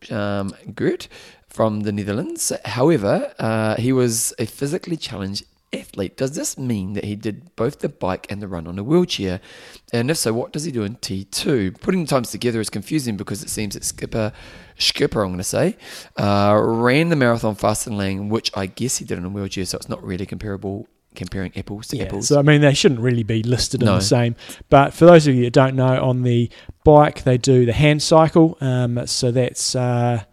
um, 0.09 0.53
Gert 0.73 1.07
from 1.47 1.81
the 1.81 1.91
Netherlands. 1.91 2.51
However, 2.65 3.33
uh, 3.39 3.75
he 3.75 3.91
was 3.91 4.33
a 4.39 4.45
physically 4.45 4.97
challenged 4.97 5.45
athlete. 5.73 6.17
Does 6.17 6.35
this 6.35 6.57
mean 6.57 6.93
that 6.93 7.05
he 7.05 7.15
did 7.15 7.55
both 7.55 7.79
the 7.79 7.89
bike 7.89 8.27
and 8.29 8.41
the 8.41 8.47
run 8.47 8.67
on 8.67 8.79
a 8.79 8.83
wheelchair? 8.83 9.39
And 9.93 10.11
if 10.11 10.17
so, 10.17 10.33
what 10.33 10.51
does 10.51 10.63
he 10.63 10.71
do 10.71 10.83
in 10.83 10.95
T2? 10.95 11.79
Putting 11.79 12.03
the 12.03 12.09
times 12.09 12.31
together 12.31 12.59
is 12.59 12.69
confusing 12.69 13.17
because 13.17 13.43
it 13.43 13.49
seems 13.49 13.73
that 13.73 13.83
Skipper, 13.83 14.33
Skipper, 14.77 15.21
I'm 15.21 15.29
going 15.29 15.37
to 15.37 15.43
say, 15.43 15.77
uh, 16.17 16.59
ran 16.63 17.09
the 17.09 17.15
marathon 17.15 17.55
faster 17.55 17.89
than 17.89 17.97
Lange, 17.97 18.29
which 18.29 18.51
I 18.55 18.65
guess 18.65 18.97
he 18.97 19.05
did 19.05 19.17
in 19.17 19.25
a 19.25 19.29
wheelchair, 19.29 19.65
so 19.65 19.77
it's 19.77 19.89
not 19.89 20.03
really 20.03 20.25
comparable. 20.25 20.87
Comparing 21.15 21.51
apples 21.57 21.87
to 21.87 21.97
Yeah, 21.97 22.05
apples. 22.05 22.27
so 22.29 22.39
I 22.39 22.41
mean, 22.41 22.61
they 22.61 22.73
shouldn't 22.73 23.01
really 23.01 23.23
be 23.23 23.43
listed 23.43 23.81
in 23.81 23.85
No. 23.87 23.95
the 23.95 24.01
same. 24.01 24.35
But 24.69 24.93
for 24.93 25.05
those 25.05 25.27
of 25.27 25.35
you 25.35 25.43
that 25.43 25.53
don't 25.53 25.75
know, 25.75 26.01
on 26.01 26.23
the 26.23 26.49
bike 26.83 27.23
they 27.23 27.37
do 27.37 27.65
the 27.65 27.73
hand 27.73 28.01
cycle. 28.01 28.57
Um, 28.61 29.05
so 29.07 29.29
that's 29.31 29.75
uh, 29.75 30.23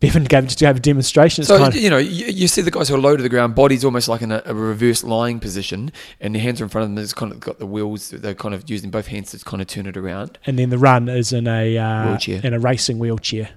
Bevan 0.00 0.24
gave 0.24 0.48
to 0.48 0.66
have 0.66 0.76
a 0.76 0.80
demonstration. 0.80 1.42
It's 1.42 1.48
So 1.48 1.70
you 1.70 1.88
know, 1.88 1.96
you, 1.96 2.26
you 2.26 2.46
see 2.46 2.60
the 2.60 2.70
guys 2.70 2.90
who 2.90 2.94
are 2.94 2.98
low 3.00 3.16
to 3.16 3.22
the 3.22 3.28
ground, 3.30 3.54
bodies 3.54 3.86
almost 3.86 4.06
like 4.06 4.20
in 4.20 4.32
a, 4.32 4.42
a 4.44 4.52
reverse 4.54 5.02
lying 5.02 5.40
position, 5.40 5.90
and 6.20 6.34
their 6.34 6.42
hands 6.42 6.60
are 6.60 6.64
in 6.64 6.68
front 6.68 6.82
of 6.90 6.94
them. 6.94 7.02
It's 7.02 7.14
kind 7.14 7.32
of 7.32 7.40
got 7.40 7.58
the 7.58 7.64
wheels. 7.66 8.10
They're 8.10 8.34
kind 8.34 8.54
of 8.54 8.68
using 8.68 8.90
both 8.90 9.06
hands 9.06 9.30
to 9.30 9.38
kind 9.42 9.62
of 9.62 9.66
turn 9.68 9.86
it 9.86 9.96
around. 9.96 10.38
and 10.44 10.58
then 10.58 10.68
the 10.68 10.76
run 10.78 11.08
is 11.08 11.32
in 11.32 11.46
a 11.48 11.78
uh, 11.78 12.08
Wheelchair. 12.08 12.42
in 12.44 12.52
a 12.52 12.58
racing 12.58 12.98
wheelchair. 12.98 13.48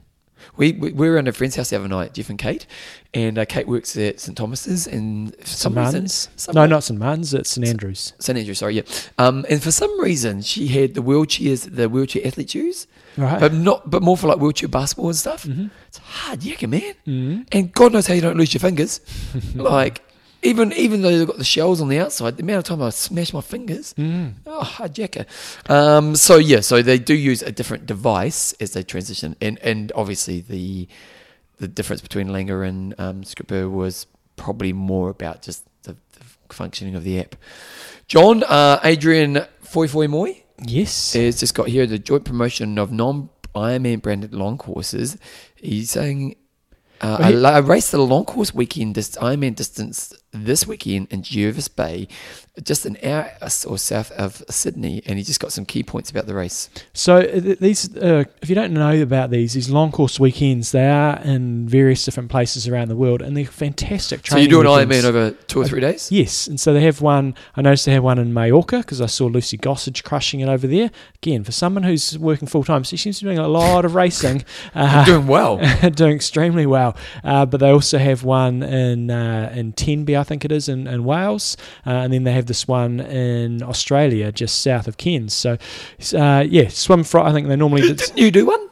We, 0.58 0.74
we 0.74 0.92
we 0.92 1.10
were 1.10 1.18
at 1.18 1.28
a 1.28 1.32
friend's 1.32 1.56
house 1.56 1.70
the 1.70 1.78
other 1.78 1.88
night, 1.88 2.14
Jeff 2.14 2.30
and 2.30 2.38
Kate, 2.40 2.66
and 3.14 3.38
uh, 3.38 3.46
Kate 3.46 3.68
works 3.68 3.96
at 3.98 4.20
St 4.20 4.36
Thomas's, 4.38 4.88
and 4.88 5.36
for 5.38 5.46
St 5.46 5.48
some 5.48 5.74
reason, 5.74 5.84
Martin's. 5.84 6.30
some 6.36 6.56
No, 6.56 6.66
not 6.66 6.84
St 6.84 7.00
Martin's. 7.00 7.34
It's 7.34 7.52
St 7.52 7.68
Andrews. 7.68 8.14
St 8.20 8.38
Andrews, 8.38 8.58
Sorry, 8.60 8.76
yeah. 8.76 8.82
Um, 9.18 9.46
and 9.50 9.62
for 9.64 9.72
some 9.72 10.00
reason, 10.02 10.42
she 10.42 10.68
had 10.68 10.94
the 10.96 11.02
wheelchairs, 11.02 11.74
the 11.76 11.88
wheelchair 11.90 12.26
athletes 12.26 12.52
shoes, 12.54 12.88
Right. 13.18 13.40
but 13.40 13.54
not, 13.54 13.90
but 13.90 14.02
more 14.04 14.18
for 14.18 14.28
like 14.28 14.40
wheelchair 14.40 14.70
basketball 14.70 15.10
and 15.10 15.16
stuff. 15.18 15.44
Mm-hmm. 15.44 15.68
It's 15.88 15.98
hard, 16.00 16.40
yakka, 16.42 16.68
man. 16.70 16.94
Mhm. 17.08 17.48
And 17.52 17.74
God 17.74 17.94
knows 17.94 18.08
how 18.08 18.14
you 18.14 18.22
don't 18.22 18.38
lose 18.38 18.54
your 18.54 18.60
fingers. 18.62 19.00
like 19.56 20.02
even 20.48 20.72
even 20.74 21.02
though 21.02 21.16
they've 21.18 21.28
got 21.28 21.38
the 21.38 21.44
shells 21.44 21.82
on 21.82 21.90
the 21.90 22.00
outside, 22.00 22.38
the 22.38 22.44
amount 22.44 22.60
of 22.60 22.64
time 22.66 22.82
I 22.82 22.90
smash 22.92 23.34
my 23.34 23.42
fingers, 23.42 23.94
Mm. 23.98 24.34
oh 24.46 24.62
hardjacker. 24.64 25.26
Um, 25.70 26.16
so 26.16 26.38
yeah, 26.38 26.62
so 26.62 26.82
they 26.82 26.98
do 27.00 27.14
use 27.14 27.42
a 27.42 27.52
different 27.52 27.86
device 27.86 28.54
as 28.60 28.72
they 28.74 28.84
transition, 28.84 29.36
and 29.42 29.60
and 29.60 29.92
obviously 29.96 30.42
the 30.42 30.88
the 31.60 31.68
difference 31.68 32.02
between 32.02 32.28
Langer 32.28 32.68
and 32.68 32.94
um, 33.00 33.24
Scripper 33.24 33.68
was 33.70 34.06
probably 34.36 34.74
more 34.74 35.10
about 35.10 35.42
just 35.42 35.64
the, 35.84 35.94
the 35.94 36.54
functioning 36.54 36.96
of 36.96 37.04
the 37.04 37.20
app. 37.20 37.36
John, 38.08 38.44
uh, 38.44 38.80
Adrian 38.84 39.46
Foy 39.62 39.88
Foy 39.88 40.08
Moy 40.08 40.44
Yes. 40.66 41.14
has 41.14 41.40
just 41.40 41.54
got 41.56 41.68
here 41.68 41.86
the 41.88 42.00
joint 42.00 42.26
promotion 42.26 42.78
of 42.78 42.92
non 42.92 43.30
Ironman 43.56 44.02
branded 44.04 44.34
long 44.36 44.58
courses. 44.60 45.18
He's 45.56 45.90
saying 45.90 46.36
uh, 47.02 47.18
Well, 47.20 47.32
he- 47.32 47.46
I, 47.46 47.58
raced 47.60 47.92
the 47.92 47.98
long 48.00 48.26
course 48.26 48.54
weekend, 48.54 48.94
dis- 48.96 49.18
Ironman 49.18 49.56
distance 49.56 50.14
this 50.46 50.68
weekend 50.68 51.08
in 51.12 51.24
Jervis 51.24 51.68
Bay, 51.68 52.08
just 52.64 52.86
an 52.86 52.98
hour 53.04 53.30
or 53.68 53.78
south 53.78 54.12
of 54.12 54.44
Sydney, 54.50 55.02
and 55.06 55.18
he 55.18 55.24
just 55.24 55.40
got 55.40 55.52
some 55.52 55.66
key 55.66 55.84
points 55.84 56.10
about 56.10 56.26
the 56.26 56.34
race. 56.34 56.70
So 56.94 57.18
uh, 57.18 57.56
these, 57.60 57.96
uh, 57.96 58.24
if 58.42 58.50
you 58.50 58.56
don't 58.56 58.74
know 58.74 59.02
about 59.02 59.30
these, 59.30 59.54
these 59.54 59.70
long 59.70 59.92
course 59.92 60.20
weekends, 60.20 60.72
they 60.72 60.88
are 60.88 61.20
in 61.20 61.68
various 61.68 62.04
different 62.04 62.30
places 62.30 62.68
around 62.68 62.88
the 62.90 62.96
world, 62.96 63.22
and 63.22 63.38
they're 63.38 63.46
fantastic. 63.46 64.26
So 64.26 64.38
you 64.38 64.48
training 64.48 64.64
do 64.64 64.72
an. 64.72 64.90
Ironman 64.90 65.04
over 65.04 65.32
two 65.32 65.62
or 65.62 65.66
three 65.66 65.82
days? 65.82 66.12
Yes, 66.12 66.48
and 66.48 66.60
so 66.60 66.74
they 66.74 66.82
have 66.82 67.02
one. 67.02 67.36
I 67.56 67.62
noticed 67.62 67.86
they 67.86 67.94
have 67.94 68.04
one 68.04 68.18
in 68.18 68.34
Majorca 68.34 68.80
because 68.80 69.02
I 69.02 69.06
saw 69.06 69.28
Lucy 69.28 69.58
Gossage 69.58 70.04
crushing 70.04 70.40
it 70.40 70.50
over 70.50 70.68
there. 70.68 70.92
Again, 71.16 71.44
for 71.44 71.52
someone 71.52 71.84
who's 71.84 72.18
working 72.18 72.48
full 72.48 72.64
time, 72.64 72.84
she 72.84 72.98
seems 72.98 73.20
to 73.20 73.26
be 73.26 73.30
doing 73.30 73.40
a 73.40 73.48
lot 73.48 73.86
of 73.86 73.96
racing, 73.96 74.44
uh, 74.76 75.06
Doing 75.06 75.28
well. 75.28 75.58
doing 75.92 76.16
extremely 76.16 76.66
well. 76.66 76.96
Uh, 77.24 77.46
but 77.46 77.60
they 77.60 77.70
also 77.70 77.98
have 77.98 78.24
one 78.24 78.64
in 78.64 79.12
uh, 79.12 79.52
in 79.54 79.74
Tenby, 79.74 80.18
I 80.18 80.24
think 80.28 80.46
it 80.46 80.52
is, 80.52 80.70
in, 80.70 80.88
in 80.88 81.04
Wales, 81.04 81.58
uh, 81.86 81.90
and 82.04 82.14
then 82.14 82.24
they 82.24 82.34
have 82.34 82.46
this 82.46 82.68
one 82.68 83.00
in 83.00 83.64
Australia, 83.64 84.32
just 84.32 84.62
south 84.62 84.88
of 84.88 84.98
Cairns. 84.98 85.34
So, 85.34 85.58
uh, 86.14 86.46
yeah, 86.48 86.68
swim 86.70 87.04
for. 87.04 87.20
I 87.20 87.32
think 87.32 87.48
they 87.48 87.56
normally. 87.56 87.82
Did, 87.82 87.98
Didn't 87.98 88.18
you 88.18 88.32
do 88.32 88.46
one? 88.46 88.70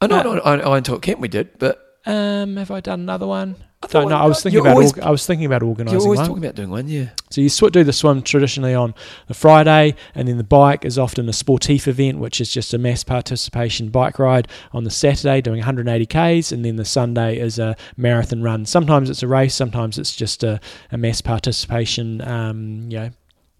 I 0.00 0.06
know, 0.06 0.18
Uh, 0.18 0.40
I, 0.44 0.56
I, 0.56 0.76
I 0.76 0.80
Talk 0.80 1.02
Camp 1.02 1.20
we 1.20 1.28
did, 1.28 1.58
but 1.58 1.78
um, 2.06 2.56
have 2.56 2.70
I 2.70 2.80
done 2.80 3.00
another 3.00 3.26
one? 3.26 3.56
Don't 3.90 4.08
know. 4.08 4.16
I 4.16 4.26
was 4.26 4.42
thinking 4.42 4.60
about. 4.60 4.72
always- 4.72 4.92
org- 4.92 5.00
I 5.00 5.10
was 5.10 5.26
thinking 5.26 5.46
about 5.46 5.62
organising. 5.62 5.98
you're 5.98 6.02
always 6.04 6.18
one. 6.18 6.28
talking 6.28 6.44
about 6.44 6.54
doing 6.54 6.70
one, 6.70 6.88
yeah. 6.88 7.06
So 7.30 7.40
you 7.40 7.48
sw- 7.48 7.70
do 7.72 7.84
the 7.84 7.92
swim 7.92 8.22
traditionally 8.22 8.74
on 8.74 8.94
the 9.26 9.34
Friday, 9.34 9.94
and 10.14 10.28
then 10.28 10.36
the 10.38 10.44
bike 10.44 10.84
is 10.84 10.98
often 10.98 11.28
a 11.28 11.32
sportif 11.32 11.86
event, 11.86 12.18
which 12.18 12.40
is 12.40 12.52
just 12.52 12.72
a 12.74 12.78
mass 12.78 13.04
participation 13.04 13.88
bike 13.88 14.18
ride 14.18 14.48
on 14.72 14.84
the 14.84 14.90
Saturday, 14.90 15.40
doing 15.40 15.58
180 15.58 16.06
k's, 16.06 16.52
and 16.52 16.64
then 16.64 16.76
the 16.76 16.84
Sunday 16.84 17.38
is 17.38 17.58
a 17.58 17.76
marathon 17.96 18.42
run. 18.42 18.64
Sometimes 18.66 19.10
it's 19.10 19.22
a 19.22 19.28
race, 19.28 19.54
sometimes 19.54 19.98
it's 19.98 20.14
just 20.16 20.42
a, 20.44 20.60
a 20.92 20.96
mass 20.98 21.20
participation, 21.20 22.20
um, 22.22 22.86
you 22.90 22.98
know, 22.98 23.10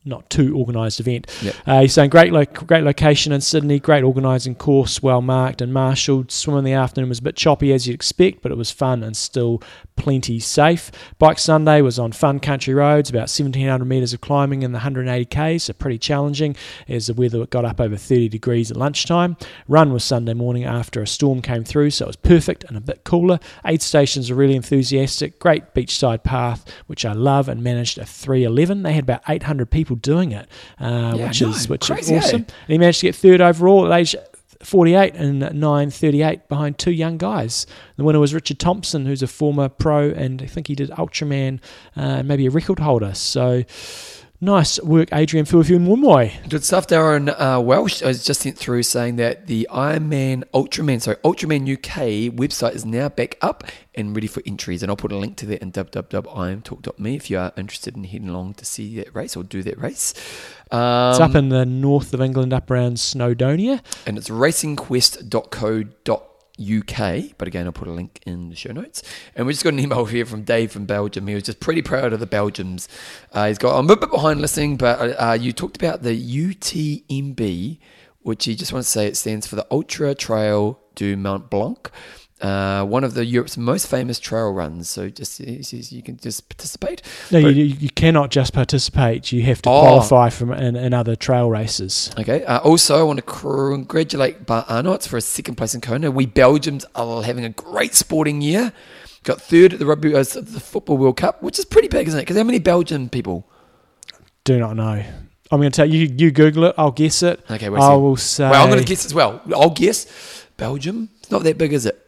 not 0.05 0.31
too 0.31 0.57
organised 0.57 1.01
event. 1.01 1.27
Yep. 1.43 1.55
Uh, 1.67 1.81
he's 1.83 1.93
saying 1.93 2.09
great, 2.09 2.33
lo- 2.33 2.45
great 2.47 2.83
location 2.85 3.31
in 3.33 3.41
Sydney, 3.43 3.79
great 3.79 4.03
organising 4.05 4.55
course, 4.55 5.03
well 5.03 5.21
marked 5.21 5.61
and 5.61 5.75
marshalled. 5.75 6.31
Swim 6.31 6.57
in 6.57 6.65
the 6.65 6.73
afternoon 6.73 7.11
was 7.11 7.19
a 7.19 7.23
bit 7.23 7.37
choppy 7.37 7.73
as 7.75 7.87
you'd 7.87 7.95
expect, 7.95 8.41
but 8.41 8.51
it 8.51 8.57
was 8.57 8.71
fun 8.71 9.03
and 9.03 9.15
still 9.17 9.61
plenty 9.99 10.39
safe. 10.39 10.91
Bike 11.19 11.39
Sunday 11.39 11.83
was 11.83 11.99
on 11.99 12.13
fun 12.13 12.41
country 12.41 12.73
roads, 12.73 13.11
about 13.11 13.29
1700 13.29 13.85
metres 13.85 14.13
of 14.15 14.21
climbing 14.23 14.63
in 14.63 14.73
the 14.73 14.77
180 14.77 15.25
k's, 15.27 15.65
so 15.65 15.73
pretty 15.75 15.99
challenging 15.99 16.57
as 16.89 17.09
the 17.09 17.15
weather 17.15 17.45
got 17.47 17.65
up 17.65 17.81
over 17.81 17.97
30 17.97 18.29
degrees 18.31 18.71
at 18.71 18.77
lunchtime. 18.77 19.37
Run 19.67 19.93
was 19.93 20.05
Sunday 20.05 20.33
morning 20.35 20.65
after 20.65 21.03
a 21.03 21.07
storm 21.07 21.43
came 21.43 21.65
through, 21.65 21.91
so 21.91 22.05
it 22.05 22.09
was 22.09 22.17
perfect 22.17 22.65
and 22.65 22.77
a 22.77 22.81
bit 22.81 23.05
cooler. 23.05 23.39
Aid 23.67 23.83
stations 23.83 24.31
were 24.31 24.37
really 24.37 24.57
enthusiastic. 24.57 25.39
Great 25.39 25.75
beachside 25.75 26.23
path, 26.23 26.65
which 26.87 27.05
I 27.05 27.13
love, 27.13 27.49
and 27.49 27.63
managed 27.63 27.99
a 27.99 28.07
311. 28.07 28.85
They 28.85 28.93
had 28.95 29.05
about 29.05 29.23
800 29.29 29.71
people 29.71 29.97
doing 29.97 30.33
it, 30.33 30.49
uh, 30.81 31.15
Yeah, 31.17 31.27
which 31.27 31.43
I 31.43 31.49
is 31.49 31.69
which 31.69 31.87
Crazy, 31.87 32.15
is 32.15 32.23
eh? 32.25 32.27
awesome. 32.27 32.41
And 32.43 32.69
he 32.69 32.79
managed 32.79 33.01
to 33.01 33.07
get 33.07 33.17
third 33.17 33.41
overall 33.41 33.93
at 33.93 33.99
age 33.99 34.15
48 34.61 35.15
and 35.15 35.43
9.38 35.43 36.49
behind 36.49 36.79
two 36.79 36.91
young 36.91 37.17
guys. 37.17 37.67
The 37.97 38.05
winner 38.05 38.19
was 38.19 38.35
Richard 38.35 38.59
Thompson, 38.59 39.07
who's 39.07 39.23
a 39.23 39.27
former 39.27 39.69
pro, 39.69 40.11
and 40.11 40.43
I 40.43 40.47
think 40.47 40.67
he 40.67 40.75
did 40.75 40.91
Ultraman, 40.91 41.61
uh, 41.97 42.23
maybe 42.23 42.47
a 42.47 42.51
record 42.51 42.81
holder. 42.81 43.15
So 43.15 43.65
nice 44.41 44.81
work, 44.83 45.09
Adrian 45.13 45.47
Fuafu 45.47 45.79
Mumoi. 45.79 46.49
Good 46.49 46.65
stuff. 46.65 46.87
Darren 46.87 47.29
uh, 47.39 47.61
Welsh 47.61 48.01
has 48.01 48.25
just 48.25 48.41
sent 48.43 48.57
through 48.57 48.83
saying 48.85 49.17
that 49.17 49.47
the 49.47 49.67
Ironman 49.71 50.45
Ultraman, 50.55 51.01
sorry, 51.03 51.17
Ultraman 51.19 51.71
UK 51.73 52.33
website 52.35 52.75
is 52.75 52.85
now 52.85 53.09
back 53.09 53.37
up 53.41 53.65
and 53.95 54.15
ready 54.15 54.27
for 54.29 54.43
entries. 54.47 54.83
And 54.83 54.91
I'll 54.91 54.97
put 54.97 55.13
a 55.13 55.17
link 55.17 55.37
to 55.39 55.47
that 55.47 55.61
in 55.61 55.73
www.imtalk.me 55.73 57.17
if 57.17 57.31
you 57.31 57.39
are 57.39 57.53
interested 57.57 57.97
in 57.97 58.05
heading 58.05 58.29
along 58.29 58.55
to 58.55 58.65
see 58.65 58.97
that 58.97 59.15
race 59.15 59.37
or 59.37 59.43
do 59.43 59.63
that 59.65 59.79
race. 59.79 60.15
Um, 60.71 61.11
It's 61.11 61.21
up 61.21 61.35
in 61.35 61.49
the 61.49 61.67
north 61.67 62.15
of 62.15 62.21
England, 62.21 62.53
up 62.53 62.71
around 62.71 62.99
Snowdonia. 62.99 63.81
and 64.07 64.17
it's 64.19 64.29
racingquest.co.uk. 64.29 66.28
UK, 66.61 67.37
but 67.39 67.49
again, 67.49 67.67
I'll 67.67 67.73
put 67.73 67.89
a 67.89 67.93
link 67.93 68.21
in 68.27 68.51
the 68.51 68.57
show 68.57 68.73
notes. 68.73 69.03
And 69.35 69.47
we 69.47 69.53
just 69.53 69.65
got 69.65 69.73
an 69.73 69.81
email 69.81 70.05
here 70.05 70.27
from 70.27 70.43
Dave 70.43 70.73
from 70.73 70.87
Belgium. 70.87 71.27
He 71.27 71.35
was 71.35 71.45
just 71.45 71.61
pretty 71.61 71.83
proud 71.83 72.13
of 72.13 72.21
the 72.21 72.27
Belgians. 72.27 72.89
Uh, 73.33 73.49
he's 73.49 73.59
got, 73.59 73.79
I'm 73.79 73.89
a 73.89 73.97
bit 73.97 74.11
behind 74.11 74.41
listening, 74.41 74.77
but 74.77 75.15
uh, 75.19 75.33
you 75.33 75.53
talked 75.53 75.77
about 75.77 76.03
the 76.03 76.15
UTMB, 76.55 77.79
which 78.23 78.45
he 78.45 78.55
just 78.55 78.73
wants 78.73 78.89
to 78.89 78.99
say 78.99 79.07
it 79.07 79.17
stands 79.17 79.47
for 79.47 79.57
the 79.57 79.67
Ultra 79.71 80.15
Trail 80.15 80.81
du 80.95 81.17
Mont 81.17 81.49
Blanc. 81.49 81.91
Uh, 82.41 82.85
one 82.85 83.03
of 83.03 83.15
the 83.15 83.25
Europe's 83.25 83.57
most 83.57 83.89
famous 83.89 84.21
trail 84.21 84.53
runs. 84.53 84.89
So 84.89 85.09
just 85.11 85.41
you 85.41 86.03
can 86.03 86.17
just 86.19 86.49
participate. 86.49 87.03
No, 87.33 87.43
But- 87.43 87.55
you, 87.57 87.65
you 87.65 87.91
cannot 87.91 88.31
just 88.31 88.53
participate. 88.53 89.33
You 89.33 89.43
have 89.43 89.61
to 89.63 89.71
Oh. 89.71 89.81
qualify 89.81 90.31
from 90.31 90.53
in, 90.53 90.77
in 90.77 90.95
other 90.95 91.17
trail 91.17 91.51
races. 91.51 92.11
Okay. 92.19 92.45
Uh, 92.45 92.59
also, 92.59 92.99
I 93.01 93.03
want 93.03 93.17
to 93.19 93.23
congratulate 93.23 94.47
Bart 94.47 94.69
Aernouts 94.69 95.09
for 95.09 95.17
a 95.17 95.21
second 95.21 95.57
place 95.57 95.75
in 95.75 95.81
Kona. 95.81 96.11
We 96.13 96.27
Belgians 96.27 96.85
are 96.95 97.23
having 97.25 97.45
a 97.45 97.49
great 97.51 97.95
sporting 97.95 98.41
year. 98.41 98.73
Got 99.25 99.41
third 99.43 99.73
at 99.73 99.79
the 99.81 99.87
rugby, 99.87 100.15
uh, 100.15 100.23
the 100.23 100.61
football 100.61 100.97
World 100.97 101.17
Cup, 101.17 101.43
which 101.43 101.59
is 101.59 101.65
pretty 101.65 101.89
big, 101.89 102.07
isn't 102.07 102.19
it? 102.19 102.23
Because 102.23 102.37
how 102.37 102.45
many 102.45 102.61
Belgian 102.61 103.09
people? 103.09 103.49
Do 104.45 104.59
not 104.59 104.77
know. 104.77 105.03
I'm 105.51 105.61
going 105.61 105.73
to 105.73 105.77
tell 105.77 105.89
you. 105.91 106.07
You 106.17 106.31
Google 106.31 106.65
it. 106.65 106.75
I'll 106.79 106.93
guess 106.93 107.23
it. 107.23 107.41
Okay, 107.51 107.69
wait. 107.69 107.81
I 107.83 107.95
will 107.95 108.17
say. 108.17 108.49
Well, 108.49 108.63
I'm 108.63 108.69
going 108.71 108.81
to 108.83 108.87
guess 108.87 109.05
as 109.05 109.13
well. 109.13 109.41
I'll 109.55 109.71
guess 109.71 110.07
Belgium. 110.57 111.09
It's 111.19 111.31
not 111.31 111.43
that 111.43 111.59
big, 111.59 111.73
is 111.73 111.85
it? 111.85 112.01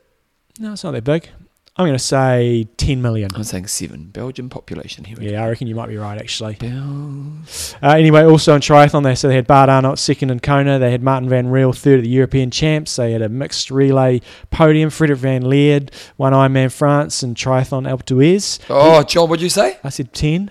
No, 0.58 0.72
it's 0.72 0.84
not 0.84 0.92
that 0.92 1.04
big. 1.04 1.28
I'm 1.76 1.86
going 1.86 1.96
to 1.96 2.04
say 2.04 2.68
10 2.76 3.00
million. 3.00 3.30
I'm 3.34 3.44
saying 3.44 3.68
seven. 3.68 4.06
Belgian 4.08 4.50
population 4.50 5.04
here. 5.04 5.16
Yeah, 5.18 5.42
I 5.44 5.48
reckon 5.48 5.66
you 5.66 5.74
might 5.74 5.88
be 5.88 5.96
right, 5.96 6.18
actually. 6.18 6.54
Bel- 6.56 7.38
Uh, 7.82 7.94
anyway, 7.96 8.22
also 8.24 8.54
in 8.54 8.60
triathlon, 8.60 9.02
they 9.04 9.14
so 9.14 9.28
they 9.28 9.36
had 9.36 9.46
Bart 9.46 9.70
Arnott 9.70 9.98
second 9.98 10.30
in 10.30 10.40
Kona. 10.40 10.78
They 10.78 10.90
had 10.90 11.02
Martin 11.02 11.28
Van 11.30 11.48
Riel 11.48 11.72
third 11.72 11.98
at 12.00 12.02
the 12.02 12.10
European 12.10 12.50
Champs. 12.50 12.96
They 12.96 13.12
had 13.12 13.22
a 13.22 13.30
mixed 13.30 13.70
relay 13.70 14.20
podium. 14.50 14.90
Frederick 14.90 15.20
Van 15.20 15.42
Lierde 15.42 15.90
won 16.18 16.34
Ironman 16.34 16.70
France 16.70 17.22
and 17.22 17.34
triathlon 17.34 17.88
Alpe 17.88 18.04
d'Huez. 18.04 18.58
Oh, 18.68 19.02
John, 19.04 19.30
what'd 19.30 19.42
you 19.42 19.48
say? 19.48 19.78
I 19.82 19.88
said 19.88 20.12
10. 20.12 20.50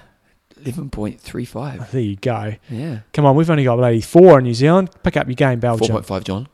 11.35. 0.64 1.92
There 1.92 2.02
you 2.02 2.16
go. 2.16 2.54
Yeah. 2.70 3.00
Come 3.14 3.26
on, 3.26 3.36
we've 3.36 3.50
only 3.50 3.64
got 3.64 3.76
bloody 3.78 4.02
four 4.02 4.40
in 4.40 4.46
New 4.46 4.54
Zealand. 4.54 4.90
Pick 5.04 5.16
up 5.18 5.28
your 5.28 5.36
game, 5.36 5.60
Belgium. 5.60 5.96
4.5, 5.96 6.24
John. 6.24 6.48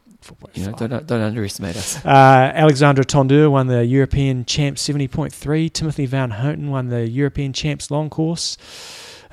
You 0.53 0.67
know, 0.67 0.71
don't, 0.73 1.07
don't 1.07 1.21
underestimate 1.21 1.76
us. 1.76 2.03
Uh, 2.05 2.51
Alexandra 2.53 3.03
Tondeur 3.03 3.49
won 3.51 3.67
the 3.67 3.86
European 3.86 4.45
Champs 4.45 4.87
70.3. 4.87 5.71
Timothy 5.74 6.05
Van 6.05 6.32
Houtem 6.32 6.70
won 6.70 6.87
the 6.87 7.09
European 7.09 7.51
Champs 7.51 7.91
long 7.91 8.09
course. 8.09 8.58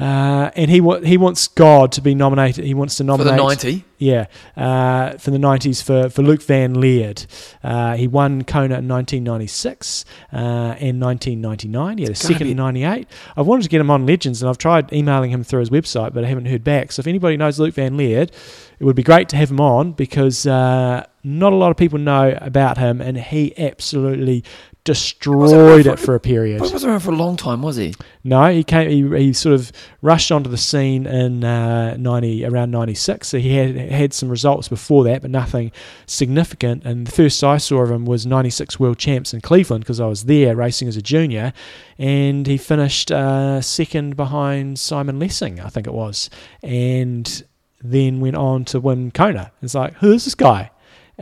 Uh, 0.03 0.51
and 0.57 0.69
he 0.69 0.81
wa- 0.81 1.01
he 1.01 1.17
wants 1.17 1.47
God 1.47 1.93
to 1.93 2.01
be 2.01 2.13
nominated. 2.13 2.65
He 2.65 2.75
wants 2.75 2.97
to 2.97 3.05
For 3.05 3.07
nominate 3.07 3.37
the 3.37 3.37
90. 3.37 3.85
Yeah, 3.99 4.27
uh, 4.57 5.17
for 5.19 5.31
the 5.31 5.39
90s 5.39 5.81
for, 5.81 6.09
for 6.11 6.23
Luke 6.23 6.43
Van 6.43 6.75
Lierde. 6.75 7.25
Uh, 7.63 7.95
he 7.95 8.09
won 8.09 8.43
Kona 8.43 8.79
in 8.79 8.89
1996 8.89 10.05
uh, 10.33 10.37
and 10.37 11.01
1999. 11.01 11.99
He 11.99 12.03
had 12.03 12.09
a 12.09 12.13
It's 12.13 12.21
second 12.21 12.49
in 12.49 12.57
98. 12.57 13.07
I've 13.37 13.47
wanted 13.47 13.63
to 13.63 13.69
get 13.69 13.81
him 13.81 13.93
on 13.93 14.05
Legends 14.05 14.43
and 14.43 14.49
I've 14.49 14.59
tried 14.59 14.93
emailing 14.93 15.31
him 15.31 15.45
through 15.45 15.61
his 15.61 15.71
website, 15.71 16.13
but 16.15 16.25
I 16.25 16.27
haven't 16.27 16.47
heard 16.47 16.65
back. 16.65 16.91
So 16.91 16.99
if 16.99 17.07
anybody 17.07 17.37
knows 17.37 17.61
Luke 17.61 17.75
Van 17.75 17.97
Lierde, 17.97 18.33
it 18.81 18.85
would 18.85 18.97
be 18.97 19.05
great 19.05 19.29
to 19.29 19.37
have 19.37 19.53
him 19.53 19.61
on 19.61 19.93
because 19.93 20.47
uh, 20.49 21.07
not 21.23 21.53
a 21.53 21.57
lot 21.57 21.71
of 21.71 21.77
people 21.77 22.01
know 22.01 22.37
about 22.41 22.79
him 22.79 23.01
and 23.01 23.17
he 23.17 23.57
absolutely 23.57 24.43
destroyed 24.85 25.87
it 25.87 25.99
for 26.01 26.17
a 26.17 26.21
period. 26.21 26.57
He 26.57 26.73
wasn't 26.73 26.91
around 26.91 27.01
for 27.01 27.13
a 27.13 27.17
long 27.17 27.37
time, 27.37 27.63
was 27.63 27.77
he? 27.77 27.95
No, 28.25 28.51
he 28.51 28.65
came. 28.65 28.91
He, 28.91 29.27
he 29.27 29.33
sort 29.33 29.55
of 29.55 29.71
rushed 30.01 30.33
onto 30.33 30.51
the 30.51 30.57
scene 30.57 31.07
in 31.07 31.45
uh, 31.45 31.97
ninety 31.97 32.45
around 32.45 32.73
ninety 32.73 32.95
six. 32.95 33.29
So 33.29 33.39
he 33.39 33.55
had 33.55 33.77
had 33.77 34.13
some 34.13 34.29
results 34.29 34.67
before 34.67 35.05
that, 35.05 35.23
but 35.23 35.31
nothing 35.31 35.71
significant. 36.07 36.85
And 36.85 37.07
the 37.07 37.13
first 37.13 37.45
I 37.45 37.59
saw 37.59 37.83
of 37.83 37.93
him 37.93 38.07
was 38.07 38.27
ninety 38.27 38.51
six 38.51 38.81
world 38.81 38.99
champs 38.99 39.33
in 39.33 39.41
Cleveland 39.41 39.85
because 39.85 40.01
I 40.01 40.07
was 40.07 40.25
there 40.25 40.57
racing 40.57 40.89
as 40.89 40.97
a 40.97 41.03
junior, 41.03 41.53
and 41.97 42.45
he 42.49 42.57
finished 42.57 43.13
uh, 43.13 43.61
second 43.61 44.17
behind 44.17 44.81
Simon 44.81 45.21
Lessing, 45.21 45.61
I 45.61 45.69
think 45.69 45.87
it 45.87 45.95
was, 45.95 46.29
and 46.61 47.45
then 47.85 48.19
went 48.19 48.37
on 48.37 48.65
to 48.65 48.81
win 48.81 49.13
Kona. 49.13 49.53
It's 49.63 49.77
like 49.77 49.95
who's 49.95 50.25
this 50.25 50.35
guy? 50.35 50.72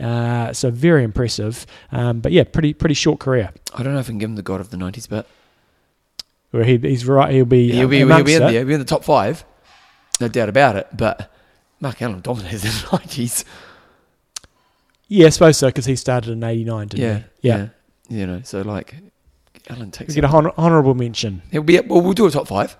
Uh, 0.01 0.51
so 0.53 0.71
very 0.71 1.03
impressive. 1.03 1.65
Um, 1.91 2.19
but 2.21 2.31
yeah, 2.31 2.43
pretty 2.43 2.73
pretty 2.73 2.95
short 2.95 3.19
career. 3.19 3.51
I 3.73 3.83
don't 3.83 3.93
know 3.93 3.99
if 3.99 4.07
I 4.07 4.09
can 4.09 4.17
give 4.17 4.29
him 4.29 4.35
the 4.35 4.41
god 4.41 4.59
of 4.59 4.69
the 4.71 4.77
nineties, 4.77 5.05
but 5.07 5.27
Where 6.51 6.63
he, 6.63 6.77
he's 6.77 7.05
right, 7.05 7.31
he'll 7.33 7.45
be 7.45 7.71
he'll 7.71 7.87
be, 7.87 7.99
he'll 7.99 8.23
be 8.23 8.33
in 8.33 8.39
there. 8.41 8.51
He'll 8.51 8.65
be 8.65 8.73
in 8.73 8.79
the 8.79 8.85
top 8.85 9.03
five, 9.03 9.45
no 10.19 10.27
doubt 10.27 10.49
about 10.49 10.75
it. 10.75 10.87
But 10.95 11.31
Mark 11.79 12.01
Allen 12.01 12.21
dominated 12.21 12.65
in 12.65 12.71
the 12.71 12.89
nineties. 12.93 13.45
Yeah, 15.07 15.27
I 15.27 15.29
suppose 15.29 15.57
so 15.57 15.67
because 15.67 15.85
he 15.85 15.95
started 15.95 16.31
in 16.31 16.43
'89, 16.43 16.87
didn't 16.87 17.03
Yeah, 17.03 17.17
he? 17.41 17.47
Yeah, 17.47 17.67
You 18.09 18.27
know, 18.27 18.41
so 18.43 18.61
like 18.61 18.95
Allen 19.69 19.85
we 19.87 19.91
takes. 19.91 20.15
get 20.15 20.23
a 20.23 20.29
hon- 20.29 20.51
honourable 20.57 20.95
mention. 20.95 21.41
He'll 21.51 21.63
be. 21.63 21.79
Well, 21.81 22.01
we'll 22.01 22.13
do 22.13 22.25
a 22.27 22.31
top 22.31 22.47
five. 22.47 22.77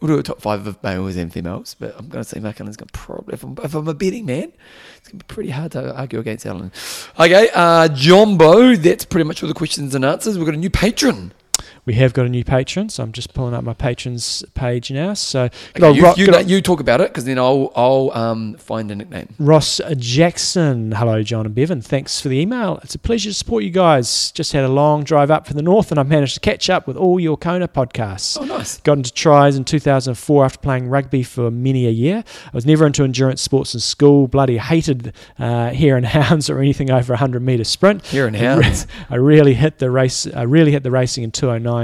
We'll 0.00 0.14
do 0.14 0.18
a 0.18 0.22
top 0.22 0.40
five 0.40 0.66
of 0.68 0.80
males 0.82 1.16
and 1.16 1.32
females, 1.32 1.74
but 1.78 1.92
I'm 1.98 2.08
going 2.08 2.22
to 2.22 2.28
say 2.28 2.38
Mark 2.38 2.60
Allen's 2.60 2.76
going 2.76 2.86
to 2.86 2.92
probably, 2.92 3.34
if 3.34 3.42
I'm, 3.42 3.56
if 3.64 3.74
I'm 3.74 3.88
a 3.88 3.94
betting 3.94 4.26
man, 4.26 4.52
it's 4.96 5.08
going 5.08 5.18
to 5.18 5.24
be 5.24 5.34
pretty 5.34 5.50
hard 5.50 5.72
to 5.72 5.92
argue 5.96 6.20
against 6.20 6.46
Allen. 6.46 6.70
Okay, 7.18 7.48
uh, 7.52 7.88
Jumbo, 7.88 8.76
that's 8.76 9.04
pretty 9.04 9.24
much 9.24 9.42
all 9.42 9.48
the 9.48 9.54
questions 9.54 9.96
and 9.96 10.04
answers. 10.04 10.38
We've 10.38 10.46
got 10.46 10.54
a 10.54 10.58
new 10.58 10.70
patron. 10.70 11.32
We 11.88 11.94
have 11.94 12.12
got 12.12 12.26
a 12.26 12.28
new 12.28 12.44
patron, 12.44 12.90
so 12.90 13.02
I'm 13.02 13.12
just 13.12 13.32
pulling 13.32 13.54
up 13.54 13.64
my 13.64 13.72
patrons 13.72 14.44
page 14.52 14.90
now. 14.90 15.14
So 15.14 15.48
Okay, 15.74 15.90
you, 15.92 16.12
you, 16.18 16.26
know- 16.26 16.38
you 16.38 16.60
talk 16.60 16.80
about 16.80 17.00
it 17.00 17.08
because 17.08 17.24
then 17.24 17.38
I'll, 17.38 17.72
I'll 17.74 18.10
um, 18.12 18.58
find 18.58 18.90
a 18.90 18.94
nickname. 18.94 19.34
Ross 19.38 19.80
Jackson. 19.96 20.92
Hello, 20.92 21.22
John 21.22 21.46
and 21.46 21.54
Bevan. 21.54 21.80
Thanks 21.80 22.20
for 22.20 22.28
the 22.28 22.38
email. 22.38 22.78
It's 22.84 22.94
a 22.94 22.98
pleasure 22.98 23.30
to 23.30 23.34
support 23.34 23.64
you 23.64 23.70
guys. 23.70 24.32
Just 24.32 24.52
had 24.52 24.64
a 24.64 24.68
long 24.68 25.02
drive 25.02 25.30
up 25.30 25.46
from 25.46 25.56
the 25.56 25.62
north, 25.62 25.90
and 25.90 25.98
I've 25.98 26.08
managed 26.08 26.34
to 26.34 26.40
catch 26.40 26.68
up 26.68 26.86
with 26.86 26.98
all 26.98 27.18
your 27.18 27.38
Kona 27.38 27.66
podcasts. 27.68 28.36
Oh, 28.38 28.44
nice. 28.44 28.76
Got 28.80 28.98
into 28.98 29.10
tries 29.10 29.56
in 29.56 29.64
2004 29.64 30.44
after 30.44 30.58
playing 30.58 30.90
rugby 30.90 31.22
for 31.22 31.50
many 31.50 31.86
a 31.86 31.90
year. 31.90 32.22
I 32.44 32.50
was 32.52 32.66
never 32.66 32.84
into 32.86 33.02
endurance 33.02 33.40
sports 33.40 33.72
in 33.72 33.80
school. 33.80 34.28
Bloody 34.28 34.58
hated 34.58 35.14
uh, 35.38 35.70
hare 35.70 35.96
and 35.96 36.04
hounds 36.18 36.50
or 36.50 36.58
anything 36.58 36.90
over 36.90 37.14
a 37.14 37.16
100 37.16 37.40
metre 37.40 37.64
sprint. 37.64 38.04
Here 38.08 38.28
in 38.28 38.36
I 38.36 38.40
Hounds. 38.40 38.86
I 39.08 39.14
really 39.16 39.54
hit 39.54 39.78
the 39.78 39.90
race. 39.90 40.26
I 40.26 40.42
really 40.42 40.72
hit 40.72 40.82
the 40.82 40.90
racing 40.90 41.24
in 41.24 41.30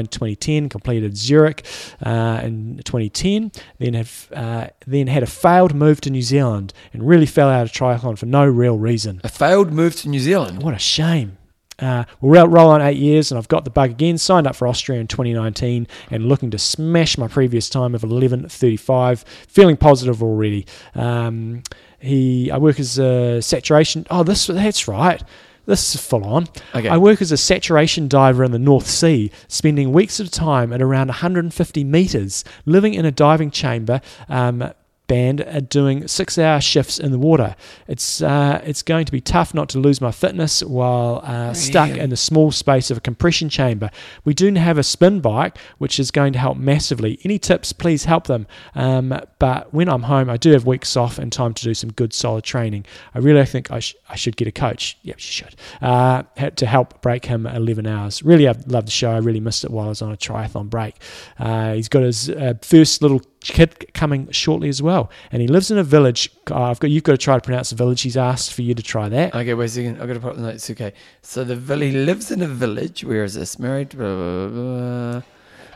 2009, 0.02 0.06
2010. 0.06 0.68
Completed 0.68 1.16
Zurich 1.16 1.66
uh, 2.04 2.40
in 2.42 2.80
2010. 2.84 3.52
Then 3.78 3.94
have 3.94 4.28
uh, 4.32 4.68
then 4.86 5.06
had 5.06 5.22
a 5.22 5.26
failed 5.26 5.74
move 5.74 6.00
to 6.02 6.10
New 6.10 6.22
Zealand 6.22 6.72
and 6.92 7.06
really 7.06 7.26
fell 7.26 7.48
out 7.48 7.62
of 7.62 7.72
triathlon 7.72 8.18
for 8.18 8.26
no 8.26 8.46
real 8.46 8.78
reason. 8.78 9.20
A 9.24 9.28
failed 9.28 9.72
move 9.72 9.96
to 9.96 10.08
New 10.08 10.20
Zealand. 10.20 10.62
What 10.62 10.74
a 10.74 10.78
shame. 10.78 11.38
Uh, 11.78 12.04
we'll 12.20 12.46
roll 12.46 12.70
on 12.70 12.80
eight 12.80 12.96
years, 12.96 13.32
and 13.32 13.38
I've 13.38 13.48
got 13.48 13.64
the 13.64 13.70
bug 13.70 13.90
again. 13.90 14.16
Signed 14.16 14.46
up 14.46 14.54
for 14.54 14.68
Austria 14.68 15.00
in 15.00 15.08
2019, 15.08 15.88
and 16.10 16.28
looking 16.28 16.50
to 16.52 16.58
smash 16.58 17.18
my 17.18 17.26
previous 17.26 17.68
time 17.68 17.94
of 17.94 18.02
11:35. 18.02 19.24
Feeling 19.48 19.76
positive 19.76 20.22
already. 20.22 20.66
Um, 20.94 21.62
he, 21.98 22.50
I 22.50 22.58
work 22.58 22.78
as 22.78 22.98
a 22.98 23.40
saturation. 23.42 24.06
Oh, 24.10 24.22
this 24.22 24.46
that's 24.46 24.86
right. 24.86 25.22
This 25.66 25.94
is 25.94 26.00
full 26.00 26.24
on. 26.24 26.48
Okay. 26.74 26.88
I 26.88 26.96
work 26.98 27.22
as 27.22 27.32
a 27.32 27.36
saturation 27.36 28.06
diver 28.08 28.44
in 28.44 28.52
the 28.52 28.58
North 28.58 28.86
Sea, 28.86 29.30
spending 29.48 29.92
weeks 29.92 30.20
at 30.20 30.26
a 30.26 30.30
time 30.30 30.72
at 30.72 30.82
around 30.82 31.08
150 31.08 31.84
meters, 31.84 32.44
living 32.66 32.94
in 32.94 33.04
a 33.04 33.10
diving 33.10 33.50
chamber. 33.50 34.00
Um, 34.28 34.72
band 35.06 35.40
are 35.42 35.60
doing 35.60 36.08
six-hour 36.08 36.60
shifts 36.60 36.98
in 36.98 37.12
the 37.12 37.18
water. 37.18 37.56
It's 37.86 38.22
uh, 38.22 38.62
it's 38.64 38.82
going 38.82 39.04
to 39.06 39.12
be 39.12 39.20
tough 39.20 39.54
not 39.54 39.68
to 39.70 39.78
lose 39.78 40.00
my 40.00 40.10
fitness 40.10 40.62
while 40.62 41.20
uh, 41.24 41.52
stuck 41.52 41.90
in 41.90 42.10
the 42.10 42.16
small 42.16 42.50
space 42.52 42.90
of 42.90 42.98
a 42.98 43.00
compression 43.00 43.48
chamber. 43.48 43.90
We 44.24 44.34
do 44.34 44.52
have 44.54 44.78
a 44.78 44.82
spin 44.82 45.20
bike, 45.20 45.58
which 45.78 45.98
is 45.98 46.10
going 46.10 46.32
to 46.34 46.38
help 46.38 46.56
massively. 46.56 47.18
Any 47.24 47.38
tips, 47.38 47.72
please 47.72 48.04
help 48.04 48.26
them. 48.26 48.46
Um, 48.74 49.18
but 49.38 49.72
when 49.72 49.88
I'm 49.88 50.02
home, 50.02 50.30
I 50.30 50.36
do 50.36 50.52
have 50.52 50.66
weeks 50.66 50.96
off 50.96 51.18
and 51.18 51.32
time 51.32 51.54
to 51.54 51.64
do 51.64 51.74
some 51.74 51.92
good, 51.92 52.12
solid 52.12 52.44
training. 52.44 52.86
I 53.14 53.18
really 53.18 53.44
think 53.44 53.70
I, 53.70 53.80
sh- 53.80 53.96
I 54.08 54.16
should 54.16 54.36
get 54.36 54.48
a 54.48 54.52
coach. 54.52 54.98
Yep, 55.02 55.16
you 55.16 55.20
should. 55.20 55.56
Uh, 55.82 56.22
to 56.56 56.66
help 56.66 57.02
break 57.02 57.24
him 57.24 57.46
11 57.46 57.86
hours. 57.86 58.22
Really, 58.22 58.48
I 58.48 58.54
love 58.66 58.86
the 58.86 58.92
show. 58.92 59.10
I 59.10 59.18
really 59.18 59.40
missed 59.40 59.64
it 59.64 59.70
while 59.70 59.86
I 59.86 59.88
was 59.90 60.02
on 60.02 60.12
a 60.12 60.16
triathlon 60.16 60.70
break. 60.70 60.96
Uh, 61.38 61.74
he's 61.74 61.88
got 61.88 62.02
his 62.02 62.30
uh, 62.30 62.54
first 62.62 63.02
little 63.02 63.20
kid 63.52 63.92
coming 63.94 64.30
shortly 64.30 64.68
as 64.68 64.80
well, 64.82 65.10
and 65.30 65.42
he 65.42 65.48
lives 65.48 65.70
in 65.70 65.78
a 65.78 65.84
village. 65.84 66.30
Uh, 66.50 66.62
I've 66.70 66.80
got 66.80 66.90
you've 66.90 67.02
got 67.04 67.12
to 67.12 67.18
try 67.18 67.36
to 67.36 67.40
pronounce 67.40 67.70
the 67.70 67.76
village. 67.76 68.00
He's 68.02 68.16
asked 68.16 68.52
for 68.52 68.62
you 68.62 68.74
to 68.74 68.82
try 68.82 69.08
that. 69.08 69.34
Okay, 69.34 69.54
wait 69.54 69.66
a 69.66 69.68
second. 69.68 70.00
I've 70.00 70.06
got 70.08 70.14
to 70.14 70.20
put 70.20 70.36
the 70.36 70.42
notes. 70.42 70.70
Okay. 70.70 70.92
So 71.22 71.44
the 71.44 71.56
vill- 71.56 71.80
he 71.80 71.90
lives 71.92 72.30
in 72.30 72.40
a 72.42 72.48
village. 72.48 73.04
Where 73.04 73.24
is 73.24 73.34
this? 73.34 73.58
Married. 73.58 73.90
Blah, 73.90 74.14
blah, 74.16 74.48
blah. 74.48 75.22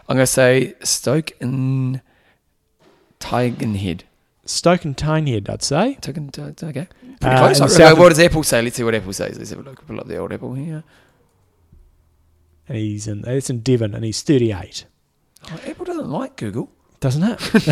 I'm 0.09 0.17
going 0.17 0.19
to 0.21 0.27
say 0.27 0.75
Stoke 0.83 1.33
and 1.41 2.01
Tigenhead. 3.21 4.03
Stoke 4.47 4.85
and 4.87 4.97
Tynehead, 4.97 5.51
I'd 5.51 5.63
say. 5.63 5.97
Token, 6.01 6.31
t- 6.31 6.41
t- 6.57 6.67
okay. 6.67 6.89
Pretty 7.21 7.27
Uh, 7.37 7.53
close. 7.55 7.79
Okay, 7.79 7.93
what 7.93 8.09
does 8.09 8.19
Apple 8.19 8.43
say? 8.43 8.63
Let's 8.63 8.77
see 8.77 8.83
what 8.85 8.95
Apple 8.95 9.13
says. 9.13 9.37
Let's 9.37 9.51
have 9.51 9.59
a 9.59 9.63
look. 9.63 9.87
Pull 9.87 10.01
up 10.01 10.07
the 10.07 10.17
old 10.17 10.33
Apple 10.33 10.55
here. 10.55 10.85
And 12.67 12.79
he's 12.79 13.07
in 13.07 13.25
it's 13.27 13.51
in 13.51 13.61
Devon, 13.61 13.95
and 13.95 14.05
he's 14.05 14.23
38. 14.23 14.87
Oh, 15.51 15.61
Apple 15.67 15.85
doesn't 15.85 16.09
like 16.11 16.37
Google. 16.37 16.71
Doesn't 17.01 17.23
it? 17.23 17.39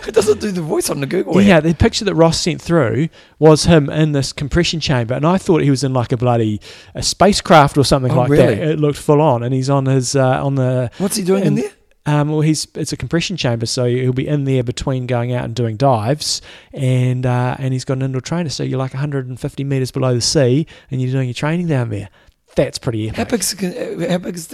It 0.08 0.14
doesn't 0.14 0.40
do 0.40 0.50
the 0.50 0.62
voice 0.62 0.88
on 0.90 1.00
the 1.00 1.06
Google. 1.06 1.40
yeah, 1.40 1.58
app. 1.58 1.62
the 1.64 1.74
picture 1.74 2.04
that 2.04 2.14
Ross 2.14 2.40
sent 2.40 2.60
through 2.60 3.08
was 3.38 3.64
him 3.64 3.88
in 3.90 4.12
this 4.12 4.32
compression 4.32 4.80
chamber, 4.80 5.14
and 5.14 5.26
I 5.26 5.38
thought 5.38 5.62
he 5.62 5.70
was 5.70 5.84
in 5.84 5.92
like 5.92 6.12
a 6.12 6.16
bloody 6.16 6.60
a 6.94 7.02
spacecraft 7.02 7.76
or 7.78 7.84
something 7.84 8.12
Oh, 8.12 8.16
like 8.16 8.30
really? 8.30 8.54
that. 8.54 8.68
It 8.72 8.78
looked 8.80 8.98
full 8.98 9.20
on, 9.20 9.42
and 9.42 9.54
he's 9.54 9.68
on 9.70 9.86
his 9.86 10.16
uh, 10.16 10.44
on 10.44 10.54
the 10.56 10.90
What's 10.98 11.16
he 11.16 11.24
doing 11.24 11.42
in 11.42 11.46
And- 11.48 11.58
there? 11.58 11.70
Um, 12.06 12.30
well, 12.30 12.40
he's 12.40 12.66
it's 12.76 12.92
a 12.92 12.96
compression 12.96 13.36
chamber, 13.36 13.66
so 13.66 13.84
he'll 13.84 14.14
be 14.14 14.26
in 14.26 14.44
there 14.44 14.62
between 14.64 15.06
going 15.06 15.32
out 15.34 15.44
and 15.44 15.54
doing 15.54 15.76
dives, 15.76 16.40
and 16.72 17.26
uh, 17.26 17.56
and 17.58 17.74
he's 17.74 17.84
got 17.84 17.98
an 17.98 18.02
indoor 18.02 18.22
trainer, 18.22 18.48
so 18.48 18.62
you're 18.62 18.78
like 18.78 18.94
150 18.94 19.64
meters 19.64 19.90
below 19.90 20.14
the 20.14 20.20
sea, 20.22 20.66
and 20.90 21.02
you're 21.02 21.12
doing 21.12 21.28
your 21.28 21.34
training 21.34 21.66
down 21.66 21.90
there. 21.90 22.08
That's 22.56 22.78
pretty 22.78 23.08
How 23.08 23.22
epic. 23.22 23.40
big's, 23.40 23.62
uh, 23.62 24.06
how 24.22 24.28
is 24.30 24.48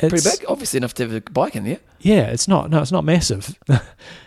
the, 0.00 0.08
pretty 0.08 0.28
big? 0.28 0.44
Obviously 0.48 0.78
enough 0.78 0.94
to 0.94 1.04
have 1.04 1.14
a 1.14 1.20
bike 1.30 1.56
in 1.56 1.64
there. 1.64 1.80
Yeah, 2.00 2.26
it's 2.26 2.48
not. 2.48 2.70
No, 2.70 2.80
it's 2.80 2.92
not 2.92 3.04
massive. 3.04 3.58
uh, 3.68 3.78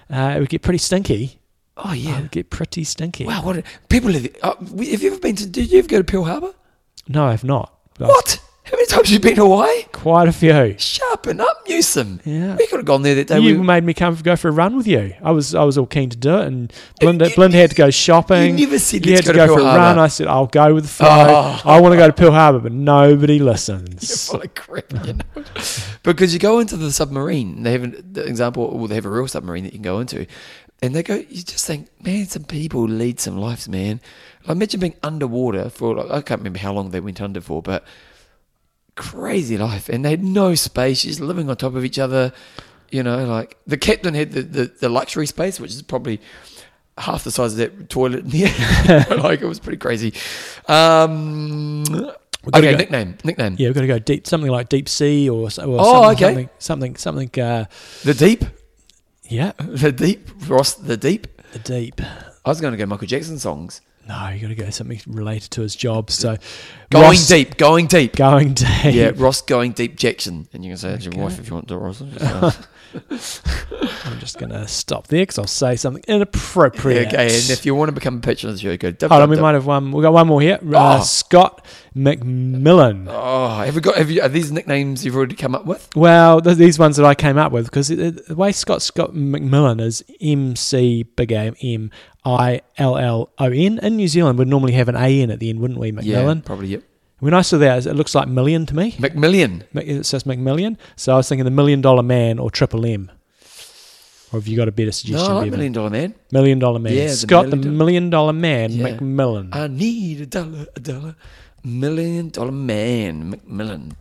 it 0.10 0.39
would 0.39 0.49
get 0.49 0.61
pretty 0.61 0.77
stinky. 0.77 1.39
Oh, 1.77 1.93
yeah, 1.93 2.18
It 2.18 2.22
would 2.23 2.31
get 2.31 2.49
pretty 2.49 2.84
stinky. 2.84 3.26
Wow, 3.26 3.43
what 3.43 3.57
a, 3.57 3.64
people 3.89 4.11
live. 4.11 4.27
Uh, 4.43 4.56
have 4.56 5.02
you 5.02 5.11
ever 5.11 5.19
been 5.19 5.35
to? 5.38 5.48
Did 5.48 5.72
you 5.72 5.80
ever 5.80 5.88
go 5.88 5.98
to 5.98 6.03
Pearl 6.03 6.26
Harbor? 6.26 6.53
No, 7.07 7.26
I've 7.26 7.43
not. 7.43 7.73
What? 7.98 8.39
How 8.72 8.77
many 8.77 8.85
times 8.88 9.07
have 9.10 9.14
you 9.14 9.19
been 9.19 9.35
to 9.35 9.41
Hawaii? 9.41 9.84
Quite 9.91 10.30
a 10.30 10.31
few. 10.31 10.76
Sharpen 10.77 11.41
up, 11.41 11.64
Newsom. 11.68 12.22
Yeah. 12.23 12.56
We 12.56 12.68
could 12.68 12.77
have 12.77 12.85
gone 12.85 13.02
there 13.02 13.15
that 13.15 13.27
day. 13.27 13.38
You 13.39 13.60
We, 13.60 13.64
made 13.65 13.84
me 13.84 13.93
come 13.93 14.15
go 14.15 14.38
for 14.38 14.48
a 14.48 14.52
run 14.52 14.77
with 14.77 14.88
you. 14.88 15.14
I 15.22 15.31
was 15.31 15.53
I 15.53 15.64
was 15.65 15.77
all 15.77 15.85
keen 15.85 16.10
to 16.10 16.15
do 16.18 16.38
it, 16.38 16.48
and 16.48 16.72
Belinda, 17.02 17.27
You- 17.30 17.35
Belinda 17.35 17.57
had 17.57 17.72
to 17.72 17.76
go 17.76 17.89
shopping. 17.89 18.57
you 18.57 18.68
never 18.68 18.80
said 18.80 19.06
You 19.06 19.15
had 19.15 19.26
go 19.26 19.34
to 19.34 19.38
to 19.39 19.45
go 19.45 19.53
for 19.56 19.60
Pearl 19.61 19.68
a 19.72 19.77
run. 19.77 19.99
I 19.99 20.07
said 20.07 20.27
I'll 20.27 20.48
go 20.48 20.73
with 20.73 20.85
the 20.85 20.89
flow. 20.89 21.07
Oh. 21.10 21.61
I 21.65 21.81
want 21.81 21.91
to 21.93 21.98
go 21.98 22.07
to 22.07 22.14
Pearl 22.14 22.31
Harbor, 22.31 22.60
but 22.60 22.72
nobody 22.72 23.35
You're 23.35 23.45
listens. 23.48 24.27
full 24.27 24.41
of 24.41 24.56
crap, 24.56 24.85
you 25.06 25.14
know. 25.14 25.43
because 26.03 26.34
you 26.34 26.39
go 26.39 26.60
into 26.60 26.77
the 26.77 26.93
submarine. 26.93 27.64
They 27.64 27.73
have 27.73 27.84
an 27.84 28.02
the 28.14 28.23
example, 28.26 28.77
well, 28.77 28.88
they 28.88 28.95
have 28.95 29.06
a 29.06 29.10
real 29.10 29.27
submarine 29.27 29.65
that 29.65 29.73
you 29.73 29.80
can 29.80 29.84
go 29.84 29.99
into, 29.99 30.26
and 30.81 30.95
they 30.95 31.03
go. 31.03 31.15
You 31.15 31.43
just 31.43 31.68
think, 31.68 31.89
man, 32.02 32.26
some 32.27 32.45
people 32.45 32.84
lead 32.85 33.19
some 33.19 33.35
lives, 33.38 33.68
man. 33.68 33.99
Like, 34.48 34.56
imagine 34.56 34.80
being 34.80 34.95
underwater 35.03 35.69
for. 35.69 35.93
Like, 35.95 36.10
I 36.10 36.22
can't 36.22 36.39
remember 36.39 36.60
how 36.60 36.72
long 36.72 36.91
they 36.91 37.02
went 37.02 37.22
under 37.22 37.41
for, 37.41 37.61
but 37.61 37.84
crazy 38.96 39.58
life, 39.58 39.90
and 39.90 40.04
they 40.06 40.12
had 40.12 40.24
no 40.24 40.56
space. 40.56 41.04
Just 41.04 41.20
living 41.20 41.50
on 41.50 41.56
top 41.58 41.76
of 41.76 41.84
each 41.86 42.00
other. 42.00 42.34
You 42.92 43.04
know, 43.04 43.26
like 43.26 43.58
the 43.66 43.78
captain 43.78 44.14
had 44.14 44.34
the, 44.34 44.42
the, 44.42 44.66
the 44.82 44.90
luxury 44.90 45.26
space, 45.26 45.60
which 45.62 45.72
is 45.72 45.82
probably 45.82 46.20
half 46.98 47.24
the 47.24 47.32
size 47.32 47.54
of 47.54 47.58
that 47.60 47.90
toilet 47.90 48.26
in 48.26 48.30
there. 48.32 49.06
like 49.18 49.42
it 49.42 49.46
was 49.48 49.60
pretty 49.62 49.78
crazy. 49.78 50.14
Um, 50.68 51.84
okay, 52.54 52.72
go- 52.72 52.78
nickname, 52.78 53.18
nickname. 53.24 53.56
Yeah, 53.58 53.70
we've 53.70 53.76
got 53.76 53.82
to 53.82 53.88
go 53.88 54.00
deep, 54.00 54.28
something 54.28 54.50
like 54.52 54.68
deep 54.70 54.90
sea 54.90 55.30
or, 55.30 55.44
or 55.44 55.46
Oh, 55.46 55.50
something, 55.50 56.28
okay. 56.28 56.50
something, 56.60 56.96
something, 56.96 57.30
something. 57.30 57.42
Uh, 57.44 57.66
The 58.04 58.14
deep, 58.14 58.44
yeah, 59.30 59.54
the 59.60 59.92
deep, 59.92 60.30
Ross, 60.50 60.74
the 60.74 60.98
deep. 60.98 61.28
the 61.54 61.60
deep. 61.60 62.02
I 62.02 62.50
was 62.50 62.60
going 62.60 62.72
to 62.74 62.78
go 62.78 62.86
Michael 62.86 63.08
Jackson 63.08 63.40
songs. 63.40 63.80
No, 64.07 64.30
you 64.30 64.40
got 64.41 64.48
to 64.49 64.56
go 64.56 64.69
something 64.72 64.99
related 65.07 65.52
to 65.52 65.61
his 65.61 65.76
job. 65.76 66.10
So, 66.11 66.36
Going 66.90 67.03
Ross- 67.06 67.28
deep, 67.28 67.56
going 67.57 67.88
deep. 67.88 68.15
going 68.15 68.53
deep. 68.53 68.68
Yeah, 68.86 69.11
Ross 69.15 69.41
going 69.41 69.72
deep 69.72 69.95
Jackson, 69.95 70.48
and 70.53 70.65
you 70.65 70.72
can 70.72 70.78
say 70.78 70.90
that's 70.90 71.06
your 71.06 71.14
wife 71.23 71.40
if 71.40 71.48
you 71.48 71.53
want 71.53 71.68
to, 71.69 71.78
Ross. 71.78 72.02
Uh, 72.02 72.52
I'm 73.10 74.19
just 74.19 74.38
going 74.38 74.49
to 74.52 74.68
stop 74.68 75.07
there 75.07 75.22
because 75.22 75.38
I'll 75.40 75.48
say 75.48 75.76
something 75.78 76.03
inappropriate. 76.07 77.07
Okay, 77.07 77.26
and 77.26 77.49
if 77.49 77.65
you 77.65 77.73
want 77.76 77.88
to 77.90 77.94
become 77.94 78.18
a 78.18 78.19
patron 78.19 78.49
of 78.49 78.56
the 78.57 78.61
show, 78.61 78.76
go. 78.76 78.91
Hold 79.07 79.22
on, 79.22 79.30
we 79.30 79.40
might 79.40 79.53
have 79.53 79.65
one. 79.65 79.91
We've 79.94 80.02
got 80.03 80.11
one 80.14 80.28
more 80.28 80.41
here. 80.41 80.60
Uh, 80.61 80.98
Oh. 80.99 81.03
Scott 81.03 81.65
McMillan. 81.95 83.06
Oh, 83.10 83.48
have 83.64 83.76
we 83.76 83.82
got? 83.82 83.95
Have 83.98 84.11
you? 84.11 84.22
Are 84.22 84.28
these 84.30 84.52
nicknames 84.52 85.06
you've 85.06 85.15
already 85.15 85.36
come 85.36 85.56
up 85.56 85.65
with? 85.65 85.88
Well, 85.95 86.41
th- 86.41 86.57
these 86.57 86.78
ones 86.80 86.98
that 86.98 87.06
I 87.06 87.15
came 87.15 87.38
up 87.38 87.52
with 87.53 87.65
because 87.65 87.88
the 87.88 88.36
way 88.36 88.52
Scott 88.52 88.82
Scott 88.82 89.11
McMillan 89.14 89.80
is 89.80 90.03
M 90.19 90.56
C 90.57 91.03
big 91.03 91.32
A 91.32 91.53
M 91.61 91.91
I 92.23 92.61
L 92.77 92.98
L 92.98 93.30
O 93.39 93.45
N. 93.45 93.80
In 93.80 93.95
New 93.95 94.07
Zealand, 94.07 94.38
we'd 94.39 94.48
normally 94.48 94.73
have 94.73 94.89
an 94.89 94.95
A 94.95 95.22
in 95.22 95.31
at 95.31 95.39
the 95.39 95.49
end, 95.49 95.60
wouldn't 95.60 95.80
we, 95.80 95.91
Yeah, 95.91 96.19
McMillan? 96.23 96.45
probably. 96.45 96.68
Yep. 96.68 96.84
When 97.19 97.34
I 97.35 97.41
saw 97.41 97.57
that, 97.60 97.85
it 97.85 97.93
looks 97.93 98.15
like 98.15 98.27
million 98.27 98.65
to 98.65 98.76
me. 98.76 98.95
Macmillian. 98.98 99.64
Mc- 99.73 99.88
It 99.88 100.06
says 100.06 100.23
McMillion. 100.23 100.77
So 100.95 101.14
I 101.14 101.18
was 101.18 101.30
thinking 101.30 101.45
the 101.45 101.52
Million 101.52 101.80
Dollar 101.81 102.02
Man 102.03 102.39
or 102.39 102.49
Triple 102.49 102.84
M. 102.85 103.11
Or 104.34 104.39
have 104.39 104.48
you 104.48 104.56
got 104.57 104.68
a 104.68 104.72
better 104.72 104.88
No, 104.88 104.91
suggestion, 104.91 105.31
I 105.31 105.35
like 105.35 105.52
Million 105.52 105.72
Dollar 105.73 105.89
Man. 105.89 106.15
Million 106.31 106.57
Dollar 106.60 106.80
Man. 106.80 106.93
Yeah, 106.93 107.10
Scott 107.11 107.49
the 107.49 107.57
Million 107.57 108.10
Dollar- 108.10 108.34
Man, 108.34 108.72
Yeah. 108.72 108.98
McMillan. 108.98 109.53
I 109.56 109.68
need 109.68 110.22
a 110.22 110.26
dollar, 110.26 110.65
a 110.76 110.80
dollar. 110.80 111.15
Million 111.64 112.30
Dollar 112.30 112.52
Man, 112.52 113.30
Macmillan. 113.30 113.95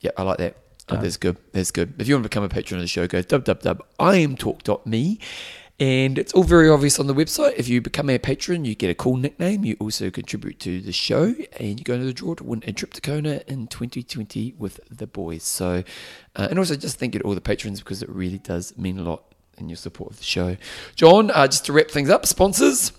Yeah, 0.00 0.10
I 0.16 0.22
like 0.22 0.38
that. 0.38 0.56
Oh, 0.90 0.96
that's 1.00 1.16
good. 1.16 1.38
That's 1.52 1.70
good. 1.70 1.94
If 1.98 2.06
you 2.08 2.14
want 2.14 2.24
to 2.24 2.28
become 2.28 2.44
a 2.44 2.48
patron 2.48 2.78
of 2.78 2.82
the 2.84 2.88
show, 2.88 3.06
go 3.08 3.22
dub 3.22 3.44
dub 3.44 3.62
dub. 3.62 3.82
I 3.98 4.16
am 4.16 4.36
www.iamtalk.me. 4.36 5.18
And 5.80 6.18
it's 6.18 6.32
all 6.32 6.44
very 6.44 6.68
obvious 6.68 7.00
on 7.00 7.08
the 7.08 7.14
website. 7.14 7.54
If 7.56 7.68
you 7.68 7.80
become 7.80 8.08
a 8.08 8.18
patron, 8.18 8.64
you 8.64 8.76
get 8.76 8.90
a 8.90 8.94
cool 8.94 9.16
nickname. 9.16 9.64
You 9.64 9.76
also 9.80 10.08
contribute 10.08 10.60
to 10.60 10.80
the 10.80 10.92
show, 10.92 11.34
and 11.58 11.80
you 11.80 11.84
go 11.84 11.94
into 11.94 12.06
the 12.06 12.12
draw 12.12 12.34
to 12.36 12.44
win 12.44 12.62
a 12.64 12.72
trip 12.72 12.92
to 12.94 13.00
Kona 13.00 13.42
in 13.48 13.66
2020 13.66 14.54
with 14.56 14.78
the 14.88 15.08
boys. 15.08 15.42
So, 15.42 15.82
uh, 16.36 16.46
and 16.48 16.60
also 16.60 16.76
just 16.76 17.00
thank 17.00 17.14
you 17.14 17.20
to 17.20 17.26
all 17.26 17.34
the 17.34 17.40
patrons 17.40 17.80
because 17.80 18.02
it 18.02 18.08
really 18.08 18.38
does 18.38 18.76
mean 18.78 19.00
a 19.00 19.02
lot 19.02 19.33
in 19.58 19.68
your 19.68 19.76
support 19.76 20.10
of 20.12 20.18
the 20.18 20.24
show. 20.24 20.56
John, 20.96 21.30
uh, 21.30 21.46
just 21.46 21.64
to 21.66 21.72
wrap 21.72 21.90
things 21.90 22.10
up, 22.10 22.26
sponsors, 22.26 22.92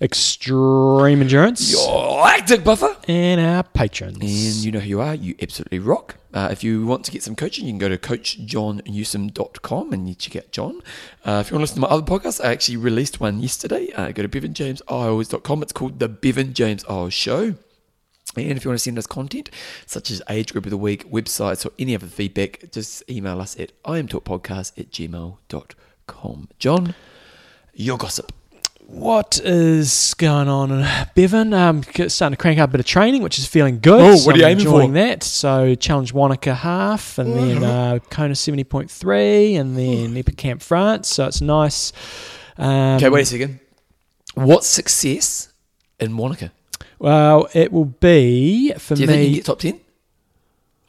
Extreme 0.00 1.20
Endurance. 1.22 1.70
your 1.72 2.22
lactic 2.22 2.64
buffer. 2.64 2.96
and 3.08 3.40
our 3.40 3.62
patrons. 3.62 4.16
And 4.18 4.64
you 4.64 4.72
know 4.72 4.80
who 4.80 4.88
you 4.88 5.00
are. 5.00 5.14
You 5.14 5.34
absolutely 5.40 5.78
rock. 5.78 6.16
Uh, 6.34 6.48
if 6.50 6.64
you 6.64 6.86
want 6.86 7.04
to 7.04 7.10
get 7.10 7.22
some 7.22 7.36
coaching, 7.36 7.66
you 7.66 7.72
can 7.72 7.78
go 7.78 7.88
to 7.90 7.98
coachjohnnewsom.com 7.98 9.92
and 9.92 10.08
you 10.08 10.14
check 10.14 10.36
out 10.36 10.50
John. 10.50 10.80
Uh, 11.24 11.42
if 11.44 11.50
you 11.50 11.56
want 11.56 11.60
to 11.68 11.72
listen 11.72 11.74
to 11.76 11.80
my 11.82 11.88
other 11.88 12.02
podcasts, 12.06 12.42
I 12.44 12.52
actually 12.52 12.78
released 12.78 13.20
one 13.20 13.40
yesterday. 13.40 13.92
Uh, 13.92 14.12
go 14.12 14.22
to 14.22 14.28
bevanjamesEyles.com. 14.28 15.62
It's 15.62 15.72
called 15.72 15.98
The 15.98 16.08
Bevan 16.08 16.54
James 16.54 16.84
Eyles 16.88 17.12
Show. 17.12 17.54
And 18.34 18.52
if 18.52 18.64
you 18.64 18.70
want 18.70 18.78
to 18.78 18.82
send 18.82 18.96
us 18.98 19.06
content, 19.06 19.50
such 19.84 20.10
as 20.10 20.22
age 20.30 20.52
group 20.52 20.64
of 20.64 20.70
the 20.70 20.78
week, 20.78 21.10
websites, 21.10 21.66
or 21.66 21.70
any 21.78 21.94
other 21.94 22.06
feedback, 22.06 22.70
just 22.72 23.02
email 23.10 23.38
us 23.42 23.60
at 23.60 23.72
iamtalkpodcast 23.82 24.78
at 24.78 24.90
gmail.com. 24.90 25.64
John, 26.58 26.94
your 27.74 27.98
gossip. 27.98 28.32
What 28.86 29.40
is 29.42 30.12
going 30.18 30.48
on, 30.48 30.86
Bevan? 31.14 31.54
Um, 31.54 31.82
c- 31.82 32.08
starting 32.10 32.36
to 32.36 32.40
crank 32.40 32.58
up 32.58 32.68
a 32.68 32.72
bit 32.72 32.80
of 32.80 32.86
training, 32.86 33.22
which 33.22 33.38
is 33.38 33.46
feeling 33.46 33.78
good. 33.80 34.00
Oh, 34.00 34.16
So 34.16 34.26
what 34.26 34.34
are 34.36 34.38
you 34.40 34.44
I'm 34.44 34.50
aiming 34.52 34.66
enjoying 34.66 34.88
for? 34.90 34.94
that. 34.94 35.22
So 35.22 35.74
challenge 35.76 36.12
Wanaka 36.12 36.54
half, 36.54 37.16
and 37.18 37.34
then 37.34 37.64
uh, 37.64 37.98
Kona 38.10 38.34
seventy 38.34 38.64
point 38.64 38.90
three, 38.90 39.54
and 39.56 39.76
then 39.78 40.14
Epic 40.16 40.36
Camp 40.36 40.60
France. 40.60 41.08
So 41.08 41.26
it's 41.26 41.40
nice. 41.40 41.92
Um, 42.58 42.96
Okay, 42.96 43.08
wait 43.08 43.22
a 43.22 43.26
second. 43.26 43.60
What's 44.34 44.66
success 44.66 45.48
in 45.98 46.16
Wanaka? 46.18 46.52
Well, 46.98 47.48
it 47.54 47.72
will 47.72 47.86
be 47.86 48.72
for 48.74 48.94
Do 48.94 49.02
you 49.02 49.06
me. 49.08 49.12
think 49.14 49.28
you 49.30 49.34
get 49.36 49.44
top 49.46 49.58
10? 49.60 49.80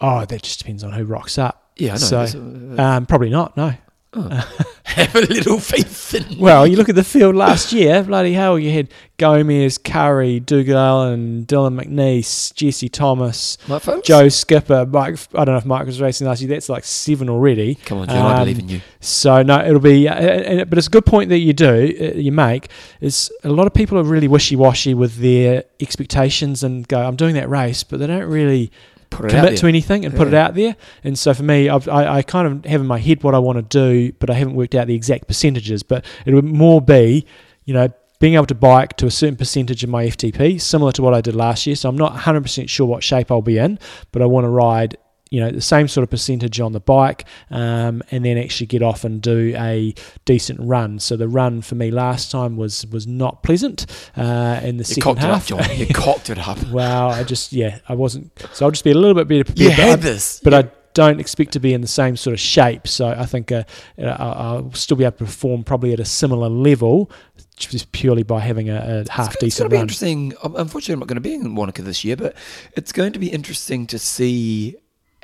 oh, 0.01 0.25
that 0.25 0.41
just 0.43 0.59
depends 0.59 0.83
on 0.83 0.91
who 0.91 1.05
rocks 1.05 1.37
up. 1.37 1.71
Yeah, 1.77 1.91
I 1.91 1.93
know. 1.93 1.97
So, 1.97 2.17
That's, 2.17 2.35
uh, 2.35 2.81
um, 2.81 3.05
probably 3.05 3.29
not. 3.29 3.55
No. 3.57 3.73
have 4.83 5.15
a 5.15 5.21
little 5.21 5.59
faith 5.59 6.13
in 6.13 6.37
Well, 6.37 6.67
you 6.67 6.75
look 6.77 6.89
at 6.89 6.95
the 6.95 7.03
field 7.03 7.35
last 7.35 7.73
year, 7.73 8.03
bloody 8.03 8.33
hell, 8.33 8.59
you 8.59 8.71
had 8.71 8.89
Gomez, 9.17 9.77
Currie, 9.77 10.39
Dougal, 10.39 11.03
and 11.03 11.47
Dylan 11.47 11.81
McNeice, 11.81 12.53
Jesse 12.53 12.89
Thomas? 12.89 13.57
Joe 14.03 14.29
Skipper, 14.29 14.85
Mike. 14.85 15.17
I 15.33 15.45
don't 15.45 15.53
know 15.55 15.57
if 15.57 15.65
Mike 15.65 15.85
was 15.85 16.01
racing 16.01 16.27
last 16.27 16.41
year. 16.41 16.49
That's 16.49 16.69
like 16.69 16.83
seven 16.83 17.29
already. 17.29 17.75
Come 17.75 17.99
on, 17.99 18.07
John, 18.07 18.17
I 18.17 18.33
Um, 18.33 18.39
believe 18.41 18.59
in 18.59 18.69
you. 18.69 18.81
So 18.99 19.41
no, 19.43 19.63
it'll 19.65 19.79
be. 19.79 20.07
Uh, 20.07 20.13
uh, 20.13 20.65
but 20.65 20.77
it's 20.77 20.87
a 20.87 20.91
good 20.91 21.05
point 21.05 21.29
that 21.29 21.39
you 21.39 21.53
do, 21.53 21.93
uh, 21.99 22.17
you 22.17 22.31
make. 22.31 22.69
Is 23.01 23.31
a 23.43 23.49
lot 23.49 23.65
of 23.67 23.73
people 23.73 23.97
are 23.97 24.03
really 24.03 24.27
wishy 24.27 24.55
washy 24.55 24.93
with 24.93 25.17
their 25.17 25.63
expectations 25.79 26.63
and 26.63 26.87
go, 26.87 26.99
"I'm 27.05 27.15
doing 27.15 27.35
that 27.35 27.49
race," 27.49 27.83
but 27.83 27.99
they 27.99 28.07
don't 28.07 28.25
really 28.29 28.71
Put 28.71 28.71
it 28.71 28.71
out 28.71 28.92
commit 29.15 29.57
to 29.59 29.67
anything 29.67 30.05
and 30.05 30.15
put 30.15 30.27
it 30.27 30.33
out 30.33 30.55
there. 30.55 30.75
And 31.03 31.17
so 31.17 31.33
for 31.33 31.43
me, 31.43 31.69
I've, 31.69 31.87
I, 31.87 32.17
I 32.17 32.21
kind 32.21 32.47
of 32.47 32.65
have 32.69 32.81
in 32.81 32.87
my 32.87 32.99
head 32.99 33.23
what 33.23 33.35
I 33.35 33.39
want 33.39 33.57
to 33.57 33.61
do, 33.61 34.11
but 34.13 34.29
I 34.29 34.33
haven't 34.33 34.55
worked 34.55 34.75
out 34.75 34.87
the 34.87 34.95
exact 34.95 35.27
percentages. 35.27 35.83
But 35.83 36.05
it 36.25 36.33
would 36.33 36.45
more 36.45 36.81
be, 36.81 37.25
you 37.65 37.73
know, 37.73 37.89
being 38.19 38.35
able 38.35 38.45
to 38.45 38.55
bike 38.55 38.95
to 38.95 39.05
a 39.05 39.11
certain 39.11 39.35
percentage 39.35 39.83
of 39.83 39.89
my 39.89 40.05
FTP, 40.05 40.61
similar 40.61 40.93
to 40.93 41.01
what 41.01 41.13
I 41.13 41.19
did 41.19 41.35
last 41.35 41.67
year. 41.67 41.75
So 41.75 41.89
I'm 41.89 41.97
not 41.97 42.13
100% 42.13 42.69
sure 42.69 42.87
what 42.87 43.03
shape 43.03 43.29
I'll 43.29 43.41
be 43.41 43.57
in, 43.57 43.77
but 44.13 44.21
I 44.21 44.25
want 44.25 44.45
to 44.45 44.49
ride. 44.49 44.97
You 45.33 45.39
know 45.41 45.49
the 45.51 45.61
same 45.61 45.87
sort 45.87 46.03
of 46.03 46.09
percentage 46.11 46.59
on 46.59 46.73
the 46.73 46.79
bike, 46.79 47.25
um, 47.49 48.03
and 48.11 48.23
then 48.23 48.37
actually 48.37 48.67
get 48.67 48.83
off 48.83 49.03
and 49.03 49.19
do 49.19 49.53
a 49.57 49.95
decent 50.25 50.59
run. 50.61 50.99
So 50.99 51.17
the 51.17 51.27
run 51.27 51.61
for 51.63 51.73
me 51.75 51.89
last 51.89 52.29
time 52.31 52.55
was 52.55 52.85
was 52.87 53.07
not 53.07 53.41
pleasant 53.41 53.87
uh, 54.15 54.59
in 54.63 54.77
the 54.77 54.81
You 54.83 54.95
second 54.95 55.01
cocked 55.01 55.19
half. 55.21 55.49
it 55.51 55.53
up, 55.59 55.67
John. 55.67 55.77
You 55.79 55.87
cocked 55.93 56.29
it 56.29 56.37
up. 56.47 56.63
Well, 56.69 57.09
I 57.09 57.23
just 57.23 57.51
yeah, 57.51 57.79
I 57.89 57.95
wasn't. 57.95 58.31
So 58.53 58.65
I'll 58.65 58.71
just 58.71 58.83
be 58.83 58.91
a 58.91 58.95
little 58.97 59.15
bit 59.15 59.27
better 59.27 59.43
prepared. 59.43 59.59
You 59.59 59.69
but 59.69 59.75
had 59.89 59.99
I- 59.99 60.03
this. 60.03 60.39
but 60.43 60.53
I 60.53 60.69
don't 60.93 61.19
expect 61.19 61.53
to 61.53 61.59
be 61.59 61.73
in 61.73 61.81
the 61.81 61.87
same 61.87 62.15
sort 62.15 62.35
of 62.35 62.39
shape. 62.39 62.87
So 62.87 63.07
I 63.07 63.25
think 63.25 63.51
uh, 63.51 63.63
I'll 63.97 64.33
I'll 64.65 64.73
still 64.73 64.97
be 64.97 65.03
able 65.03 65.17
to 65.17 65.25
perform 65.25 65.63
probably 65.63 65.93
at 65.93 65.99
a 65.99 66.05
similar 66.05 66.47
level, 66.49 67.09
just 67.57 67.91
purely 67.91 68.21
by 68.21 68.39
having 68.41 68.69
a, 68.69 69.03
a 69.07 69.11
half 69.11 69.33
It's 69.33 69.37
going 69.39 69.47
decent 69.47 69.65
to 69.65 69.69
be 69.69 69.75
run. 69.77 69.81
interesting. 69.81 70.33
Um, 70.43 70.55
Unfortunately, 70.57 70.93
I'm 70.93 70.99
not 70.99 71.07
going 71.07 71.15
to 71.15 71.21
be 71.21 71.33
in 71.33 71.55
Wanaka 71.55 71.81
this 71.81 72.03
year, 72.03 72.15
but 72.17 72.35
it's 72.77 72.91
going 72.91 73.13
to 73.13 73.19
be 73.19 73.29
interesting 73.29 73.87
to 73.87 73.97
see 73.97 74.75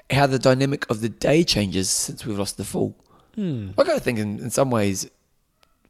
how 0.09 0.25
the 0.27 0.39
dynamic 0.39 0.89
of 0.89 1.01
the 1.01 1.09
day 1.09 1.43
changes 1.43 1.89
since 1.89 2.25
we've 2.25 2.37
lost 2.39 2.57
the 2.57 2.65
full. 2.65 2.95
Hmm. 3.35 3.69
I 3.77 3.83
kind 3.83 3.97
of 3.97 4.03
think 4.03 4.19
in, 4.19 4.39
in 4.39 4.49
some 4.49 4.71
ways, 4.71 5.05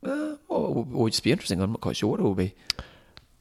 uh, 0.06 0.36
well, 0.48 0.86
it 0.90 0.94
will 0.94 1.10
just 1.10 1.24
be 1.24 1.32
interesting. 1.32 1.62
I'm 1.62 1.72
not 1.72 1.82
quite 1.82 1.96
sure 1.98 2.10
what 2.10 2.20
it 2.20 2.24
will 2.24 2.36
be. 2.36 2.54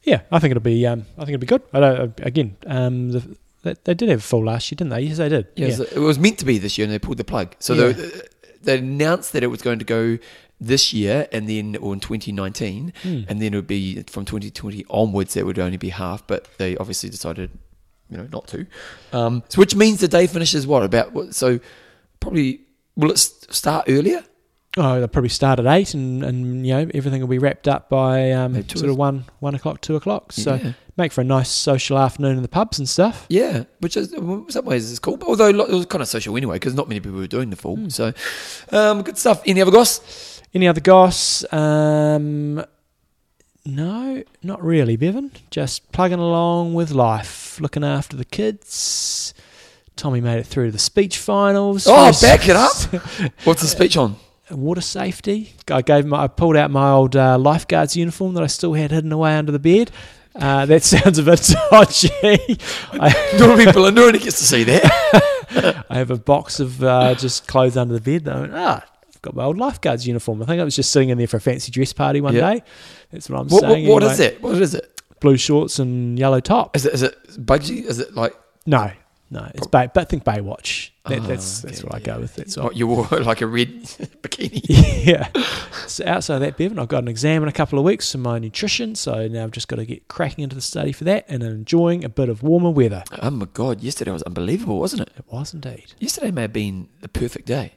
Yeah, 0.03 0.21
I 0.31 0.39
think 0.39 0.51
it'll 0.51 0.61
be. 0.61 0.85
Um, 0.87 1.05
I 1.17 1.25
think 1.25 1.29
it'll 1.35 1.39
be 1.41 1.47
good. 1.47 1.61
I 1.73 1.79
don't, 1.79 2.19
again, 2.21 2.55
um, 2.65 3.11
the, 3.11 3.37
they, 3.63 3.75
they 3.83 3.93
did 3.93 4.09
have 4.09 4.19
a 4.19 4.21
full 4.21 4.45
last 4.45 4.71
year, 4.71 4.77
didn't 4.77 4.91
they? 4.91 5.01
Yes, 5.01 5.17
they 5.17 5.29
did. 5.29 5.47
Yeah, 5.55 5.67
Yeah. 5.67 5.75
so 5.75 5.83
it 5.83 5.99
was 5.99 6.17
meant 6.17 6.39
to 6.39 6.45
be 6.45 6.57
this 6.57 6.77
year, 6.77 6.85
and 6.85 6.93
they 6.93 6.99
pulled 6.99 7.17
the 7.17 7.25
plug. 7.25 7.55
So 7.59 7.73
Yeah. 7.73 7.91
they, 7.91 8.09
they 8.63 8.77
announced 8.79 9.33
that 9.33 9.43
it 9.43 9.47
was 9.47 9.61
going 9.61 9.79
to 9.79 9.85
go 9.85 10.17
this 10.61 10.93
year, 10.93 11.27
and 11.33 11.49
then 11.49 11.75
or 11.75 11.93
in 11.93 11.99
2019, 11.99 12.93
Hmm. 13.03 13.21
and 13.27 13.41
then 13.41 13.53
it 13.53 13.57
would 13.57 13.67
be 13.67 14.01
from 14.03 14.23
2020 14.25 14.85
onwards. 14.89 15.33
That 15.33 15.45
would 15.45 15.59
only 15.59 15.77
be 15.77 15.89
half, 15.89 16.25
but 16.27 16.47
they 16.57 16.75
obviously 16.77 17.09
decided, 17.09 17.51
you 18.09 18.17
know, 18.17 18.27
not 18.31 18.47
to. 18.47 18.65
Um, 19.13 19.43
so 19.49 19.59
which 19.59 19.75
means 19.75 19.99
the 19.99 20.07
day 20.07 20.27
finishes 20.27 20.65
what 20.65 20.83
about? 20.83 21.33
So 21.33 21.59
probably 22.19 22.61
will 22.95 23.11
it 23.11 23.17
start 23.17 23.85
earlier? 23.87 24.23
Oh, 24.77 24.99
they'll 24.99 25.07
probably 25.07 25.29
start 25.29 25.59
at 25.59 25.65
eight, 25.65 25.95
and, 25.95 26.23
and 26.23 26.65
you 26.65 26.73
know 26.73 26.89
everything 26.93 27.21
will 27.21 27.27
be 27.27 27.39
wrapped 27.39 27.67
up 27.67 27.89
by 27.89 28.31
um, 28.31 28.53
sort 28.69 28.89
of 28.89 28.97
one 28.97 29.25
one 29.39 29.55
o'clock, 29.55 29.81
two 29.81 29.95
o'clock. 29.95 30.31
So 30.31 30.55
yeah. 30.55 30.73
make 30.95 31.11
for 31.11 31.21
a 31.21 31.23
nice 31.23 31.49
social 31.49 31.97
afternoon 31.97 32.37
in 32.37 32.43
the 32.43 32.49
pubs 32.49 32.77
and 32.77 32.87
stuff. 32.87 33.25
Yeah, 33.29 33.63
which 33.79 33.97
is 33.97 34.13
in 34.13 34.49
some 34.49 34.65
ways 34.65 34.91
is 34.91 34.99
cool. 34.99 35.17
But 35.17 35.27
although 35.27 35.47
it 35.47 35.69
was 35.69 35.87
kind 35.87 36.03
of 36.03 36.07
social 36.07 36.37
anyway, 36.37 36.57
because 36.57 36.75
not 36.75 36.87
many 36.87 36.99
people 36.99 37.17
were 37.17 37.27
doing 37.27 37.49
the 37.49 37.55
full. 37.55 37.77
Hmm. 37.77 37.89
So 37.89 38.13
um, 38.71 39.01
good 39.01 39.17
stuff. 39.17 39.41
Any 39.45 39.61
other 39.61 39.71
goss? 39.71 40.41
Any 40.53 40.67
other 40.67 40.81
goss? 40.81 41.51
Um, 41.51 42.63
no, 43.65 44.23
not 44.41 44.63
really, 44.63 44.95
Bevan. 44.95 45.31
Just 45.51 45.91
plugging 45.91 46.19
along 46.19 46.73
with 46.73 46.91
life, 46.91 47.59
looking 47.59 47.83
after 47.83 48.15
the 48.15 48.25
kids. 48.25 49.33
Tommy 49.95 50.21
made 50.21 50.39
it 50.39 50.45
through 50.45 50.67
to 50.67 50.71
the 50.71 50.79
speech 50.79 51.17
finals. 51.17 51.85
Oh, 51.87 52.11
back 52.21 52.47
it 52.47 52.55
up. 52.55 52.71
What's 53.43 53.61
the 53.61 53.67
speech 53.67 53.97
on? 53.97 54.15
Water 54.49 54.81
safety. 54.81 55.53
I 55.69 55.81
gave 55.81 56.05
my, 56.05 56.23
I 56.23 56.27
pulled 56.27 56.55
out 56.55 56.71
my 56.71 56.91
old 56.91 57.15
uh, 57.15 57.37
lifeguard's 57.37 57.95
uniform 57.95 58.33
that 58.35 58.43
I 58.43 58.47
still 58.47 58.73
had 58.73 58.91
hidden 58.91 59.11
away 59.11 59.35
under 59.35 59.51
the 59.51 59.59
bed. 59.59 59.91
Uh, 60.33 60.65
that 60.67 60.83
sounds 60.83 61.17
a 61.19 61.23
bit 61.23 61.41
dodgy. 61.69 62.09
I, 62.93 63.35
many 63.37 63.65
people, 63.65 63.91
no 63.91 64.05
one 64.05 64.13
gets 64.13 64.39
to 64.39 64.45
see 64.45 64.63
that. 64.63 65.85
I 65.89 65.97
have 65.97 66.11
a 66.11 66.17
box 66.17 66.59
of 66.59 66.81
uh, 66.83 67.15
just 67.15 67.47
clothes 67.47 67.75
under 67.75 67.93
the 67.93 68.01
bed. 68.01 68.23
Though, 68.23 68.49
ah, 68.53 68.85
got 69.21 69.35
my 69.35 69.43
old 69.43 69.57
lifeguard's 69.57 70.07
uniform. 70.07 70.41
I 70.41 70.45
think 70.45 70.61
I 70.61 70.63
was 70.63 70.75
just 70.75 70.91
sitting 70.91 71.09
in 71.09 71.17
there 71.17 71.27
for 71.27 71.37
a 71.37 71.41
fancy 71.41 71.71
dress 71.71 71.93
party 71.93 72.21
one 72.21 72.35
Yeah. 72.35 72.53
day. 72.53 72.63
That's 73.11 73.29
what 73.29 73.39
I'm 73.41 73.47
What, 73.47 73.63
what, 73.63 73.71
saying. 73.71 73.87
what 73.87 74.03
anyway. 74.03 74.13
is 74.13 74.19
it? 74.19 74.41
What 74.41 74.55
is 74.55 74.73
it? 74.75 75.01
Blue 75.19 75.37
shorts 75.37 75.79
and 75.79 76.17
yellow 76.17 76.39
top. 76.39 76.75
Is 76.75 76.85
it 76.85 76.93
is 76.93 77.01
it 77.03 77.15
Bugsy? 77.45 77.83
Is 77.83 77.99
it 77.99 78.15
like 78.15 78.33
No, 78.65 78.91
no, 79.31 79.49
it's 79.53 79.67
Bay, 79.67 79.89
but 79.93 80.01
I 80.01 80.05
think 80.05 80.23
Baywatch. 80.23 80.91
That, 81.07 81.19
Oh, 81.19 81.21
that's 81.23 81.61
that's 81.63 81.79
okay, 81.79 81.87
what 81.87 81.95
I 81.95 81.99
go 81.99 82.19
with. 82.21 82.35
That's 82.35 82.55
what 82.55 82.75
you 82.77 82.87
wore 82.87 83.05
like 83.11 83.41
a 83.41 83.47
red 83.47 83.69
bikini? 84.21 84.61
yeah. 85.05 85.27
So 85.87 86.05
outside 86.05 86.35
of 86.35 86.41
that, 86.41 86.55
Bevan, 86.57 86.77
I've 86.79 86.87
got 86.87 87.01
an 87.03 87.07
exam 87.09 87.41
in 87.43 87.49
a 87.49 87.51
couple 87.51 87.79
of 87.79 87.83
weeks 87.85 88.11
for 88.11 88.19
my 88.19 88.37
nutrition. 88.39 88.93
So 88.95 89.27
now 89.27 89.43
I've 89.43 89.51
just 89.51 89.67
got 89.67 89.77
to 89.77 89.85
get 89.85 90.07
cracking 90.07 90.43
into 90.43 90.55
the 90.55 90.61
study 90.61 90.91
for 90.91 91.03
that 91.05 91.25
and 91.27 91.41
enjoying 91.43 92.03
a 92.05 92.09
bit 92.09 92.29
of 92.29 92.43
warmer 92.43 92.69
weather. 92.69 93.03
Oh 93.21 93.31
my 93.31 93.47
god! 93.51 93.81
Yesterday 93.81 94.11
was 94.11 94.23
unbelievable, 94.23 94.79
wasn't 94.79 95.01
it? 95.01 95.11
It 95.17 95.25
was 95.27 95.53
indeed. 95.53 95.93
Yesterday 95.99 96.31
may 96.31 96.43
have 96.43 96.53
been 96.53 96.89
the 97.01 97.09
perfect 97.09 97.45
day 97.47 97.73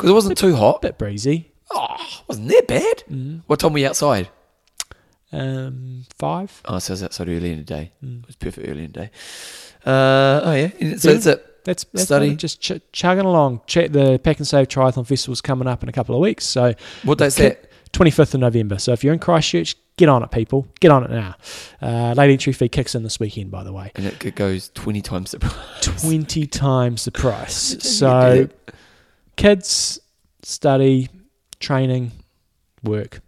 because 0.00 0.10
it 0.10 0.14
wasn't 0.14 0.38
too 0.38 0.56
hot. 0.56 0.82
bit 0.82 0.98
breezy. 0.98 1.52
Oh, 1.70 1.96
wasn't 2.26 2.48
that 2.48 2.66
bad. 2.66 3.42
What 3.46 3.60
time 3.60 3.72
were 3.72 3.78
you 3.78 3.86
outside? 3.86 4.28
Um, 5.32 6.04
five. 6.18 6.60
Oh, 6.64 6.78
so 6.80 6.92
I 6.92 6.94
was 6.94 7.02
outside 7.04 7.28
early 7.28 7.52
in 7.52 7.58
the 7.58 7.64
day. 7.64 7.92
Mm. 8.04 8.22
It 8.22 8.26
was 8.26 8.36
perfect 8.36 8.68
early 8.68 8.84
in 8.84 8.92
the 8.92 9.00
day. 9.00 9.10
Uh, 9.86 10.40
oh 10.44 10.52
yeah, 10.52 10.70
And 10.80 11.00
so 11.00 11.08
Yeah. 11.08 11.14
that's 11.14 11.26
it. 11.26 11.46
That's, 11.64 11.84
that's 11.92 12.04
Study. 12.06 12.26
about 12.26 12.32
it, 12.32 12.36
just 12.38 12.60
ch- 12.60 12.80
chugging 12.92 13.26
along. 13.26 13.60
Check 13.66 13.92
the 13.92 14.18
Pack 14.18 14.38
and 14.38 14.48
Save 14.48 14.68
Triathlon 14.68 15.06
Festival's 15.06 15.40
coming 15.42 15.68
up 15.68 15.82
in 15.82 15.88
a 15.88 15.92
couple 15.92 16.14
of 16.14 16.20
weeks. 16.20 16.44
So 16.46 16.74
What 17.04 17.18
date's 17.18 17.36
that? 17.36 17.70
25th 17.92 18.34
of 18.34 18.40
November. 18.40 18.78
So 18.78 18.92
if 18.92 19.04
you're 19.04 19.12
in 19.12 19.18
Christchurch, 19.18 19.76
get 19.96 20.08
on 20.08 20.22
it, 20.22 20.30
people. 20.30 20.66
Get 20.80 20.90
on 20.90 21.04
it 21.04 21.10
now. 21.10 21.34
Uh, 21.82 22.14
late 22.16 22.30
entry 22.32 22.52
fee 22.52 22.68
kicks 22.68 22.94
in 22.94 23.02
this 23.02 23.20
weekend, 23.20 23.50
by 23.50 23.62
the 23.62 23.72
way. 23.72 23.92
And 23.94 24.06
it 24.06 24.34
goes 24.34 24.70
twenty 24.70 25.02
times 25.02 25.32
the 25.32 25.38
price. 25.40 26.00
20 26.02 26.46
times 26.46 27.04
the 27.04 27.10
price. 27.12 27.76
So 27.80 28.48
kids, 29.36 30.00
study, 30.42 31.08
training, 31.58 32.12
work. 32.82 33.20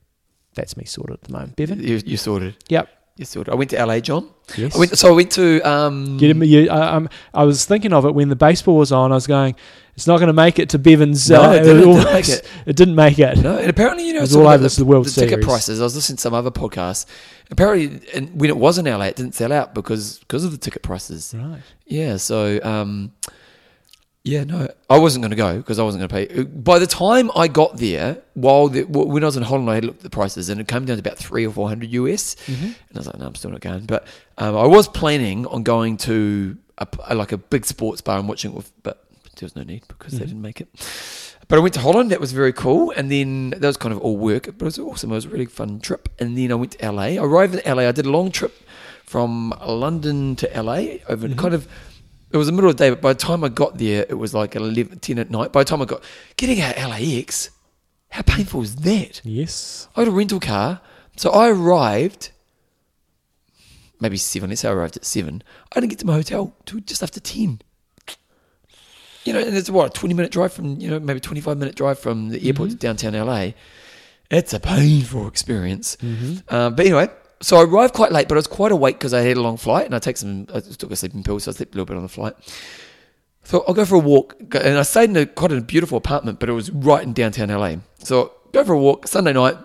That's 0.54 0.76
me 0.76 0.84
sorted 0.84 1.14
at 1.14 1.22
the 1.22 1.32
moment. 1.32 1.56
Bevan? 1.56 1.82
You, 1.82 2.00
you 2.04 2.16
sorted. 2.16 2.56
Yep. 2.68 2.88
You 3.16 3.24
sorted. 3.24 3.52
I 3.52 3.56
went 3.56 3.70
to 3.70 3.84
LA, 3.84 4.00
John. 4.00 4.28
Yes. 4.56 4.74
I 4.74 4.78
went. 4.78 4.98
So 4.98 5.08
I 5.08 5.12
went 5.12 5.30
to. 5.32 5.60
Um, 5.62 6.16
Get 6.18 6.30
him, 6.30 6.42
you, 6.42 6.68
I, 6.70 6.96
I'm, 6.96 7.08
I 7.32 7.44
was 7.44 7.64
thinking 7.64 7.92
of 7.92 8.04
it 8.04 8.14
when 8.14 8.28
the 8.28 8.36
baseball 8.36 8.76
was 8.76 8.90
on. 8.92 9.12
I 9.12 9.14
was 9.14 9.26
going, 9.26 9.54
it's 9.94 10.06
not 10.06 10.16
going 10.18 10.28
to 10.28 10.32
make 10.34 10.58
it 10.58 10.70
to 10.70 10.78
Bevan's. 10.78 11.28
No, 11.30 11.42
uh, 11.42 11.52
it 11.52 11.62
didn't- 11.62 11.82
it 11.82 11.84
didn't 11.94 12.04
make 12.12 12.28
it. 12.28 12.48
It 12.66 12.76
didn't 12.76 12.94
make 12.94 13.18
it. 13.18 13.38
No, 13.38 13.58
and 13.58 13.68
apparently 13.70 14.06
you 14.06 14.12
know 14.14 14.20
It 14.20 14.22
was 14.22 14.36
all 14.36 14.48
over 14.48 14.66
the 14.66 14.84
World 14.84 15.06
the 15.06 15.10
ticket 15.10 15.42
prices. 15.42 15.80
I 15.80 15.84
was 15.84 15.94
listening 15.94 16.16
to 16.16 16.22
some 16.22 16.34
other 16.34 16.50
podcast. 16.50 17.06
Apparently, 17.50 18.00
and 18.14 18.40
when 18.40 18.48
it 18.48 18.56
was 18.56 18.78
in 18.78 18.86
LA, 18.86 19.04
it 19.04 19.16
didn't 19.16 19.34
sell 19.34 19.52
out 19.52 19.74
because 19.74 20.18
because 20.20 20.44
of 20.44 20.50
the 20.50 20.58
ticket 20.58 20.82
prices. 20.82 21.34
Right. 21.36 21.60
Yeah, 21.86 22.16
so 22.16 22.60
um, 22.62 23.12
yeah, 24.24 24.44
no, 24.44 24.68
I 24.88 24.98
wasn't 24.98 25.22
going 25.22 25.30
to 25.30 25.36
go 25.36 25.56
because 25.56 25.78
I 25.78 25.82
wasn't 25.82 26.08
going 26.08 26.26
to 26.28 26.34
pay. 26.34 26.42
By 26.44 26.78
the 26.78 26.86
time 26.86 27.30
I 27.34 27.48
got 27.48 27.76
there, 27.78 28.18
while 28.34 28.68
the, 28.68 28.84
when 28.84 29.22
I 29.24 29.26
was 29.26 29.36
in 29.36 29.42
Holland, 29.42 29.68
I 29.68 29.74
had 29.76 29.84
looked 29.84 29.98
at 29.98 30.04
the 30.04 30.10
prices 30.10 30.48
and 30.48 30.60
it 30.60 30.68
came 30.68 30.84
down 30.84 30.96
to 30.96 31.00
about 31.00 31.18
three 31.18 31.46
or 31.46 31.52
four 31.52 31.68
hundred 31.68 31.90
US, 31.90 32.36
Mm-hmm. 32.46 32.64
and 32.64 32.76
I 32.94 32.98
was 32.98 33.06
like, 33.08 33.18
no, 33.18 33.26
I'm 33.26 33.34
still 33.34 33.50
not 33.50 33.60
going. 33.60 33.84
But 33.86 34.06
um, 34.38 34.56
I 34.56 34.66
was 34.66 34.86
planning 34.88 35.46
on 35.46 35.62
going 35.64 35.96
to 35.98 36.56
a, 36.78 36.86
a- 37.08 37.14
like 37.16 37.32
a 37.32 37.36
big 37.38 37.64
sports 37.66 38.00
bar 38.00 38.18
and 38.18 38.28
watching 38.28 38.52
it, 38.52 38.56
with, 38.56 38.70
but 38.82 39.04
there 39.36 39.46
was 39.46 39.56
no 39.56 39.62
need 39.64 39.82
because 39.88 40.12
they 40.12 40.24
Mhm. 40.24 40.28
didn't 40.28 40.42
make 40.42 40.60
it. 40.60 40.68
But 41.48 41.58
I 41.58 41.60
went 41.62 41.74
to 41.74 41.80
Holland. 41.80 42.12
That 42.12 42.20
was 42.20 42.30
very 42.32 42.52
cool, 42.52 42.92
and 42.96 43.10
then 43.10 43.50
that 43.50 43.62
was 43.66 43.76
kind 43.76 43.92
of 43.92 44.00
all 44.00 44.16
work, 44.16 44.44
but 44.56 44.62
it 44.62 44.64
was 44.64 44.78
awesome. 44.78 45.10
It 45.10 45.14
was 45.16 45.24
a 45.24 45.28
really 45.30 45.46
fun 45.46 45.80
trip. 45.80 46.08
And 46.20 46.38
then 46.38 46.52
I 46.52 46.54
went 46.54 46.72
to 46.78 46.90
LA. 46.92 47.02
I 47.02 47.16
arrived 47.16 47.54
in 47.56 47.60
LA. 47.76 47.88
I 47.88 47.92
did 47.92 48.06
a 48.06 48.10
long 48.10 48.30
trip 48.30 48.54
from 49.04 49.52
London 49.66 50.36
to 50.36 50.48
LA 50.62 51.00
over 51.08 51.28
Mhm. 51.28 51.36
kind 51.36 51.54
of. 51.54 51.66
It 52.32 52.36
was 52.36 52.46
the 52.46 52.52
middle 52.52 52.70
of 52.70 52.76
the 52.76 52.84
day, 52.84 52.90
but 52.90 53.00
by 53.00 53.12
the 53.12 53.18
time 53.18 53.44
I 53.44 53.48
got 53.48 53.78
there, 53.78 54.06
it 54.08 54.14
was 54.14 54.32
like 54.32 54.56
11, 54.56 55.00
10 55.00 55.18
at 55.18 55.30
night. 55.30 55.52
By 55.52 55.60
the 55.60 55.64
time 55.66 55.82
I 55.82 55.84
got 55.84 56.02
getting 56.36 56.60
out 56.60 56.76
of 56.78 56.90
LAX, 56.90 57.50
how 58.10 58.22
painful 58.22 58.60
was 58.60 58.76
that? 58.76 59.20
Yes. 59.24 59.88
I 59.94 60.00
had 60.00 60.08
a 60.08 60.12
rental 60.12 60.40
car, 60.40 60.80
so 61.16 61.30
I 61.30 61.50
arrived 61.50 62.30
maybe 64.02 64.16
seven. 64.16 64.50
Let's 64.50 64.60
say 64.60 64.68
I 64.68 64.72
arrived 64.72 64.96
at 64.96 65.04
seven. 65.04 65.42
I 65.72 65.80
didn't 65.80 65.90
get 65.90 65.98
to 66.00 66.06
my 66.06 66.14
hotel 66.14 66.54
till 66.66 66.80
just 66.80 67.02
after 67.02 67.20
ten. 67.20 67.60
You 69.24 69.32
know, 69.32 69.38
and 69.38 69.56
it's 69.56 69.70
what 69.70 69.86
a 69.86 69.90
twenty 69.90 70.14
minute 70.14 70.32
drive 70.32 70.52
from 70.52 70.80
you 70.80 70.90
know 70.90 70.98
maybe 71.00 71.20
twenty 71.20 71.40
five 71.40 71.56
minute 71.56 71.76
drive 71.76 71.98
from 71.98 72.30
the 72.30 72.46
airport 72.46 72.70
to 72.70 72.76
downtown 72.76 73.14
LA. 73.14 73.50
It's 74.30 74.52
a 74.52 74.60
painful 74.60 75.28
experience. 75.28 75.96
Mm-hmm. 75.96 76.54
Um, 76.54 76.74
but 76.74 76.86
anyway, 76.86 77.08
so 77.42 77.56
I 77.58 77.64
arrived 77.64 77.92
quite 77.92 78.12
late, 78.12 78.28
but 78.28 78.36
I 78.36 78.38
was 78.38 78.46
quite 78.46 78.72
awake 78.72 78.98
because 78.98 79.12
I 79.12 79.20
had 79.20 79.36
a 79.36 79.42
long 79.42 79.56
flight, 79.56 79.86
and 79.86 79.94
I 79.94 79.98
take 79.98 80.16
some. 80.16 80.46
I 80.54 80.60
took 80.60 80.90
a 80.90 80.96
sleeping 80.96 81.22
pill, 81.22 81.38
so 81.40 81.50
I 81.50 81.54
slept 81.54 81.74
a 81.74 81.76
little 81.76 81.86
bit 81.86 81.96
on 81.96 82.02
the 82.02 82.08
flight. 82.08 82.34
So 83.44 83.64
I'll 83.66 83.74
go 83.74 83.84
for 83.84 83.96
a 83.96 83.98
walk, 83.98 84.36
and 84.40 84.78
I 84.78 84.82
stayed 84.82 85.10
in 85.10 85.16
a 85.16 85.26
quite 85.26 85.52
a 85.52 85.60
beautiful 85.60 85.98
apartment, 85.98 86.38
but 86.38 86.48
it 86.48 86.52
was 86.52 86.70
right 86.70 87.02
in 87.02 87.12
downtown 87.12 87.48
LA. 87.48 87.76
So 87.98 88.32
go 88.52 88.64
for 88.64 88.72
a 88.72 88.78
walk 88.78 89.08
Sunday 89.08 89.32
night 89.32 89.56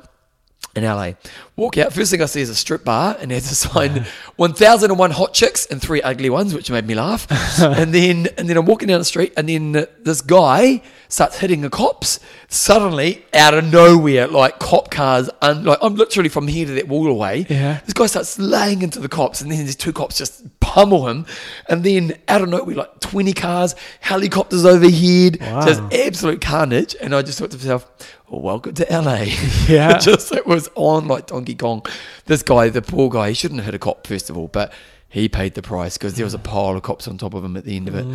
in 0.77 0.83
LA. 0.83 1.13
Walk 1.55 1.77
out. 1.79 1.91
First 1.91 2.11
thing 2.11 2.21
I 2.21 2.25
see 2.25 2.41
is 2.41 2.49
a 2.49 2.55
strip 2.55 2.85
bar, 2.85 3.17
and 3.19 3.31
there's 3.31 3.51
a 3.51 3.55
sign: 3.55 4.05
one 4.35 4.53
thousand 4.53 4.91
and 4.91 4.99
one 4.99 5.11
hot 5.11 5.33
chicks 5.33 5.65
and 5.65 5.81
three 5.81 6.01
ugly 6.01 6.29
ones, 6.29 6.53
which 6.53 6.69
made 6.69 6.85
me 6.85 6.95
laugh. 6.95 7.27
and 7.61 7.93
then 7.93 8.27
and 8.37 8.47
then 8.47 8.57
I'm 8.57 8.65
walking 8.65 8.87
down 8.87 8.99
the 8.99 9.05
street, 9.05 9.33
and 9.35 9.49
then 9.49 9.87
this 10.03 10.21
guy 10.21 10.81
starts 11.09 11.39
hitting 11.39 11.61
the 11.61 11.69
cops. 11.69 12.19
Suddenly, 12.49 13.25
out 13.33 13.53
of 13.53 13.65
nowhere, 13.71 14.27
like 14.27 14.59
cop 14.59 14.91
cars, 14.91 15.29
and 15.41 15.65
like 15.65 15.79
I'm 15.81 15.95
literally 15.95 16.29
from 16.29 16.47
here 16.47 16.67
to 16.67 16.73
that 16.73 16.87
wall 16.87 17.07
away. 17.07 17.45
Yeah. 17.49 17.79
This 17.83 17.93
guy 17.93 18.05
starts 18.05 18.37
laying 18.39 18.83
into 18.83 18.99
the 18.99 19.09
cops, 19.09 19.41
and 19.41 19.51
then 19.51 19.65
these 19.65 19.75
two 19.75 19.91
cops 19.91 20.17
just 20.17 20.59
pummel 20.59 21.07
him. 21.07 21.25
And 21.67 21.83
then 21.83 22.17
out 22.27 22.41
of 22.41 22.49
nowhere, 22.49 22.75
like 22.75 22.96
20 23.11 23.33
cars, 23.33 23.75
helicopters 24.01 24.65
overhead, 24.65 25.39
Wow. 25.41 25.65
just 25.65 25.81
absolute 25.93 26.41
carnage. 26.41 26.95
And 27.01 27.15
I 27.15 27.21
just 27.21 27.39
thought 27.39 27.51
to 27.51 27.57
myself, 27.57 27.89
well, 28.29 28.41
welcome 28.41 28.73
to 28.75 28.85
LA. 28.89 29.25
Yeah. 29.67 29.97
just 30.09 30.31
it 30.33 30.45
was 30.45 30.69
on 30.75 31.07
like 31.07 31.27
Donkey 31.27 31.55
Kong. 31.55 31.85
This 32.25 32.43
guy, 32.43 32.69
the 32.69 32.81
poor 32.81 33.09
guy, 33.09 33.29
he 33.29 33.33
shouldn't 33.33 33.59
have 33.59 33.65
hit 33.65 33.75
a 33.75 33.79
cop, 33.79 34.05
first 34.07 34.29
of 34.29 34.37
all, 34.37 34.47
but 34.49 34.73
he 35.09 35.29
paid 35.29 35.53
the 35.53 35.61
price 35.61 35.97
because 35.97 36.15
there 36.15 36.25
was 36.25 36.33
a 36.33 36.39
pile 36.39 36.75
of 36.75 36.83
cops 36.83 37.07
on 37.07 37.17
top 37.17 37.33
of 37.33 37.43
him 37.43 37.55
at 37.55 37.63
the 37.63 37.75
end 37.77 37.87
of 37.87 37.95
it. 37.95 38.05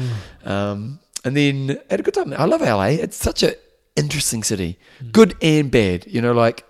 Um, 0.46 0.98
and 1.24 1.36
then 1.36 1.78
had 1.88 2.00
a 2.00 2.02
good 2.02 2.14
time. 2.14 2.32
I 2.36 2.44
love 2.44 2.60
LA. 2.60 2.88
It's 3.00 3.16
such 3.16 3.42
an 3.42 3.54
interesting 3.96 4.42
city, 4.42 4.78
good 5.10 5.34
and 5.40 5.70
bad. 5.70 6.06
You 6.06 6.20
know, 6.20 6.32
like 6.32 6.68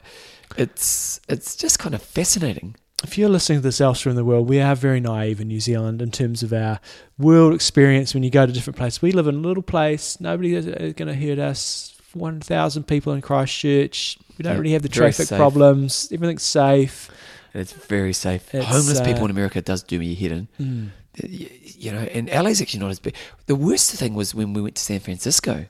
it's 0.57 1.21
it's 1.29 1.57
just 1.57 1.79
kind 1.81 1.95
of 1.95 2.03
fascinating. 2.03 2.77
If 3.03 3.19
you're 3.19 3.29
listening 3.29 3.59
to 3.59 3.63
this 3.63 3.81
elsewhere 3.81 4.11
in 4.11 4.17
the 4.17 4.25
world, 4.25 4.49
we 4.49 4.61
are 4.61 4.75
very 4.77 5.01
naive 5.01 5.41
in 5.41 5.49
New 5.49 5.61
Zealand 5.61 6.01
in 6.01 6.11
terms 6.11 6.43
of 6.43 6.53
our 6.53 6.79
world 7.19 7.53
experience 7.53 8.15
when 8.15 8.23
you 8.23 8.31
go 8.31 8.47
to 8.47 8.53
different 8.53 8.77
places. 8.77 9.03
We 9.03 9.13
live 9.13 9.27
in 9.27 9.35
a 9.37 9.39
little 9.39 9.63
place, 9.63 10.21
nobody 10.21 10.55
is, 10.55 10.67
going 10.67 11.09
to 11.09 11.15
hurt 11.15 11.39
us. 11.39 11.89
1,000 12.15 12.85
people 12.87 13.15
in 13.15 13.23
Christchurch. 13.23 14.19
We 14.39 14.43
don't 14.43 14.53
Yeah, 14.55 14.59
really 14.59 14.73
have 14.73 14.83
the 14.83 14.89
traffic 14.91 15.27
safe. 15.29 15.37
problems. 15.39 16.11
Everything's 16.13 16.43
safe. 16.43 17.11
And 17.55 17.61
it's 17.63 17.73
very 17.73 18.13
safe. 18.13 18.55
It's, 18.55 18.67
Homeless 18.67 19.01
uh, 19.01 19.05
people 19.05 19.25
in 19.25 19.31
America 19.31 19.63
does 19.63 19.83
do 19.83 19.99
me 19.99 20.13
a 20.13 20.15
head 20.15 20.33
in. 20.33 20.49
Mm. 20.61 20.89
Y- 21.23 21.49
You 21.65 21.91
know, 21.93 21.99
and 22.01 22.29
LA's 22.31 22.61
actually 22.61 22.81
not 22.81 22.91
as 22.91 23.01
big. 23.01 23.15
The 23.47 23.55
worst 23.57 23.91
thing 23.93 24.15
was 24.15 24.35
when 24.35 24.53
we 24.53 24.61
went 24.63 24.75
to 24.77 24.83
San 24.83 25.01
Francisco, 25.01 25.65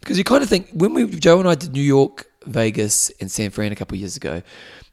because 0.00 0.18
you 0.18 0.24
kind 0.24 0.42
of 0.42 0.48
think 0.48 0.68
when 0.74 0.92
we 0.94 1.06
Joe 1.06 1.38
and 1.40 1.48
I 1.48 1.54
did 1.54 1.72
New 1.72 1.80
York, 1.80 2.26
Vegas, 2.44 3.10
and 3.20 3.30
San 3.30 3.50
Fran 3.50 3.72
a 3.72 3.76
couple 3.76 3.94
of 3.94 4.00
years 4.00 4.16
ago, 4.16 4.42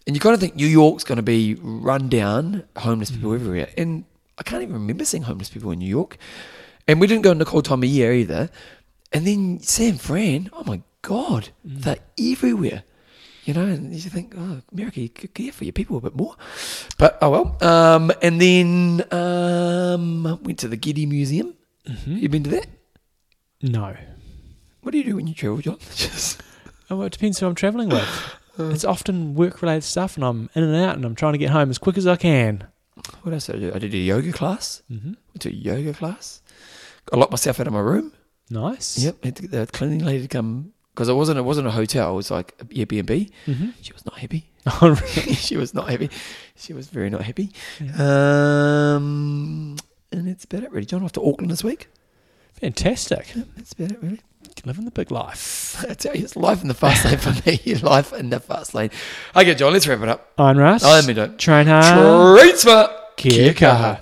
and 0.05 0.15
you 0.15 0.19
kind 0.19 0.33
of 0.33 0.39
think 0.39 0.55
New 0.55 0.67
York's 0.67 1.03
going 1.03 1.17
to 1.17 1.23
be 1.23 1.55
run 1.61 2.09
down, 2.09 2.63
homeless 2.77 3.11
people 3.11 3.33
everywhere, 3.33 3.69
and 3.77 4.05
I 4.37 4.43
can't 4.43 4.63
even 4.63 4.73
remember 4.73 5.05
seeing 5.05 5.23
homeless 5.23 5.49
people 5.49 5.71
in 5.71 5.79
New 5.79 5.89
York, 5.89 6.17
and 6.87 6.99
we 6.99 7.07
didn't 7.07 7.23
go 7.23 7.31
in 7.31 7.37
the 7.37 7.45
cold 7.45 7.65
time 7.65 7.83
of 7.83 7.89
year 7.89 8.13
either, 8.13 8.49
and 9.11 9.27
then 9.27 9.59
San 9.61 9.97
Fran, 9.97 10.49
oh 10.53 10.63
my 10.65 10.81
god, 11.01 11.49
they're 11.63 11.97
everywhere. 12.19 12.83
You 13.45 13.55
know, 13.55 13.65
and 13.65 13.91
you 13.91 13.99
think, 14.01 14.35
oh, 14.37 14.61
America, 14.71 15.01
you 15.01 15.09
could 15.09 15.33
care 15.33 15.51
for 15.51 15.63
your 15.63 15.73
people 15.73 15.97
a 15.97 16.01
bit 16.01 16.15
more. 16.15 16.35
But 16.99 17.17
oh 17.23 17.31
well. 17.31 17.57
Um, 17.67 18.11
and 18.21 18.39
then 18.39 19.03
um, 19.11 20.39
went 20.43 20.59
to 20.59 20.67
the 20.67 20.77
Getty 20.77 21.07
Museum. 21.07 21.55
Mm-hmm. 21.87 22.17
You 22.17 22.29
been 22.29 22.43
to 22.43 22.51
that? 22.51 22.67
No. 23.63 23.95
What 24.81 24.91
do 24.91 24.99
you 24.99 25.03
do 25.03 25.15
when 25.15 25.25
you 25.25 25.33
travel, 25.33 25.57
John? 25.57 25.79
Just 25.95 26.41
Oh, 26.91 26.97
well, 26.97 27.07
it 27.07 27.13
depends 27.13 27.39
who 27.39 27.47
I'm 27.47 27.55
travelling 27.55 27.87
with. 27.87 28.35
it's 28.69 28.85
often 28.85 29.33
work 29.35 29.61
related 29.61 29.83
stuff, 29.83 30.15
and 30.15 30.23
I'm 30.23 30.49
in 30.55 30.63
and 30.63 30.75
out, 30.75 30.95
and 30.95 31.05
I'm 31.05 31.15
trying 31.15 31.33
to 31.33 31.39
get 31.39 31.49
home 31.49 31.69
as 31.69 31.77
quick 31.77 31.97
as 31.97 32.05
I 32.07 32.15
can. 32.15 32.65
what 33.23 33.33
else 33.33 33.47
did 33.47 33.55
I 33.55 33.59
do? 33.59 33.71
I 33.73 33.79
did 33.79 33.93
a 33.93 33.97
yoga 33.97 34.31
class. 34.31 34.83
Mm-hmm. 34.91 35.07
Went 35.07 35.41
to 35.41 35.49
a 35.49 35.53
yoga 35.53 35.93
class. 35.93 36.41
I 37.11 37.17
locked 37.17 37.31
myself 37.31 37.59
out 37.59 37.67
of 37.67 37.73
my 37.73 37.79
room. 37.79 38.13
Nice. 38.49 38.97
Yep, 38.97 39.23
had 39.23 39.35
to 39.37 39.41
get 39.43 39.51
the 39.51 39.67
cleaning 39.67 40.03
lady 40.05 40.23
to 40.23 40.27
come 40.27 40.73
because 40.93 41.09
I 41.09 41.13
wasn't. 41.13 41.39
It 41.39 41.43
wasn't 41.43 41.67
a 41.67 41.71
hotel. 41.71 42.11
It 42.13 42.15
was 42.15 42.31
like 42.31 42.53
a 42.59 42.65
Airbnb. 42.65 43.31
Mm-hmm. 43.47 43.69
She 43.81 43.93
was 43.93 44.05
not 44.05 44.17
happy. 44.19 44.47
Oh, 44.79 44.89
really? 44.89 45.33
she 45.47 45.57
was 45.57 45.73
not 45.73 45.89
happy. 45.89 46.11
She 46.55 46.73
was 46.73 46.87
very 46.87 47.09
not 47.09 47.23
happy. 47.23 47.49
Yeah. 47.79 47.95
Um, 48.95 49.75
and 50.11 50.27
that's 50.27 50.43
about 50.43 50.61
it, 50.63 50.71
really. 50.71 50.85
John, 50.85 51.03
off 51.03 51.13
to 51.13 51.21
Auckland 51.25 51.49
this 51.49 51.63
week. 51.63 51.87
Fantastic. 52.53 53.35
Yep, 53.35 53.47
that's 53.55 53.73
about 53.73 53.91
it, 53.93 54.03
really. 54.03 54.19
Living 54.63 54.85
the 54.85 54.91
big 54.91 55.11
life. 55.11 55.83
I 55.89 55.93
tell 55.95 56.15
you, 56.15 56.23
it's 56.23 56.35
life 56.35 56.61
in 56.61 56.67
the 56.67 56.73
fast 56.73 57.05
lane 57.05 57.17
for 57.17 57.33
me. 57.49 57.75
life 57.81 58.13
in 58.13 58.29
the 58.29 58.39
fast 58.39 58.73
lane. 58.75 58.91
Okay, 59.35 59.55
John, 59.55 59.73
let's 59.73 59.87
wrap 59.87 60.01
it 60.01 60.09
up. 60.09 60.31
Iron 60.37 60.57
Russ. 60.57 60.83
I 60.83 61.01
mean, 61.05 61.15
don't. 61.15 61.39
Train 61.39 61.67
hard. 61.67 62.39
Treat 62.39 62.57
smart. 62.57 62.91
Kia 63.17 63.53
kaha. 63.53 63.99